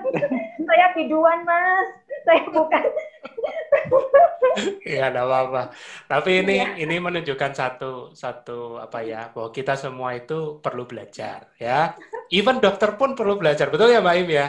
saya 0.70 0.86
biduan 0.94 1.38
mas, 1.46 1.86
saya 2.26 2.42
bukan. 2.50 2.84
Iya, 4.82 5.14
ada 5.14 5.22
apa-apa. 5.26 5.70
Tapi 6.10 6.42
ini 6.42 6.58
ya. 6.58 6.74
ini 6.82 6.98
menunjukkan 6.98 7.52
satu 7.54 8.10
satu 8.10 8.82
apa 8.82 9.06
ya 9.06 9.30
bahwa 9.30 9.54
kita 9.54 9.78
semua 9.78 10.18
itu 10.18 10.58
perlu 10.58 10.82
belajar 10.86 11.46
ya. 11.62 11.94
Even 12.30 12.62
dokter 12.62 12.94
pun 12.94 13.18
perlu 13.18 13.36
belajar, 13.36 13.66
betul 13.68 13.90
ya 13.90 13.98
Mbak 13.98 14.16
Im 14.22 14.28
ya? 14.30 14.46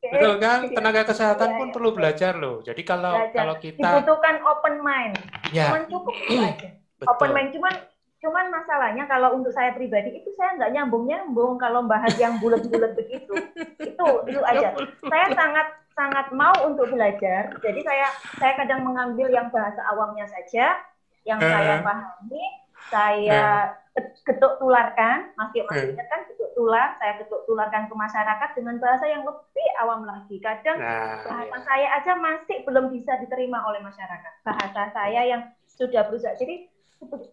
Betul 0.00 0.32
kan? 0.40 0.68
Tenaga 0.68 1.02
kesehatan 1.08 1.48
ya, 1.52 1.56
pun 1.60 1.68
ya. 1.68 1.72
perlu 1.72 1.90
belajar 1.92 2.32
loh. 2.36 2.56
Jadi 2.64 2.82
kalau 2.84 3.12
belajar. 3.16 3.36
kalau 3.36 3.54
kita 3.60 3.80
dibutuhkan 3.80 4.36
open 4.44 4.74
mind. 4.80 5.14
Ya. 5.52 5.72
Cuman 5.72 5.84
cukup 5.88 6.14
aja. 6.48 6.68
Betul. 7.00 7.08
Open 7.16 7.30
mind 7.32 7.50
cuman 7.56 7.74
Cuman 8.20 8.52
masalahnya 8.52 9.08
kalau 9.08 9.32
untuk 9.32 9.48
saya 9.56 9.72
pribadi 9.72 10.20
itu 10.20 10.28
saya 10.36 10.52
nggak 10.60 10.72
nyambung-nyambung 10.76 11.56
kalau 11.56 11.88
bahas 11.88 12.12
yang 12.20 12.36
bulat-bulat 12.36 12.92
begitu. 12.92 13.32
Itu 13.80 14.06
itu 14.28 14.40
aja. 14.44 14.76
Saya 15.08 15.26
sangat 15.32 15.66
sangat 15.96 16.26
mau 16.36 16.52
untuk 16.68 16.92
belajar. 16.92 17.48
Jadi 17.64 17.80
saya 17.80 18.12
saya 18.36 18.52
kadang 18.60 18.84
mengambil 18.84 19.32
yang 19.32 19.48
bahasa 19.48 19.80
awamnya 19.88 20.28
saja, 20.28 20.84
yang 21.24 21.40
uh. 21.40 21.48
saya 21.48 21.80
pahami, 21.80 22.44
saya 22.90 23.72
uh. 23.94 24.04
ketuk 24.26 24.58
tularkan, 24.58 25.30
masih 25.38 25.64
masih 25.70 25.88
uh. 25.88 25.92
ingat 25.94 26.06
kan 26.10 26.20
ketuk 26.28 26.50
tular, 26.58 26.88
saya 26.98 27.12
ketuk 27.22 27.42
tularkan 27.46 27.88
ke 27.88 27.94
masyarakat 27.94 28.50
dengan 28.58 28.76
bahasa 28.82 29.04
yang 29.08 29.22
lebih 29.24 29.68
awam 29.80 30.04
lagi. 30.04 30.36
Kadang 30.42 30.76
nah, 30.76 31.24
bahasa 31.24 31.56
iya. 31.56 31.64
saya 31.64 31.88
aja 32.02 32.12
masih 32.18 32.58
belum 32.68 32.92
bisa 32.92 33.16
diterima 33.22 33.64
oleh 33.64 33.80
masyarakat. 33.80 34.32
Bahasa 34.44 34.82
saya 34.92 35.20
yang 35.24 35.42
sudah 35.70 36.04
berusaha. 36.10 36.36
Jadi 36.36 36.68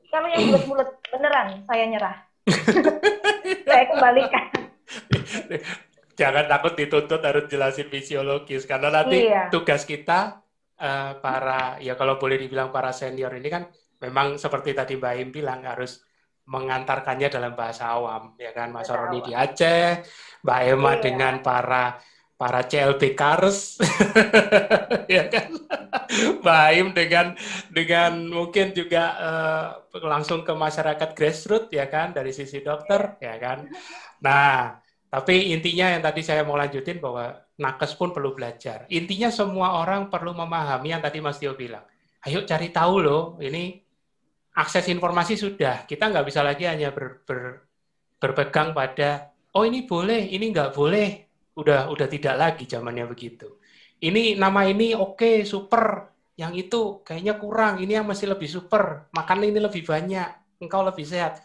kalau 0.08 0.28
yang 0.32 0.48
bulat-bulat 0.48 0.90
beneran 1.12 1.48
saya 1.68 1.84
nyerah. 1.92 2.18
saya 3.68 3.84
kembalikan. 3.92 4.46
Jangan 6.20 6.50
takut 6.50 6.74
dituntut 6.74 7.22
harus 7.22 7.46
jelasin 7.46 7.94
fisiologis 7.94 8.66
karena 8.66 8.90
nanti 8.90 9.30
iya. 9.30 9.54
tugas 9.54 9.86
kita 9.86 10.42
uh, 10.82 11.12
para 11.22 11.78
ya 11.78 11.94
kalau 11.94 12.18
boleh 12.18 12.42
dibilang 12.42 12.74
para 12.74 12.90
senior 12.90 13.30
ini 13.38 13.50
kan 13.54 13.70
memang 14.02 14.38
seperti 14.38 14.74
tadi 14.78 14.94
Mbak 14.98 15.14
Im 15.18 15.30
bilang 15.34 15.62
harus 15.66 16.06
mengantarkannya 16.48 17.28
dalam 17.28 17.54
bahasa 17.60 17.92
awam 17.92 18.34
ya 18.40 18.56
kan 18.56 18.72
Mas 18.72 18.88
Roni 18.88 19.20
di 19.20 19.36
Aceh, 19.36 20.06
Mbak 20.48 20.60
Emma 20.64 20.92
iya. 20.96 21.02
dengan 21.04 21.34
para 21.44 22.00
para 22.38 22.62
CLB 22.70 23.18
Cars, 23.18 23.82
ya 25.10 25.26
kan, 25.26 25.58
Baim 26.46 26.94
dengan 26.94 27.34
dengan 27.74 28.30
mungkin 28.30 28.78
juga 28.78 29.04
uh, 29.18 29.66
langsung 30.06 30.46
ke 30.46 30.54
masyarakat 30.54 31.18
grassroots 31.18 31.74
ya 31.74 31.90
kan 31.90 32.14
dari 32.14 32.30
sisi 32.30 32.62
dokter 32.62 33.18
ya 33.18 33.42
kan. 33.42 33.66
Nah, 34.22 34.78
tapi 35.10 35.50
intinya 35.50 35.98
yang 35.98 36.06
tadi 36.06 36.22
saya 36.22 36.46
mau 36.46 36.54
lanjutin 36.54 37.02
bahwa 37.02 37.34
nakes 37.58 37.98
pun 37.98 38.14
perlu 38.14 38.38
belajar. 38.38 38.86
Intinya 38.94 39.34
semua 39.34 39.82
orang 39.82 40.14
perlu 40.14 40.38
memahami 40.38 40.94
yang 40.94 41.02
tadi 41.02 41.18
Mas 41.18 41.42
Tio 41.42 41.58
bilang. 41.58 41.84
Ayo 42.22 42.46
cari 42.46 42.70
tahu 42.70 43.02
loh, 43.02 43.24
ini 43.42 43.87
akses 44.58 44.90
informasi 44.90 45.38
sudah. 45.38 45.86
Kita 45.86 46.10
nggak 46.10 46.26
bisa 46.26 46.42
lagi 46.42 46.66
hanya 46.66 46.90
ber, 46.90 47.22
ber, 47.22 47.70
berpegang 48.18 48.74
pada, 48.74 49.30
oh 49.54 49.64
ini 49.64 49.86
boleh, 49.86 50.34
ini 50.34 50.50
nggak 50.50 50.74
boleh, 50.74 51.08
udah 51.54 51.94
udah 51.94 52.08
tidak 52.10 52.36
lagi 52.36 52.66
zamannya 52.66 53.06
begitu. 53.06 53.62
Ini 54.02 54.38
nama 54.38 54.66
ini 54.66 54.98
oke 54.98 55.18
okay, 55.18 55.36
super, 55.46 56.10
yang 56.38 56.58
itu 56.58 57.06
kayaknya 57.06 57.38
kurang, 57.38 57.82
ini 57.82 57.98
yang 57.98 58.10
masih 58.10 58.34
lebih 58.34 58.50
super, 58.50 59.10
makan 59.14 59.46
ini 59.46 59.62
lebih 59.62 59.86
banyak, 59.86 60.58
engkau 60.62 60.82
lebih 60.82 61.06
sehat. 61.06 61.38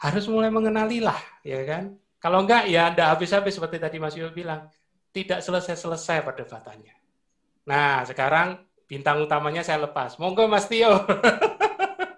Harus 0.00 0.24
mulai 0.30 0.48
mengenali 0.48 1.04
lah, 1.04 1.18
ya 1.44 1.60
kan? 1.68 1.96
Kalau 2.18 2.44
enggak 2.44 2.70
ya 2.70 2.90
Anda 2.90 3.12
habis-habis 3.12 3.56
seperti 3.56 3.76
tadi 3.78 3.96
Mas 4.00 4.16
Yo 4.16 4.30
bilang, 4.32 4.70
tidak 5.12 5.44
selesai-selesai 5.44 6.24
perdebatannya. 6.24 6.94
Nah, 7.68 8.06
sekarang 8.08 8.62
bintang 8.88 9.20
utamanya 9.20 9.60
saya 9.60 9.84
lepas. 9.84 10.16
Monggo 10.16 10.48
Mas 10.48 10.70
Tio. 10.70 11.04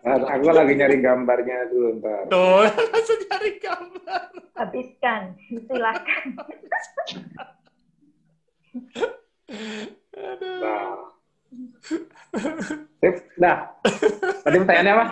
Nah, 0.00 0.16
aku 0.16 0.48
lagi 0.48 0.72
nyari 0.80 0.96
gambarnya 1.04 1.68
dulu 1.68 2.00
ntar. 2.00 2.24
Tuh, 2.32 2.64
langsung 2.92 3.20
nyari 3.28 3.50
gambar. 3.60 4.22
Habiskan, 4.56 5.22
silakan. 5.68 6.24
Nah. 10.60 10.96
Sip, 13.00 13.16
dah. 13.36 13.58
Tadi 14.40 14.56
pertanyaannya 14.56 14.92
apa? 14.96 15.06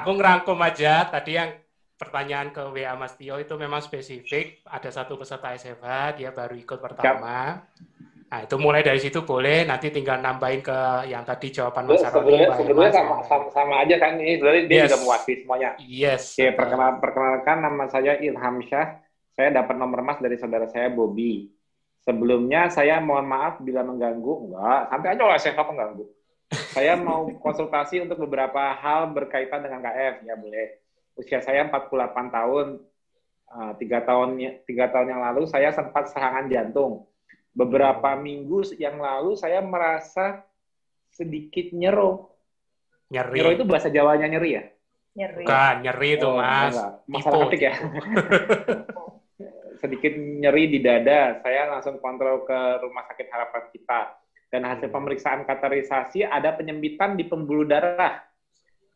Aku 0.00 0.10
ngerangkum 0.18 0.58
aja 0.62 1.06
tadi 1.06 1.36
yang 1.38 1.52
pertanyaan 1.94 2.48
ke 2.50 2.62
WA 2.72 2.96
Mas 2.96 3.14
Tio 3.14 3.38
itu 3.38 3.54
memang 3.54 3.84
spesifik. 3.84 4.66
Ada 4.66 5.02
satu 5.02 5.14
peserta 5.14 5.54
SFH, 5.54 6.18
dia 6.18 6.34
baru 6.34 6.58
ikut 6.58 6.78
pertama. 6.80 7.60
Siap 7.62 7.80
Nah, 8.30 8.46
itu 8.46 8.56
mulai 8.62 8.86
dari 8.86 9.02
situ 9.02 9.26
boleh, 9.26 9.66
nanti 9.66 9.90
tinggal 9.90 10.22
nambahin 10.22 10.62
ke 10.62 10.78
yang 11.10 11.26
tadi 11.26 11.50
jawaban 11.50 11.90
Mas 11.90 11.98
Sebenarnya, 11.98 12.54
sebenarnya 12.54 12.92
sama, 12.94 13.14
sama, 13.26 13.46
sama 13.50 13.74
aja 13.82 13.98
kan, 13.98 14.22
ini 14.22 14.38
sebenarnya 14.38 14.62
dia 14.70 14.76
yes. 14.78 14.82
juga 14.86 14.98
mewakili 15.02 15.36
semuanya. 15.42 15.70
Yes. 15.82 16.22
Oke, 16.38 16.46
perkenal, 16.54 16.90
perkenalkan 17.02 17.56
nama 17.58 17.84
saya 17.90 18.22
Ilham 18.22 18.62
Syah, 18.62 19.02
saya 19.34 19.48
dapat 19.50 19.74
nomor 19.74 20.06
emas 20.06 20.22
dari 20.22 20.38
saudara 20.38 20.70
saya 20.70 20.86
Bobby. 20.94 21.50
Sebelumnya 22.06 22.70
saya 22.70 23.02
mohon 23.02 23.26
maaf 23.26 23.58
bila 23.58 23.82
mengganggu, 23.82 24.32
enggak, 24.46 24.80
sampai 24.94 25.08
aja 25.10 25.22
oleh 25.26 25.40
saya 25.42 25.66
mengganggu. 25.66 26.04
Saya 26.70 26.92
mau 27.02 27.26
konsultasi 27.44 27.98
untuk 28.06 28.22
beberapa 28.30 28.62
hal 28.78 29.10
berkaitan 29.10 29.66
dengan 29.66 29.82
KF, 29.82 30.22
ya 30.22 30.38
boleh. 30.38 30.78
Usia 31.18 31.42
saya 31.42 31.66
48 31.66 32.30
tahun, 32.30 32.78
eh, 33.58 33.72
tiga 33.82 34.06
tahun 34.06 34.38
tiga 34.70 34.86
tahun 34.94 35.18
yang 35.18 35.20
lalu 35.26 35.50
saya 35.50 35.74
sempat 35.74 36.14
serangan 36.14 36.46
jantung 36.46 37.09
beberapa 37.50 38.14
minggu 38.14 38.78
yang 38.78 39.02
lalu 39.02 39.34
saya 39.34 39.60
merasa 39.62 40.46
sedikit 41.10 41.74
nyero. 41.74 42.30
Nyeri. 43.10 43.36
Nyero 43.42 43.50
itu 43.58 43.64
bahasa 43.66 43.90
Jawanya 43.90 44.26
nyeri 44.30 44.50
ya? 44.54 44.64
Nyeri. 45.18 45.44
Bukan, 45.44 45.74
nyeri 45.82 46.08
itu 46.14 46.28
oh, 46.30 46.38
mas. 46.38 46.76
Masalah 47.10 47.50
ketik 47.50 47.62
ya. 47.66 47.74
sedikit 49.82 50.12
nyeri 50.14 50.64
di 50.70 50.78
dada. 50.78 51.40
Saya 51.42 51.72
langsung 51.74 51.98
kontrol 51.98 52.46
ke 52.46 52.58
rumah 52.84 53.04
sakit 53.10 53.26
harapan 53.32 53.62
kita. 53.74 54.00
Dan 54.50 54.66
hasil 54.66 54.90
hmm. 54.90 54.94
pemeriksaan 54.94 55.40
kateterisasi 55.46 56.26
ada 56.26 56.54
penyempitan 56.54 57.18
di 57.18 57.26
pembuluh 57.26 57.66
darah. 57.66 58.22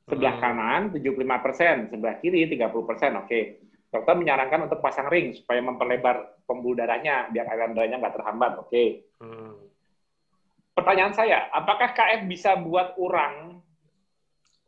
Sebelah 0.04 0.36
hmm. 0.36 0.42
kanan 0.44 0.82
75%, 0.92 1.90
sebelah 1.90 2.14
kiri 2.20 2.46
30%. 2.46 2.70
Oke. 2.70 3.00
Okay 3.24 3.63
dokter 3.94 4.18
menyarankan 4.18 4.66
untuk 4.66 4.82
pasang 4.82 5.06
ring 5.06 5.38
supaya 5.38 5.62
memperlebar 5.62 6.42
pembuluh 6.50 6.74
darahnya 6.82 7.30
biar 7.30 7.46
aliran 7.46 7.78
darahnya 7.78 8.02
nggak 8.02 8.16
terhambat. 8.18 8.52
Oke. 8.58 8.66
Okay. 8.66 8.88
Hmm. 9.22 9.54
Pertanyaan 10.74 11.14
saya, 11.14 11.46
apakah 11.54 11.94
KF 11.94 12.26
bisa 12.26 12.58
buat 12.58 12.98
orang 12.98 13.62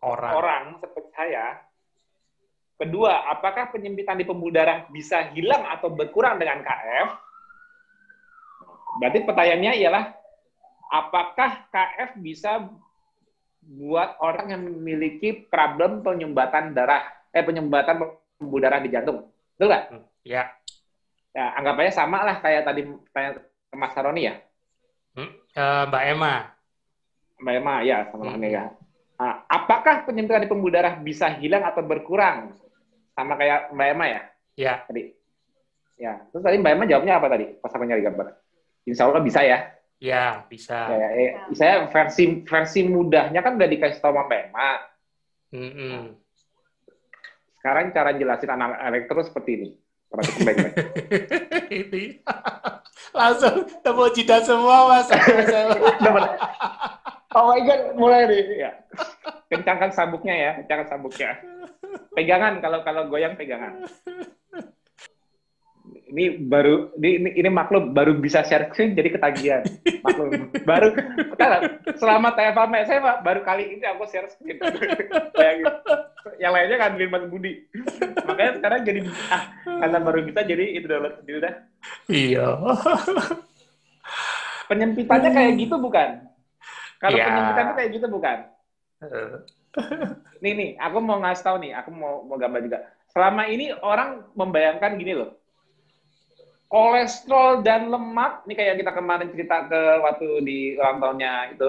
orang 0.07 0.33
orang 0.39 0.65
seperti 0.79 1.11
saya? 1.11 1.59
Kedua, 2.79 3.27
apakah 3.27 3.75
penyempitan 3.75 4.15
di 4.15 4.23
pembuluh 4.23 4.55
darah 4.55 4.87
bisa 4.95 5.35
hilang 5.35 5.67
atau 5.67 5.91
berkurang 5.91 6.39
dengan 6.39 6.63
KF? 6.63 7.09
Berarti 9.03 9.19
pertanyaannya 9.27 9.73
ialah 9.83 10.05
apakah 10.95 11.67
KF 11.75 12.23
bisa 12.23 12.71
buat 13.67 14.15
orang 14.23 14.55
yang 14.55 14.63
memiliki 14.63 15.51
problem 15.51 16.07
penyumbatan 16.07 16.71
darah 16.71 17.03
eh 17.35 17.43
penyumbatan 17.43 17.99
pembuluh 18.37 18.63
darah 18.63 18.81
di 18.81 18.93
jantung. 18.93 19.29
Betul 19.57 19.67
nggak? 19.73 19.85
Hmm, 19.93 20.05
ya. 20.23 20.43
Ya, 21.37 21.53
anggap 21.61 21.77
aja 21.85 21.93
sama 21.93 22.25
lah 22.25 22.41
kayak 22.41 22.65
tadi 22.65 22.89
tanya 23.13 23.37
ke 23.45 23.77
Mas 23.77 23.93
Saroni 23.93 24.25
ya. 24.25 24.35
Hmm, 25.17 25.33
uh, 25.57 25.85
Mbak 25.89 26.03
Emma. 26.09 26.35
Mbak 27.37 27.55
Emma, 27.61 27.75
ya, 27.85 27.99
sama 28.09 28.33
hmm. 28.33 28.45
ya. 28.49 28.65
Nah, 29.17 29.35
apakah 29.49 30.05
penyempitan 30.05 30.45
di 30.45 30.51
pembuluh 30.53 30.77
darah 30.77 30.97
bisa 31.01 31.29
hilang 31.37 31.65
atau 31.65 31.85
berkurang? 31.85 32.57
Sama 33.17 33.37
kayak 33.37 33.73
Mbak 33.73 33.89
Emma 33.93 34.07
ya? 34.09 34.21
Ya. 34.57 34.75
Tadi. 34.89 35.03
Ya, 35.97 36.21
terus 36.33 36.45
tadi 36.45 36.57
Mbak 36.61 36.73
Emma 36.77 36.85
jawabnya 36.85 37.17
apa 37.17 37.29
tadi? 37.33 37.57
Pas 37.57 37.73
aku 37.73 37.85
nyari 37.85 38.05
gambar. 38.05 38.37
Insya 38.85 39.09
Allah 39.09 39.25
bisa 39.25 39.41
ya? 39.41 39.59
Ya, 39.97 40.45
bisa. 40.49 40.77
Ya, 40.93 40.97
ya, 41.01 41.09
eh, 41.17 41.31
saya 41.57 41.89
versi 41.89 42.45
versi 42.45 42.85
mudahnya 42.85 43.41
kan 43.41 43.57
udah 43.57 43.69
dikasih 43.69 44.01
tahu 44.05 44.13
sama 44.13 44.29
Mbak 44.29 44.41
Emma. 44.53 44.71
Mm 45.57 45.71
-hmm. 45.73 46.01
Sekarang 47.67 47.91
cara 47.91 48.15
jelasin 48.15 48.47
anak 48.47 48.79
elektro 48.79 49.27
seperti 49.27 49.51
ini. 49.59 49.69
Perhatikan 50.07 50.47
baik-baik. 50.47 50.75
ini. 51.83 52.23
Langsung 53.19 53.67
temu 53.83 54.07
jeda 54.15 54.39
semua, 54.47 54.87
Mas. 54.87 55.11
oh 57.35 57.45
my 57.51 57.61
God, 57.67 57.83
mulai 57.99 58.31
nih. 58.31 58.71
Ya. 58.71 58.87
Kencangkan 59.51 59.91
sabuknya 59.91 60.35
ya, 60.39 60.51
kencangkan 60.63 60.95
sabuknya. 60.95 61.43
Pegangan, 62.15 62.63
kalau 62.63 62.87
kalau 62.87 63.11
goyang 63.11 63.35
pegangan 63.35 63.83
ini 66.07 66.39
baru 66.39 66.95
ini, 67.03 67.35
ini 67.35 67.49
maklum 67.51 67.91
baru 67.91 68.15
bisa 68.15 68.47
share 68.47 68.71
screen 68.71 68.95
jadi 68.95 69.11
ketagihan. 69.11 69.63
Maklum. 70.07 70.55
Baru 70.63 70.95
kan 71.35 71.83
selama 71.99 72.31
TFA 72.39 72.83
saya 72.87 73.01
baru 73.27 73.43
kali 73.43 73.75
ini 73.79 73.85
aku 73.87 74.07
share 74.07 74.31
screen. 74.31 74.63
Yang 76.43 76.53
lainnya 76.53 76.77
kan 76.79 76.91
Mas 76.95 77.25
Budi. 77.27 77.67
Makanya 78.23 78.53
sekarang 78.59 78.81
jadi 78.87 79.01
ah 79.31 79.43
karena 79.67 79.99
baru 80.03 80.21
bisa 80.27 80.41
jadi 80.47 80.65
itu 80.79 80.87
udah 80.87 81.23
jadi 81.27 81.37
udah. 81.43 81.55
Iya. 82.11 82.47
Penyempitannya 84.71 85.31
kayak 85.31 85.53
gitu 85.59 85.75
bukan? 85.79 86.23
Kalau 87.03 87.19
ya. 87.19 87.27
penyempitannya 87.31 87.75
kayak 87.79 87.91
gitu 87.99 88.07
bukan? 88.11 88.39
Nih 90.43 90.53
nih. 90.55 90.71
Aku 90.83 90.99
mau 91.03 91.19
ngasih 91.23 91.45
tahu 91.47 91.57
nih. 91.63 91.73
Aku 91.83 91.91
mau 91.95 92.23
mau 92.27 92.39
gambar 92.39 92.63
juga. 92.63 92.79
Selama 93.11 93.47
ini 93.47 93.71
orang 93.71 94.27
membayangkan 94.35 94.99
gini 94.99 95.15
loh 95.15 95.46
kolesterol 96.67 97.63
dan 97.67 97.89
lemak. 97.91 98.47
Ini 98.47 98.55
kayak 98.55 98.75
kita 98.83 98.93
kemarin 98.95 99.29
cerita 99.31 99.57
ke 99.71 99.81
waktu 100.03 100.29
di 100.43 100.59
ulang 100.79 100.99
tahunnya 100.99 101.33
itu. 101.55 101.69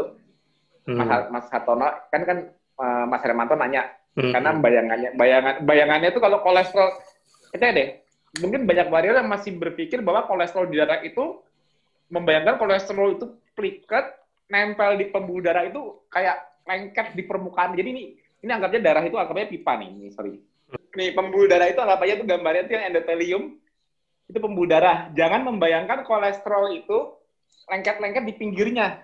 Hmm. 0.88 1.04
Mas, 1.04 1.24
Mas 1.30 1.48
Hatono. 1.54 1.90
Kan 2.10 2.22
kan 2.26 2.38
uh, 2.80 3.06
Mas 3.06 3.22
Hermanto 3.22 3.56
nanya. 3.56 3.98
Hmm. 4.18 4.34
karena 4.34 4.50
bayangannya 4.58 5.10
bayangan 5.14 5.56
bayangannya 5.62 6.10
itu 6.10 6.18
kalau 6.18 6.42
kolesterol 6.42 6.90
kita 7.54 7.70
deh. 7.70 7.90
Mungkin 8.42 8.66
banyak 8.66 8.90
warrior 8.90 9.14
yang 9.14 9.30
masih 9.30 9.54
berpikir 9.62 10.02
bahwa 10.02 10.26
kolesterol 10.26 10.66
di 10.74 10.82
darah 10.82 11.06
itu 11.06 11.38
membayangkan 12.10 12.58
kolesterol 12.58 13.14
itu 13.14 13.26
pliket 13.54 14.18
nempel 14.50 14.98
di 14.98 15.14
pembuluh 15.14 15.46
darah 15.46 15.70
itu 15.70 16.02
kayak 16.10 16.34
lengket 16.66 17.14
di 17.14 17.24
permukaan. 17.30 17.78
Jadi 17.78 17.90
ini 17.94 18.04
ini 18.42 18.50
anggapnya 18.50 18.82
darah 18.90 19.06
itu 19.06 19.22
anggapnya 19.22 19.54
pipa 19.54 19.78
nih 19.78 19.90
ini 19.94 20.10
sorry. 20.10 20.42
Nih 20.98 21.14
pembuluh 21.14 21.46
darah 21.46 21.70
itu 21.70 21.78
anggap 21.78 22.02
aja 22.02 22.14
tuh 22.18 22.26
gambarnya 22.26 22.62
itu 22.66 22.74
yang 22.74 22.86
endotelium 22.90 23.44
itu 24.28 24.38
pembuluh 24.44 24.68
darah. 24.68 25.10
Jangan 25.16 25.48
membayangkan 25.48 26.04
kolesterol 26.04 26.76
itu 26.76 27.16
lengket-lengket 27.68 28.24
di 28.28 28.34
pinggirnya. 28.36 29.04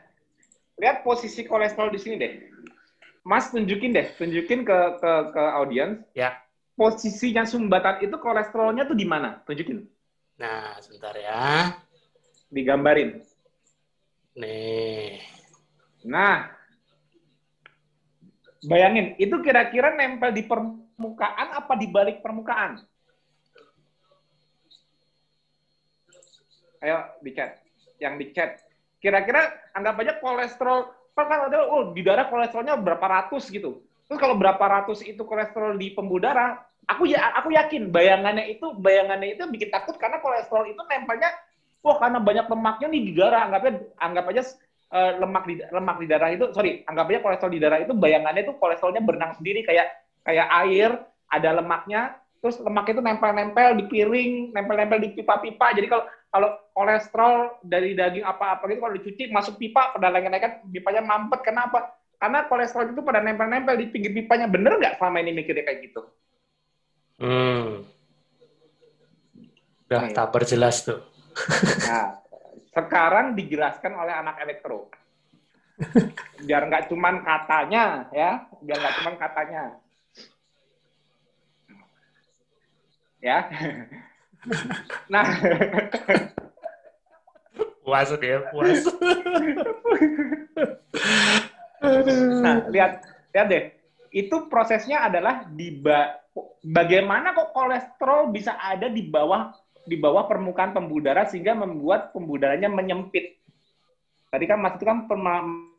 lihat 0.73 1.05
posisi 1.05 1.45
kolesterol 1.45 1.93
di 1.93 1.99
sini 2.01 2.15
deh. 2.17 2.33
Mas 3.23 3.53
tunjukin 3.53 3.93
deh, 3.93 4.09
tunjukin 4.17 4.65
ke 4.65 4.77
ke 4.99 5.11
ke 5.31 5.43
audiens. 5.53 6.01
Ya. 6.17 6.41
Posisinya 6.73 7.45
sumbatan 7.45 8.01
itu 8.01 8.17
kolesterolnya 8.17 8.89
tuh 8.89 8.97
di 8.97 9.05
mana? 9.05 9.37
Tunjukin. 9.45 9.85
Nah, 10.41 10.81
sebentar 10.81 11.13
ya. 11.13 11.77
Digambarin. 12.49 13.21
Nih. 14.33 15.21
Nah, 16.09 16.49
bayangin, 18.65 19.13
itu 19.21 19.37
kira-kira 19.45 19.93
nempel 19.93 20.33
di 20.33 20.43
permukaan 20.49 21.53
apa 21.53 21.77
di 21.77 21.87
balik 21.93 22.25
permukaan? 22.25 22.81
Ayo 26.83 26.99
di 27.23 27.31
chat, 27.31 27.63
yang 28.03 28.19
di 28.19 28.35
chat. 28.35 28.59
Kira-kira 28.99 29.55
anggap 29.71 29.95
aja 30.03 30.13
kolesterol, 30.19 30.91
kan 31.15 31.47
ada, 31.47 31.63
oh 31.71 31.95
di 31.95 32.03
darah 32.03 32.27
kolesterolnya 32.27 32.75
berapa 32.75 33.03
ratus 33.03 33.47
gitu. 33.47 33.79
Terus 34.03 34.19
kalau 34.19 34.35
berapa 34.35 34.59
ratus 34.59 34.99
itu 35.07 35.23
kolesterol 35.23 35.79
di 35.79 35.95
pembuluh 35.95 36.27
darah, 36.27 36.59
aku 36.87 37.07
ya 37.07 37.31
aku 37.39 37.55
yakin 37.55 37.89
bayangannya 37.89 38.51
itu 38.51 38.75
bayangannya 38.75 39.39
itu 39.39 39.43
bikin 39.47 39.71
takut 39.71 39.95
karena 39.95 40.19
kolesterol 40.19 40.67
itu 40.67 40.81
nempelnya 40.83 41.31
wah 41.83 41.99
karena 41.99 42.19
banyak 42.19 42.45
lemaknya 42.47 42.87
nih 42.91 43.01
di 43.07 43.11
darah 43.15 43.41
anggapnya 43.47 43.71
anggap 43.99 44.25
aja 44.31 44.41
uh, 44.91 45.11
lemak 45.23 45.43
di 45.47 45.55
lemak 45.63 45.97
di 45.99 46.07
darah 46.07 46.29
itu 46.31 46.45
sorry 46.51 46.83
anggap 46.87 47.05
aja 47.11 47.19
kolesterol 47.23 47.53
di 47.55 47.61
darah 47.61 47.79
itu 47.79 47.93
bayangannya 47.95 48.41
itu 48.43 48.53
kolesterolnya 48.59 49.01
berenang 49.03 49.33
sendiri 49.39 49.63
kayak 49.63 49.87
kayak 50.27 50.47
air 50.67 50.91
ada 51.31 51.49
lemaknya 51.55 52.01
terus 52.43 52.59
lemak 52.59 52.91
itu 52.91 52.99
nempel-nempel 52.99 53.79
di 53.79 53.83
piring 53.87 54.51
nempel-nempel 54.51 54.99
di 54.99 55.09
pipa-pipa 55.15 55.71
jadi 55.71 55.87
kalau 55.87 56.03
kalau 56.27 56.49
kolesterol 56.75 57.63
dari 57.63 57.95
daging 57.95 58.27
apa-apa 58.27 58.67
gitu 58.67 58.83
kalau 58.83 58.95
dicuci 58.99 59.23
masuk 59.31 59.55
pipa 59.55 59.95
pada 59.95 60.11
kan 60.11 60.59
pipanya 60.67 60.99
mampet 60.99 61.39
kenapa 61.39 61.95
karena 62.19 62.43
kolesterol 62.51 62.91
itu 62.91 62.99
pada 62.99 63.23
nempel-nempel 63.23 63.79
di 63.79 63.87
pinggir 63.87 64.11
pipanya 64.11 64.51
bener 64.51 64.75
nggak 64.75 64.99
selama 64.99 65.23
ini 65.23 65.31
mikirnya 65.31 65.63
kayak 65.63 65.87
gitu 65.87 66.03
Hmm. 67.21 67.85
Udah 69.87 70.09
tak 70.09 70.27
berjelas 70.33 70.81
tuh. 70.83 70.99
Nah, 71.85 72.17
sekarang 72.73 73.37
dijelaskan 73.37 73.93
oleh 73.93 74.13
anak 74.13 74.41
elektro. 74.41 74.89
Biar 76.47 76.65
nggak 76.65 76.89
cuman 76.89 77.21
katanya, 77.21 78.09
ya. 78.09 78.49
Biar 78.59 78.77
nggak 78.81 78.95
cuman 79.01 79.15
katanya. 79.21 79.63
Ya. 83.23 83.47
Nah. 85.07 85.23
puas 87.83 88.11
dia, 88.19 88.43
puas. 88.51 88.83
nah, 92.43 92.67
lihat, 92.67 92.91
lihat 93.31 93.47
deh. 93.47 93.63
Itu 94.11 94.51
prosesnya 94.51 95.07
adalah 95.07 95.47
di 95.47 95.79
bagaimana 96.67 97.31
kok 97.31 97.55
kolesterol 97.55 98.35
bisa 98.35 98.59
ada 98.59 98.91
di 98.91 99.07
bawah 99.07 99.55
di 99.83 99.99
bawah 99.99 100.27
permukaan 100.27 100.71
pembuluh 100.71 101.03
darah 101.07 101.27
sehingga 101.27 101.55
membuat 101.55 102.11
pembuluh 102.11 102.43
darahnya 102.43 102.67
menyempit. 102.67 103.39
Tadi 104.31 104.43
kan 104.47 104.59
Mas 104.59 104.75
itu 104.75 104.83
kan 104.83 105.07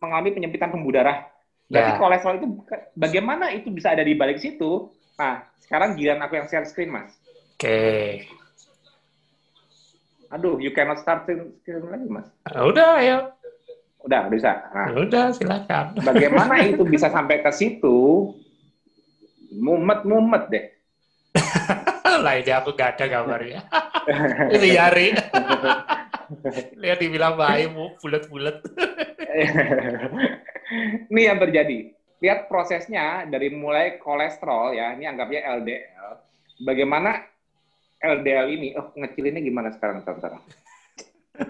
mengalami 0.00 0.32
penyempitan 0.32 0.72
pembuluh 0.72 1.00
darah. 1.00 1.28
Berarti 1.68 1.92
ya. 1.92 2.00
kolesterol 2.00 2.36
itu 2.40 2.48
bagaimana 2.96 3.52
itu 3.52 3.68
bisa 3.72 3.92
ada 3.92 4.04
di 4.04 4.12
balik 4.16 4.40
situ? 4.40 4.92
Nah, 5.16 5.44
sekarang 5.60 5.96
giliran 5.96 6.20
aku 6.20 6.36
yang 6.36 6.48
share 6.48 6.68
screen, 6.68 6.92
Mas. 6.92 7.23
Oke. 7.64 7.72
Okay. 7.72 8.28
Aduh, 10.36 10.60
you 10.60 10.68
cannot 10.76 11.00
start 11.00 11.24
screen 11.24 11.88
lagi, 11.88 12.04
Mas. 12.12 12.28
Ah, 12.44 12.68
udah, 12.68 13.00
ayo. 13.00 13.32
Udah, 14.04 14.28
bisa. 14.28 14.68
Nah, 14.68 14.92
udah, 14.92 15.32
silakan. 15.32 15.96
Bagaimana 16.12 16.60
itu 16.60 16.84
bisa 16.84 17.08
sampai 17.08 17.40
ke 17.40 17.48
situ? 17.56 18.28
mumet-mumet 19.54 20.50
deh. 20.50 20.66
Lainnya 22.26 22.58
aku 22.58 22.74
gak 22.74 22.98
ada 22.98 23.06
gambarnya. 23.06 23.62
Liari. 24.60 25.14
Lihat 26.74 26.98
dibilang 26.98 27.38
baik, 27.38 27.70
bulat-bulat. 28.02 28.58
ini 31.06 31.22
yang 31.22 31.38
terjadi. 31.38 31.94
Lihat 32.18 32.50
prosesnya 32.50 33.30
dari 33.30 33.54
mulai 33.54 34.02
kolesterol 34.02 34.74
ya, 34.74 34.98
ini 34.98 35.06
anggapnya 35.06 35.62
LDL. 35.62 36.10
Bagaimana 36.66 37.34
LDL 38.05 38.47
ini, 38.52 38.68
oh 38.76 38.93
ngecilinnya 38.93 39.40
gimana 39.40 39.72
sekarang, 39.72 40.05
sekarang? 40.05 40.44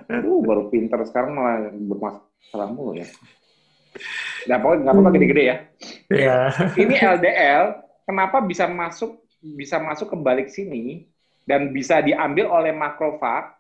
Uh, 0.09 0.41
baru 0.41 0.73
pinter 0.73 1.03
sekarang 1.05 1.37
malah 1.37 1.69
bermasalah 1.75 2.69
mulu 2.73 2.97
ya. 2.97 3.09
Nggak 4.49 4.59
apa-apa, 4.59 4.77
nggak 4.81 4.93
apa-apa 4.95 5.11
gede-gede 5.13 5.45
ya. 5.45 5.57
Yeah. 6.09 6.49
Ini 6.79 6.95
LDL 7.19 7.65
kenapa 8.09 8.41
bisa 8.41 8.65
masuk 8.69 9.21
bisa 9.45 9.77
masuk 9.77 10.09
ke 10.09 10.17
balik 10.17 10.49
sini 10.49 11.05
dan 11.45 11.73
bisa 11.77 12.01
diambil 12.01 12.49
oleh 12.49 12.73
makrofag 12.73 13.53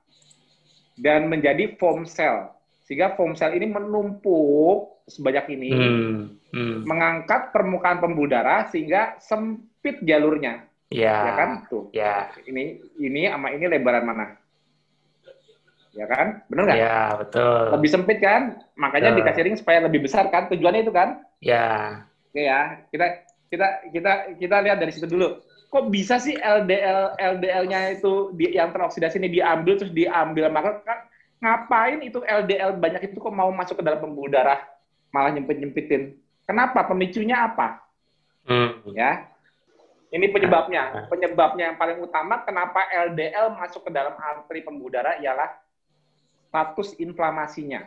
dan 0.96 1.28
menjadi 1.28 1.76
foam 1.76 2.08
cell 2.08 2.56
sehingga 2.84 3.12
foam 3.16 3.36
cell 3.36 3.52
ini 3.52 3.68
menumpuk 3.68 5.04
sebanyak 5.04 5.52
ini 5.52 5.68
hmm, 5.72 6.16
hmm. 6.52 6.76
mengangkat 6.88 7.52
permukaan 7.52 8.00
pembuluh 8.00 8.32
darah 8.32 8.68
sehingga 8.72 9.20
sempit 9.20 10.00
jalurnya 10.00 10.64
ya, 10.94 11.18
ya 11.18 11.32
kan 11.34 11.50
tuh 11.66 11.90
ya 11.90 12.30
ini 12.46 12.78
ini 13.02 13.26
sama 13.26 13.50
ini 13.50 13.64
lebaran 13.66 14.06
mana 14.06 14.38
ya 15.94 16.06
kan 16.06 16.42
benar 16.46 16.62
nggak 16.70 16.78
ya 16.78 16.98
betul 17.18 17.62
lebih 17.74 17.90
sempit 17.90 18.18
kan 18.22 18.62
makanya 18.78 19.14
betul. 19.14 19.18
dikasih 19.22 19.42
ring 19.42 19.58
supaya 19.58 19.78
lebih 19.82 20.06
besar 20.06 20.30
kan 20.30 20.46
tujuannya 20.46 20.86
itu 20.86 20.94
kan 20.94 21.22
ya 21.42 22.06
oke 22.30 22.40
ya 22.42 22.82
kita 22.90 23.26
kita 23.54 23.66
kita 23.94 24.12
kita 24.42 24.56
lihat 24.66 24.78
dari 24.82 24.90
situ 24.90 25.06
dulu. 25.06 25.38
Kok 25.70 25.90
bisa 25.90 26.22
sih 26.22 26.38
LDL 26.38 27.18
LDL-nya 27.18 27.98
itu 27.98 28.30
di, 28.34 28.54
yang 28.54 28.70
teroksidasi 28.70 29.18
ini 29.18 29.30
diambil 29.30 29.74
terus 29.78 29.94
diambil 29.94 30.50
maka 30.50 30.82
kan 30.86 30.98
ngapain 31.42 31.98
itu 32.02 32.22
LDL 32.22 32.78
banyak 32.78 33.10
itu 33.10 33.18
kok 33.18 33.34
mau 33.34 33.50
masuk 33.50 33.82
ke 33.82 33.84
dalam 33.86 34.02
pembuluh 34.02 34.30
darah 34.30 34.62
malah 35.10 35.30
nyempit-nyempitin. 35.34 36.18
Kenapa? 36.46 36.86
Pemicunya 36.86 37.46
apa? 37.46 37.82
Hmm. 38.46 38.82
Ya. 38.94 39.30
Ini 40.14 40.30
penyebabnya. 40.30 41.10
Penyebabnya 41.10 41.74
yang 41.74 41.78
paling 41.78 41.98
utama 41.98 42.46
kenapa 42.46 42.86
LDL 42.86 43.50
masuk 43.58 43.82
ke 43.82 43.90
dalam 43.90 44.14
arteri 44.14 44.62
pembuluh 44.62 44.94
darah 44.94 45.18
ialah 45.18 45.58
status 46.46 46.94
inflamasinya. 47.02 47.82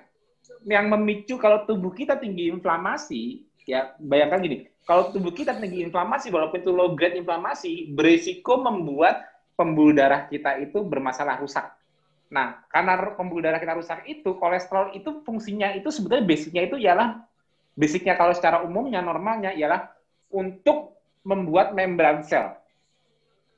Yang 0.67 0.85
memicu 0.91 1.35
kalau 1.39 1.63
tubuh 1.63 1.95
kita 1.95 2.19
tinggi 2.19 2.51
inflamasi, 2.51 3.47
ya 3.63 3.95
bayangkan 3.95 4.43
gini, 4.43 4.67
kalau 4.83 5.07
tubuh 5.15 5.31
kita 5.31 5.55
tinggi 5.55 5.87
inflamasi, 5.87 6.27
walaupun 6.27 6.59
itu 6.59 6.71
low 6.75 6.91
grade 6.99 7.15
inflamasi, 7.15 7.95
berisiko 7.95 8.59
membuat 8.59 9.23
pembuluh 9.55 9.95
darah 9.95 10.27
kita 10.27 10.59
itu 10.59 10.83
bermasalah 10.83 11.39
rusak. 11.39 11.63
Nah, 12.27 12.59
karena 12.67 13.15
pembuluh 13.15 13.39
darah 13.39 13.59
kita 13.59 13.71
rusak 13.79 14.03
itu, 14.03 14.35
kolesterol 14.35 14.91
itu 14.99 15.23
fungsinya 15.23 15.71
itu 15.79 15.87
sebetulnya 15.87 16.27
basicnya 16.27 16.61
itu 16.67 16.75
ialah, 16.75 17.23
basicnya 17.71 18.19
kalau 18.19 18.35
secara 18.35 18.67
umumnya, 18.67 18.99
normalnya 18.99 19.55
ialah 19.55 19.95
untuk 20.27 20.96
membuat 21.27 21.75
membran 21.75 22.23
sel. 22.23 22.55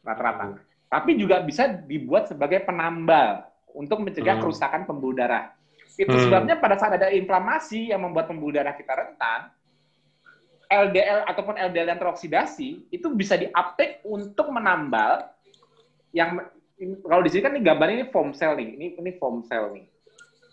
Rata-rata. 0.01 0.57
Tapi 0.89 1.21
juga 1.21 1.45
bisa 1.45 1.69
dibuat 1.69 2.25
sebagai 2.25 2.65
penambal 2.65 3.45
untuk 3.77 4.01
mencegah 4.01 4.41
hmm. 4.41 4.43
kerusakan 4.43 4.81
pembuluh 4.89 5.21
darah. 5.21 5.53
Itu 5.93 6.09
hmm. 6.09 6.23
sebabnya 6.25 6.55
pada 6.57 6.81
saat 6.81 6.97
ada 6.97 7.13
inflamasi 7.13 7.93
yang 7.93 8.01
membuat 8.01 8.25
pembuluh 8.25 8.57
darah 8.57 8.73
kita 8.73 8.89
rentan, 8.97 9.53
LDL 10.65 11.29
ataupun 11.29 11.61
LDL 11.61 11.93
yang 11.93 11.99
teroksidasi 12.01 12.89
itu 12.89 13.07
bisa 13.13 13.37
diuptake 13.37 14.01
untuk 14.05 14.49
menambal 14.49 15.29
yang 16.09 16.41
kalau 16.79 17.21
di 17.21 17.29
sini 17.29 17.41
kan 17.43 17.53
ini 17.53 17.61
gambar 17.61 17.87
ini 17.91 18.05
foam 18.09 18.31
cell 18.31 18.55
nih, 18.55 18.69
ini 18.73 18.85
ini 18.97 19.11
foam 19.19 19.45
cell 19.45 19.69
nih. 19.75 19.85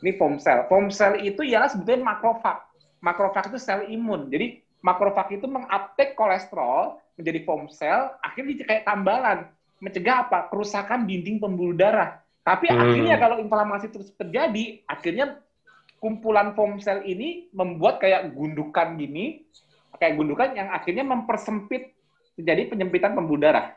Ini 0.05 0.10
foam 0.20 0.36
cell. 0.36 0.68
Foam 0.68 0.93
cell 0.93 1.16
itu 1.22 1.40
ialah 1.40 1.72
sebetulnya 1.72 2.12
makrofag. 2.12 2.60
Makrofag 3.01 3.48
itu 3.55 3.59
sel 3.62 3.88
imun. 3.88 4.28
Jadi 4.28 4.60
makrofag 4.84 5.32
itu 5.32 5.47
menguptake 5.48 6.18
kolesterol 6.18 7.01
menjadi 7.16 7.40
foam 7.48 7.66
cell, 7.72 8.14
akhirnya 8.20 8.64
kayak 8.64 8.84
tambalan. 8.84 9.48
Mencegah 9.80 10.28
apa? 10.28 10.48
Kerusakan 10.48 11.05
dinding 11.05 11.36
pembuluh 11.40 11.76
darah. 11.76 12.20
Tapi 12.47 12.70
hmm. 12.70 12.78
akhirnya 12.78 13.16
kalau 13.18 13.36
inflamasi 13.43 13.90
terus 13.90 14.12
terjadi, 14.14 14.80
akhirnya 14.86 15.40
kumpulan 15.98 16.52
foam 16.52 16.78
cell 16.78 17.02
ini 17.02 17.51
membuat 17.52 17.98
kayak 17.98 18.32
gundukan 18.36 18.97
gini, 19.01 19.43
kayak 19.97 20.14
gundukan 20.16 20.52
yang 20.55 20.68
akhirnya 20.70 21.05
mempersempit 21.05 21.93
terjadi 22.36 22.68
penyempitan 22.72 23.16
pembuluh 23.16 23.48
darah. 23.48 23.72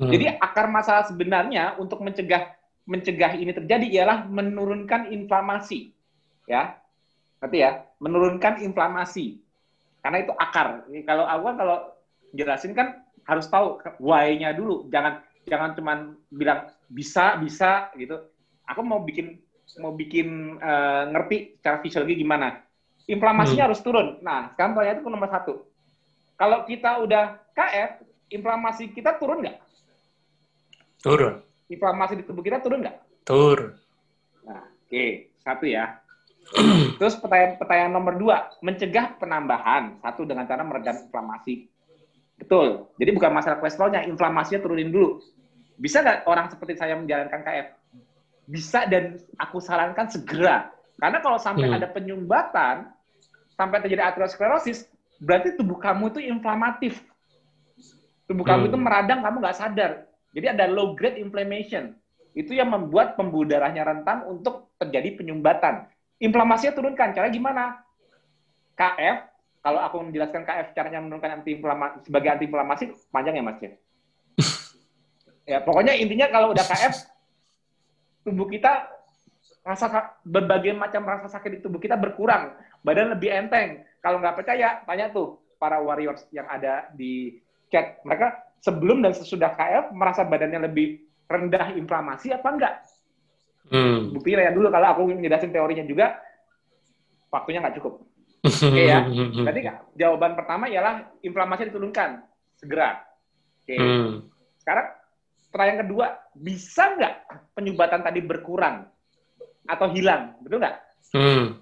Hmm. 0.00 0.08
Jadi 0.08 0.32
akar 0.40 0.66
masalah 0.68 1.04
sebenarnya 1.06 1.76
untuk 1.76 2.00
mencegah 2.00 2.56
mencegah 2.88 3.36
ini 3.36 3.52
terjadi 3.52 3.86
ialah 4.00 4.24
menurunkan 4.24 5.12
inflamasi. 5.12 5.92
Ya. 6.48 6.80
Ngerti 7.38 7.58
ya? 7.60 7.84
Menurunkan 8.00 8.64
inflamasi. 8.64 9.44
Karena 10.00 10.24
itu 10.24 10.32
akar. 10.32 10.88
Ini 10.88 11.04
kalau 11.04 11.28
awal 11.28 11.52
kalau 11.54 11.78
jelasin 12.34 12.72
kan 12.76 13.04
harus 13.28 13.46
tahu 13.48 13.78
why-nya 14.00 14.56
dulu. 14.56 14.88
Jangan 14.88 15.20
jangan 15.48 15.70
cuman 15.76 15.98
bilang 16.32 16.68
bisa 16.88 17.36
bisa 17.40 17.92
gitu. 17.96 18.16
Aku 18.68 18.84
mau 18.84 19.00
bikin 19.04 19.40
mau 19.80 19.92
bikin 19.92 20.58
uh, 20.60 21.12
ngerti 21.12 21.60
cara 21.60 21.80
fisiologi 21.84 22.20
gimana 22.20 22.68
inflamasinya 23.08 23.64
hmm. 23.64 23.68
harus 23.72 23.80
turun. 23.80 24.20
Nah, 24.20 24.52
sekarang 24.52 24.76
pertanyaan 24.76 25.00
itu 25.00 25.08
nomor 25.08 25.30
satu. 25.32 25.54
Kalau 26.38 26.62
kita 26.68 27.02
udah 27.02 27.24
KF, 27.56 27.90
inflamasi 28.30 28.92
kita 28.92 29.16
turun 29.16 29.42
nggak? 29.42 29.58
Turun. 31.02 31.40
Inflamasi 31.72 32.20
di 32.20 32.24
tubuh 32.28 32.44
kita 32.44 32.60
turun 32.60 32.84
nggak? 32.84 32.96
Turun. 33.24 33.74
Nah, 34.44 34.62
oke. 34.62 34.86
Okay. 34.86 35.32
Satu 35.40 35.64
ya. 35.66 35.98
Terus 37.00 37.16
pertanyaan, 37.18 37.56
pertanyaan 37.56 37.92
nomor 37.96 38.14
dua, 38.20 38.52
mencegah 38.60 39.16
penambahan. 39.16 39.98
Satu, 40.04 40.28
dengan 40.28 40.44
cara 40.44 40.62
meredam 40.62 41.08
inflamasi. 41.08 41.66
Betul. 42.38 42.86
Jadi 42.96 43.10
bukan 43.12 43.30
masalah 43.34 43.58
kolesterolnya, 43.58 44.06
inflamasinya 44.06 44.62
turunin 44.62 44.94
dulu. 44.94 45.18
Bisa 45.78 46.02
nggak 46.02 46.26
orang 46.30 46.46
seperti 46.50 46.78
saya 46.78 46.94
menjalankan 46.94 47.42
KF? 47.42 47.68
Bisa 48.48 48.86
dan 48.86 49.18
aku 49.36 49.58
sarankan 49.58 50.06
segera. 50.08 50.70
Karena 50.98 51.18
kalau 51.22 51.38
sampai 51.38 51.66
hmm. 51.70 51.76
ada 51.78 51.86
penyumbatan, 51.90 52.76
sampai 53.54 53.78
terjadi 53.82 54.14
aterosklerosis, 54.14 54.86
berarti 55.22 55.58
tubuh 55.58 55.78
kamu 55.78 56.14
itu 56.14 56.20
inflamatif. 56.30 57.02
Tubuh 58.26 58.46
hmm. 58.46 58.50
kamu 58.54 58.62
itu 58.70 58.78
meradang, 58.78 59.20
kamu 59.22 59.36
nggak 59.42 59.58
sadar. 59.58 60.06
Jadi 60.34 60.46
ada 60.46 60.64
low 60.70 60.94
grade 60.94 61.18
inflammation. 61.18 61.94
Itu 62.34 62.54
yang 62.54 62.70
membuat 62.70 63.18
pembuluh 63.18 63.50
darahnya 63.50 63.82
rentan 63.82 64.22
untuk 64.26 64.70
terjadi 64.78 65.18
penyumbatan. 65.18 65.90
Inflamasinya 66.22 66.74
turunkan. 66.74 67.14
Cara 67.14 67.30
gimana? 67.30 67.82
KF, 68.78 69.26
kalau 69.68 69.84
aku 69.84 70.00
menjelaskan 70.00 70.48
KF 70.48 70.72
caranya 70.72 71.04
menurunkan 71.04 71.44
anti 71.44 71.60
inflamasi 71.60 72.08
sebagai 72.08 72.28
anti 72.32 72.44
inflamasi 72.48 72.84
panjang 73.12 73.36
ya 73.36 73.44
Mas 73.44 73.60
ya. 73.60 73.70
ya, 75.52 75.58
pokoknya 75.60 75.92
intinya 75.92 76.32
kalau 76.32 76.56
udah 76.56 76.64
KF 76.64 77.04
tubuh 78.24 78.48
kita 78.48 78.88
rasa 79.60 80.16
berbagai 80.24 80.72
macam 80.72 81.04
rasa 81.04 81.28
sakit 81.28 81.50
di 81.52 81.58
tubuh 81.60 81.76
kita 81.76 82.00
berkurang, 82.00 82.56
badan 82.80 83.12
lebih 83.12 83.28
enteng. 83.28 83.84
Kalau 84.00 84.16
nggak 84.24 84.40
percaya, 84.40 84.80
tanya 84.88 85.12
tuh 85.12 85.36
para 85.60 85.76
warriors 85.84 86.24
yang 86.32 86.48
ada 86.48 86.88
di 86.96 87.36
chat. 87.68 88.00
Mereka 88.08 88.56
sebelum 88.64 89.04
dan 89.04 89.12
sesudah 89.12 89.52
KF 89.52 89.92
merasa 89.92 90.24
badannya 90.24 90.64
lebih 90.64 91.04
rendah 91.28 91.76
inflamasi 91.76 92.32
apa 92.32 92.48
enggak? 92.48 92.74
Hmm. 93.68 94.16
Buktinya 94.16 94.48
ya 94.48 94.52
dulu 94.56 94.72
kalau 94.72 94.96
aku 94.96 95.12
ngejelasin 95.12 95.52
teorinya 95.52 95.84
juga, 95.84 96.16
waktunya 97.28 97.60
nggak 97.60 97.76
cukup. 97.76 98.07
Oke 98.38 98.70
okay, 98.70 98.86
ya. 98.86 99.02
Berarti 99.46 99.62
jawaban 99.98 100.32
pertama 100.38 100.70
ialah 100.70 101.10
inflamasi 101.26 101.70
diturunkan 101.70 102.22
segera. 102.54 103.02
Oke. 103.62 103.74
Okay. 103.74 103.78
Hmm. 103.78 104.10
Sekarang 104.62 104.86
pertanyaan 105.50 105.80
kedua, 105.86 106.06
bisa 106.38 106.84
nggak 106.94 107.14
penyumbatan 107.58 108.00
tadi 108.06 108.20
berkurang 108.22 108.86
atau 109.66 109.86
hilang? 109.90 110.38
Betul 110.44 110.62
nggak? 110.62 110.76
Hmm. 111.12 111.58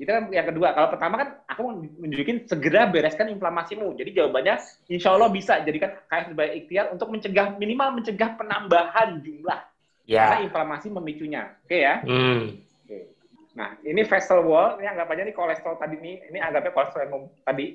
Itu 0.00 0.10
kan 0.10 0.24
yang 0.34 0.46
kedua. 0.50 0.74
Kalau 0.74 0.88
pertama 0.90 1.14
kan 1.22 1.28
aku 1.46 1.62
menunjukin 2.02 2.50
segera 2.50 2.90
bereskan 2.90 3.30
inflamasimu. 3.30 3.94
Jadi 3.94 4.10
jawabannya 4.18 4.58
insya 4.90 5.14
Allah 5.14 5.30
bisa 5.30 5.62
jadikan 5.62 5.94
KF 6.10 6.34
sebagai 6.34 6.54
ikhtiar 6.58 6.86
untuk 6.90 7.08
mencegah 7.14 7.54
minimal 7.54 8.02
mencegah 8.02 8.34
penambahan 8.34 9.22
jumlah. 9.22 9.60
Ya. 10.08 10.26
Karena 10.26 10.38
inflamasi 10.50 10.90
memicunya. 10.90 11.54
Oke 11.62 11.78
ya? 11.78 12.02
Hmm. 12.02 12.58
Oke. 12.82 13.21
Nah, 13.52 13.76
ini 13.84 14.00
vessel 14.08 14.40
wall, 14.48 14.80
ini 14.80 14.88
anggap 14.88 15.12
aja 15.12 15.22
ini 15.28 15.34
kolesterol 15.36 15.76
tadi 15.76 15.96
nih, 16.00 16.16
ini 16.32 16.38
anggapnya 16.40 16.72
kolesterol 16.72 17.04
yang 17.04 17.28
tadi. 17.44 17.66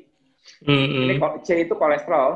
Hmm. 0.66 1.06
Ini 1.06 1.14
C 1.46 1.50
itu 1.70 1.74
kolesterol. 1.78 2.32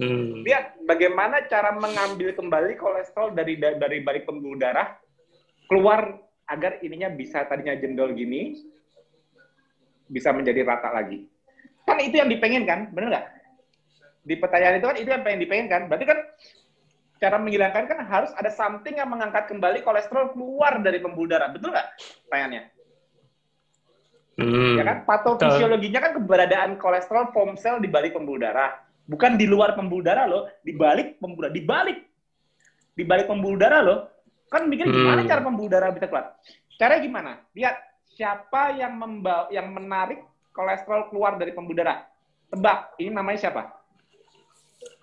Hmm. 0.00 0.44
Lihat 0.44 0.84
bagaimana 0.88 1.44
cara 1.48 1.72
mengambil 1.76 2.32
kembali 2.32 2.76
kolesterol 2.80 3.36
dari 3.36 3.60
dari 3.60 4.00
balik 4.00 4.24
pembuluh 4.24 4.56
darah 4.56 4.96
keluar 5.68 6.20
agar 6.48 6.80
ininya 6.84 7.12
bisa 7.12 7.44
tadinya 7.48 7.76
jendol 7.76 8.12
gini 8.12 8.60
bisa 10.08 10.32
menjadi 10.32 10.64
rata 10.64 10.92
lagi. 10.92 11.24
Kan 11.88 11.96
itu 12.04 12.20
yang 12.20 12.28
dipengen 12.28 12.68
kan, 12.68 12.92
bener 12.92 13.08
nggak? 13.16 13.26
Di 14.22 14.34
pertanyaan 14.36 14.76
itu 14.80 14.86
kan 14.86 14.96
itu 15.00 15.08
yang 15.08 15.22
pengen 15.24 15.40
dipengen 15.40 15.68
kan. 15.72 15.82
Berarti 15.88 16.04
kan 16.08 16.18
cara 17.22 17.36
menghilangkan 17.40 17.84
kan 17.88 17.98
harus 18.04 18.30
ada 18.36 18.50
something 18.52 19.00
yang 19.00 19.08
mengangkat 19.08 19.48
kembali 19.48 19.80
kolesterol 19.80 20.36
keluar 20.36 20.76
dari 20.84 21.00
pembuluh 21.00 21.32
darah. 21.32 21.48
Betul 21.48 21.72
nggak 21.72 21.88
pertanyaannya? 22.28 22.62
Hmm. 24.40 24.80
Ya 24.80 24.84
kan? 24.86 24.96
Patofisiologinya 25.04 26.00
kan 26.00 26.12
keberadaan 26.16 26.70
kolesterol 26.80 27.32
foam 27.36 27.58
cell 27.60 27.82
di 27.82 27.88
balik 27.88 28.16
pembuluh 28.16 28.40
darah. 28.40 28.80
Bukan 29.04 29.36
di 29.36 29.44
luar 29.44 29.76
pembuluh 29.76 30.04
darah 30.06 30.24
loh, 30.24 30.48
di 30.64 30.72
balik 30.72 31.20
pembuluh 31.20 31.50
darah. 31.50 31.56
Di 31.56 31.62
balik. 31.64 31.98
Di 32.92 33.04
balik 33.04 33.26
pembuluh 33.28 33.58
darah 33.60 33.80
loh. 33.84 33.98
Kan 34.52 34.68
gimana 34.68 35.24
hmm. 35.24 35.28
cara 35.28 35.40
pembuluh 35.40 35.70
darah 35.72 35.88
bisa 35.92 36.08
keluar? 36.08 36.36
Caranya 36.76 37.00
gimana? 37.00 37.32
Lihat, 37.56 37.76
siapa 38.12 38.76
yang 38.76 39.00
membawa 39.00 39.48
yang 39.48 39.72
menarik 39.72 40.20
kolesterol 40.52 41.08
keluar 41.08 41.40
dari 41.40 41.52
pembuluh 41.56 41.80
darah? 41.80 42.04
Tebak, 42.52 43.00
ini 43.00 43.12
namanya 43.12 43.48
siapa? 43.48 43.72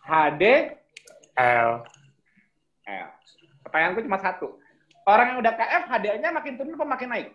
HD 0.05 0.73
L. 1.37 1.81
L. 2.85 3.07
Pertanyaanku 3.65 4.05
cuma 4.05 4.21
satu. 4.21 4.57
Orang 5.09 5.33
yang 5.33 5.37
udah 5.41 5.53
KF 5.57 5.83
HDL-nya 5.89 6.29
makin 6.29 6.53
turun 6.53 6.77
apa 6.77 6.85
makin 6.85 7.09
naik? 7.09 7.29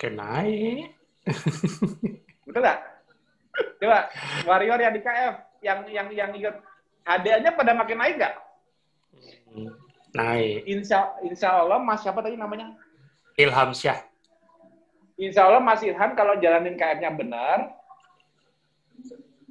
Makin 0.00 0.16
naik. 0.16 0.96
Betul 2.48 2.60
nggak? 2.64 2.78
Coba 3.84 3.98
warrior 4.48 4.80
yang 4.80 4.96
di 4.96 5.04
KF 5.04 5.34
yang 5.60 5.78
yang 5.92 6.08
yang 6.08 6.30
ikut 6.32 6.56
HDL-nya 7.04 7.52
pada 7.52 7.76
makin 7.76 8.00
naik 8.00 8.16
nggak? 8.16 8.34
Naik. 10.16 10.64
Insya, 10.64 11.20
insya 11.20 11.52
Allah 11.52 11.76
Mas 11.84 12.00
siapa 12.00 12.24
tadi 12.24 12.40
namanya? 12.40 12.72
Ilham 13.36 13.76
Syah. 13.76 14.00
Insya 15.20 15.52
Allah 15.52 15.60
Mas 15.60 15.84
Ilham 15.84 16.16
kalau 16.16 16.40
jalanin 16.40 16.80
KF-nya 16.80 17.12
benar, 17.12 17.76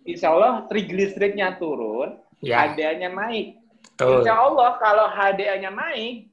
Insya 0.02 0.34
Allah 0.34 0.66
triglyceridnya 0.66 1.62
turun, 1.62 2.18
ya. 2.42 2.74
HDL-nya 2.74 3.14
naik. 3.14 3.54
Betul. 3.94 4.26
Insya 4.26 4.34
Allah 4.34 4.82
kalau 4.82 5.06
HDL-nya 5.14 5.70
naik, 5.70 6.29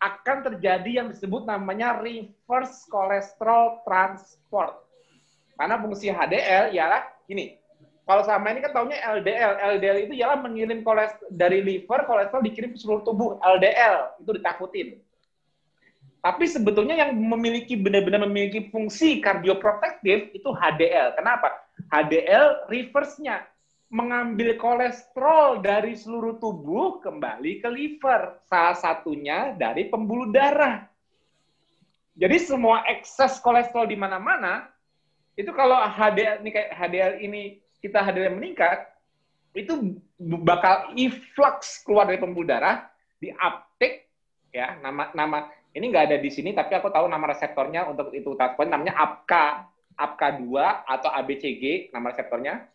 akan 0.00 0.36
terjadi 0.48 1.04
yang 1.04 1.06
disebut 1.12 1.44
namanya 1.44 2.00
reverse 2.00 2.88
cholesterol 2.88 3.84
transport. 3.84 4.80
Karena 5.60 5.76
fungsi 5.76 6.08
HDL 6.08 6.72
ialah 6.72 7.04
gini, 7.28 7.60
kalau 8.08 8.24
sama 8.24 8.50
ini 8.50 8.64
kan 8.64 8.72
tahunya 8.72 8.98
LDL. 9.20 9.52
LDL 9.76 9.98
itu 10.08 10.12
ialah 10.18 10.40
mengirim 10.40 10.80
kolesterol 10.80 11.30
dari 11.30 11.60
liver, 11.60 12.08
kolesterol 12.08 12.42
dikirim 12.42 12.72
ke 12.72 12.78
seluruh 12.80 13.04
tubuh. 13.04 13.36
LDL 13.38 14.18
itu 14.24 14.30
ditakutin. 14.34 14.88
Tapi 16.20 16.44
sebetulnya 16.48 16.96
yang 17.06 17.16
memiliki 17.16 17.76
benar-benar 17.76 18.24
memiliki 18.28 18.68
fungsi 18.68 19.20
kardioprotektif 19.20 20.32
itu 20.36 20.48
HDL. 20.48 21.16
Kenapa? 21.16 21.54
HDL 21.88 22.68
reverse-nya 22.68 23.44
mengambil 23.90 24.54
kolesterol 24.54 25.58
dari 25.60 25.98
seluruh 25.98 26.38
tubuh 26.38 27.02
kembali 27.02 27.58
ke 27.58 27.68
liver. 27.68 28.38
Salah 28.46 28.78
satunya 28.78 29.52
dari 29.58 29.90
pembuluh 29.90 30.30
darah. 30.30 30.86
Jadi 32.14 32.36
semua 32.38 32.86
ekses 32.86 33.42
kolesterol 33.42 33.90
di 33.90 33.98
mana-mana 33.98 34.70
itu 35.34 35.50
kalau 35.50 35.78
HDL 35.78 36.42
ini 36.42 36.50
kayak 36.54 36.70
HDL 36.74 37.14
ini 37.22 37.42
kita 37.82 37.98
HDL 38.02 38.36
meningkat 38.36 38.92
itu 39.56 39.98
bakal 40.46 40.94
influx 40.94 41.82
keluar 41.82 42.06
dari 42.06 42.20
pembuluh 42.20 42.46
darah 42.46 42.86
di 43.18 43.32
uptake 43.34 44.06
ya 44.54 44.78
nama 44.78 45.10
nama 45.16 45.48
ini 45.70 45.84
nggak 45.86 46.04
ada 46.10 46.18
di 46.18 46.30
sini, 46.30 46.50
tapi 46.50 46.74
aku 46.74 46.90
tahu 46.90 47.06
nama 47.06 47.30
reseptornya 47.30 47.86
untuk 47.86 48.10
itu 48.10 48.34
touchpoint 48.34 48.74
namanya 48.74 48.98
APKA, 48.98 49.70
APKA2 49.94 50.44
atau 50.82 51.10
ABCG 51.14 51.94
nama 51.94 52.10
reseptornya. 52.10 52.66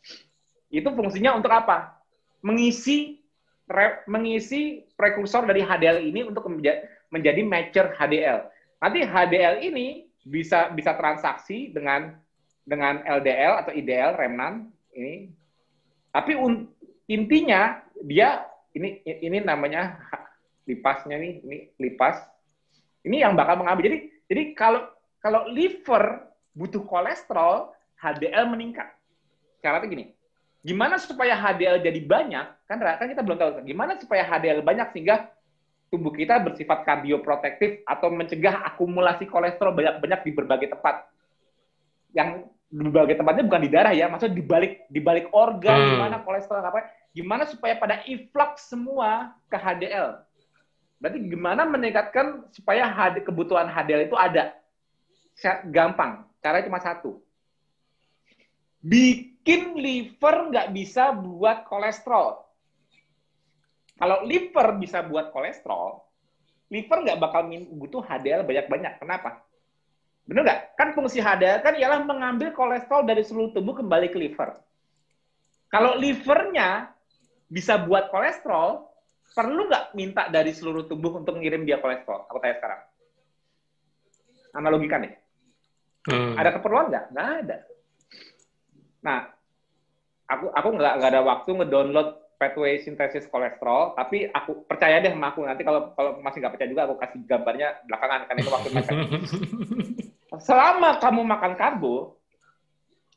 Itu 0.76 0.92
fungsinya 0.92 1.40
untuk 1.40 1.52
apa? 1.56 1.96
Mengisi 2.44 3.24
re, 3.72 4.04
mengisi 4.12 4.84
prekursor 5.00 5.48
dari 5.48 5.64
HDL 5.64 6.04
ini 6.04 6.28
untuk 6.28 6.52
menjadi, 6.52 6.84
menjadi 7.08 7.42
mature 7.48 7.90
HDL. 7.96 8.40
Nanti 8.84 9.00
HDL 9.08 9.56
ini 9.64 10.12
bisa 10.26 10.74
bisa 10.74 10.98
transaksi 10.98 11.72
dengan 11.72 12.18
dengan 12.66 13.00
LDL 13.06 13.62
atau 13.64 13.72
IDL 13.72 14.18
remnant 14.18 14.68
ini. 14.98 15.32
Tapi 16.10 16.34
un, 16.34 16.66
intinya 17.06 17.80
dia 18.04 18.44
ini 18.76 19.00
ini 19.06 19.40
namanya 19.40 20.02
lipasnya 20.66 21.16
nih, 21.16 21.34
ini 21.46 21.58
lipas 21.80 22.20
ini 23.06 23.22
yang 23.22 23.38
bakal 23.38 23.62
mengambil. 23.62 23.88
Jadi 23.88 23.98
jadi 24.26 24.44
kalau 24.58 24.82
kalau 25.22 25.46
liver 25.50 26.26
butuh 26.58 26.82
kolesterol, 26.86 27.74
HDL 28.02 28.50
meningkat. 28.50 28.90
Caranya 29.62 29.90
gini, 29.90 30.14
gimana 30.66 30.98
supaya 30.98 31.38
HDL 31.38 31.86
jadi 31.86 32.00
banyak? 32.02 32.46
Kan 32.66 32.82
kan 32.82 33.06
kita 33.06 33.22
belum 33.22 33.38
tahu. 33.38 33.50
Gimana 33.62 34.02
supaya 34.02 34.26
HDL 34.26 34.66
banyak 34.66 34.90
sehingga 34.98 35.30
tubuh 35.94 36.10
kita 36.10 36.42
bersifat 36.42 36.82
kardioprotektif 36.82 37.86
atau 37.86 38.10
mencegah 38.10 38.66
akumulasi 38.74 39.30
kolesterol 39.30 39.78
banyak-banyak 39.78 40.26
di 40.26 40.32
berbagai 40.34 40.68
tempat. 40.74 41.06
Yang 42.18 42.50
di 42.66 42.82
berbagai 42.90 43.22
tempatnya 43.22 43.44
bukan 43.46 43.62
di 43.62 43.70
darah 43.70 43.94
ya, 43.94 44.10
maksudnya 44.10 44.36
di 44.42 44.44
balik 44.44 44.74
di 44.90 45.00
balik 45.00 45.30
organ 45.38 45.78
hmm. 45.78 45.92
gimana 45.96 46.18
kolesterol 46.26 46.66
apa? 46.66 46.90
Gimana 47.14 47.46
supaya 47.46 47.78
pada 47.78 48.02
influx 48.10 48.66
semua 48.66 49.38
ke 49.48 49.56
HDL? 49.56 50.26
Berarti 50.98 51.20
gimana 51.30 51.64
meningkatkan 51.70 52.50
supaya 52.50 52.90
HD, 52.90 53.22
kebutuhan 53.22 53.70
HDL 53.70 54.10
itu 54.10 54.18
ada? 54.18 54.58
gampang. 55.68 56.24
Caranya 56.40 56.68
cuma 56.72 56.80
satu. 56.80 57.20
Bikin 59.46 59.78
liver 59.78 60.50
nggak 60.50 60.74
bisa 60.74 61.14
buat 61.14 61.70
kolesterol. 61.70 62.42
Kalau 63.94 64.26
liver 64.26 64.74
bisa 64.82 65.06
buat 65.06 65.30
kolesterol, 65.30 66.02
liver 66.74 67.06
nggak 67.06 67.22
bakal 67.22 67.46
butuh 67.78 68.02
HDL 68.02 68.42
banyak-banyak. 68.42 68.98
Kenapa? 68.98 69.46
Benar 70.26 70.42
nggak? 70.50 70.62
Kan 70.82 70.98
fungsi 70.98 71.22
HDL 71.22 71.62
kan 71.62 71.78
ialah 71.78 72.02
mengambil 72.02 72.58
kolesterol 72.58 73.06
dari 73.06 73.22
seluruh 73.22 73.54
tubuh 73.54 73.78
kembali 73.78 74.10
ke 74.10 74.18
liver. 74.18 74.58
Kalau 75.70 75.94
livernya 75.94 76.90
bisa 77.46 77.78
buat 77.86 78.10
kolesterol, 78.10 78.82
perlu 79.30 79.70
nggak 79.70 79.94
minta 79.94 80.26
dari 80.26 80.58
seluruh 80.58 80.90
tubuh 80.90 81.22
untuk 81.22 81.38
ngirim 81.38 81.70
dia 81.70 81.78
kolesterol? 81.78 82.26
Aku 82.34 82.42
tanya 82.42 82.58
sekarang. 82.58 82.82
Analogikan 84.58 85.06
nih. 85.06 85.14
Hmm. 86.10 86.34
Ada 86.34 86.50
keperluan 86.58 86.90
nggak? 86.90 87.06
Nggak 87.14 87.30
ada. 87.46 87.58
Nah, 89.06 89.30
aku 90.26 90.50
aku 90.50 90.68
nggak 90.74 90.94
nggak 90.98 91.12
ada 91.14 91.22
waktu 91.22 91.50
ngedownload 91.54 92.10
pathway 92.42 92.82
sintesis 92.82 93.30
kolesterol, 93.30 93.94
tapi 93.94 94.26
aku 94.28 94.66
percaya 94.66 94.98
deh 95.00 95.14
sama 95.14 95.32
aku 95.32 95.46
nanti 95.46 95.62
kalau 95.62 95.94
kalau 95.94 96.18
masih 96.20 96.42
nggak 96.42 96.54
percaya 96.58 96.70
juga 96.74 96.84
aku 96.90 96.96
kasih 97.00 97.20
gambarnya 97.30 97.68
belakangan 97.86 98.22
kan 98.26 98.36
itu 98.42 98.50
waktu 98.52 98.70
makan. 98.74 98.96
selama 100.50 100.90
kamu 101.00 101.22
makan 101.24 101.54
karbo, 101.56 102.18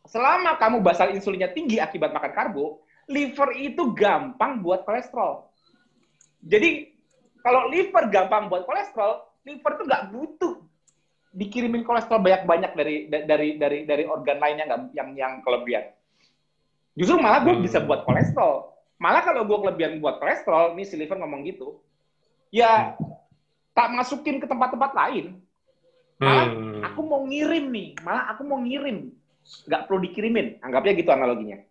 selama 0.06 0.54
kamu 0.60 0.84
basal 0.84 1.10
insulinnya 1.10 1.50
tinggi 1.50 1.80
akibat 1.80 2.12
makan 2.12 2.30
karbo, 2.36 2.84
liver 3.10 3.50
itu 3.56 3.90
gampang 3.96 4.60
buat 4.62 4.84
kolesterol. 4.84 5.48
Jadi 6.44 6.94
kalau 7.42 7.66
liver 7.72 8.06
gampang 8.12 8.46
buat 8.46 8.62
kolesterol, 8.68 9.24
liver 9.42 9.72
tuh 9.80 9.84
nggak 9.88 10.04
butuh 10.14 10.67
dikirimin 11.38 11.86
kolesterol 11.86 12.18
banyak-banyak 12.18 12.74
dari 12.74 13.06
dari 13.06 13.48
dari 13.54 13.78
dari 13.86 14.04
organ 14.10 14.42
lainnya 14.42 14.66
nggak 14.66 14.80
yang 14.98 15.08
yang 15.14 15.32
kelebihan. 15.46 15.94
Justru 16.98 17.22
malah 17.22 17.46
gue 17.46 17.54
hmm. 17.54 17.62
bisa 17.62 17.78
buat 17.86 18.02
kolesterol 18.02 18.78
Malah 18.98 19.22
kalau 19.22 19.46
gue 19.46 19.58
kelebihan 19.62 20.02
buat 20.02 20.18
kolesterol, 20.18 20.74
nih 20.74 20.86
si 20.86 20.98
liver 20.98 21.22
ngomong 21.22 21.46
gitu, 21.46 21.78
ya 22.50 22.98
tak 23.70 23.94
masukin 23.94 24.42
ke 24.42 24.46
tempat-tempat 24.50 24.90
lain. 24.90 25.38
Malah 26.18 26.46
hmm. 26.50 26.82
aku 26.82 27.00
mau 27.06 27.22
ngirim 27.22 27.70
nih, 27.70 27.88
malah 28.02 28.34
aku 28.34 28.42
mau 28.42 28.58
ngirim. 28.58 29.14
Nggak 29.70 29.82
perlu 29.86 29.98
dikirimin, 30.02 30.58
anggapnya 30.66 30.98
gitu 30.98 31.10
analoginya. 31.14 31.62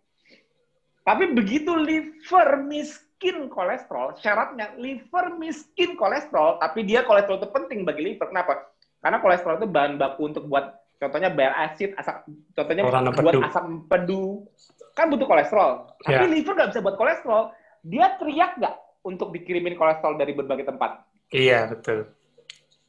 Tapi 1.04 1.36
begitu 1.36 1.76
liver 1.76 2.64
miskin 2.64 3.52
kolesterol, 3.52 4.16
syaratnya 4.16 4.72
liver 4.80 5.36
miskin 5.36 6.00
kolesterol, 6.00 6.64
tapi 6.64 6.88
dia 6.88 7.04
kolesterol 7.04 7.44
itu 7.44 7.48
penting 7.52 7.84
bagi 7.84 8.08
liver. 8.08 8.32
Kenapa? 8.32 8.72
Karena 8.98 9.18
kolesterol 9.22 9.62
itu 9.62 9.68
bahan 9.70 9.94
baku 9.94 10.20
untuk 10.26 10.44
buat, 10.50 10.74
contohnya 10.98 11.30
bile 11.30 11.54
acid, 11.54 11.94
asam, 11.94 12.26
contohnya 12.54 12.82
Orang 12.82 13.14
buat 13.14 13.34
pedu. 13.34 13.40
asam 13.46 13.66
pedu, 13.86 14.24
kan 14.98 15.06
butuh 15.06 15.26
kolesterol. 15.30 15.70
Tapi 16.02 16.26
yeah. 16.26 16.34
liver 16.34 16.54
nggak 16.58 16.70
bisa 16.74 16.80
buat 16.82 16.96
kolesterol. 16.98 17.54
Dia 17.86 18.18
teriak 18.18 18.58
nggak 18.58 18.74
untuk 19.06 19.30
dikirimin 19.30 19.78
kolesterol 19.78 20.18
dari 20.18 20.34
berbagai 20.34 20.66
tempat? 20.66 21.06
Iya, 21.30 21.70
betul. 21.70 22.10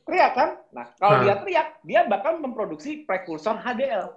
Teriak 0.10 0.32
kan? 0.34 0.50
Nah, 0.74 0.90
kalau 0.98 1.22
hmm. 1.22 1.24
dia 1.24 1.36
teriak, 1.38 1.68
dia 1.86 2.02
bakal 2.10 2.42
memproduksi 2.42 3.06
prekursor 3.06 3.62
HDL 3.62 4.10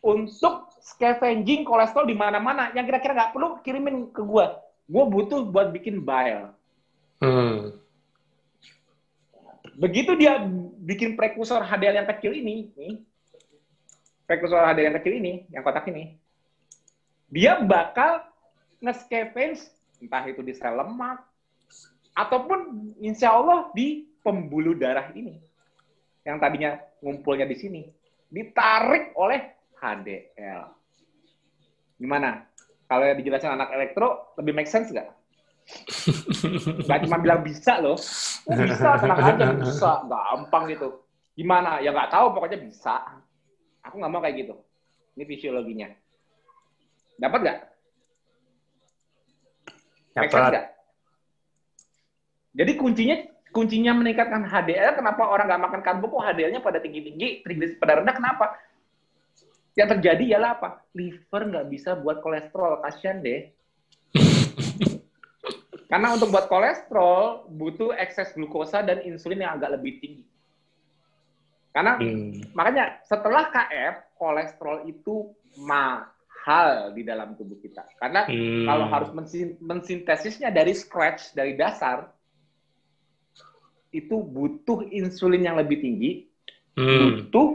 untuk 0.00 0.72
scavenging 0.80 1.68
kolesterol 1.68 2.08
di 2.08 2.16
mana-mana 2.16 2.72
yang 2.72 2.88
kira-kira 2.88 3.12
nggak 3.12 3.32
perlu 3.36 3.60
kirimin 3.60 4.08
ke 4.08 4.24
gua. 4.24 4.56
Gua 4.88 5.04
butuh 5.04 5.44
buat 5.44 5.68
bikin 5.76 6.00
bile. 6.00 6.56
Hmm. 7.20 7.76
Begitu 9.78 10.18
dia 10.18 10.42
bikin 10.82 11.14
prekursor 11.14 11.62
HDL 11.62 12.02
yang 12.02 12.08
kecil 12.10 12.34
ini, 12.34 12.74
nih, 12.74 12.98
prekursor 14.26 14.58
HDL 14.58 14.90
yang 14.90 14.98
kecil 14.98 15.14
ini, 15.14 15.46
yang 15.54 15.62
kotak 15.62 15.86
ini, 15.86 16.18
dia 17.30 17.62
bakal 17.62 18.26
nge-scavenge 18.82 19.70
entah 20.02 20.26
itu 20.26 20.42
di 20.42 20.54
sel 20.54 20.78
lemak 20.78 21.22
ataupun 22.14 22.90
insya 23.02 23.34
Allah 23.34 23.70
di 23.74 24.06
pembuluh 24.22 24.74
darah 24.74 25.10
ini 25.14 25.38
yang 26.26 26.38
tadinya 26.38 26.78
ngumpulnya 27.02 27.46
di 27.46 27.56
sini 27.58 27.82
ditarik 28.30 29.14
oleh 29.14 29.54
HDL. 29.78 30.62
Gimana? 31.98 32.46
Kalau 32.88 33.04
yang 33.04 33.18
dijelasin 33.20 33.52
anak 33.52 33.70
elektro 33.74 34.34
lebih 34.40 34.52
make 34.54 34.70
sense 34.70 34.90
nggak? 34.90 35.17
Gak 36.88 36.98
cuma 37.04 37.20
bilang 37.20 37.44
bisa 37.44 37.76
loh. 37.80 37.96
Oh, 38.48 38.54
bisa, 38.56 38.88
tenang 38.96 39.20
aja 39.20 39.44
bisa, 39.60 39.90
gampang 40.08 40.64
gitu. 40.72 40.88
Gimana? 41.36 41.78
Ya 41.84 41.92
nggak 41.92 42.10
tahu, 42.10 42.32
pokoknya 42.34 42.58
bisa. 42.64 43.04
Aku 43.84 44.00
nggak 44.00 44.12
mau 44.12 44.24
kayak 44.24 44.36
gitu. 44.48 44.54
Ini 45.14 45.24
fisiologinya. 45.28 45.88
Dapat 47.20 47.38
nggak? 47.44 47.58
Dapat. 50.16 50.50
nggak? 50.50 50.66
Jadi 52.58 52.72
kuncinya 52.74 53.16
kuncinya 53.52 53.92
meningkatkan 53.96 54.44
HDL, 54.44 54.98
kenapa 54.98 55.22
orang 55.28 55.46
nggak 55.48 55.62
makan 55.68 55.80
karbo 55.84 56.06
kok 56.10 56.24
HDL-nya 56.32 56.60
pada 56.60 56.78
tinggi-tinggi, 56.80 57.44
triglyceride 57.44 57.80
pada 57.80 58.00
rendah, 58.00 58.14
kenapa? 58.16 58.46
Yang 59.78 59.88
terjadi 59.98 60.24
ialah 60.36 60.50
apa? 60.58 60.68
Liver 60.96 61.42
nggak 61.54 61.66
bisa 61.70 61.94
buat 61.96 62.18
kolesterol, 62.18 62.82
kasihan 62.82 63.22
deh. 63.22 63.52
Karena 65.88 66.12
untuk 66.12 66.28
buat 66.28 66.52
kolesterol 66.52 67.48
butuh 67.48 67.96
ekses 67.96 68.36
glukosa 68.36 68.84
dan 68.84 69.00
insulin 69.08 69.40
yang 69.40 69.56
agak 69.56 69.80
lebih 69.80 69.96
tinggi. 70.04 70.24
Karena 71.72 71.96
hmm. 71.96 72.52
makanya 72.52 73.00
setelah 73.08 73.48
KF 73.48 74.20
kolesterol 74.20 74.84
itu 74.84 75.32
mah 75.64 76.12
hal 76.44 76.92
di 76.92 77.08
dalam 77.08 77.32
tubuh 77.40 77.56
kita. 77.56 77.88
Karena 77.96 78.28
hmm. 78.28 78.68
kalau 78.68 78.86
harus 78.92 79.10
mensintesisnya 79.64 80.52
dari 80.52 80.76
scratch, 80.76 81.32
dari 81.32 81.56
dasar, 81.56 82.08
itu 83.88 84.20
butuh 84.20 84.84
insulin 84.92 85.48
yang 85.48 85.56
lebih 85.56 85.80
tinggi, 85.80 86.28
hmm. 86.76 87.32
butuh 87.32 87.48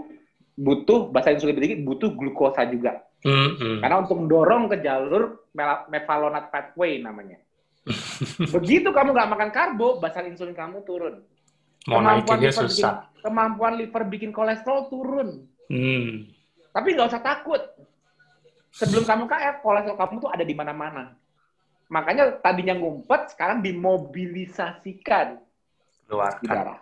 butuh 0.54 1.00
bahasa 1.14 1.34
insulin 1.34 1.54
lebih 1.54 1.64
tinggi, 1.70 1.80
butuh 1.86 2.10
glukosa 2.18 2.66
juga. 2.66 3.02
Hmm. 3.22 3.60
hmm. 3.62 3.78
Karena 3.86 3.96
untuk 4.02 4.18
mendorong 4.26 4.74
ke 4.74 4.82
jalur 4.82 5.46
mevalonate 5.90 6.50
pathway 6.50 6.98
namanya. 6.98 7.43
Begitu 8.60 8.90
kamu 8.90 9.10
nggak 9.14 9.32
makan 9.32 9.50
karbo, 9.54 10.00
basal 10.02 10.28
insulin 10.28 10.56
kamu 10.56 10.84
turun. 10.84 11.24
Kemampuan 11.84 12.40
liver, 12.40 12.68
susah. 12.72 13.12
Bikin, 13.12 13.22
kemampuan 13.24 13.74
liver 13.76 14.04
bikin 14.08 14.32
kolesterol 14.32 14.88
turun. 14.88 15.48
Hmm. 15.68 16.32
Tapi 16.72 16.88
nggak 16.96 17.10
usah 17.12 17.24
takut 17.24 17.62
sebelum 18.74 19.04
kamu 19.06 19.24
KF, 19.30 19.56
kolesterol 19.62 19.98
kamu 20.00 20.16
tuh 20.24 20.32
ada 20.32 20.44
di 20.44 20.56
mana-mana. 20.56 21.14
Makanya 21.92 22.40
tadinya 22.42 22.74
ngumpet, 22.74 23.36
sekarang 23.36 23.62
dimobilisasikan 23.62 25.38
Keluarkan. 26.10 26.42
di 26.42 26.48
darah. 26.50 26.80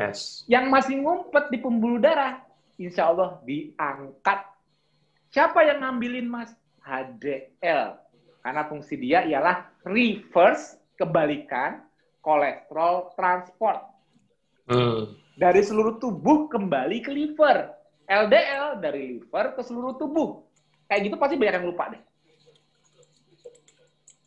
Yes. 0.00 0.48
Yang 0.48 0.64
masih 0.72 0.94
ngumpet 1.04 1.52
di 1.52 1.58
pembuluh 1.60 2.00
darah, 2.00 2.40
insya 2.80 3.12
Allah 3.12 3.36
diangkat. 3.44 4.48
Siapa 5.28 5.60
yang 5.68 5.84
ngambilin 5.84 6.26
mas? 6.26 6.56
HDL. 6.80 8.00
Karena 8.40 8.64
fungsi 8.66 8.96
dia 8.96 9.24
ialah 9.24 9.68
reverse, 9.84 10.80
kebalikan, 10.96 11.84
kolesterol 12.24 13.12
transport. 13.16 13.84
Hmm. 14.68 15.16
Dari 15.36 15.60
seluruh 15.64 15.96
tubuh 15.96 16.48
kembali 16.52 17.00
ke 17.00 17.10
liver 17.12 17.80
LDL 18.10 18.82
dari 18.82 19.16
liver 19.16 19.54
ke 19.54 19.62
seluruh 19.62 19.94
tubuh. 19.94 20.42
Kayak 20.90 21.00
gitu 21.06 21.16
pasti 21.16 21.38
banyak 21.38 21.62
yang 21.62 21.68
lupa 21.70 21.94
deh. 21.94 22.02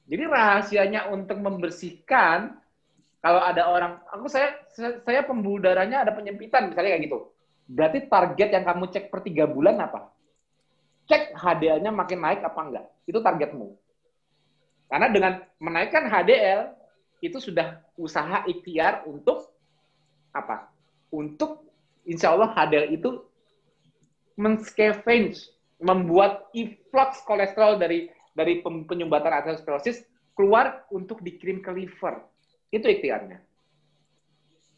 Jadi 0.08 0.24
rahasianya 0.24 1.12
untuk 1.12 1.40
membersihkan 1.44 2.64
kalau 3.24 3.40
ada 3.40 3.72
orang, 3.72 4.04
aku 4.12 4.28
saya 4.28 4.52
saya 4.76 5.24
pembuluh 5.24 5.64
darahnya 5.64 6.04
ada 6.04 6.12
penyempitan 6.12 6.72
misalnya 6.72 6.96
kayak 6.96 7.08
gitu. 7.08 7.20
Berarti 7.72 8.00
target 8.12 8.50
yang 8.52 8.64
kamu 8.68 8.92
cek 8.92 9.08
per 9.08 9.24
tiga 9.24 9.48
bulan 9.48 9.80
apa? 9.80 10.12
Cek 11.08 11.36
HDL-nya 11.36 11.92
makin 11.92 12.20
naik 12.20 12.44
apa 12.44 12.60
enggak? 12.64 12.86
Itu 13.08 13.24
targetmu. 13.24 13.80
Karena 14.94 15.10
dengan 15.10 15.42
menaikkan 15.58 16.06
HDL 16.06 16.70
itu 17.26 17.42
sudah 17.42 17.82
usaha 17.98 18.46
ikhtiar 18.46 19.02
untuk 19.10 19.50
apa? 20.30 20.70
Untuk 21.10 21.66
insya 22.06 22.38
Allah 22.38 22.54
HDL 22.54 22.94
itu 22.94 23.26
men-scavenge, 24.38 25.50
membuat 25.82 26.46
influx 26.54 27.26
kolesterol 27.26 27.82
dari 27.82 28.14
dari 28.38 28.62
penyumbatan 28.62 29.34
aterosklerosis 29.34 30.06
keluar 30.38 30.86
untuk 30.94 31.26
dikirim 31.26 31.66
ke 31.66 31.74
liver. 31.74 32.22
Itu 32.70 32.86
ikhtiarnya. 32.86 33.42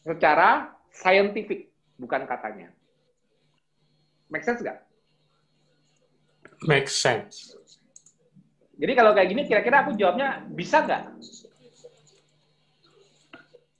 Secara 0.07 0.79
scientific, 0.95 1.75
bukan 1.99 2.23
katanya. 2.23 2.71
Make 4.31 4.47
sense 4.47 4.63
nggak? 4.63 4.79
Make 6.63 6.87
sense. 6.87 7.59
Jadi 8.75 8.91
kalau 8.93 9.11
kayak 9.15 9.29
gini, 9.31 9.41
kira-kira 9.47 9.87
aku 9.87 9.95
jawabnya 9.95 10.43
bisa 10.51 10.83
nggak? 10.83 11.03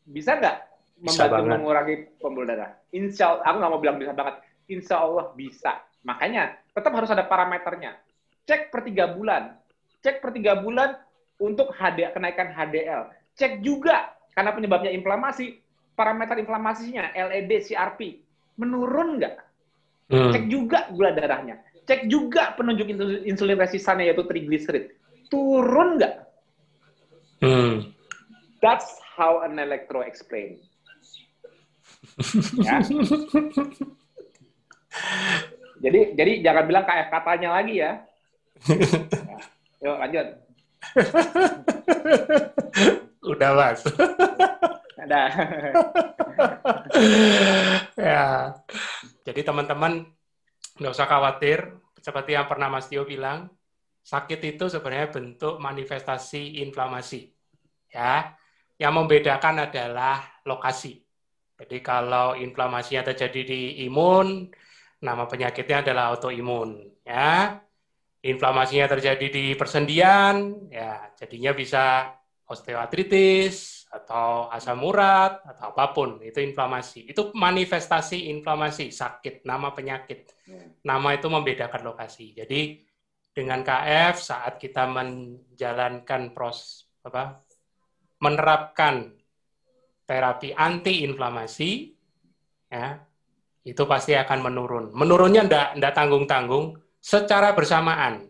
Bisa 0.07 0.31
nggak? 0.39 0.57
membantu 0.95 1.43
mengurangi 1.43 1.95
pembuluh 2.17 2.47
darah. 2.47 2.72
Insya 2.95 3.35
Allah, 3.35 3.43
aku 3.51 3.55
nggak 3.59 3.72
mau 3.72 3.81
bilang 3.84 3.97
bisa 3.99 4.13
banget. 4.15 4.35
Insya 4.72 4.95
Allah 5.03 5.26
bisa. 5.35 5.72
Makanya 6.07 6.55
tetap 6.72 6.91
harus 6.95 7.11
ada 7.11 7.26
parameternya. 7.27 7.99
Cek 8.47 8.72
per 8.72 8.81
tiga 8.88 9.11
bulan. 9.11 9.57
Cek 10.01 10.22
per 10.22 10.31
tiga 10.31 10.57
bulan 10.61 10.95
untuk 11.41 11.73
HD, 11.76 12.09
kenaikan 12.15 12.53
HDL. 12.53 13.11
Cek 13.35 13.59
juga 13.59 14.15
karena 14.31 14.55
penyebabnya 14.55 14.91
inflamasi, 14.93 15.59
parameter 15.97 16.39
inflamasinya 16.39 17.11
LED, 17.11 17.72
CRP 17.72 18.23
menurun 18.55 19.19
nggak? 19.19 19.35
Hmm. 20.13 20.31
Cek 20.31 20.43
juga 20.47 20.88
gula 20.93 21.11
darahnya. 21.11 21.59
Cek 21.86 22.10
juga 22.10 22.57
penunjuk 22.57 22.90
insulin 23.26 23.62
resistannya 23.62 24.10
yaitu 24.10 24.26
trigliserid. 24.26 24.98
Turun 25.30 26.02
nggak? 26.02 26.16
Hmm. 27.45 27.94
That's 28.62 28.98
how 29.18 29.45
an 29.45 29.62
electro 29.62 30.02
explain. 30.02 30.57
ya. 32.66 32.80
jadi 35.84 36.16
jadi 36.16 36.32
jangan 36.41 36.64
bilang 36.66 36.86
kayak 36.88 37.14
katanya 37.14 37.49
lagi 37.60 37.76
ya. 37.84 37.91
ya. 39.30 39.38
Yuk 39.86 39.98
lanjut. 40.02 40.28
Udah 43.26 43.49
mas. 43.53 43.82
Ada. 45.06 45.22
ya. 48.10 48.26
Jadi 49.26 49.41
teman-teman 49.45 50.10
nggak 50.80 50.93
usah 50.93 51.07
khawatir. 51.07 51.60
Seperti 51.99 52.38
yang 52.38 52.45
pernah 52.45 52.69
Mas 52.69 52.85
Tio 52.85 53.02
bilang, 53.02 53.49
sakit 54.06 54.39
itu 54.45 54.69
sebenarnya 54.69 55.10
bentuk 55.10 55.57
manifestasi 55.57 56.61
inflamasi. 56.61 57.34
Ya, 57.89 58.38
yang 58.77 58.93
membedakan 58.93 59.65
adalah 59.65 60.22
lokasi. 60.45 61.02
Jadi 61.56 61.80
kalau 61.80 62.35
inflamasinya 62.35 63.07
terjadi 63.15 63.41
di 63.47 63.61
imun, 63.88 64.52
nama 64.99 65.23
penyakitnya 65.26 65.81
adalah 65.81 66.14
autoimun. 66.14 66.84
Ya, 67.07 67.64
inflamasinya 68.22 68.91
terjadi 68.91 69.26
di 69.31 69.45
persendian, 69.56 70.68
ya 70.69 71.10
jadinya 71.15 71.56
bisa 71.56 72.11
osteoartritis 72.45 73.85
atau 73.95 74.51
asam 74.51 74.84
urat 74.84 75.39
atau 75.47 75.72
apa 75.72 75.95
pun 75.95 76.19
itu 76.19 76.43
inflamasi. 76.43 77.07
Itu 77.07 77.31
manifestasi 77.31 78.27
inflamasi 78.35 78.91
sakit 78.91 79.47
nama 79.47 79.72
penyakit. 79.72 80.35
Hmm. 80.45 80.77
nama 80.85 81.17
itu 81.17 81.26
membedakan 81.26 81.81
lokasi. 81.81 82.38
Jadi 82.38 82.77
dengan 83.34 83.65
KF 83.65 84.15
saat 84.22 84.61
kita 84.61 84.85
menjalankan 84.85 86.38
pros 86.38 86.85
apa 87.01 87.41
menerapkan 88.22 89.11
terapi 90.05 90.53
anti 90.53 91.01
inflamasi 91.01 91.91
ya 92.69 93.01
itu 93.65 93.84
pasti 93.89 94.13
akan 94.13 94.39
menurun. 94.45 94.85
Menurunnya 94.93 95.49
ndak 95.49 95.67
ndak 95.81 95.93
tanggung 95.97 96.30
tanggung 96.30 96.77
secara 97.01 97.57
bersamaan. 97.57 98.30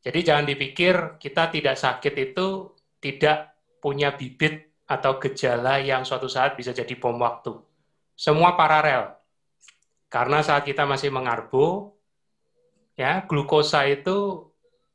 Jadi 0.00 0.20
jangan 0.24 0.48
dipikir 0.48 1.20
kita 1.20 1.52
tidak 1.52 1.76
sakit 1.76 2.14
itu 2.16 2.72
tidak 3.00 3.56
punya 3.84 4.16
bibit 4.16 4.73
atau 4.94 5.18
gejala 5.18 5.82
yang 5.82 6.06
suatu 6.06 6.30
saat 6.30 6.54
bisa 6.54 6.70
jadi 6.70 6.94
bom 6.94 7.18
waktu. 7.18 7.58
Semua 8.14 8.54
paralel. 8.54 9.10
Karena 10.06 10.38
saat 10.46 10.62
kita 10.62 10.86
masih 10.86 11.10
mengarbo, 11.10 11.98
ya 12.94 13.26
glukosa 13.26 13.82
itu 13.90 14.46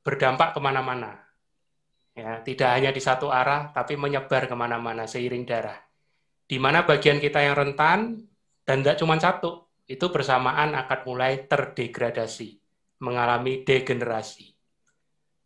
berdampak 0.08 0.56
ke 0.56 0.60
mana-mana. 0.64 1.20
Ya, 2.16 2.40
tidak 2.44 2.70
hanya 2.76 2.92
di 2.92 3.00
satu 3.04 3.32
arah, 3.32 3.72
tapi 3.76 4.00
menyebar 4.00 4.48
ke 4.48 4.56
mana-mana 4.56 5.08
seiring 5.08 5.44
darah. 5.48 5.80
Di 6.48 6.60
mana 6.60 6.84
bagian 6.84 7.20
kita 7.20 7.44
yang 7.44 7.56
rentan, 7.56 8.28
dan 8.64 8.84
tidak 8.84 9.00
cuma 9.00 9.16
satu, 9.20 9.68
itu 9.88 10.12
bersamaan 10.12 10.76
akan 10.76 11.00
mulai 11.08 11.48
terdegradasi, 11.48 12.60
mengalami 13.04 13.64
degenerasi. 13.64 14.59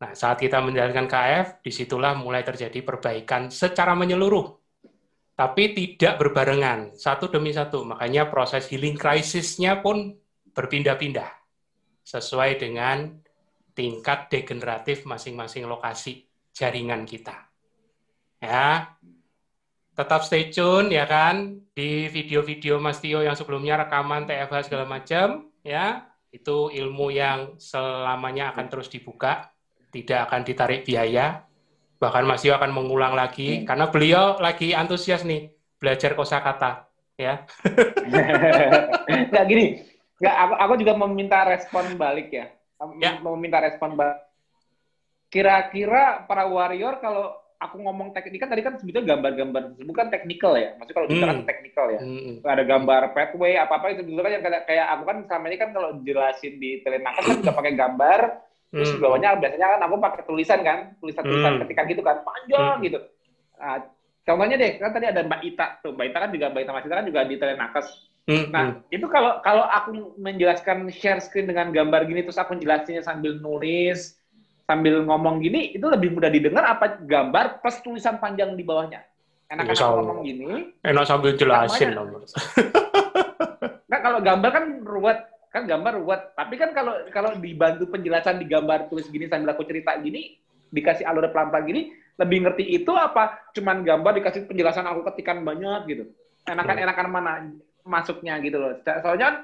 Nah, 0.04 0.12
saat 0.12 0.36
kita 0.36 0.60
menjalankan 0.60 1.08
KF, 1.08 1.64
di 1.64 1.72
situlah 1.72 2.12
mulai 2.12 2.44
terjadi 2.44 2.84
perbaikan 2.84 3.48
secara 3.48 3.96
menyeluruh. 3.96 4.52
Tapi 5.32 5.72
tidak 5.72 6.20
berbarengan, 6.20 7.00
satu 7.00 7.32
demi 7.32 7.56
satu. 7.56 7.88
Makanya 7.88 8.28
proses 8.28 8.68
healing 8.68 9.00
krisisnya 9.00 9.80
pun 9.80 10.12
berpindah-pindah. 10.52 11.32
Sesuai 12.04 12.60
dengan 12.60 13.16
tingkat 13.72 14.28
degeneratif 14.28 15.08
masing-masing 15.08 15.72
lokasi 15.72 16.28
jaringan 16.52 17.08
kita. 17.08 17.48
Ya, 18.44 19.00
tetap 19.96 20.28
stay 20.28 20.52
tune 20.52 20.92
ya 20.92 21.08
kan 21.08 21.64
di 21.72 22.12
video-video 22.12 22.76
Mas 22.84 23.00
Tio 23.00 23.24
yang 23.24 23.40
sebelumnya 23.40 23.88
rekaman 23.88 24.28
TFH 24.28 24.68
segala 24.68 24.84
macam 24.84 25.48
ya 25.64 26.12
itu 26.28 26.68
ilmu 26.76 27.08
yang 27.08 27.56
selamanya 27.56 28.52
akan 28.52 28.68
terus 28.68 28.92
dibuka 28.92 29.53
tidak 29.94 30.28
akan 30.28 30.42
ditarik 30.42 30.82
biaya. 30.84 31.46
Bahkan 32.02 32.26
Mas 32.26 32.44
Yo 32.44 32.58
akan 32.58 32.74
mengulang 32.74 33.16
lagi 33.16 33.62
hmm. 33.62 33.70
karena 33.70 33.86
beliau 33.88 34.42
lagi 34.42 34.76
antusias 34.76 35.24
nih 35.24 35.54
belajar 35.78 36.18
kosakata 36.18 36.90
ya. 37.16 37.46
Nggak 39.32 39.46
gini, 39.48 39.66
nggak 40.18 40.36
aku, 40.36 40.54
aku 40.58 40.74
juga 40.82 40.94
meminta 40.98 41.46
respon 41.46 41.96
balik 41.96 42.34
ya. 42.34 42.52
ya. 43.00 43.22
Meminta 43.22 43.62
respon 43.64 43.96
balik. 43.96 44.20
Kira-kira 45.32 46.26
para 46.28 46.50
warrior 46.50 47.00
kalau 47.00 47.44
aku 47.64 47.80
ngomong 47.80 48.12
teknik 48.12 48.44
kan 48.44 48.52
tadi 48.52 48.62
kan 48.62 48.76
sebetulnya 48.76 49.16
gambar-gambar 49.16 49.80
bukan 49.80 50.08
teknikal 50.12 50.54
ya 50.60 50.76
maksudnya 50.76 50.98
kalau 51.00 51.08
kan 51.08 51.38
hmm. 51.40 51.48
teknikal 51.48 51.88
ya 51.88 52.00
hmm. 52.04 52.44
ada 52.44 52.64
gambar 52.68 53.02
pathway 53.16 53.56
apa 53.56 53.80
apa 53.80 53.96
itu 53.96 54.04
dulu 54.04 54.20
kan 54.20 54.32
yang 54.36 54.44
kayak, 54.44 54.64
kayak 54.68 54.88
aku 54.92 55.04
kan 55.08 55.18
selama 55.24 55.46
ini 55.48 55.58
kan 55.58 55.70
kalau 55.72 55.90
jelasin 56.04 56.54
di 56.60 56.84
telenakas 56.84 57.24
kan 57.24 57.36
juga 57.42 57.54
pakai 57.56 57.74
gambar 57.80 58.20
Terus 58.74 58.90
hmm. 58.98 59.06
bawahnya 59.06 59.38
biasanya 59.38 59.68
kan 59.78 59.82
aku 59.86 59.96
pakai 60.02 60.24
tulisan 60.26 60.60
kan, 60.66 60.98
tulisan-tulisan 60.98 61.52
hmm. 61.54 61.62
ketika 61.62 61.82
gitu 61.86 62.02
kan, 62.02 62.18
panjang 62.26 62.82
hmm. 62.82 62.86
gitu. 62.90 62.98
Nah, 63.62 63.78
contohnya 64.26 64.56
deh, 64.58 64.72
kan 64.82 64.90
tadi 64.90 65.06
ada 65.14 65.22
Mbak 65.22 65.42
Ita 65.46 65.66
tuh, 65.86 65.94
Mbak 65.94 66.06
Ita 66.10 66.18
kan 66.18 66.30
juga 66.34 66.46
Mbak 66.50 66.62
Ita 66.66 66.74
Masita 66.74 66.94
kan 66.98 67.06
juga 67.06 67.22
di 67.22 67.36
Telenakes. 67.38 67.88
Hmm. 68.26 68.46
Nah, 68.50 68.64
hmm. 68.74 68.96
itu 68.98 69.06
kalau 69.14 69.32
kalau 69.46 69.64
aku 69.70 70.18
menjelaskan 70.18 70.90
share 70.90 71.22
screen 71.22 71.46
dengan 71.46 71.70
gambar 71.70 72.10
gini 72.10 72.26
terus 72.26 72.42
aku 72.42 72.58
jelasinnya 72.58 73.06
sambil 73.06 73.38
nulis, 73.38 74.18
sambil 74.66 75.06
ngomong 75.06 75.38
gini, 75.38 75.78
itu 75.78 75.86
lebih 75.86 76.18
mudah 76.18 76.34
didengar 76.34 76.66
apa 76.66 76.98
gambar 76.98 77.62
plus 77.62 77.78
tulisan 77.86 78.18
panjang 78.18 78.58
di 78.58 78.66
bawahnya. 78.66 79.06
Enak 79.54 79.70
kan 79.70 79.76
aku 79.78 80.02
ngomong 80.02 80.26
gini. 80.26 80.74
Enak 80.82 81.06
sambil 81.06 81.38
jelasin. 81.38 81.94
Nah, 83.86 84.00
kalau 84.02 84.26
gambar 84.26 84.50
kan 84.50 84.66
ruwet 84.82 85.30
kan 85.54 85.70
gambar 85.70 86.02
buat 86.02 86.34
tapi 86.34 86.58
kan 86.58 86.74
kalau 86.74 87.06
kalau 87.14 87.38
dibantu 87.38 87.86
penjelasan 87.94 88.42
di 88.42 88.50
gambar 88.50 88.90
tulis 88.90 89.06
gini 89.14 89.30
sambil 89.30 89.54
aku 89.54 89.70
cerita 89.70 89.94
gini 90.02 90.42
dikasih 90.74 91.06
alur 91.06 91.30
pelan-pelan 91.30 91.70
gini 91.70 91.82
lebih 92.18 92.46
ngerti 92.46 92.64
itu 92.78 92.94
apa? 92.94 93.50
Cuman 93.58 93.82
gambar 93.82 94.22
dikasih 94.22 94.46
penjelasan 94.46 94.86
aku 94.86 95.02
ketikan 95.14 95.42
banyak 95.42 95.82
gitu. 95.90 96.04
Enakan 96.46 96.76
hmm. 96.78 96.84
enakan 96.86 97.08
mana 97.10 97.34
masuknya 97.84 98.38
gitu 98.44 98.62
loh. 98.62 98.78
Soalnya 98.86 99.26
kan 99.26 99.36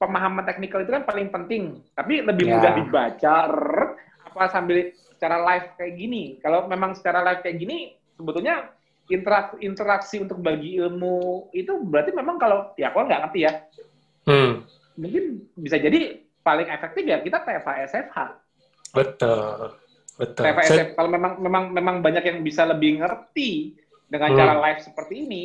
pemahaman 0.00 0.44
teknikal 0.48 0.80
itu 0.80 0.92
kan 0.94 1.04
paling 1.04 1.28
penting. 1.28 1.84
Tapi 1.92 2.24
lebih 2.24 2.48
yeah. 2.48 2.52
mudah 2.56 2.72
dibaca 2.80 3.36
apa 4.28 4.44
sambil 4.48 4.88
secara 5.16 5.36
live 5.52 5.66
kayak 5.76 5.94
gini. 6.00 6.22
Kalau 6.40 6.64
memang 6.64 6.96
secara 6.96 7.20
live 7.28 7.44
kayak 7.44 7.58
gini 7.60 7.92
sebetulnya 8.16 8.72
interaksi 9.08 9.56
interaksi 9.64 10.16
untuk 10.20 10.40
bagi 10.40 10.80
ilmu 10.80 11.48
itu 11.56 11.80
berarti 11.80 12.12
memang 12.12 12.36
kalau 12.40 12.72
ya 12.80 12.88
aku 12.92 13.04
nggak 13.04 13.22
ngerti 13.28 13.40
ya. 13.44 13.52
Hmm 14.28 14.64
mungkin 14.98 15.46
bisa 15.54 15.78
jadi 15.78 16.18
paling 16.42 16.66
efektif 16.66 17.06
ya 17.06 17.22
kita 17.22 17.46
TFA 17.46 17.72
SFH. 17.86 18.16
Betul. 18.92 19.78
Betul. 20.18 20.44
TFA 20.44 20.62
SFH 20.66 20.92
kalau 20.98 21.10
memang 21.14 21.32
memang 21.38 21.64
memang 21.70 21.96
banyak 22.02 22.26
yang 22.26 22.38
bisa 22.42 22.66
lebih 22.66 22.98
ngerti 22.98 23.78
dengan 24.10 24.34
hmm. 24.34 24.38
cara 24.40 24.54
live 24.58 24.80
seperti 24.82 25.14
ini, 25.28 25.44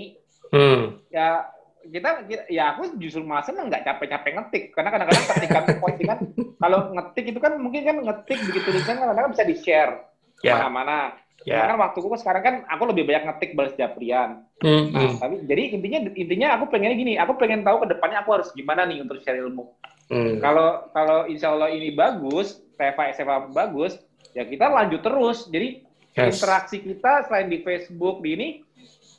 hmm. 0.50 1.12
ya 1.12 1.46
kita, 1.84 2.24
ya 2.48 2.76
aku 2.76 2.96
justru 2.96 3.28
malah 3.28 3.44
seneng 3.44 3.68
nggak 3.68 3.84
capek-capek 3.84 4.32
ngetik 4.40 4.64
karena 4.72 4.90
kadang-kadang 4.96 5.26
ketika 5.36 5.60
kan 6.08 6.20
kalau 6.64 6.80
ngetik 6.96 7.26
itu 7.28 7.40
kan 7.44 7.54
mungkin 7.60 7.82
kan 7.84 7.98
ngetik 8.00 8.40
begitu 8.48 8.72
tulisan 8.72 9.04
kadang-kadang 9.04 9.32
bisa 9.36 9.44
di 9.44 9.56
share 9.60 9.94
yeah. 10.40 10.64
mana-mana 10.64 11.12
Ya. 11.44 11.64
Karena 11.64 11.76
waktu 11.76 12.00
gue 12.00 12.20
sekarang 12.20 12.44
kan 12.44 12.56
aku 12.72 12.84
lebih 12.88 13.04
banyak 13.04 13.24
ngetik 13.28 13.52
balas 13.56 13.76
japrian. 13.76 14.48
Hmm, 14.64 14.96
nah, 14.96 15.12
hmm. 15.12 15.16
tapi 15.20 15.36
jadi 15.44 15.64
intinya 15.76 16.00
intinya 16.16 16.48
aku 16.56 16.72
pengennya 16.72 16.96
gini, 16.96 17.14
aku 17.20 17.36
pengen 17.36 17.68
tahu 17.68 17.84
ke 17.84 17.88
depannya 17.92 18.24
aku 18.24 18.32
harus 18.40 18.50
gimana 18.56 18.88
nih 18.88 19.04
untuk 19.04 19.20
share 19.20 19.40
ilmu. 19.44 19.68
Hmm. 20.08 20.40
Kalau 20.40 20.88
kalau 20.96 21.28
insya 21.28 21.52
Allah 21.52 21.72
ini 21.76 21.92
bagus, 21.92 22.64
TFA 22.80 23.12
SMA 23.12 23.52
bagus, 23.52 24.00
ya 24.32 24.48
kita 24.48 24.72
lanjut 24.72 25.04
terus. 25.04 25.52
Jadi 25.52 25.84
yes. 26.16 26.40
interaksi 26.40 26.80
kita 26.80 27.28
selain 27.28 27.52
di 27.52 27.60
Facebook 27.60 28.24
di 28.24 28.30
ini, 28.40 28.48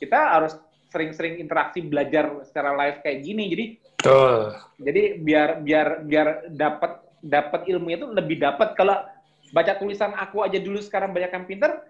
kita 0.01 0.33
harus 0.33 0.57
sering-sering 0.89 1.37
interaksi 1.37 1.85
belajar 1.85 2.41
secara 2.41 2.73
live 2.73 3.05
kayak 3.05 3.19
gini. 3.21 3.45
Jadi 3.53 3.65
Betul. 4.05 4.53
Jadi 4.85 5.03
biar 5.17 5.65
biar 5.65 5.87
biar 6.05 6.27
dapat 6.53 7.01
dapat 7.25 7.65
ilmu 7.65 7.89
itu 7.89 8.05
lebih 8.13 8.37
dapat 8.37 8.77
kalau 8.77 9.01
baca 9.49 9.73
tulisan 9.81 10.13
aku 10.13 10.45
aja 10.45 10.61
dulu 10.61 10.77
sekarang 10.77 11.09
banyak 11.09 11.33
yang 11.33 11.45
pinter 11.49 11.81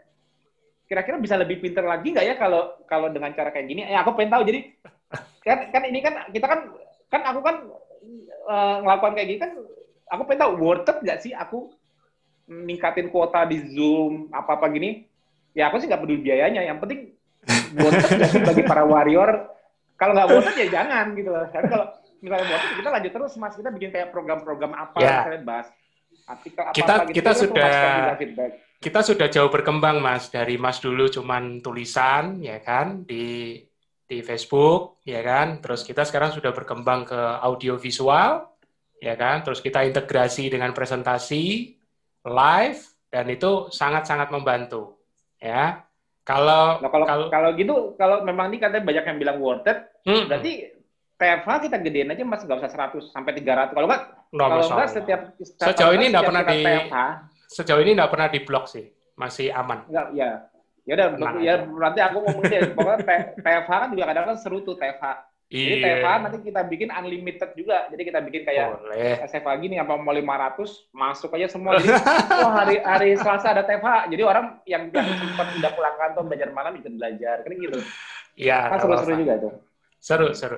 kira-kira 0.86 1.18
bisa 1.18 1.36
lebih 1.36 1.58
pinter 1.62 1.82
lagi 1.82 2.14
nggak 2.14 2.26
ya 2.26 2.36
kalau 2.38 2.78
kalau 2.86 3.10
dengan 3.10 3.34
cara 3.34 3.50
kayak 3.50 3.68
gini? 3.68 3.82
Ya 3.86 4.06
aku 4.06 4.14
pengen 4.14 4.34
tahu. 4.38 4.44
Jadi 4.46 4.60
kan 5.42 5.70
kan 5.74 5.84
ini 5.86 6.00
kan 6.02 6.14
kita 6.30 6.46
kan 6.46 6.60
kan 7.10 7.22
aku 7.26 7.40
kan 7.42 7.56
uh, 8.50 8.76
ngelakukan 8.86 9.14
kayak 9.18 9.28
gini 9.30 9.40
kan 9.42 9.52
aku 10.10 10.22
pengen 10.30 10.42
tahu 10.46 10.52
worth 10.62 10.90
it 10.90 10.98
nggak 11.02 11.20
sih 11.22 11.34
aku 11.34 11.74
ningkatin 12.46 13.10
kuota 13.10 13.50
di 13.50 13.58
Zoom 13.74 14.30
apa 14.30 14.62
apa 14.62 14.70
gini? 14.70 15.10
Ya 15.58 15.74
aku 15.74 15.82
sih 15.82 15.90
nggak 15.90 16.02
peduli 16.06 16.22
biayanya. 16.22 16.62
Yang 16.62 16.78
penting 16.86 17.00
worth 17.82 18.06
it 18.06 18.22
sih 18.30 18.42
bagi 18.46 18.64
para 18.66 18.86
warrior? 18.86 19.50
Kalau 19.98 20.14
nggak 20.14 20.30
worth 20.30 20.50
it 20.54 20.70
ya 20.70 20.82
jangan 20.82 21.18
gitu 21.18 21.30
loh. 21.34 21.46
Tapi 21.50 21.66
kalau 21.66 21.86
misalnya 22.22 22.46
worth 22.46 22.66
it 22.70 22.74
kita 22.78 22.90
lanjut 22.94 23.12
terus 23.18 23.32
mas 23.42 23.54
kita 23.58 23.70
bikin 23.74 23.90
kayak 23.90 24.10
program-program 24.14 24.72
apa 24.78 24.98
yeah. 25.02 25.26
misalnya 25.26 25.42
bahas 25.46 25.68
artikel 26.26 26.64
apa, 26.66 26.74
kita 26.74 26.94
gitu. 27.10 27.16
kita 27.22 27.32
sudah 27.38 27.72
kita 28.80 29.00
sudah 29.02 29.28
jauh 29.32 29.50
berkembang 29.50 30.00
mas. 30.00 30.30
Dari 30.30 30.60
mas 30.60 30.80
dulu 30.80 31.08
cuman 31.10 31.60
tulisan 31.64 32.40
ya 32.44 32.60
kan 32.62 33.04
di 33.08 33.58
di 34.06 34.18
Facebook 34.22 35.02
ya 35.08 35.22
kan. 35.26 35.60
Terus 35.64 35.82
kita 35.82 36.06
sekarang 36.06 36.36
sudah 36.36 36.52
berkembang 36.54 37.08
ke 37.08 37.22
audio 37.42 37.80
visual 37.80 38.46
ya 39.02 39.16
kan. 39.18 39.42
Terus 39.42 39.60
kita 39.60 39.84
integrasi 39.86 40.52
dengan 40.52 40.72
presentasi 40.72 41.76
live 42.26 42.82
dan 43.10 43.26
itu 43.32 43.72
sangat-sangat 43.72 44.30
membantu 44.34 45.00
ya. 45.40 45.86
Kalau 46.26 46.82
nah, 46.82 46.90
kalau 46.90 47.06
kalau 47.06 47.26
kalau 47.30 47.50
gitu 47.54 47.94
kalau 48.02 48.26
memang 48.26 48.50
ini 48.50 48.58
katanya 48.58 48.82
banyak 48.82 49.06
yang 49.06 49.18
bilang 49.22 49.38
worth 49.38 49.70
it 49.70 49.78
hmm. 50.10 50.26
berarti 50.26 50.74
TFH 51.16 51.50
kita 51.70 51.78
gedein 51.80 52.12
aja 52.12 52.24
mas. 52.26 52.42
Nggak 52.44 52.66
usah 52.66 52.92
100 52.92 53.14
sampai 53.14 53.32
300 53.40 53.78
kalau 53.78 53.88
nggak 53.88 54.04
no, 54.36 54.44
kalau 54.52 54.66
nggak 54.68 54.90
setiap, 54.92 55.22
setiap 55.38 55.68
sejauh 55.72 55.94
ini 55.96 56.12
nggak 56.12 56.26
pernah 56.28 56.44
di 56.44 56.58
TFH, 56.66 56.98
sejauh 57.56 57.80
ini 57.80 57.96
nggak 57.96 58.12
pernah 58.12 58.28
di 58.28 58.40
blok 58.44 58.68
sih 58.68 58.84
masih 59.16 59.48
aman 59.56 59.88
nggak 59.88 60.08
ya 60.12 60.52
ya 60.84 60.94
udah 61.00 61.08
ya 61.40 61.54
berarti 61.64 62.00
aku 62.04 62.18
ngomong 62.20 62.44
deh 62.52 62.62
pokoknya 62.76 63.00
TFH 63.40 63.72
kan 63.72 63.90
juga 63.96 64.04
kadang-kadang 64.12 64.40
seru 64.44 64.60
tuh 64.60 64.76
TFH 64.76 65.36
jadi 65.46 65.78
iya. 65.78 66.02
TFH 66.02 66.08
nanti 66.26 66.38
kita 66.42 66.62
bikin 66.66 66.90
unlimited 66.90 67.50
juga. 67.54 67.86
Jadi 67.94 68.02
kita 68.02 68.18
bikin 68.26 68.42
kayak 68.50 68.82
Boleh. 68.82 69.14
SFH 69.30 69.50
gini 69.62 69.78
apa 69.78 69.94
mau 69.94 70.10
500 70.10 70.90
masuk 70.90 71.38
aja 71.38 71.48
semua. 71.54 71.78
Jadi 71.78 71.94
oh, 72.42 72.50
hari 72.50 72.76
hari 72.82 73.14
Selasa 73.14 73.54
ada 73.54 73.62
TFH. 73.62 74.10
Jadi 74.10 74.24
orang 74.26 74.58
yang 74.66 74.90
sempat 74.90 75.48
udah 75.54 75.72
pulang 75.78 75.96
kantor 76.02 76.24
belajar 76.34 76.50
malam 76.50 76.74
bisa 76.74 76.90
belajar. 76.90 77.46
Kan 77.46 77.52
gitu. 77.62 77.78
Iya. 78.34 78.74
Kan 78.74 78.78
seru-seru 78.82 79.14
juga 79.22 79.34
tuh. 79.38 79.54
Seru, 80.02 80.28
seru. 80.34 80.58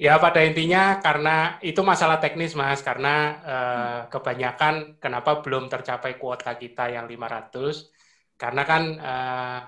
Ya 0.00 0.18
pada 0.18 0.42
intinya 0.42 0.98
karena 0.98 1.60
itu 1.62 1.78
masalah 1.84 2.18
teknis 2.18 2.56
Mas 2.58 2.80
karena 2.82 3.14
uh, 3.44 4.00
kebanyakan 4.08 4.98
kenapa 4.98 5.44
belum 5.44 5.68
tercapai 5.68 6.16
kuota 6.18 6.56
kita 6.58 6.90
yang 6.90 7.06
500 7.06 7.86
karena 8.34 8.62
kan 8.66 8.82
uh, 8.98 9.60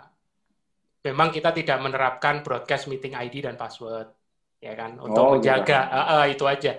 memang 1.06 1.28
kita 1.30 1.52
tidak 1.54 1.78
menerapkan 1.78 2.40
broadcast 2.40 2.88
meeting 2.90 3.14
ID 3.14 3.44
dan 3.44 3.54
password 3.54 4.10
ya 4.58 4.72
kan 4.72 4.96
untuk 4.98 5.22
oh, 5.22 5.28
gitu. 5.36 5.44
menjaga 5.44 5.80
gitu. 5.86 5.96
uh, 5.96 6.12
uh, 6.18 6.24
itu 6.26 6.44
aja. 6.48 6.72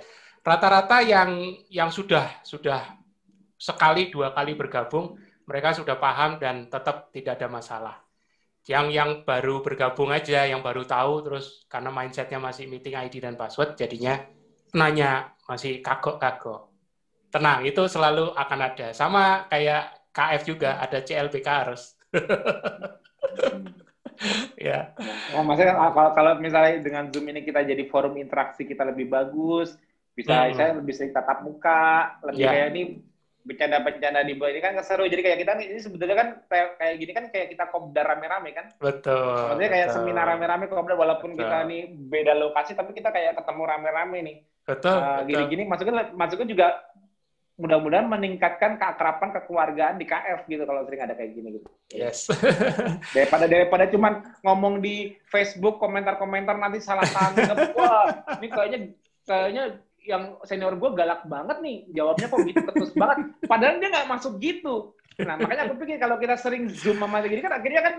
Rata-rata 0.46 0.98
yang 1.06 1.30
yang 1.70 1.90
sudah 1.90 2.42
sudah 2.46 2.98
sekali 3.56 4.12
dua 4.12 4.36
kali 4.36 4.54
bergabung 4.54 5.16
mereka 5.46 5.72
sudah 5.74 5.96
paham 5.96 6.42
dan 6.42 6.68
tetap 6.68 7.14
tidak 7.14 7.40
ada 7.40 7.48
masalah 7.48 8.05
yang 8.66 8.90
yang 8.90 9.22
baru 9.22 9.62
bergabung 9.62 10.10
aja, 10.10 10.50
yang 10.50 10.66
baru 10.66 10.86
tahu 10.90 11.22
terus 11.22 11.70
karena 11.70 11.94
mindsetnya 11.94 12.42
masih 12.42 12.66
meeting 12.66 12.98
ID 12.98 13.22
dan 13.22 13.38
password, 13.38 13.78
jadinya 13.78 14.18
nanya 14.74 15.38
masih 15.46 15.86
kagok-kagok. 15.86 16.74
Tenang, 17.30 17.62
itu 17.68 17.86
selalu 17.86 18.34
akan 18.34 18.60
ada. 18.66 18.88
Sama 18.96 19.46
kayak 19.52 20.10
KF 20.10 20.42
juga 20.48 20.82
ada 20.82 21.04
CLBK 21.04 21.48
harus. 21.48 21.94
ya. 24.58 24.96
Oh, 25.36 25.44
maksudnya 25.44 25.76
kalau, 25.76 26.12
kalau 26.16 26.32
misalnya 26.40 26.82
dengan 26.82 27.12
Zoom 27.12 27.28
ini 27.30 27.44
kita 27.46 27.62
jadi 27.62 27.86
forum 27.86 28.18
interaksi 28.18 28.66
kita 28.66 28.88
lebih 28.88 29.12
bagus, 29.12 29.78
bisa 30.16 30.48
hmm. 30.48 30.56
saya 30.56 30.72
lebih 30.80 30.94
sering 30.96 31.12
tatap 31.12 31.44
muka, 31.44 32.18
lebih 32.24 32.48
ya. 32.48 32.50
kayak 32.56 32.68
ini 32.74 32.84
bercanda-bercanda 33.46 34.26
di 34.26 34.34
bawah 34.34 34.52
ini 34.52 34.60
kan 34.60 34.74
seru. 34.82 35.06
Jadi 35.06 35.22
kayak 35.22 35.40
kita 35.46 35.52
ini 35.62 35.78
sebetulnya 35.78 36.18
kan 36.18 36.28
kayak 36.50 36.96
gini 36.98 37.12
kan 37.14 37.26
kayak 37.30 37.48
kita 37.54 37.70
kopdar 37.70 38.06
rame-rame 38.10 38.50
kan. 38.58 38.66
Betul. 38.82 39.54
Maksudnya 39.54 39.72
kayak 39.72 39.88
betul. 39.94 39.98
seminar 40.02 40.26
rame-rame 40.34 40.66
kopdar 40.66 40.98
walaupun 40.98 41.38
betul. 41.38 41.46
kita 41.46 41.58
nih 41.70 41.82
beda 41.94 42.34
lokasi 42.34 42.74
tapi 42.74 42.92
kita 42.98 43.14
kayak 43.14 43.38
ketemu 43.38 43.64
rame-rame 43.64 44.18
nih. 44.26 44.38
Betul. 44.66 44.98
Uh, 44.98 45.22
gini-gini 45.30 45.64
maksudnya 45.70 46.10
maksudnya 46.18 46.50
juga 46.50 46.68
mudah-mudahan 47.56 48.12
meningkatkan 48.12 48.76
keakraban 48.76 49.32
kekeluargaan 49.32 49.96
di 49.96 50.04
KF 50.04 50.44
gitu 50.52 50.68
kalau 50.68 50.84
sering 50.84 51.02
ada 51.08 51.16
kayak 51.16 51.32
gini 51.32 51.62
gitu. 51.62 51.68
Yes. 51.96 52.28
daripada 53.16 53.46
daripada 53.48 53.88
cuman 53.88 54.14
ngomong 54.44 54.84
di 54.84 55.16
Facebook 55.30 55.80
komentar-komentar 55.80 56.58
nanti 56.60 56.84
salah 56.84 57.08
tanggap. 57.08 57.56
Wah, 57.80 58.10
ini 58.42 58.48
kayaknya 58.52 58.80
kayaknya 59.24 59.64
yang 60.06 60.38
senior 60.46 60.78
gue 60.78 60.90
galak 60.94 61.26
banget 61.26 61.58
nih 61.62 61.78
jawabnya 61.92 62.28
kok 62.30 62.42
gitu 62.46 62.62
ketus 62.62 62.92
banget 62.94 63.18
padahal 63.50 63.76
dia 63.82 63.90
nggak 63.90 64.10
masuk 64.10 64.34
gitu 64.40 64.94
nah 65.22 65.36
makanya 65.40 65.68
aku 65.68 65.76
pikir 65.82 65.98
kalau 65.98 66.16
kita 66.22 66.36
sering 66.38 66.70
zoom 66.70 67.02
sama 67.02 67.26
gini 67.26 67.42
kan 67.42 67.58
akhirnya 67.58 67.82
kan 67.82 67.96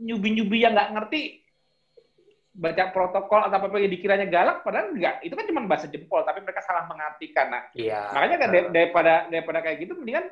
nyubi-nyubi 0.00 0.64
yang 0.64 0.72
nggak 0.72 0.92
ngerti 0.96 1.40
baca 2.50 2.84
protokol 2.90 3.40
atau 3.46 3.56
apa 3.56 3.78
yang 3.78 3.92
dikiranya 3.94 4.26
galak 4.26 4.66
padahal 4.66 4.90
enggak 4.90 5.22
itu 5.22 5.32
kan 5.32 5.46
cuma 5.46 5.64
bahasa 5.70 5.86
jempol 5.86 6.20
tapi 6.26 6.42
mereka 6.42 6.60
salah 6.66 6.84
mengartikan 6.90 7.46
nah 7.46 7.62
iya. 7.72 8.10
makanya 8.10 8.36
kan 8.36 8.48
daripada 8.74 9.14
daripada 9.30 9.58
kayak 9.62 9.86
gitu 9.86 9.92
mendingan 9.94 10.26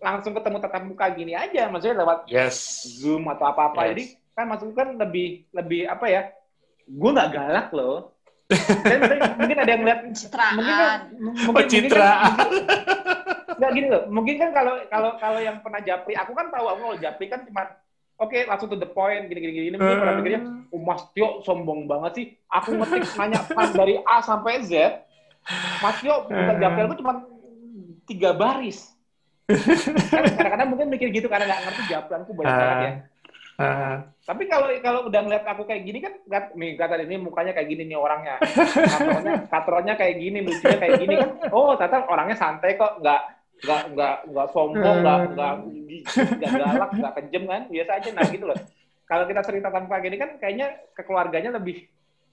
langsung 0.00 0.32
ketemu 0.32 0.56
tatap 0.64 0.82
muka 0.88 1.06
gini 1.12 1.36
aja 1.36 1.68
maksudnya 1.68 2.00
lewat 2.00 2.18
yes. 2.32 2.88
zoom 2.98 3.28
atau 3.28 3.52
apa 3.52 3.70
apa 3.70 3.80
yes. 3.84 3.88
jadi 3.92 4.04
kan 4.32 4.44
maksudnya 4.48 4.76
kan 4.80 4.88
lebih 4.96 5.28
lebih 5.52 5.82
apa 5.84 6.06
ya 6.08 6.22
gue 6.88 7.10
nggak 7.12 7.30
galak 7.30 7.68
loh 7.76 8.16
mungkin 9.38 9.56
ada 9.62 9.70
yang 9.70 9.82
lihat 9.86 10.00
citraan. 10.10 10.54
Mungkin 10.58 10.74
kan, 10.74 11.00
mungkin, 11.16 11.54
oh, 11.54 11.64
citraan. 11.70 12.48
Enggak 13.60 13.70
gini 13.76 13.86
loh. 13.92 14.02
Mungkin 14.10 14.34
kan 14.40 14.50
kalau 14.50 14.74
kalau 14.90 15.10
kalau 15.20 15.40
yang 15.40 15.62
pernah 15.62 15.80
japri, 15.84 16.18
aku 16.18 16.32
kan 16.34 16.50
tahu 16.50 16.66
aku 16.66 16.80
kalau 16.80 16.96
japri 16.98 17.26
kan 17.30 17.40
cuma 17.46 17.62
oke 18.18 18.32
okay, 18.32 18.48
langsung 18.48 18.68
to 18.72 18.76
the 18.80 18.88
point 18.88 19.30
gini 19.30 19.40
gini 19.40 19.52
gini. 19.52 19.76
Mungkin 19.78 19.96
uh. 19.96 20.00
pernah 20.02 20.14
pikirnya, 20.18 20.40
oh, 20.74 20.80
Mas 20.82 21.02
Tio 21.14 21.28
sombong 21.46 21.86
banget 21.86 22.12
sih. 22.18 22.26
Aku 22.50 22.74
ngetik 22.74 23.06
nanya 23.14 23.40
pan 23.46 23.70
dari 23.70 24.02
A 24.02 24.24
sampai 24.24 24.66
Z. 24.66 24.72
Mas 25.78 25.96
Tio 26.02 26.26
bukan 26.26 26.56
japri 26.58 26.80
aku 26.84 26.96
cuma 26.98 27.12
tiga 28.10 28.34
baris. 28.34 28.90
Kadang-kadang 30.10 30.68
mungkin 30.70 30.86
mikir 30.90 31.10
gitu 31.10 31.26
karena 31.26 31.46
nggak 31.46 31.62
ngerti 31.66 31.82
japlanku 31.90 32.30
banyak 32.34 32.54
banget 32.54 32.78
ya. 32.82 32.92
Uh. 33.60 34.00
Tapi 34.24 34.48
kalau 34.48 34.72
kalau 34.80 35.00
udah 35.12 35.20
ngeliat 35.20 35.44
aku 35.44 35.68
kayak 35.68 35.84
gini 35.84 35.98
kan, 36.00 36.16
nih 36.56 36.80
kata 36.80 36.96
ini 37.04 37.20
mukanya 37.20 37.52
kayak 37.52 37.68
gini 37.68 37.82
nih 37.92 37.98
orangnya, 37.98 38.40
katronnya, 38.40 39.34
katronnya 39.52 39.94
kayak 40.00 40.16
gini, 40.16 40.38
lucunya 40.40 40.78
kayak 40.80 40.96
gini 40.96 41.14
kan. 41.18 41.30
Oh, 41.52 41.76
ternyata 41.76 42.08
orangnya 42.08 42.36
santai 42.38 42.78
kok, 42.80 43.04
nggak 43.04 43.20
nggak 43.60 43.82
nggak 43.92 44.16
nggak 44.32 44.48
sombong, 44.56 44.96
nggak 45.04 45.18
nggak 45.36 45.54
nggak 46.40 46.52
galak, 46.56 46.90
nggak 46.94 47.14
kejam 47.20 47.44
kan, 47.44 47.62
biasa 47.68 47.90
aja 48.00 48.08
nah 48.16 48.24
gitu 48.30 48.44
loh. 48.48 48.58
Kalau 49.04 49.24
kita 49.26 49.40
sering 49.42 49.60
tatap 49.66 49.82
muka 49.84 49.98
gini 50.00 50.16
kan, 50.16 50.30
kayaknya 50.38 50.66
kekeluarganya 50.94 51.50
lebih 51.58 51.84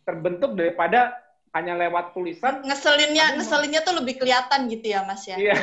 terbentuk 0.06 0.54
daripada 0.56 1.18
hanya 1.58 1.74
lewat 1.74 2.14
tulisan. 2.14 2.62
Ngeselinnya, 2.62 3.42
ngeselinnya 3.42 3.82
tuh 3.82 3.98
lebih 3.98 4.22
kelihatan 4.22 4.70
gitu 4.70 4.94
ya, 4.94 5.02
Mas 5.02 5.26
ya. 5.26 5.36
Iya. 5.42 5.58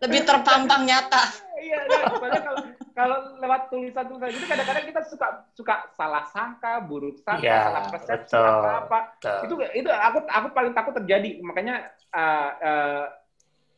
lebih 0.00 0.20
terpampang 0.24 0.88
nyata. 0.88 1.22
Iya, 1.60 1.78
nah, 1.84 2.02
kalau 2.16 2.56
kalau 2.96 3.36
lewat 3.36 3.68
tulisan-tulisan 3.68 4.32
itu 4.32 4.48
kadang-kadang 4.48 4.88
kita 4.88 5.00
suka 5.04 5.44
suka 5.52 5.84
salah 5.92 6.24
sangka, 6.32 6.80
buruk 6.80 7.20
sangka, 7.20 7.44
ya, 7.44 7.68
salah 7.68 7.82
persepsi 7.92 8.32
apa 8.40 8.70
apa. 8.88 8.98
Itu 9.44 9.54
itu 9.76 9.88
aku 9.92 10.24
aku 10.24 10.48
paling 10.56 10.72
takut 10.72 10.96
terjadi. 10.96 11.36
Makanya 11.44 11.92
uh, 12.16 12.50
uh, 12.56 13.04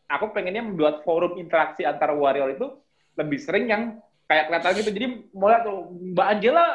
aku 0.07 0.31
pengennya 0.31 0.63
membuat 0.63 1.03
forum 1.03 1.35
interaksi 1.35 1.83
antara 1.83 2.15
warrior 2.15 2.55
itu 2.55 2.79
lebih 3.19 3.43
sering 3.43 3.67
yang 3.67 3.83
kayak 4.31 4.55
kelihatan 4.55 4.87
gitu. 4.87 4.91
Jadi 4.95 5.07
mulai 5.35 5.67
tuh 5.67 5.91
Mbak 6.15 6.27
Angela 6.39 6.67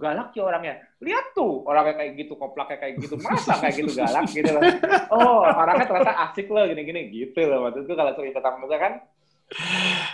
galak 0.00 0.32
ya 0.32 0.42
orangnya. 0.48 0.74
Lihat 1.04 1.36
tuh 1.36 1.60
orangnya 1.68 1.92
kayak 2.00 2.24
gitu, 2.24 2.40
koplaknya 2.40 2.80
kayak 2.80 3.04
gitu. 3.04 3.20
Masa 3.20 3.60
kayak 3.60 3.84
gitu 3.84 3.92
galak 4.00 4.24
gitu 4.32 4.48
loh. 4.48 4.64
Oh, 5.12 5.44
orangnya 5.44 5.84
ternyata 5.84 6.14
asik 6.24 6.48
loh 6.48 6.64
gini-gini 6.64 7.12
gitu 7.12 7.44
loh. 7.44 7.68
Waktu 7.68 7.84
itu 7.84 7.92
kalau 7.92 8.16
tatap 8.16 8.56
muka 8.56 8.80
kan 8.80 8.92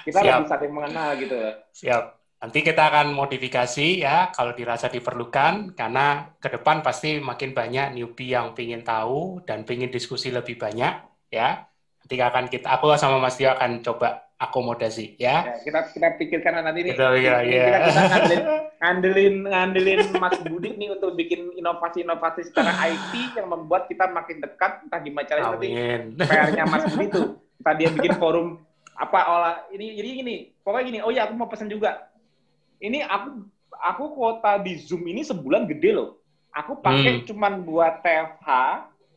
kita 0.06 0.18
Siap. 0.22 0.36
lebih 0.40 0.48
saling 0.48 0.72
mengenal 0.72 1.08
gitu 1.20 1.34
loh. 1.36 1.54
Siap. 1.72 2.04
Nanti 2.36 2.58
kita 2.60 2.82
akan 2.92 3.16
modifikasi 3.16 3.88
ya 4.04 4.28
kalau 4.28 4.52
dirasa 4.52 4.92
diperlukan 4.92 5.72
karena 5.72 6.36
ke 6.36 6.52
depan 6.52 6.84
pasti 6.84 7.16
makin 7.16 7.56
banyak 7.56 7.96
newbie 7.96 8.36
yang 8.36 8.52
ingin 8.52 8.84
tahu 8.84 9.40
dan 9.48 9.64
ingin 9.64 9.88
diskusi 9.88 10.28
lebih 10.28 10.60
banyak 10.60 11.00
ya. 11.32 11.64
Nanti 12.04 12.14
akan 12.20 12.44
kita 12.52 12.76
aku 12.76 12.92
sama 13.00 13.16
Mas 13.18 13.40
Tio 13.40 13.50
akan 13.50 13.80
coba 13.80 14.26
akomodasi 14.36 15.16
ya. 15.16 15.48
ya 15.48 15.56
kita 15.64 15.80
kita 15.96 16.08
pikirkan 16.20 16.60
nanti 16.60 16.84
nih. 16.84 16.92
Kita, 16.92 17.08
ya, 17.16 17.40
ya. 17.40 17.64
kita, 17.64 17.78
kita 17.88 18.02
ngandelin, 18.12 18.42
ngandelin 18.76 19.34
ngandelin 19.48 20.00
Mas 20.20 20.36
Budi 20.44 20.70
nih 20.76 20.88
untuk 20.92 21.16
bikin 21.16 21.56
inovasi-inovasi 21.56 22.52
secara 22.52 22.76
IT 22.84 23.32
yang 23.32 23.48
membuat 23.48 23.88
kita 23.88 24.12
makin 24.12 24.44
dekat 24.44 24.84
entah 24.84 25.00
gimana 25.00 25.24
caranya 25.24 25.56
nanti 25.56 25.68
PR-nya 26.20 26.64
Mas 26.68 26.84
Budi 26.92 27.06
tuh. 27.08 27.26
Tadi 27.64 27.82
dia 27.82 27.90
bikin 27.90 28.14
forum 28.20 28.65
apa 28.96 29.18
olah 29.28 29.56
ini 29.76 29.92
jadi 29.92 30.08
gini 30.24 30.36
pokoknya 30.64 30.84
gini, 30.88 30.98
oh 31.04 31.12
ya 31.12 31.28
aku 31.28 31.34
mau 31.36 31.46
pesan 31.46 31.68
juga. 31.68 32.08
Ini 32.80 33.04
aku 33.04 33.44
aku 33.76 34.04
kuota 34.16 34.58
di 34.60 34.76
Zoom 34.80 35.04
ini 35.06 35.22
sebulan 35.22 35.68
gede 35.68 35.94
loh. 35.94 36.18
Aku 36.56 36.80
pakai 36.80 37.20
hmm. 37.20 37.24
cuman 37.28 37.62
buat 37.68 38.00
TFH 38.00 38.48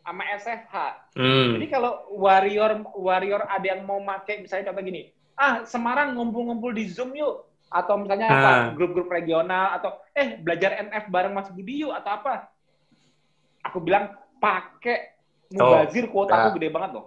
sama 0.03 0.23
SFH. 0.35 0.75
Hmm. 1.15 1.55
Jadi 1.55 1.65
kalau 1.71 2.05
warrior 2.11 2.83
warrior 2.93 3.47
ada 3.47 3.65
yang 3.65 3.87
mau 3.87 4.03
pakai 4.03 4.43
misalnya 4.43 4.69
contoh 4.71 4.83
gini, 4.83 5.09
ah 5.39 5.63
Semarang 5.63 6.13
ngumpul-ngumpul 6.13 6.75
di 6.75 6.91
Zoom 6.91 7.15
yuk 7.15 7.47
atau 7.69 8.01
misalnya 8.01 8.27
ah. 8.27 8.35
apa 8.35 8.51
grup-grup 8.75 9.07
regional 9.13 9.77
atau 9.77 10.01
eh 10.17 10.41
belajar 10.41 10.75
NF 10.89 11.05
bareng 11.07 11.33
Mas 11.33 11.49
Budi 11.49 11.87
yuk 11.87 11.95
atau 11.95 12.11
apa. 12.19 12.51
Aku 13.63 13.79
bilang 13.83 14.15
pakai 14.39 15.18
mubazir 15.49 16.05
oh, 16.05 16.09
kuota 16.13 16.33
aku 16.45 16.61
gede 16.61 16.69
banget 16.69 16.89
loh. 16.93 17.05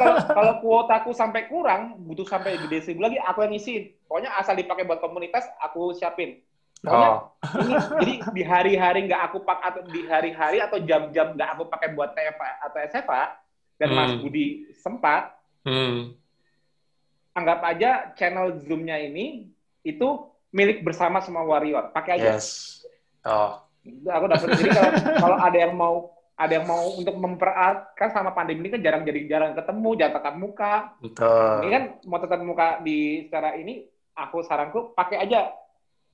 kalau 0.00 0.18
kalau 0.26 0.52
kuotaku 0.58 1.10
sampai 1.14 1.46
kurang, 1.46 2.02
butuh 2.02 2.26
sampai 2.26 2.58
gede 2.58 2.82
seribu 2.82 3.06
lagi, 3.06 3.18
aku 3.22 3.46
yang 3.46 3.54
ngisiin. 3.54 3.94
Pokoknya 4.10 4.30
asal 4.34 4.58
dipakai 4.58 4.82
buat 4.82 4.98
komunitas, 4.98 5.46
aku 5.62 5.94
siapin. 5.94 6.42
Pokoknya 6.82 7.10
oh. 7.14 7.20
ini 7.62 7.74
jadi 7.78 8.14
di 8.34 8.42
hari-hari 8.42 9.06
nggak 9.06 9.22
aku 9.30 9.46
pakai 9.46 9.64
atau 9.70 9.82
di 9.86 10.00
hari-hari 10.02 10.58
atau 10.58 10.78
jam-jam 10.82 11.38
nggak 11.38 11.50
aku 11.54 11.62
pakai 11.70 11.88
buat 11.94 12.10
TFA 12.10 12.50
atau 12.66 12.78
SFA 12.90 13.22
dan 13.78 13.88
hmm. 13.94 13.96
Mas 13.96 14.12
Budi 14.18 14.48
sempat, 14.74 15.38
hmm. 15.62 16.10
anggap 17.38 17.60
aja 17.70 18.10
channel 18.18 18.58
Zoom-nya 18.66 18.98
ini 18.98 19.46
itu 19.86 20.08
milik 20.50 20.82
bersama 20.82 21.22
semua 21.22 21.46
warrior. 21.46 21.94
Pakai 21.94 22.18
aja. 22.18 22.34
Yes. 22.34 22.82
Oh. 23.22 23.62
Aku 24.10 24.26
dapat 24.28 24.58
jadi 24.58 24.70
kalau 24.74 24.92
kalau 25.22 25.38
ada 25.38 25.58
yang 25.58 25.72
mau 25.78 26.19
ada 26.40 26.56
yang 26.56 26.64
mau 26.64 26.96
untuk 26.96 27.12
mempererat 27.20 27.92
kan 27.92 28.08
sama 28.08 28.32
pandemi 28.32 28.64
ini 28.64 28.72
kan 28.72 28.80
jarang 28.80 29.04
jadi 29.04 29.20
jarang 29.28 29.52
ketemu 29.52 29.88
jarang 30.00 30.14
tatap 30.16 30.34
muka. 30.40 30.74
Betul. 31.04 31.52
ini 31.60 31.68
kan 31.68 31.84
mau 32.08 32.16
tatap 32.16 32.40
muka 32.40 32.68
di 32.80 33.28
secara 33.28 33.60
ini 33.60 33.84
aku 34.16 34.40
saranku 34.40 34.96
pakai 34.96 35.20
aja 35.20 35.52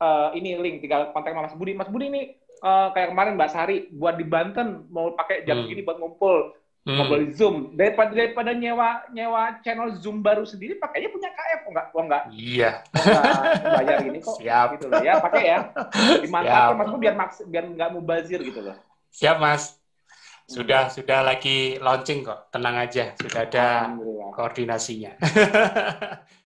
uh, 0.02 0.34
ini 0.34 0.58
link 0.58 0.82
tinggal 0.82 1.14
kontak 1.14 1.30
sama 1.30 1.46
Mas 1.46 1.54
Budi. 1.54 1.72
Mas 1.78 1.86
Budi 1.86 2.10
ini 2.10 2.22
uh, 2.66 2.90
kayak 2.90 3.14
kemarin 3.14 3.38
Mbak 3.38 3.50
Sari 3.54 3.76
buat 3.94 4.18
di 4.18 4.26
Banten 4.26 4.90
mau 4.90 5.14
pakai 5.14 5.46
jam 5.46 5.62
hmm. 5.62 5.70
segini 5.70 5.86
buat 5.86 5.98
ngumpul. 6.02 6.58
Hmm. 6.86 7.02
ngobrol 7.02 7.22
di 7.26 7.34
Zoom. 7.34 7.74
Daripada 7.74 8.14
daripada 8.14 8.50
nyewa 8.54 9.06
nyewa 9.10 9.58
channel 9.62 9.98
Zoom 9.98 10.22
baru 10.22 10.46
sendiri 10.46 10.78
pakainya 10.78 11.10
punya 11.10 11.30
KF 11.34 11.60
oh 11.66 11.70
enggak 11.74 11.86
oh 11.90 12.02
enggak 12.06 12.22
iya. 12.30 12.70
Oh, 13.66 13.74
bayar 13.82 13.98
ini 14.06 14.18
kok? 14.22 14.38
Siap. 14.38 14.66
Gitu 14.78 14.86
loh. 14.90 15.02
Ya 15.02 15.18
pakai 15.18 15.42
ya. 15.50 15.58
Dimanfaatkan 16.22 16.74
Mas 16.78 16.90
biar 16.98 17.14
biar 17.50 17.64
nggak 17.74 17.90
mubazir 17.90 18.38
gitu 18.38 18.62
loh. 18.62 18.78
Siap 19.10 19.42
Mas 19.42 19.74
sudah 20.47 20.86
sudah 20.86 21.27
lagi 21.27 21.74
launching 21.82 22.23
kok, 22.23 22.55
tenang 22.55 22.78
aja, 22.78 23.18
sudah 23.18 23.40
ada 23.51 23.90
koordinasinya. 24.31 25.18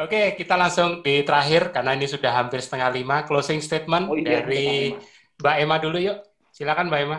Oke, 0.00 0.32
kita 0.38 0.56
langsung 0.56 1.02
di 1.04 1.26
terakhir 1.26 1.76
karena 1.76 1.92
ini 1.92 2.08
sudah 2.08 2.32
hampir 2.32 2.62
setengah 2.62 2.88
lima. 2.94 3.26
Closing 3.26 3.60
statement 3.60 4.08
oh, 4.08 4.16
iya, 4.16 4.40
dari 4.40 4.96
Mbak 5.36 5.56
Emma 5.60 5.76
dulu 5.76 5.98
yuk. 6.00 6.24
Silakan 6.54 6.88
Mbak 6.88 7.00
Emma. 7.04 7.18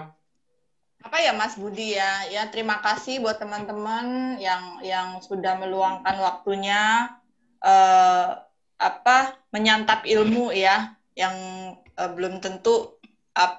Apa 1.05 1.17
ya 1.21 1.35
Mas 1.35 1.59
Budi 1.59 1.93
ya? 1.99 2.25
Ya 2.31 2.49
terima 2.49 2.81
kasih 2.81 3.21
buat 3.21 3.37
teman-teman 3.37 4.39
yang 4.41 4.81
yang 4.81 5.21
sudah 5.21 5.61
meluangkan 5.61 6.15
waktunya 6.25 7.11
eh, 7.61 8.29
apa 8.81 9.17
menyantap 9.53 10.07
ilmu 10.09 10.49
ya 10.49 11.00
yang 11.15 11.35
uh, 11.99 12.11
belum 12.11 12.39
tentu 12.39 12.97
uh, 13.35 13.55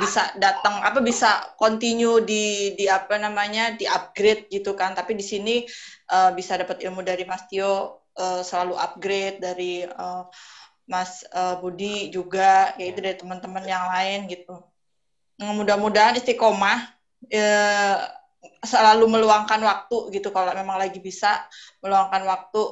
bisa 0.00 0.32
datang 0.40 0.80
apa 0.80 1.04
bisa 1.04 1.52
continue 1.60 2.24
di 2.24 2.72
di 2.80 2.88
apa 2.88 3.20
namanya 3.20 3.76
di 3.76 3.84
upgrade 3.84 4.48
gitu 4.48 4.72
kan. 4.72 4.96
Tapi 4.96 5.12
di 5.12 5.24
sini 5.24 5.56
uh, 6.10 6.32
bisa 6.32 6.56
dapat 6.56 6.80
ilmu 6.80 7.04
dari 7.04 7.28
Mas 7.28 7.44
Tio 7.46 8.00
uh, 8.16 8.40
selalu 8.40 8.74
upgrade 8.80 9.38
dari 9.38 9.84
uh, 9.84 10.24
Mas 10.88 11.22
uh, 11.30 11.60
Budi 11.60 12.10
juga 12.10 12.74
yaitu 12.80 12.98
dari 13.04 13.14
teman-teman 13.14 13.62
yang 13.62 13.84
lain 13.92 14.26
gitu. 14.26 14.58
Nah, 15.40 15.56
mudah-mudahan 15.56 16.18
istiqomah 16.18 16.78
uh, 17.30 17.96
selalu 18.64 19.04
meluangkan 19.08 19.60
waktu 19.60 20.18
gitu. 20.18 20.32
Kalau 20.32 20.52
memang 20.56 20.80
lagi 20.80 20.98
bisa 20.98 21.44
meluangkan 21.84 22.24
waktu 22.24 22.62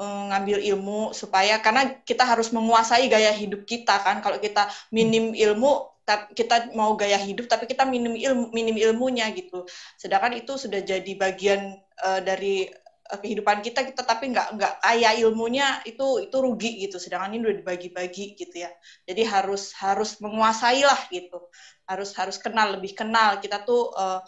ngambil 0.00 0.58
ilmu 0.62 1.12
supaya 1.12 1.60
karena 1.60 2.00
kita 2.02 2.24
harus 2.24 2.50
menguasai 2.50 3.06
gaya 3.12 3.30
hidup 3.32 3.68
kita 3.68 4.00
kan. 4.00 4.24
Kalau 4.24 4.40
kita 4.40 4.68
minim 4.90 5.36
ilmu 5.36 5.92
kita 6.34 6.74
mau 6.74 6.98
gaya 6.98 7.14
hidup 7.14 7.46
tapi 7.46 7.70
kita 7.70 7.86
minim 7.86 8.18
ilmu 8.18 8.50
minim 8.50 8.74
ilmunya 8.74 9.30
gitu. 9.32 9.64
Sedangkan 9.94 10.34
itu 10.34 10.58
sudah 10.58 10.82
jadi 10.82 11.12
bagian 11.14 11.78
uh, 12.02 12.20
dari 12.20 12.66
uh, 13.12 13.18
kehidupan 13.22 13.62
kita 13.62 13.86
kita 13.86 14.02
tapi 14.02 14.34
nggak 14.34 14.58
nggak 14.58 14.74
kaya 14.82 15.14
ilmunya 15.22 15.78
itu 15.86 16.26
itu 16.26 16.36
rugi 16.42 16.88
gitu. 16.88 16.98
Sedangkan 16.98 17.38
ini 17.38 17.46
udah 17.46 17.56
dibagi-bagi 17.62 18.34
gitu 18.34 18.56
ya. 18.66 18.70
Jadi 19.06 19.22
harus 19.22 19.70
harus 19.78 20.18
menguasai 20.18 20.82
lah 20.82 21.00
gitu. 21.06 21.38
Harus 21.86 22.10
harus 22.18 22.36
kenal 22.42 22.74
lebih 22.80 22.98
kenal. 22.98 23.38
Kita 23.38 23.62
tuh 23.62 23.94
uh, 23.94 24.20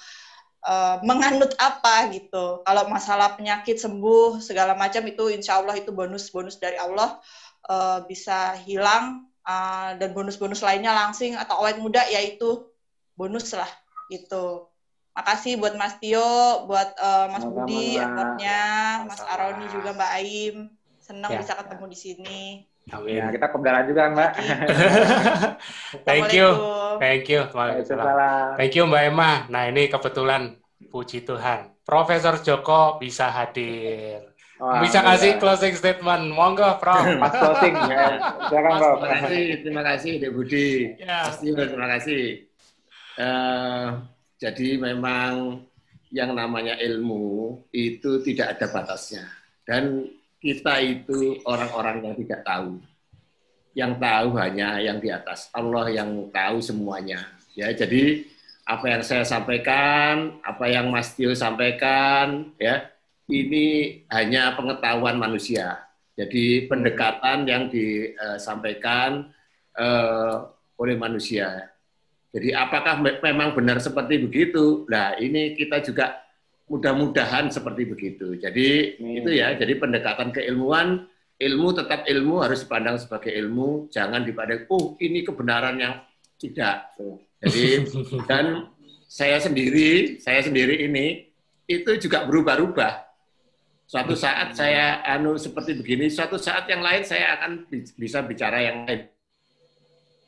uh, 0.64 0.96
menganut 1.04 1.52
apa 1.60 2.08
gitu. 2.10 2.64
Kalau 2.64 2.88
masalah 2.88 3.36
penyakit 3.36 3.78
sembuh 3.78 4.40
segala 4.40 4.72
macam 4.74 5.04
itu 5.06 5.30
insya 5.30 5.60
Allah 5.60 5.76
itu 5.78 5.92
bonus-bonus 5.92 6.58
dari 6.58 6.80
Allah 6.80 7.20
uh, 7.68 8.02
bisa 8.08 8.56
hilang 8.64 9.28
uh, 9.44 9.94
dan 10.00 10.10
bonus-bonus 10.16 10.64
lainnya 10.64 10.92
langsing 10.92 11.36
atau 11.36 11.62
awet 11.62 11.78
muda 11.78 12.02
yaitu 12.08 12.64
bonus 13.14 13.52
lah 13.54 13.68
gitu. 14.10 14.68
Makasih 15.14 15.62
buat 15.62 15.78
Mas 15.78 15.94
Tio, 16.02 16.66
buat 16.66 16.90
uh, 16.98 17.30
Mas 17.30 17.46
Budi, 17.46 18.02
effortnya, 18.02 18.58
Mas 19.06 19.22
Aroni 19.22 19.70
juga 19.70 19.94
Mbak 19.94 20.10
Aim. 20.18 20.56
Senang 20.98 21.38
ya. 21.38 21.38
bisa 21.38 21.54
ketemu 21.54 21.84
di 21.86 21.98
sini. 21.98 22.42
Amin. 22.92 23.16
Ya, 23.16 23.32
kita 23.32 23.48
penggalan 23.48 23.88
juga, 23.88 24.12
Mbak. 24.12 24.30
Thank 26.08 26.36
you. 26.36 26.48
Thank 27.00 27.26
you. 27.32 27.40
Waalaikumsalam. 27.48 28.60
Thank 28.60 28.76
you, 28.76 28.84
Mbak 28.84 29.02
Emma. 29.08 29.32
Nah, 29.48 29.62
ini 29.72 29.88
kebetulan 29.88 30.60
puji 30.92 31.24
Tuhan. 31.24 31.72
Profesor 31.80 32.36
Joko 32.44 33.00
bisa 33.00 33.32
hadir. 33.32 34.34
Wah, 34.60 34.84
bisa 34.84 35.00
kasih 35.00 35.40
closing 35.40 35.72
statement. 35.74 36.28
Monggo, 36.28 36.76
Prof. 36.76 37.04
Mas 37.22 37.32
closing 37.32 37.74
ya. 37.88 38.20
Silakan, 38.52 38.72
Prof. 38.76 38.96
Terima 39.00 39.16
kasih, 39.16 39.44
terima 39.64 39.82
kasih, 39.82 40.12
Dek 40.20 40.32
Budi. 40.36 40.68
Ya. 41.00 41.18
Pasti 41.28 41.46
terima 41.56 41.88
kasih. 41.96 42.24
Uh, 43.14 43.86
jadi 44.36 44.68
memang 44.76 45.64
yang 46.14 46.36
namanya 46.36 46.78
ilmu 46.78 47.58
itu 47.72 48.20
tidak 48.22 48.60
ada 48.60 48.66
batasnya. 48.70 49.24
Dan 49.64 50.04
kita 50.44 50.76
itu 50.84 51.40
orang-orang 51.48 52.04
yang 52.04 52.14
tidak 52.20 52.44
tahu. 52.44 52.76
Yang 53.72 53.92
tahu 53.96 54.28
hanya 54.36 54.76
yang 54.76 55.00
di 55.00 55.08
atas. 55.08 55.48
Allah 55.56 55.88
yang 55.88 56.28
tahu 56.28 56.60
semuanya. 56.60 57.24
Ya, 57.56 57.72
jadi 57.72 58.28
apa 58.68 58.84
yang 58.92 59.00
saya 59.00 59.24
sampaikan, 59.24 60.36
apa 60.44 60.68
yang 60.68 60.92
Mas 60.92 61.16
Tio 61.16 61.32
sampaikan, 61.32 62.52
ya, 62.60 62.92
ini 63.24 63.98
hanya 64.12 64.52
pengetahuan 64.52 65.16
manusia. 65.16 65.80
Jadi 66.14 66.68
pendekatan 66.68 67.48
yang 67.48 67.72
disampaikan 67.72 69.32
uh, 69.74 70.52
oleh 70.78 70.94
manusia. 70.94 71.72
Jadi 72.30 72.50
apakah 72.54 73.00
memang 73.02 73.54
benar 73.54 73.78
seperti 73.78 74.22
begitu? 74.22 74.86
Nah, 74.90 75.14
ini 75.18 75.54
kita 75.54 75.82
juga 75.82 76.23
mudah-mudahan 76.68 77.52
seperti 77.52 77.82
begitu. 77.84 78.36
Jadi 78.40 78.98
hmm. 79.00 79.18
itu 79.20 79.30
ya, 79.36 79.52
jadi 79.56 79.76
pendekatan 79.76 80.32
keilmuan, 80.32 81.04
ilmu 81.36 81.68
tetap 81.76 82.08
ilmu 82.08 82.40
harus 82.40 82.64
dipandang 82.64 82.96
sebagai 82.96 83.32
ilmu, 83.34 83.92
jangan 83.92 84.24
dipandang 84.24 84.64
oh 84.72 84.96
ini 85.02 85.20
kebenaran 85.26 85.76
yang 85.76 85.94
tidak. 86.40 86.94
Jadi 87.44 87.84
dan 88.30 88.72
saya 89.10 89.38
sendiri, 89.38 90.18
saya 90.18 90.40
sendiri 90.40 90.88
ini 90.88 91.28
itu 91.68 91.90
juga 92.00 92.24
berubah-ubah. 92.24 93.04
Suatu 93.84 94.16
saat 94.16 94.56
saya 94.56 95.04
anu 95.04 95.36
seperti 95.36 95.76
begini, 95.76 96.08
suatu 96.08 96.40
saat 96.40 96.64
yang 96.72 96.80
lain 96.80 97.04
saya 97.04 97.36
akan 97.36 97.68
bisa 98.00 98.24
bicara 98.24 98.64
yang 98.64 98.88
lain. 98.88 99.12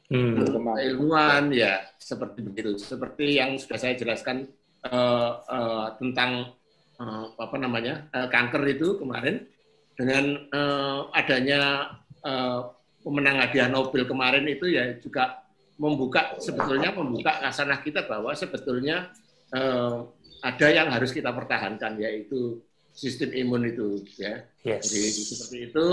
Hmm. 0.07 0.39
Ilmuwan 0.63 1.51
ya 1.51 1.83
seperti 1.99 2.45
begitu, 2.45 2.79
seperti 2.79 3.41
yang 3.41 3.59
sudah 3.59 3.81
saya 3.81 3.99
jelaskan 3.99 4.47
uh, 4.85 5.31
uh, 5.49 5.87
tentang 5.97 6.53
uh, 7.01 7.27
apa 7.41 7.57
namanya 7.57 8.05
uh, 8.13 8.29
kanker 8.29 8.63
itu 8.69 9.01
kemarin 9.01 9.49
dengan 9.97 10.45
uh, 10.53 11.09
adanya 11.17 11.93
uh, 12.21 12.69
pemenang 13.01 13.41
hadiah 13.41 13.71
Nobel 13.73 14.05
kemarin 14.05 14.45
itu 14.45 14.69
ya 14.69 14.93
juga 15.01 15.47
membuka 15.81 16.37
sebetulnya 16.41 16.93
membuka 16.93 17.41
kasanah 17.41 17.81
kita 17.81 18.05
bahwa 18.05 18.33
sebetulnya 18.37 19.13
uh, 19.53 20.05
ada 20.45 20.67
yang 20.69 20.89
harus 20.93 21.13
kita 21.13 21.33
pertahankan 21.33 21.97
yaitu 22.01 22.61
sistem 22.97 23.33
imun 23.37 23.69
itu 23.69 24.01
ya. 24.17 24.45
Yes. 24.65 24.89
Jadi 24.89 25.09
seperti 25.13 25.59
itu 25.73 25.89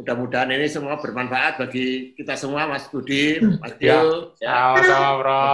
mudah-mudahan 0.00 0.48
ini 0.56 0.66
semua 0.72 0.96
bermanfaat 0.96 1.60
bagi 1.60 2.16
kita 2.16 2.32
semua 2.32 2.64
Mas 2.64 2.88
Budi, 2.88 3.36
Mas 3.60 3.76
Dio. 3.76 4.32
Ya. 4.40 4.72
Sama-sama, 4.72 5.10
Bro. 5.20 5.44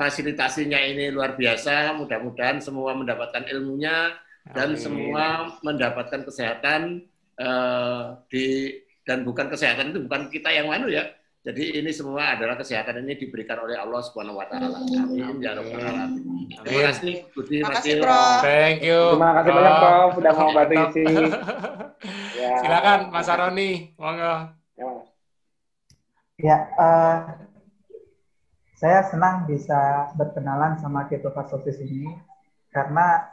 Fasilitasinya 0.00 0.80
ini 0.80 1.12
luar 1.12 1.36
biasa. 1.36 1.92
Mudah-mudahan 2.00 2.64
semua 2.64 2.96
mendapatkan 2.96 3.44
ilmunya 3.52 4.16
dan 4.56 4.72
Amin. 4.72 4.80
semua 4.80 5.52
mendapatkan 5.60 6.24
kesehatan 6.24 7.04
uh, 7.36 8.16
di 8.32 8.72
dan 9.04 9.28
bukan 9.28 9.52
kesehatan 9.52 9.92
itu 9.92 10.00
bukan 10.08 10.32
kita 10.32 10.48
yang 10.48 10.72
mana 10.72 10.88
ya. 10.88 11.04
Jadi 11.40 11.80
ini 11.80 11.88
semua 11.88 12.36
adalah 12.36 12.52
kesehatan 12.52 13.00
ini 13.00 13.16
diberikan 13.16 13.56
oleh 13.64 13.72
Allah 13.72 14.00
Subhanahu 14.04 14.40
wa 14.40 14.46
taala. 14.48 14.76
Amin 14.76 15.40
ya 15.40 15.56
rabbal 15.56 15.80
alamin. 15.80 16.52
Terima 16.64 16.92
kasih 16.92 17.14
Budi 17.32 17.64
Terima 17.64 17.72
kasih, 17.80 17.92
Prof. 17.96 18.40
Thank 18.44 18.78
you. 18.84 19.00
Terima 19.16 19.30
kasih 19.40 19.50
banyak 19.56 19.76
Prof 19.80 20.10
sudah 20.20 20.32
mau 20.36 20.50
bantu 20.52 20.74
isi. 20.76 21.04
ya. 22.40 22.50
Silakan 22.60 23.00
Mas 23.08 23.28
Aroni, 23.32 23.70
monggo. 23.96 24.36
Ya, 24.76 24.90
ya 26.40 26.58
uh, 26.76 27.49
saya 28.80 29.04
senang 29.12 29.44
bisa 29.44 30.08
berkenalan 30.16 30.80
sama 30.80 31.04
ketofastosis 31.04 31.84
ini 31.84 32.08
karena 32.72 33.28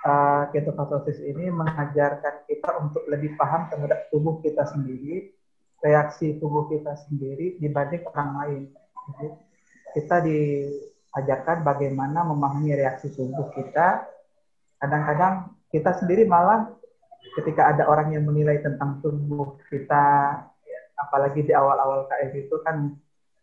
uh, 0.00 0.48
ketofastosis 0.48 1.20
ini 1.20 1.52
mengajarkan 1.52 2.48
kita 2.48 2.70
untuk 2.80 3.04
lebih 3.04 3.36
paham 3.36 3.68
terhadap 3.68 4.08
tubuh 4.08 4.40
kita 4.40 4.64
sendiri 4.64 5.36
reaksi 5.84 6.40
tubuh 6.40 6.72
kita 6.72 6.96
sendiri 7.04 7.60
dibanding 7.60 8.00
orang 8.08 8.30
lain. 8.40 8.62
Jadi, 9.06 9.28
kita 9.92 10.16
diajarkan 10.24 11.60
bagaimana 11.60 12.24
memahami 12.24 12.80
reaksi 12.80 13.12
tubuh 13.12 13.52
kita. 13.52 14.08
Kadang-kadang 14.80 15.52
kita 15.68 16.00
sendiri 16.00 16.24
malah 16.24 16.72
ketika 17.36 17.76
ada 17.76 17.84
orang 17.92 18.16
yang 18.16 18.24
menilai 18.24 18.60
tentang 18.64 19.04
tubuh 19.04 19.60
kita, 19.68 20.40
apalagi 20.96 21.44
di 21.44 21.52
awal-awal 21.52 22.08
KF 22.08 22.32
itu 22.34 22.56
kan 22.64 22.96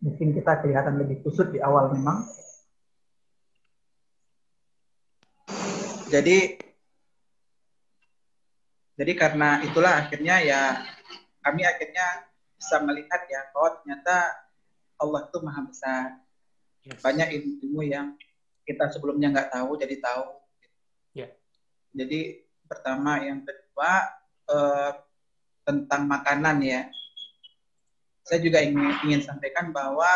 mungkin 0.04 0.36
kita 0.36 0.60
kelihatan 0.60 1.00
lebih 1.00 1.24
kusut 1.24 1.56
di 1.56 1.64
awal 1.64 1.96
memang. 1.96 2.28
Jadi 6.12 6.60
jadi 8.94 9.14
karena 9.18 9.64
itulah 9.66 10.06
akhirnya 10.06 10.44
ya 10.44 10.62
kami 11.42 11.66
akhirnya 11.66 12.30
bisa 12.54 12.78
melihat 12.84 13.22
ya 13.26 13.42
bahwa 13.56 13.82
ternyata 13.82 14.16
Allah 15.02 15.22
itu 15.26 15.38
maha 15.42 15.62
besar. 15.66 16.08
Yes. 16.84 17.00
Banyak 17.02 17.28
ilmu 17.34 17.82
yang 17.88 18.14
kita 18.68 18.92
sebelumnya 18.94 19.34
nggak 19.34 19.50
tahu 19.56 19.72
jadi 19.80 19.96
tahu. 19.98 20.28
Yeah. 21.18 21.32
Jadi 21.96 22.46
pertama 22.68 23.24
yang 23.24 23.42
kedua 23.42 23.92
eh, 24.52 24.92
tentang 25.64 26.06
makanan 26.06 26.62
ya. 26.62 26.82
Saya 28.24 28.40
juga 28.40 28.64
ingin, 28.64 28.92
ingin 29.04 29.22
sampaikan 29.24 29.76
bahwa 29.76 30.08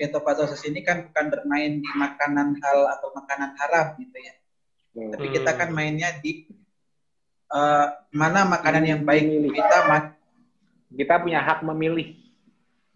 ketopazosis 0.00 0.64
ini 0.66 0.80
kan 0.80 1.06
bukan 1.10 1.26
bermain 1.28 1.84
di 1.84 1.90
makanan 1.92 2.56
hal 2.64 2.78
atau 2.98 3.12
makanan 3.12 3.52
haram 3.60 3.86
gitu 4.00 4.16
ya. 4.16 4.34
Hmm. 4.96 5.10
Tapi 5.12 5.26
kita 5.36 5.50
kan 5.54 5.68
mainnya 5.70 6.10
di 6.18 6.48
uh, 7.52 7.86
mana 8.10 8.48
makanan 8.48 8.84
yang 8.88 9.00
baik 9.04 9.28
kita 9.52 9.78
kita 10.96 11.14
punya 11.22 11.44
hak 11.44 11.60
memilih. 11.62 12.16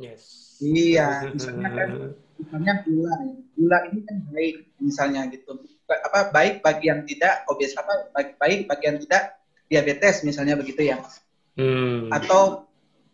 Yes. 0.00 0.56
Iya, 0.58 1.22
misalnya 1.34 1.70
kan 1.70 1.90
misalnya 2.34 2.72
gula, 2.82 3.14
gula 3.54 3.78
ini 3.92 4.00
kan 4.02 4.16
baik 4.32 4.56
misalnya 4.80 5.20
gitu. 5.30 5.60
Apa 5.86 6.32
baik 6.32 6.64
bagi 6.64 6.88
yang 6.88 7.04
tidak 7.04 7.44
obes 7.46 7.76
apa 7.76 8.10
baik, 8.16 8.30
baik 8.40 8.60
bagi 8.66 8.84
yang 8.88 8.98
tidak 9.04 9.22
diabetes 9.68 10.24
misalnya 10.26 10.58
begitu 10.58 10.88
ya. 10.88 10.98
Hmm. 11.54 12.10
Atau 12.10 12.66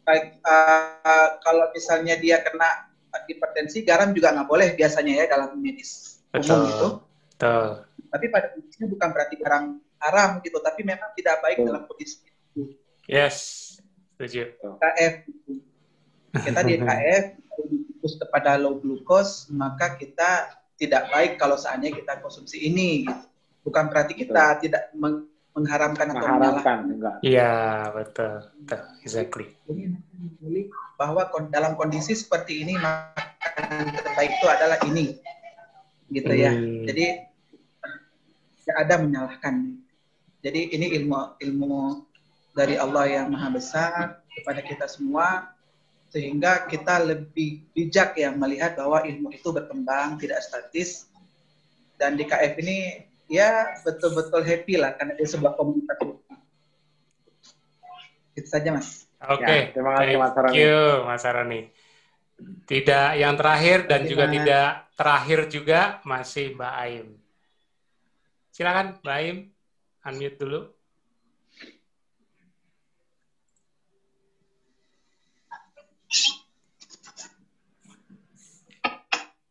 baik 0.05 0.43
uh, 0.43 1.29
kalau 1.45 1.71
misalnya 1.73 2.17
dia 2.19 2.41
kena 2.43 2.91
hipertensi, 3.27 3.83
garam 3.83 4.15
juga 4.15 4.35
nggak 4.35 4.49
boleh 4.49 4.69
biasanya 4.79 5.13
ya 5.23 5.25
dalam 5.27 5.59
medis 5.59 6.23
umum 6.31 6.67
itu. 6.67 6.89
Betul. 7.35 7.67
Tapi 8.11 8.27
pada 8.31 8.47
prinsipnya 8.55 8.87
bukan 8.91 9.09
berarti 9.15 9.35
garam 9.39 9.65
haram 10.01 10.31
gitu, 10.43 10.59
tapi 10.63 10.81
memang 10.83 11.11
tidak 11.15 11.43
baik 11.43 11.63
dalam 11.63 11.83
kondisi 11.87 12.27
itu. 12.27 12.75
Yes. 13.07 13.37
Setuju. 14.19 14.55
KF. 14.61 15.15
Kita 16.31 16.61
di 16.63 16.75
KF 16.79 17.25
fokus 18.01 18.13
kepada 18.17 18.57
low 18.57 18.81
glucose, 18.81 19.53
maka 19.53 19.99
kita 20.01 20.57
tidak 20.81 21.13
baik 21.13 21.37
kalau 21.37 21.61
seandainya 21.61 22.01
kita 22.01 22.13
konsumsi 22.25 22.65
ini. 22.65 23.05
Gitu. 23.05 23.27
Bukan 23.69 23.93
berarti 23.93 24.17
kita 24.17 24.57
betul. 24.57 24.61
tidak 24.65 24.85
meng 24.97 25.29
mengharamkan 25.61 26.07
atau 26.17 26.27
mengharamkan. 26.27 26.77
Iya, 27.21 27.53
betul. 27.93 28.33
betul. 28.65 28.81
Exactly. 29.05 29.47
Jadi 30.41 30.63
bahwa 30.97 31.29
dalam 31.53 31.77
kondisi 31.77 32.17
seperti 32.17 32.65
ini 32.65 32.77
makanan 32.81 33.93
terbaik 33.95 34.33
itu 34.37 34.47
adalah 34.49 34.79
ini. 34.89 35.17
Gitu 36.11 36.33
ya. 36.33 36.51
Hmm. 36.53 36.85
Jadi 36.89 37.05
tidak 38.61 38.77
ada 38.77 38.95
menyalahkan. 39.01 39.55
Jadi 40.41 40.73
ini 40.73 40.87
ilmu 41.01 41.37
ilmu 41.41 42.05
dari 42.57 42.81
Allah 42.81 43.05
yang 43.07 43.27
maha 43.31 43.49
besar 43.53 44.25
kepada 44.33 44.61
kita 44.65 44.89
semua 44.89 45.53
sehingga 46.11 46.67
kita 46.67 47.07
lebih 47.07 47.63
bijak 47.71 48.19
ya 48.19 48.35
melihat 48.35 48.75
bahwa 48.75 49.07
ilmu 49.07 49.31
itu 49.31 49.55
berkembang 49.55 50.19
tidak 50.19 50.43
statis 50.43 51.07
dan 52.01 52.19
di 52.19 52.27
KF 52.27 52.59
ini 52.59 53.10
ya 53.31 53.79
betul-betul 53.87 54.43
happy 54.43 54.75
lah 54.77 54.99
karena 54.99 55.15
dia 55.15 55.29
sebuah 55.31 55.55
komunitas. 55.55 55.97
Itu 58.35 58.49
saja 58.51 58.75
mas. 58.75 59.07
Oke 59.21 59.45
okay. 59.47 59.71
ya, 59.71 59.73
terima 59.73 59.91
kasih 59.95 60.15
mas 60.19 60.35
Arani 60.35 60.63
mas 61.07 61.25
Arani 61.25 61.61
tidak 62.65 63.09
yang 63.21 63.35
terakhir 63.37 63.79
dan 63.85 64.01
juga 64.09 64.25
tidak 64.29 64.71
terakhir 64.97 65.39
juga 65.51 65.81
masih 66.07 66.57
Mbak 66.57 66.75
Aim. 66.87 67.07
Silakan 68.51 68.87
Mbak 69.01 69.17
Aim 69.17 69.37
unmute 70.05 70.39
dulu. 70.41 70.61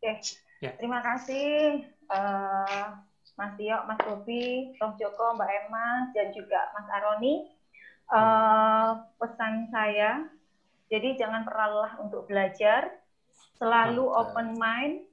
Oke, 0.00 0.16
ya. 0.64 0.72
terima 0.80 1.04
kasih 1.04 1.84
uh, 2.08 3.04
Mas 3.40 3.56
Tio, 3.56 3.80
Mas 3.88 3.96
Bobi, 4.04 4.76
Prof 4.76 5.00
Joko, 5.00 5.32
Mbak 5.40 5.48
Emma, 5.48 6.12
dan 6.12 6.28
juga 6.36 6.60
Mas 6.76 6.88
Aroni. 6.92 7.48
Uh, 8.10 9.06
pesan 9.16 9.70
saya, 9.70 10.26
jadi 10.90 11.14
jangan 11.14 11.46
pernah 11.46 11.66
lelah 11.70 11.94
untuk 12.02 12.26
belajar, 12.26 12.90
selalu 13.56 14.04
open 14.04 14.58
mind. 14.60 15.06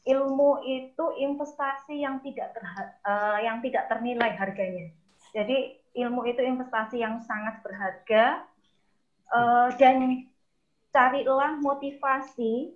Ilmu 0.00 0.64
itu 0.66 1.04
investasi 1.22 2.02
yang 2.02 2.18
tidak 2.24 2.56
ter, 2.56 2.64
uh, 3.06 3.38
yang 3.38 3.62
tidak 3.62 3.86
ternilai 3.86 4.34
harganya. 4.34 4.90
Jadi 5.30 5.78
ilmu 5.94 6.26
itu 6.26 6.42
investasi 6.42 6.98
yang 6.98 7.22
sangat 7.22 7.62
berharga 7.62 8.42
uh, 9.30 9.68
dan 9.78 10.26
carilah 10.90 11.54
motivasi 11.62 12.74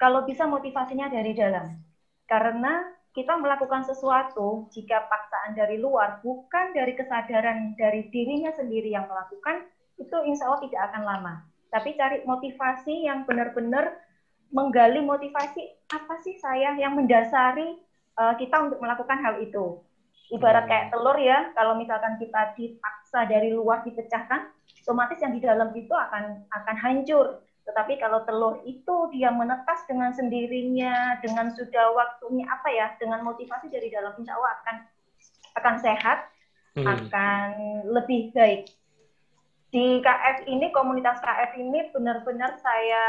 kalau 0.00 0.24
bisa 0.24 0.48
motivasinya 0.48 1.12
dari 1.12 1.36
dalam. 1.36 1.76
Karena 2.24 2.93
kita 3.14 3.38
melakukan 3.38 3.86
sesuatu 3.86 4.66
jika 4.74 5.06
paksaan 5.06 5.54
dari 5.54 5.78
luar 5.78 6.18
bukan 6.20 6.74
dari 6.74 6.98
kesadaran 6.98 7.78
dari 7.78 8.10
dirinya 8.10 8.50
sendiri 8.50 8.90
yang 8.90 9.06
melakukan 9.06 9.70
itu 9.94 10.16
insya 10.26 10.50
Allah 10.50 10.62
tidak 10.66 10.80
akan 10.90 11.02
lama. 11.06 11.34
Tapi 11.70 11.94
cari 11.94 12.26
motivasi 12.26 13.06
yang 13.06 13.22
benar-benar 13.22 13.94
menggali 14.50 15.02
motivasi 15.02 15.62
apa 15.90 16.14
sih 16.26 16.38
saya 16.42 16.74
yang 16.74 16.98
mendasari 16.98 17.78
uh, 18.18 18.34
kita 18.34 18.66
untuk 18.66 18.78
melakukan 18.82 19.18
hal 19.22 19.38
itu. 19.42 19.78
Ibarat 20.34 20.66
kayak 20.66 20.90
telur 20.90 21.18
ya, 21.20 21.52
kalau 21.54 21.78
misalkan 21.78 22.18
kita 22.18 22.56
dipaksa 22.58 23.28
dari 23.28 23.54
luar 23.54 23.86
dipecahkan, 23.86 24.50
otomatis 24.82 25.20
yang 25.20 25.36
di 25.36 25.40
dalam 25.44 25.70
itu 25.76 25.92
akan 25.92 26.48
akan 26.50 26.76
hancur. 26.80 27.44
Tetapi 27.64 27.96
kalau 27.96 28.20
telur 28.28 28.60
itu 28.68 29.08
dia 29.10 29.32
menetas 29.32 29.88
dengan 29.88 30.12
sendirinya, 30.12 31.16
dengan 31.24 31.48
sudah 31.56 31.96
waktunya 31.96 32.44
apa 32.44 32.68
ya, 32.68 32.86
dengan 33.00 33.24
motivasi 33.24 33.72
dari 33.72 33.88
dalam 33.88 34.12
insya 34.20 34.36
Allah 34.36 34.52
akan 34.60 34.76
akan 35.54 35.74
sehat, 35.80 36.18
hmm. 36.76 36.86
akan 36.86 37.50
lebih 37.88 38.36
baik. 38.36 38.68
Di 39.72 39.98
KF 40.04 40.46
ini, 40.46 40.70
komunitas 40.70 41.18
KF 41.18 41.58
ini 41.58 41.90
benar-benar 41.90 42.60
saya 42.60 43.04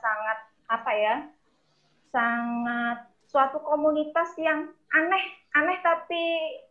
sangat 0.00 0.38
apa 0.70 0.90
ya, 0.94 1.14
sangat 2.14 3.10
suatu 3.26 3.58
komunitas 3.62 4.34
yang 4.38 4.70
aneh, 4.94 5.24
aneh 5.54 5.78
tapi 5.82 6.22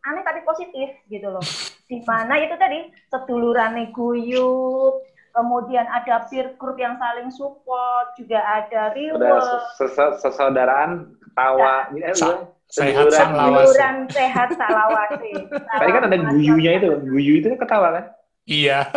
aneh 0.08 0.24
tapi 0.24 0.42
positif 0.48 0.92
gitu 1.12 1.28
loh. 1.30 1.44
Di 1.86 2.00
mana 2.08 2.40
itu 2.42 2.56
tadi 2.56 2.90
seduluran 3.12 3.92
guyup, 3.92 5.04
kemudian 5.36 5.86
ada 5.88 6.26
peer 6.28 6.54
group 6.58 6.78
yang 6.78 6.98
saling 6.98 7.30
support, 7.30 8.14
juga 8.18 8.40
ada 8.42 8.94
reward. 8.94 9.44
Ada 9.78 10.18
sesaudaraan, 10.20 11.14
ketawa, 11.24 11.90
ya. 11.94 12.14
sehat 12.70 13.10
salawasi. 13.10 13.78
sehat 14.14 14.50
salawasi. 14.54 15.34
Tadi 15.50 15.92
kan 15.92 16.04
ada 16.06 16.18
guyunya 16.30 16.72
itu, 16.78 16.90
guyu 17.06 17.32
itu 17.42 17.48
kan 17.56 17.60
ketawa 17.66 17.88
kan? 17.98 18.06
Iya. 18.50 18.90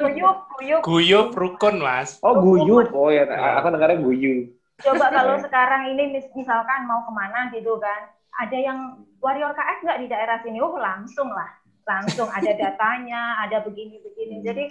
Guyup, 0.00 0.36
guyup. 0.56 0.80
Guyup 0.84 1.28
rukun, 1.32 1.80
Mas. 1.80 2.20
Oh, 2.20 2.36
guyup. 2.40 2.92
Oh 2.92 3.08
ya, 3.08 3.24
aku 3.60 3.72
dengarnya 3.72 4.00
guyu. 4.00 4.52
coba 4.82 5.14
kalau 5.14 5.38
sekarang 5.38 5.94
ini 5.94 6.10
misalkan 6.34 6.90
mau 6.90 7.06
ke 7.06 7.12
mana 7.14 7.46
gitu 7.54 7.78
kan, 7.78 8.10
ada 8.34 8.56
yang 8.58 8.98
warrior 9.22 9.54
KF 9.54 9.78
nggak 9.86 10.00
di 10.02 10.06
daerah 10.10 10.42
sini? 10.42 10.58
Oh 10.58 10.74
langsung 10.74 11.30
lah, 11.30 11.46
langsung 11.82 12.30
ada 12.30 12.52
datanya, 12.54 13.42
ada 13.42 13.62
begini-begini. 13.66 14.42
Jadi 14.42 14.64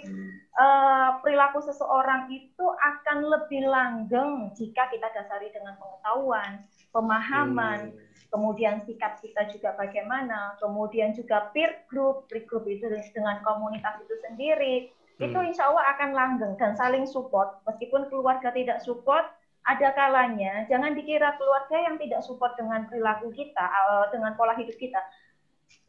uh, 0.56 1.20
perilaku 1.20 1.60
seseorang 1.60 2.32
itu 2.32 2.66
akan 2.66 3.18
lebih 3.28 3.68
langgeng 3.68 4.48
jika 4.56 4.88
kita 4.88 5.08
dasari 5.12 5.52
dengan 5.52 5.76
pengetahuan, 5.76 6.64
pemahaman, 6.88 7.92
hmm. 7.92 8.28
kemudian 8.32 8.80
sikap 8.84 9.20
kita 9.20 9.44
juga 9.52 9.76
bagaimana, 9.76 10.56
kemudian 10.60 11.12
juga 11.12 11.52
peer 11.52 11.84
group, 11.92 12.28
peer 12.32 12.48
group 12.48 12.64
itu 12.64 12.88
dengan 13.12 13.44
komunitas 13.44 14.00
itu 14.00 14.14
sendiri, 14.24 14.88
hmm. 15.20 15.28
itu 15.28 15.38
insya 15.52 15.68
Allah 15.68 15.84
akan 15.96 16.10
langgeng 16.16 16.54
dan 16.56 16.72
saling 16.76 17.04
support. 17.04 17.60
Meskipun 17.68 18.08
keluarga 18.08 18.48
tidak 18.56 18.80
support, 18.80 19.28
ada 19.62 19.94
kalanya 19.94 20.66
jangan 20.66 20.90
dikira 20.90 21.38
keluarga 21.38 21.76
yang 21.86 21.94
tidak 21.94 22.18
support 22.26 22.58
dengan 22.58 22.82
perilaku 22.90 23.30
kita, 23.30 23.62
eh, 23.62 24.06
dengan 24.10 24.34
pola 24.34 24.58
hidup 24.58 24.74
kita, 24.74 24.98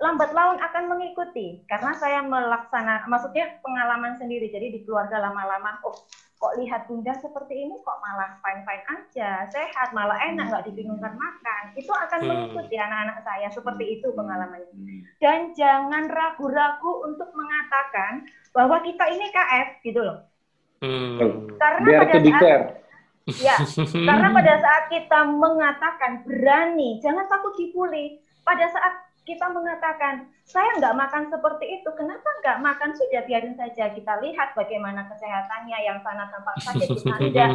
lambat 0.01 0.35
laun 0.35 0.59
akan 0.59 0.83
mengikuti 0.91 1.63
karena 1.69 1.95
saya 1.95 2.19
melaksana 2.25 3.07
maksudnya 3.07 3.61
pengalaman 3.63 4.19
sendiri. 4.19 4.51
Jadi 4.51 4.75
di 4.75 4.79
keluarga 4.83 5.21
lama-lama 5.21 5.79
oh 5.87 5.95
kok 6.43 6.59
lihat 6.59 6.91
bunda 6.91 7.15
seperti 7.15 7.55
ini 7.55 7.79
kok 7.87 8.03
malah 8.03 8.35
fine 8.43 8.67
fine 8.67 8.83
aja? 8.91 9.47
Sehat 9.47 9.95
malah 9.95 10.19
enak 10.27 10.51
nggak 10.51 10.65
dibingungkan 10.67 11.15
makan. 11.15 11.63
Itu 11.79 11.95
akan 11.95 12.19
hmm. 12.19 12.27
mengikuti 12.27 12.75
anak-anak 12.75 13.23
saya 13.23 13.47
seperti 13.47 13.85
itu 13.95 14.11
pengalamannya. 14.11 15.07
Dan 15.23 15.55
jangan 15.55 16.11
ragu-ragu 16.11 17.07
untuk 17.07 17.31
mengatakan 17.31 18.27
bahwa 18.51 18.83
kita 18.83 19.07
ini 19.07 19.31
KF 19.31 19.69
gitu 19.87 20.03
loh. 20.03 20.19
Hmm. 20.83 21.47
karena 21.55 21.87
Biar 21.87 22.01
pada 22.03 22.19
saat 22.19 22.61
ya 23.47 23.55
karena 23.87 24.27
pada 24.35 24.53
saat 24.59 24.83
kita 24.91 25.19
mengatakan 25.31 26.27
berani 26.27 26.99
jangan 26.99 27.23
takut 27.31 27.55
dipulih. 27.55 28.19
Pada 28.43 28.67
saat 28.67 29.12
kita 29.23 29.47
mengatakan 29.51 30.27
saya 30.43 30.75
nggak 30.79 30.95
makan 30.99 31.23
seperti 31.31 31.79
itu, 31.79 31.89
kenapa 31.95 32.27
nggak 32.43 32.59
makan 32.59 32.91
sudah 32.91 33.23
biarin 33.23 33.55
saja 33.55 33.91
kita 33.95 34.19
lihat 34.19 34.51
bagaimana 34.51 35.07
kesehatannya 35.07 35.77
yang 35.79 35.99
sana 36.03 36.27
tampak 36.27 36.55
sakit 36.59 36.87
di 36.91 37.09
anda. 37.15 37.45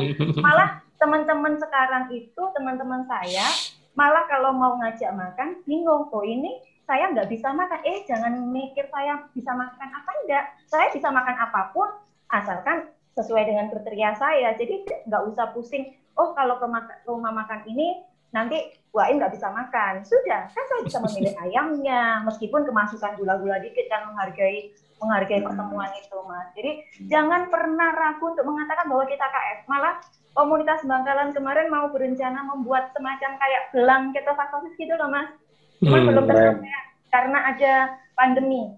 Malah 0.41 0.69
teman-teman 0.97 1.61
sekarang 1.61 2.09
itu 2.11 2.43
teman-teman 2.57 3.05
saya 3.05 3.47
malah 3.93 4.25
kalau 4.31 4.55
mau 4.55 4.79
ngajak 4.79 5.11
makan 5.11 5.59
bingung, 5.67 6.07
oh 6.09 6.25
ini 6.25 6.63
saya 6.89 7.13
nggak 7.13 7.29
bisa 7.29 7.53
makan. 7.53 7.81
Eh 7.85 8.07
jangan 8.09 8.33
mikir 8.49 8.89
saya 8.89 9.29
bisa 9.37 9.53
makan 9.53 9.89
apa 9.93 10.11
enggak, 10.25 10.45
saya 10.65 10.89
bisa 10.95 11.13
makan 11.13 11.37
apa 11.37 11.75
pun 11.77 11.89
asalkan 12.33 12.89
sesuai 13.13 13.45
dengan 13.45 13.69
kriteria 13.69 14.17
saya. 14.17 14.57
Jadi 14.57 14.89
nggak 15.05 15.23
usah 15.29 15.53
pusing. 15.53 15.93
Oh 16.17 16.33
kalau 16.33 16.57
ke 16.57 16.67
rumah 17.05 17.31
makan 17.31 17.67
ini 17.69 18.01
nanti 18.35 18.79
Wain 18.97 19.21
nggak 19.21 19.37
bisa 19.37 19.53
makan. 19.53 20.01
Sudah, 20.03 20.49
kan 20.49 20.65
saya 20.65 20.81
bisa 20.81 20.99
memilih 20.99 21.35
ayamnya, 21.45 22.25
meskipun 22.25 22.65
kemasukan 22.65 23.21
gula-gula 23.21 23.61
dikit 23.61 23.85
dan 23.93 24.09
menghargai 24.09 24.73
menghargai 24.99 25.45
pertemuan 25.45 25.87
itu, 25.95 26.19
Mas. 26.27 26.51
Jadi 26.59 26.73
jangan 27.07 27.47
pernah 27.47 27.95
ragu 27.95 28.35
untuk 28.35 28.43
mengatakan 28.43 28.91
bahwa 28.91 29.05
kita 29.07 29.23
KF. 29.23 29.59
Malah 29.71 29.95
komunitas 30.35 30.83
Bangkalan 30.83 31.31
kemarin 31.31 31.71
mau 31.71 31.87
berencana 31.95 32.43
membuat 32.51 32.91
semacam 32.91 33.39
kayak 33.39 33.63
gelang 33.71 34.05
ketofastosis 34.11 34.75
gitu 34.75 34.95
loh, 34.99 35.07
Mas. 35.07 35.31
Cuma 35.79 36.03
hmm, 36.03 36.07
belum 36.11 36.25
tersedia 36.27 36.79
karena 37.15 37.39
ada 37.55 37.75
pandemi. 38.19 38.75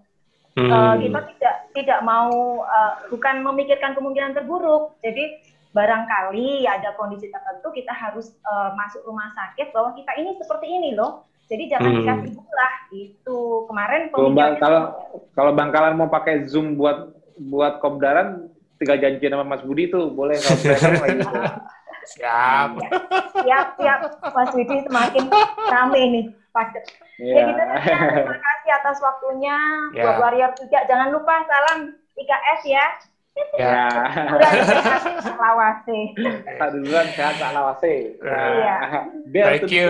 Hmm. 0.58 0.68
Uh, 0.68 0.94
kita 1.00 1.20
tidak 1.32 1.54
tidak 1.72 2.00
mau 2.04 2.60
uh, 2.66 2.94
bukan 3.08 3.40
memikirkan 3.40 3.96
kemungkinan 3.96 4.36
terburuk. 4.36 4.98
Jadi 5.00 5.40
barangkali 5.70 6.66
ada 6.66 6.98
kondisi 6.98 7.30
tertentu 7.30 7.70
kita 7.70 7.94
harus 7.94 8.34
uh, 8.42 8.74
masuk 8.74 9.06
rumah 9.06 9.30
sakit 9.30 9.70
bahwa 9.70 9.94
kita 9.94 10.12
ini 10.18 10.34
seperti 10.38 10.66
ini 10.66 10.90
loh. 10.98 11.26
Jadi 11.50 11.66
jangan 11.66 11.90
hmm. 11.90 11.98
dikasih 12.02 12.32
bulah 12.38 12.74
itu. 12.94 13.40
Kemarin 13.66 14.00
kalau 14.14 14.30
bang, 14.30 14.54
kalau 14.62 14.82
kalau 15.34 15.52
Bangkalan 15.54 15.94
mau 15.98 16.06
pakai 16.06 16.46
Zoom 16.46 16.78
buat 16.78 17.10
buat 17.38 17.82
kopdaran 17.82 18.50
tiga 18.78 18.94
janji 18.96 19.26
sama 19.26 19.42
Mas 19.42 19.62
Budi 19.66 19.90
itu 19.90 20.10
boleh 20.14 20.38
kalau 20.38 21.06
gitu. 21.10 21.38
Siap. 22.16 22.70
Ya, 22.80 22.90
siap, 23.42 23.66
siap. 23.76 23.98
Mas 24.30 24.50
Budi 24.54 24.76
semakin 24.86 25.24
rame 25.68 26.02
nih 26.10 26.24
padat. 26.54 26.84
Yeah. 27.18 27.36
Ya 27.36 27.42
gitu 27.50 27.62
ya. 27.62 27.98
Terima 28.24 28.38
kasih 28.38 28.70
atas 28.80 28.96
waktunya. 29.02 29.56
Yeah. 29.92 30.04
Buat 30.06 30.16
Warrior 30.22 30.52
juga 30.58 30.78
jangan 30.86 31.08
lupa 31.14 31.34
salam 31.46 31.78
3S 32.14 32.62
ya. 32.66 32.86
Ya. 33.58 33.88
Lawase. 35.42 35.98
Tak 36.58 36.68
duluan 36.74 37.06
sehat 37.12 37.34
tak 37.36 37.50
lawase. 37.52 38.16
Iya. 38.20 38.76
Thank 39.30 39.72
you. 39.72 39.86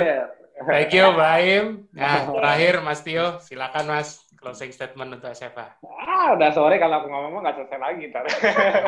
Thank 0.60 0.92
you, 0.92 1.06
Baim. 1.16 1.88
Nah, 1.96 2.28
terakhir 2.28 2.84
Mas 2.84 3.00
Tio, 3.00 3.40
silakan 3.40 3.88
Mas 3.88 4.20
closing 4.40 4.72
statement 4.72 5.20
untuk 5.20 5.32
SFA. 5.32 5.76
Ah, 5.84 6.32
udah 6.32 6.50
sore 6.52 6.80
kalau 6.80 7.04
aku 7.04 7.08
ngomong 7.12 7.44
nggak 7.44 7.56
selesai 7.60 7.78
lagi 7.80 8.08
ntar. 8.08 8.24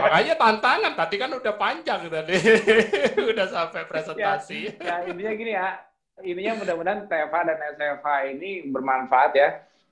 Makanya 0.00 0.34
tantangan, 0.40 0.92
tadi 0.96 1.16
kan 1.20 1.30
udah 1.32 1.54
panjang 1.60 2.00
tadi. 2.08 2.36
udah 3.32 3.46
sampai 3.46 3.84
presentasi. 3.84 4.80
Ya, 4.80 5.04
ya 5.04 5.12
intinya 5.12 5.32
gini 5.36 5.52
ya, 5.52 5.68
ininya 6.24 6.52
mudah-mudahan 6.64 7.00
TFA 7.04 7.40
dan 7.44 7.58
SFA 7.76 8.16
ini 8.32 8.68
bermanfaat 8.72 9.32
ya. 9.36 9.48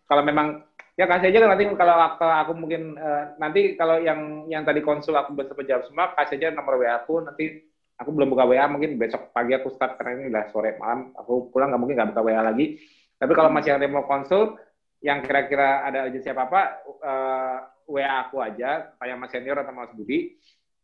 Kalau 0.09 0.25
memang 0.25 0.65
ya 1.01 1.09
kasih 1.09 1.33
aja 1.33 1.49
nanti 1.49 1.65
kalau 1.81 1.97
aku, 1.97 2.29
aku 2.29 2.53
mungkin 2.53 2.93
uh, 3.01 3.33
nanti 3.41 3.73
kalau 3.73 3.97
yang 4.05 4.45
yang 4.53 4.69
tadi 4.69 4.85
konsul 4.85 5.17
aku 5.17 5.33
bisa 5.33 5.57
jawab 5.65 5.89
semua 5.89 6.13
kasih 6.13 6.37
aja 6.37 6.53
nomor 6.53 6.77
WA 6.77 7.01
aku 7.01 7.25
nanti 7.25 7.65
aku 7.97 8.13
belum 8.13 8.29
buka 8.37 8.45
WA 8.45 8.69
mungkin 8.69 9.01
besok 9.01 9.33
pagi 9.33 9.57
aku 9.57 9.73
start 9.73 9.97
karena 9.97 10.21
ini 10.21 10.25
udah 10.29 10.45
sore 10.53 10.77
malam 10.77 11.17
aku 11.17 11.49
pulang 11.49 11.73
nggak 11.73 11.81
mungkin 11.81 11.97
nggak 11.97 12.11
buka 12.13 12.23
WA 12.29 12.45
lagi. 12.45 12.77
Tapi 13.17 13.33
kalau 13.33 13.49
masih 13.49 13.77
ada 13.77 13.85
yang 13.89 13.97
mau 13.97 14.05
konsul 14.05 14.61
yang 15.01 15.25
kira-kira 15.25 15.89
ada 15.89 16.13
aja 16.13 16.21
siapa 16.21 16.45
apa 16.45 16.61
uh, 16.85 17.57
WA 17.89 18.29
aku 18.29 18.37
aja 18.45 18.93
kayak 19.01 19.17
Mas 19.17 19.33
Senior 19.33 19.57
atau 19.65 19.73
Mas 19.73 19.93
Budi 19.97 20.37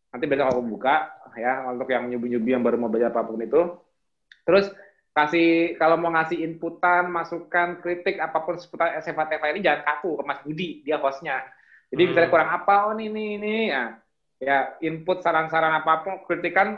nanti 0.08 0.24
besok 0.24 0.48
aku 0.48 0.62
buka 0.64 1.12
ya 1.36 1.60
untuk 1.68 1.92
yang 1.92 2.08
nyubi-nyubi 2.08 2.56
yang 2.56 2.64
baru 2.64 2.80
mau 2.80 2.88
belajar 2.88 3.12
apa 3.12 3.20
pun 3.20 3.44
itu. 3.44 3.60
Terus 4.48 4.72
kasih 5.16 5.80
kalau 5.80 5.96
mau 5.96 6.12
ngasih 6.12 6.44
inputan, 6.44 7.08
masukan, 7.08 7.80
kritik 7.80 8.20
apa 8.20 8.36
pun 8.44 8.60
seputar 8.60 8.92
SMA 9.00 9.24
TV 9.32 9.42
ini 9.56 9.64
jangan 9.64 9.80
kaku 9.88 10.20
ke 10.20 10.22
Mas 10.28 10.40
Budi, 10.44 10.84
dia 10.84 11.00
hostnya. 11.00 11.40
Jadi 11.88 12.04
hmm. 12.04 12.08
misalnya 12.12 12.28
kurang 12.28 12.50
apa, 12.52 12.74
oh 12.84 12.92
ini 12.92 13.08
ini 13.08 13.24
ini 13.40 13.54
ya, 13.72 13.96
ya 14.36 14.58
input 14.84 15.24
saran-saran 15.24 15.72
apa 15.80 16.04
pun, 16.04 16.20
kritikan 16.28 16.76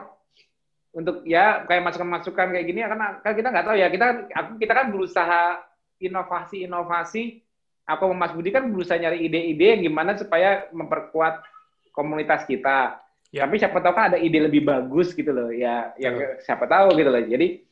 untuk 0.94 1.27
ya 1.27 1.66
kayak 1.66 1.82
masukan-masukan 1.90 2.55
kayak 2.55 2.66
gini 2.66 2.81
karena 2.86 3.19
kan 3.20 3.32
kita 3.36 3.48
nggak 3.52 3.66
tahu 3.66 3.77
ya 3.77 3.86
kita 3.93 4.06
aku 4.32 4.51
kita 4.56 4.73
kan 4.73 4.86
berusaha 4.89 5.43
inovasi-inovasi 6.01 7.44
aku 7.85 8.02
sama 8.06 8.16
Mas 8.23 8.32
Budi 8.32 8.55
kan 8.55 8.70
berusaha 8.70 8.97
nyari 8.97 9.27
ide-ide 9.27 9.66
yang 9.74 9.82
gimana 9.90 10.15
supaya 10.15 10.70
memperkuat 10.70 11.43
komunitas 11.90 12.47
kita. 12.47 13.02
Ya. 13.35 13.44
Tapi 13.44 13.60
siapa 13.60 13.82
tahu 13.82 13.93
kan 13.93 14.15
ada 14.15 14.19
ide 14.23 14.48
lebih 14.48 14.65
bagus 14.65 15.12
gitu 15.12 15.28
loh 15.35 15.51
ya 15.52 15.93
yang 16.01 16.39
siapa 16.40 16.65
tahu 16.70 16.97
gitu 16.97 17.10
loh. 17.10 17.20
Jadi 17.20 17.67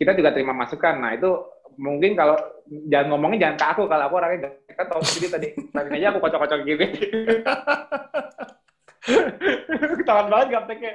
kita 0.00 0.16
juga 0.16 0.32
terima 0.32 0.56
masukan. 0.56 0.96
Nah 0.96 1.12
itu 1.12 1.28
mungkin 1.76 2.16
kalau 2.16 2.40
jangan 2.88 3.12
ngomongin 3.12 3.44
jangan 3.44 3.56
ke 3.60 3.66
aku 3.76 3.82
kalau 3.84 4.04
aku 4.08 4.14
orangnya 4.16 4.48
kan 4.72 4.86
tahu 4.88 5.04
sendiri 5.04 5.28
tadi 5.28 5.48
tadi 5.68 5.88
aja 6.00 6.08
aku 6.08 6.18
kocok-kocok 6.24 6.58
gini. 6.64 6.86
Ketahuan 10.00 10.32
banget 10.32 10.46
gak 10.56 10.64
pakai. 10.64 10.94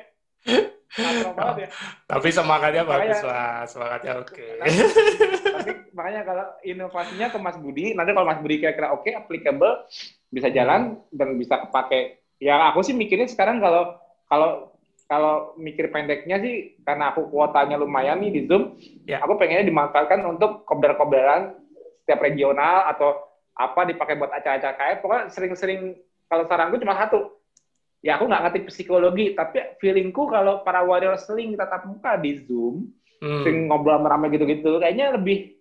Ya. 0.96 1.68
Tapi 2.08 2.28
semangatnya 2.32 2.88
makanya, 2.88 3.20
bagus 3.20 3.22
lah, 3.28 3.68
semangatnya 3.68 4.14
oke. 4.24 4.32
Okay. 4.32 4.52
Tapi, 4.64 5.72
makanya 5.92 6.22
kalau 6.24 6.46
inovasinya 6.64 7.28
ke 7.36 7.38
Mas 7.42 7.58
Budi, 7.60 7.92
nanti 7.92 8.16
kalau 8.16 8.24
Mas 8.24 8.40
Budi 8.40 8.64
kira-kira 8.64 8.96
oke, 8.96 9.04
okay, 9.04 9.12
applicable, 9.20 9.84
bisa 10.32 10.48
jalan 10.56 10.96
dan 11.12 11.36
bisa 11.36 11.60
kepake. 11.68 12.24
Ya 12.40 12.72
aku 12.72 12.80
sih 12.80 12.96
mikirnya 12.96 13.28
sekarang 13.28 13.60
kalau 13.60 14.00
kalau 14.32 14.75
kalau 15.06 15.54
mikir 15.62 15.94
pendeknya 15.94 16.42
sih 16.42 16.82
karena 16.82 17.14
aku 17.14 17.30
kuotanya 17.30 17.78
lumayan 17.78 18.18
nih 18.26 18.32
di 18.34 18.42
Zoom, 18.50 18.78
ya. 19.06 19.22
aku 19.22 19.38
pengennya 19.38 19.70
dimanfaatkan 19.70 20.26
untuk 20.26 20.66
kobdar-kobdaran 20.66 21.54
setiap 22.02 22.26
regional 22.26 22.90
atau 22.90 23.22
apa 23.56 23.86
dipakai 23.88 24.18
buat 24.18 24.34
acara-acara 24.34 24.74
kayak 24.76 24.96
pokoknya 25.06 25.24
sering-sering 25.32 25.82
kalau 26.26 26.44
saranku 26.50 26.82
cuma 26.82 26.98
satu. 26.98 27.38
Ya 28.06 28.22
aku 28.22 28.30
nggak 28.30 28.44
ngerti 28.46 28.60
psikologi 28.70 29.34
tapi 29.34 29.82
feelingku 29.82 30.30
kalau 30.30 30.62
para 30.62 30.86
warrior 30.86 31.18
seling 31.18 31.58
tatap 31.58 31.90
muka 31.90 32.14
di 32.22 32.38
zoom 32.46 32.94
hmm. 33.18 33.42
sering 33.42 33.66
ngobrol 33.66 33.98
merame 33.98 34.30
gitu-gitu 34.30 34.78
kayaknya 34.78 35.18
lebih 35.18 35.58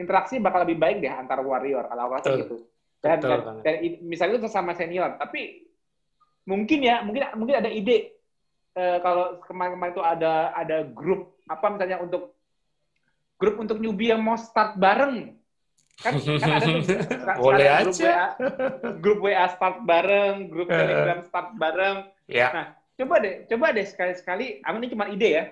interaksi 0.00 0.40
bakal 0.40 0.64
lebih 0.64 0.80
baik 0.80 1.04
deh 1.04 1.12
antar 1.12 1.44
warrior 1.44 1.84
kalau 1.92 2.08
aku 2.08 2.12
rasa 2.16 2.28
gitu. 2.40 2.56
Dan, 3.02 3.18
dan, 3.18 3.60
dan 3.66 3.74
misalnya 4.06 4.40
itu 4.40 4.48
sama 4.48 4.72
senior 4.78 5.18
tapi 5.20 5.68
mungkin 6.46 6.78
ya 6.80 7.02
mungkin 7.02 7.34
mungkin 7.34 7.56
ada 7.58 7.68
ide 7.68 8.21
uh, 8.76 8.98
kalau 9.00 9.40
kemarin-kemarin 9.44 9.92
itu 9.94 10.04
ada 10.04 10.54
ada 10.56 10.76
grup 10.86 11.36
apa 11.48 11.66
misalnya 11.72 11.98
untuk 12.00 12.36
grup 13.36 13.56
untuk 13.58 13.78
newbie 13.82 14.14
yang 14.14 14.22
mau 14.22 14.38
start 14.38 14.78
bareng 14.78 15.34
kan, 16.00 16.12
kan 16.16 16.50
ada 16.62 16.66
tuh 16.82 16.98
boleh 17.42 17.66
ada 17.68 17.82
grup 17.84 17.94
aja 17.94 18.10
WA, 18.10 18.26
grup 19.02 19.18
WA 19.24 19.46
start 19.50 19.78
bareng 19.82 20.34
grup 20.48 20.68
uh, 20.70 20.76
Telegram 20.78 21.20
start 21.26 21.48
bareng 21.58 21.96
yeah. 22.30 22.50
nah 22.54 22.66
coba 22.96 23.14
deh 23.18 23.34
coba 23.50 23.66
deh 23.74 23.86
sekali-sekali 23.88 24.62
aku 24.62 24.76
ini 24.78 24.88
cuma 24.92 25.06
ide 25.10 25.30
ya 25.30 25.44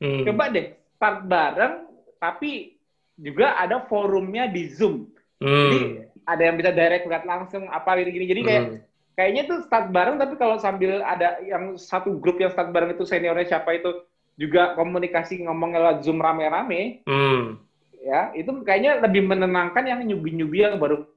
Hmm. 0.00 0.24
Coba 0.28 0.52
deh 0.52 0.76
start 0.96 1.18
bareng, 1.24 1.74
tapi 2.20 2.76
juga 3.16 3.56
ada 3.56 3.84
forumnya 3.88 4.44
di 4.48 4.68
Zoom. 4.68 5.08
Hmm. 5.40 5.70
Jadi 5.72 5.78
ada 6.26 6.42
yang 6.42 6.56
bisa 6.58 6.70
direct 6.72 7.04
lihat 7.08 7.24
langsung 7.24 7.68
apa 7.68 7.96
gini-gini. 8.00 8.26
Jadi 8.28 8.40
kayak 8.44 8.62
hmm. 8.64 8.76
Kayaknya 9.16 9.48
tuh 9.48 9.64
start 9.64 9.90
bareng, 9.90 10.20
tapi 10.20 10.36
kalau 10.36 10.60
sambil 10.60 11.00
ada 11.02 11.40
yang 11.42 11.74
satu 11.74 12.20
grup 12.20 12.36
yang 12.38 12.52
start 12.52 12.70
bareng 12.70 12.92
itu 12.92 13.02
seniornya 13.08 13.56
siapa 13.56 13.74
itu 13.74 14.04
juga 14.36 14.76
komunikasi 14.76 15.42
ngomong 15.48 15.72
lewat 15.72 16.04
Zoom 16.04 16.20
rame-rame. 16.20 17.02
Hmm. 17.08 17.58
Ya, 18.04 18.30
itu 18.36 18.52
kayaknya 18.62 19.02
lebih 19.02 19.26
menenangkan 19.26 19.82
yang 19.82 20.04
nyubi-nyubi 20.04 20.62
yang 20.62 20.78
baru 20.78 21.08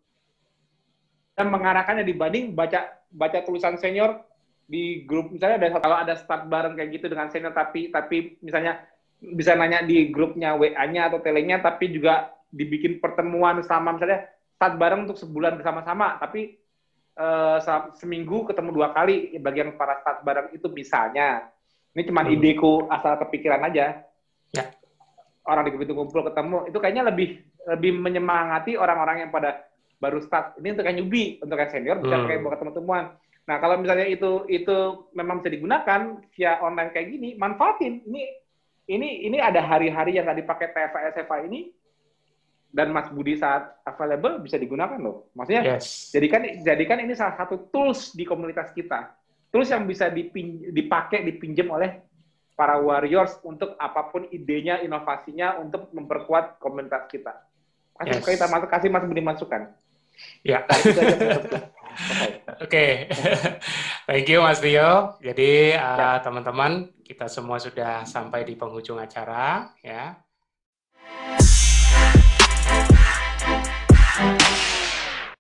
dan 1.40 1.48
mengarahkannya 1.56 2.04
dibanding 2.04 2.52
baca 2.52 3.00
baca 3.16 3.40
tulisan 3.48 3.80
senior 3.80 4.28
di 4.68 5.08
grup 5.08 5.32
misalnya 5.32 5.56
ada 5.56 5.80
kalau 5.80 5.96
ada 5.96 6.14
start 6.20 6.52
bareng 6.52 6.76
kayak 6.76 7.00
gitu 7.00 7.08
dengan 7.08 7.32
senior 7.32 7.56
tapi 7.56 7.88
tapi 7.96 8.36
misalnya 8.44 8.84
bisa 9.24 9.56
nanya 9.56 9.82
di 9.88 10.12
grupnya 10.12 10.60
WA-nya 10.60 11.08
atau 11.08 11.24
telenya 11.24 11.64
tapi 11.64 11.96
juga 11.96 12.36
dibikin 12.52 13.00
pertemuan 13.00 13.64
sama 13.64 13.96
misalnya 13.96 14.28
start 14.60 14.76
bareng 14.76 15.08
untuk 15.08 15.16
sebulan 15.16 15.56
bersama-sama 15.56 16.20
tapi 16.20 16.60
uh, 17.20 17.60
seminggu 18.00 18.48
ketemu 18.48 18.70
dua 18.72 18.96
kali 18.96 19.36
bagian 19.44 19.76
para 19.76 20.00
start 20.00 20.24
bareng 20.24 20.56
itu 20.56 20.72
misalnya 20.72 21.52
ini 21.91 22.08
cuma 22.08 22.24
hmm. 22.24 22.34
ideku 22.34 22.88
asal 22.88 23.20
kepikiran 23.20 23.60
aja 23.68 24.08
ya. 24.56 24.64
orang 25.44 25.68
di 25.68 25.72
grup 25.76 25.84
itu 25.84 25.94
kumpul 25.94 26.24
ketemu 26.24 26.58
itu 26.72 26.78
kayaknya 26.80 27.04
lebih 27.12 27.44
lebih 27.68 27.91
menyemangati 28.00 28.80
orang-orang 28.80 29.28
yang 29.28 29.32
pada 29.34 29.70
baru 30.00 30.24
start. 30.24 30.58
Ini 30.58 30.80
untuk 30.80 30.86
yang 30.88 30.98
newbie, 31.04 31.38
untuk 31.44 31.60
yang 31.60 31.70
senior 31.70 31.98
bisa 32.00 32.16
hmm. 32.16 32.24
pakai 32.26 32.40
buat 32.40 32.58
teman-teman. 32.58 33.04
Nah, 33.46 33.58
kalau 33.60 33.76
misalnya 33.78 34.08
itu 34.08 34.48
itu 34.48 34.78
memang 35.12 35.44
bisa 35.44 35.52
digunakan 35.52 36.02
via 36.34 36.52
online 36.64 36.91
kayak 36.96 37.08
gini, 37.12 37.30
manfaatin. 37.36 38.08
Ini 38.08 38.24
ini 38.90 39.10
ini 39.30 39.38
ada 39.38 39.62
hari-hari 39.62 40.18
yang 40.18 40.26
nggak 40.26 40.40
dipakai 40.41 40.68
TFA 40.72 41.00
SFA 41.14 41.46
ini 41.46 41.70
dan 42.70 42.94
Mas 42.94 43.10
Budi 43.10 43.34
saat 43.36 43.82
available 43.82 44.46
bisa 44.46 44.56
digunakan 44.62 45.02
loh. 45.02 45.34
Maksudnya 45.34 45.78
yes. 45.78 46.14
jadikan 46.14 46.46
jadikan 46.62 47.02
ini 47.02 47.18
salah 47.18 47.36
satu 47.36 47.70
tools 47.74 48.14
di 48.14 48.24
komunitas 48.24 48.70
kita. 48.72 49.18
Tools 49.50 49.74
yang 49.74 49.90
bisa 49.90 50.14
dipin, 50.14 50.70
dipakai 50.70 51.26
dipinjam 51.26 51.74
oleh 51.74 52.06
para 52.54 52.78
warriors 52.78 53.41
untuk 53.41 53.74
apa 53.82 54.14
pun 54.14 54.30
idenya, 54.30 54.86
inovasinya 54.86 55.58
untuk 55.58 55.90
memperkuat 55.90 56.62
komunitas 56.62 57.10
kita. 57.10 57.34
Kasih 57.98 58.22
yes. 58.22 58.28
kita 58.38 58.46
kasih 58.70 58.90
Mas 58.94 59.04
Budi 59.10 59.26
masukan. 59.26 59.74
Ya. 60.46 60.64
Oke, 62.64 63.10
thank 64.08 64.28
you 64.30 64.40
Mas 64.40 64.62
Rio. 64.62 65.20
Jadi 65.20 65.76
uh, 65.76 66.20
teman-teman, 66.22 66.88
uh, 66.88 67.04
kita 67.04 67.26
semua 67.28 67.58
sudah 67.58 68.06
sampai 68.06 68.46
di 68.46 68.54
penghujung 68.56 69.00
acara, 69.02 69.74
ya. 69.82 70.16
Thank 74.20 74.50
you. 74.50 74.59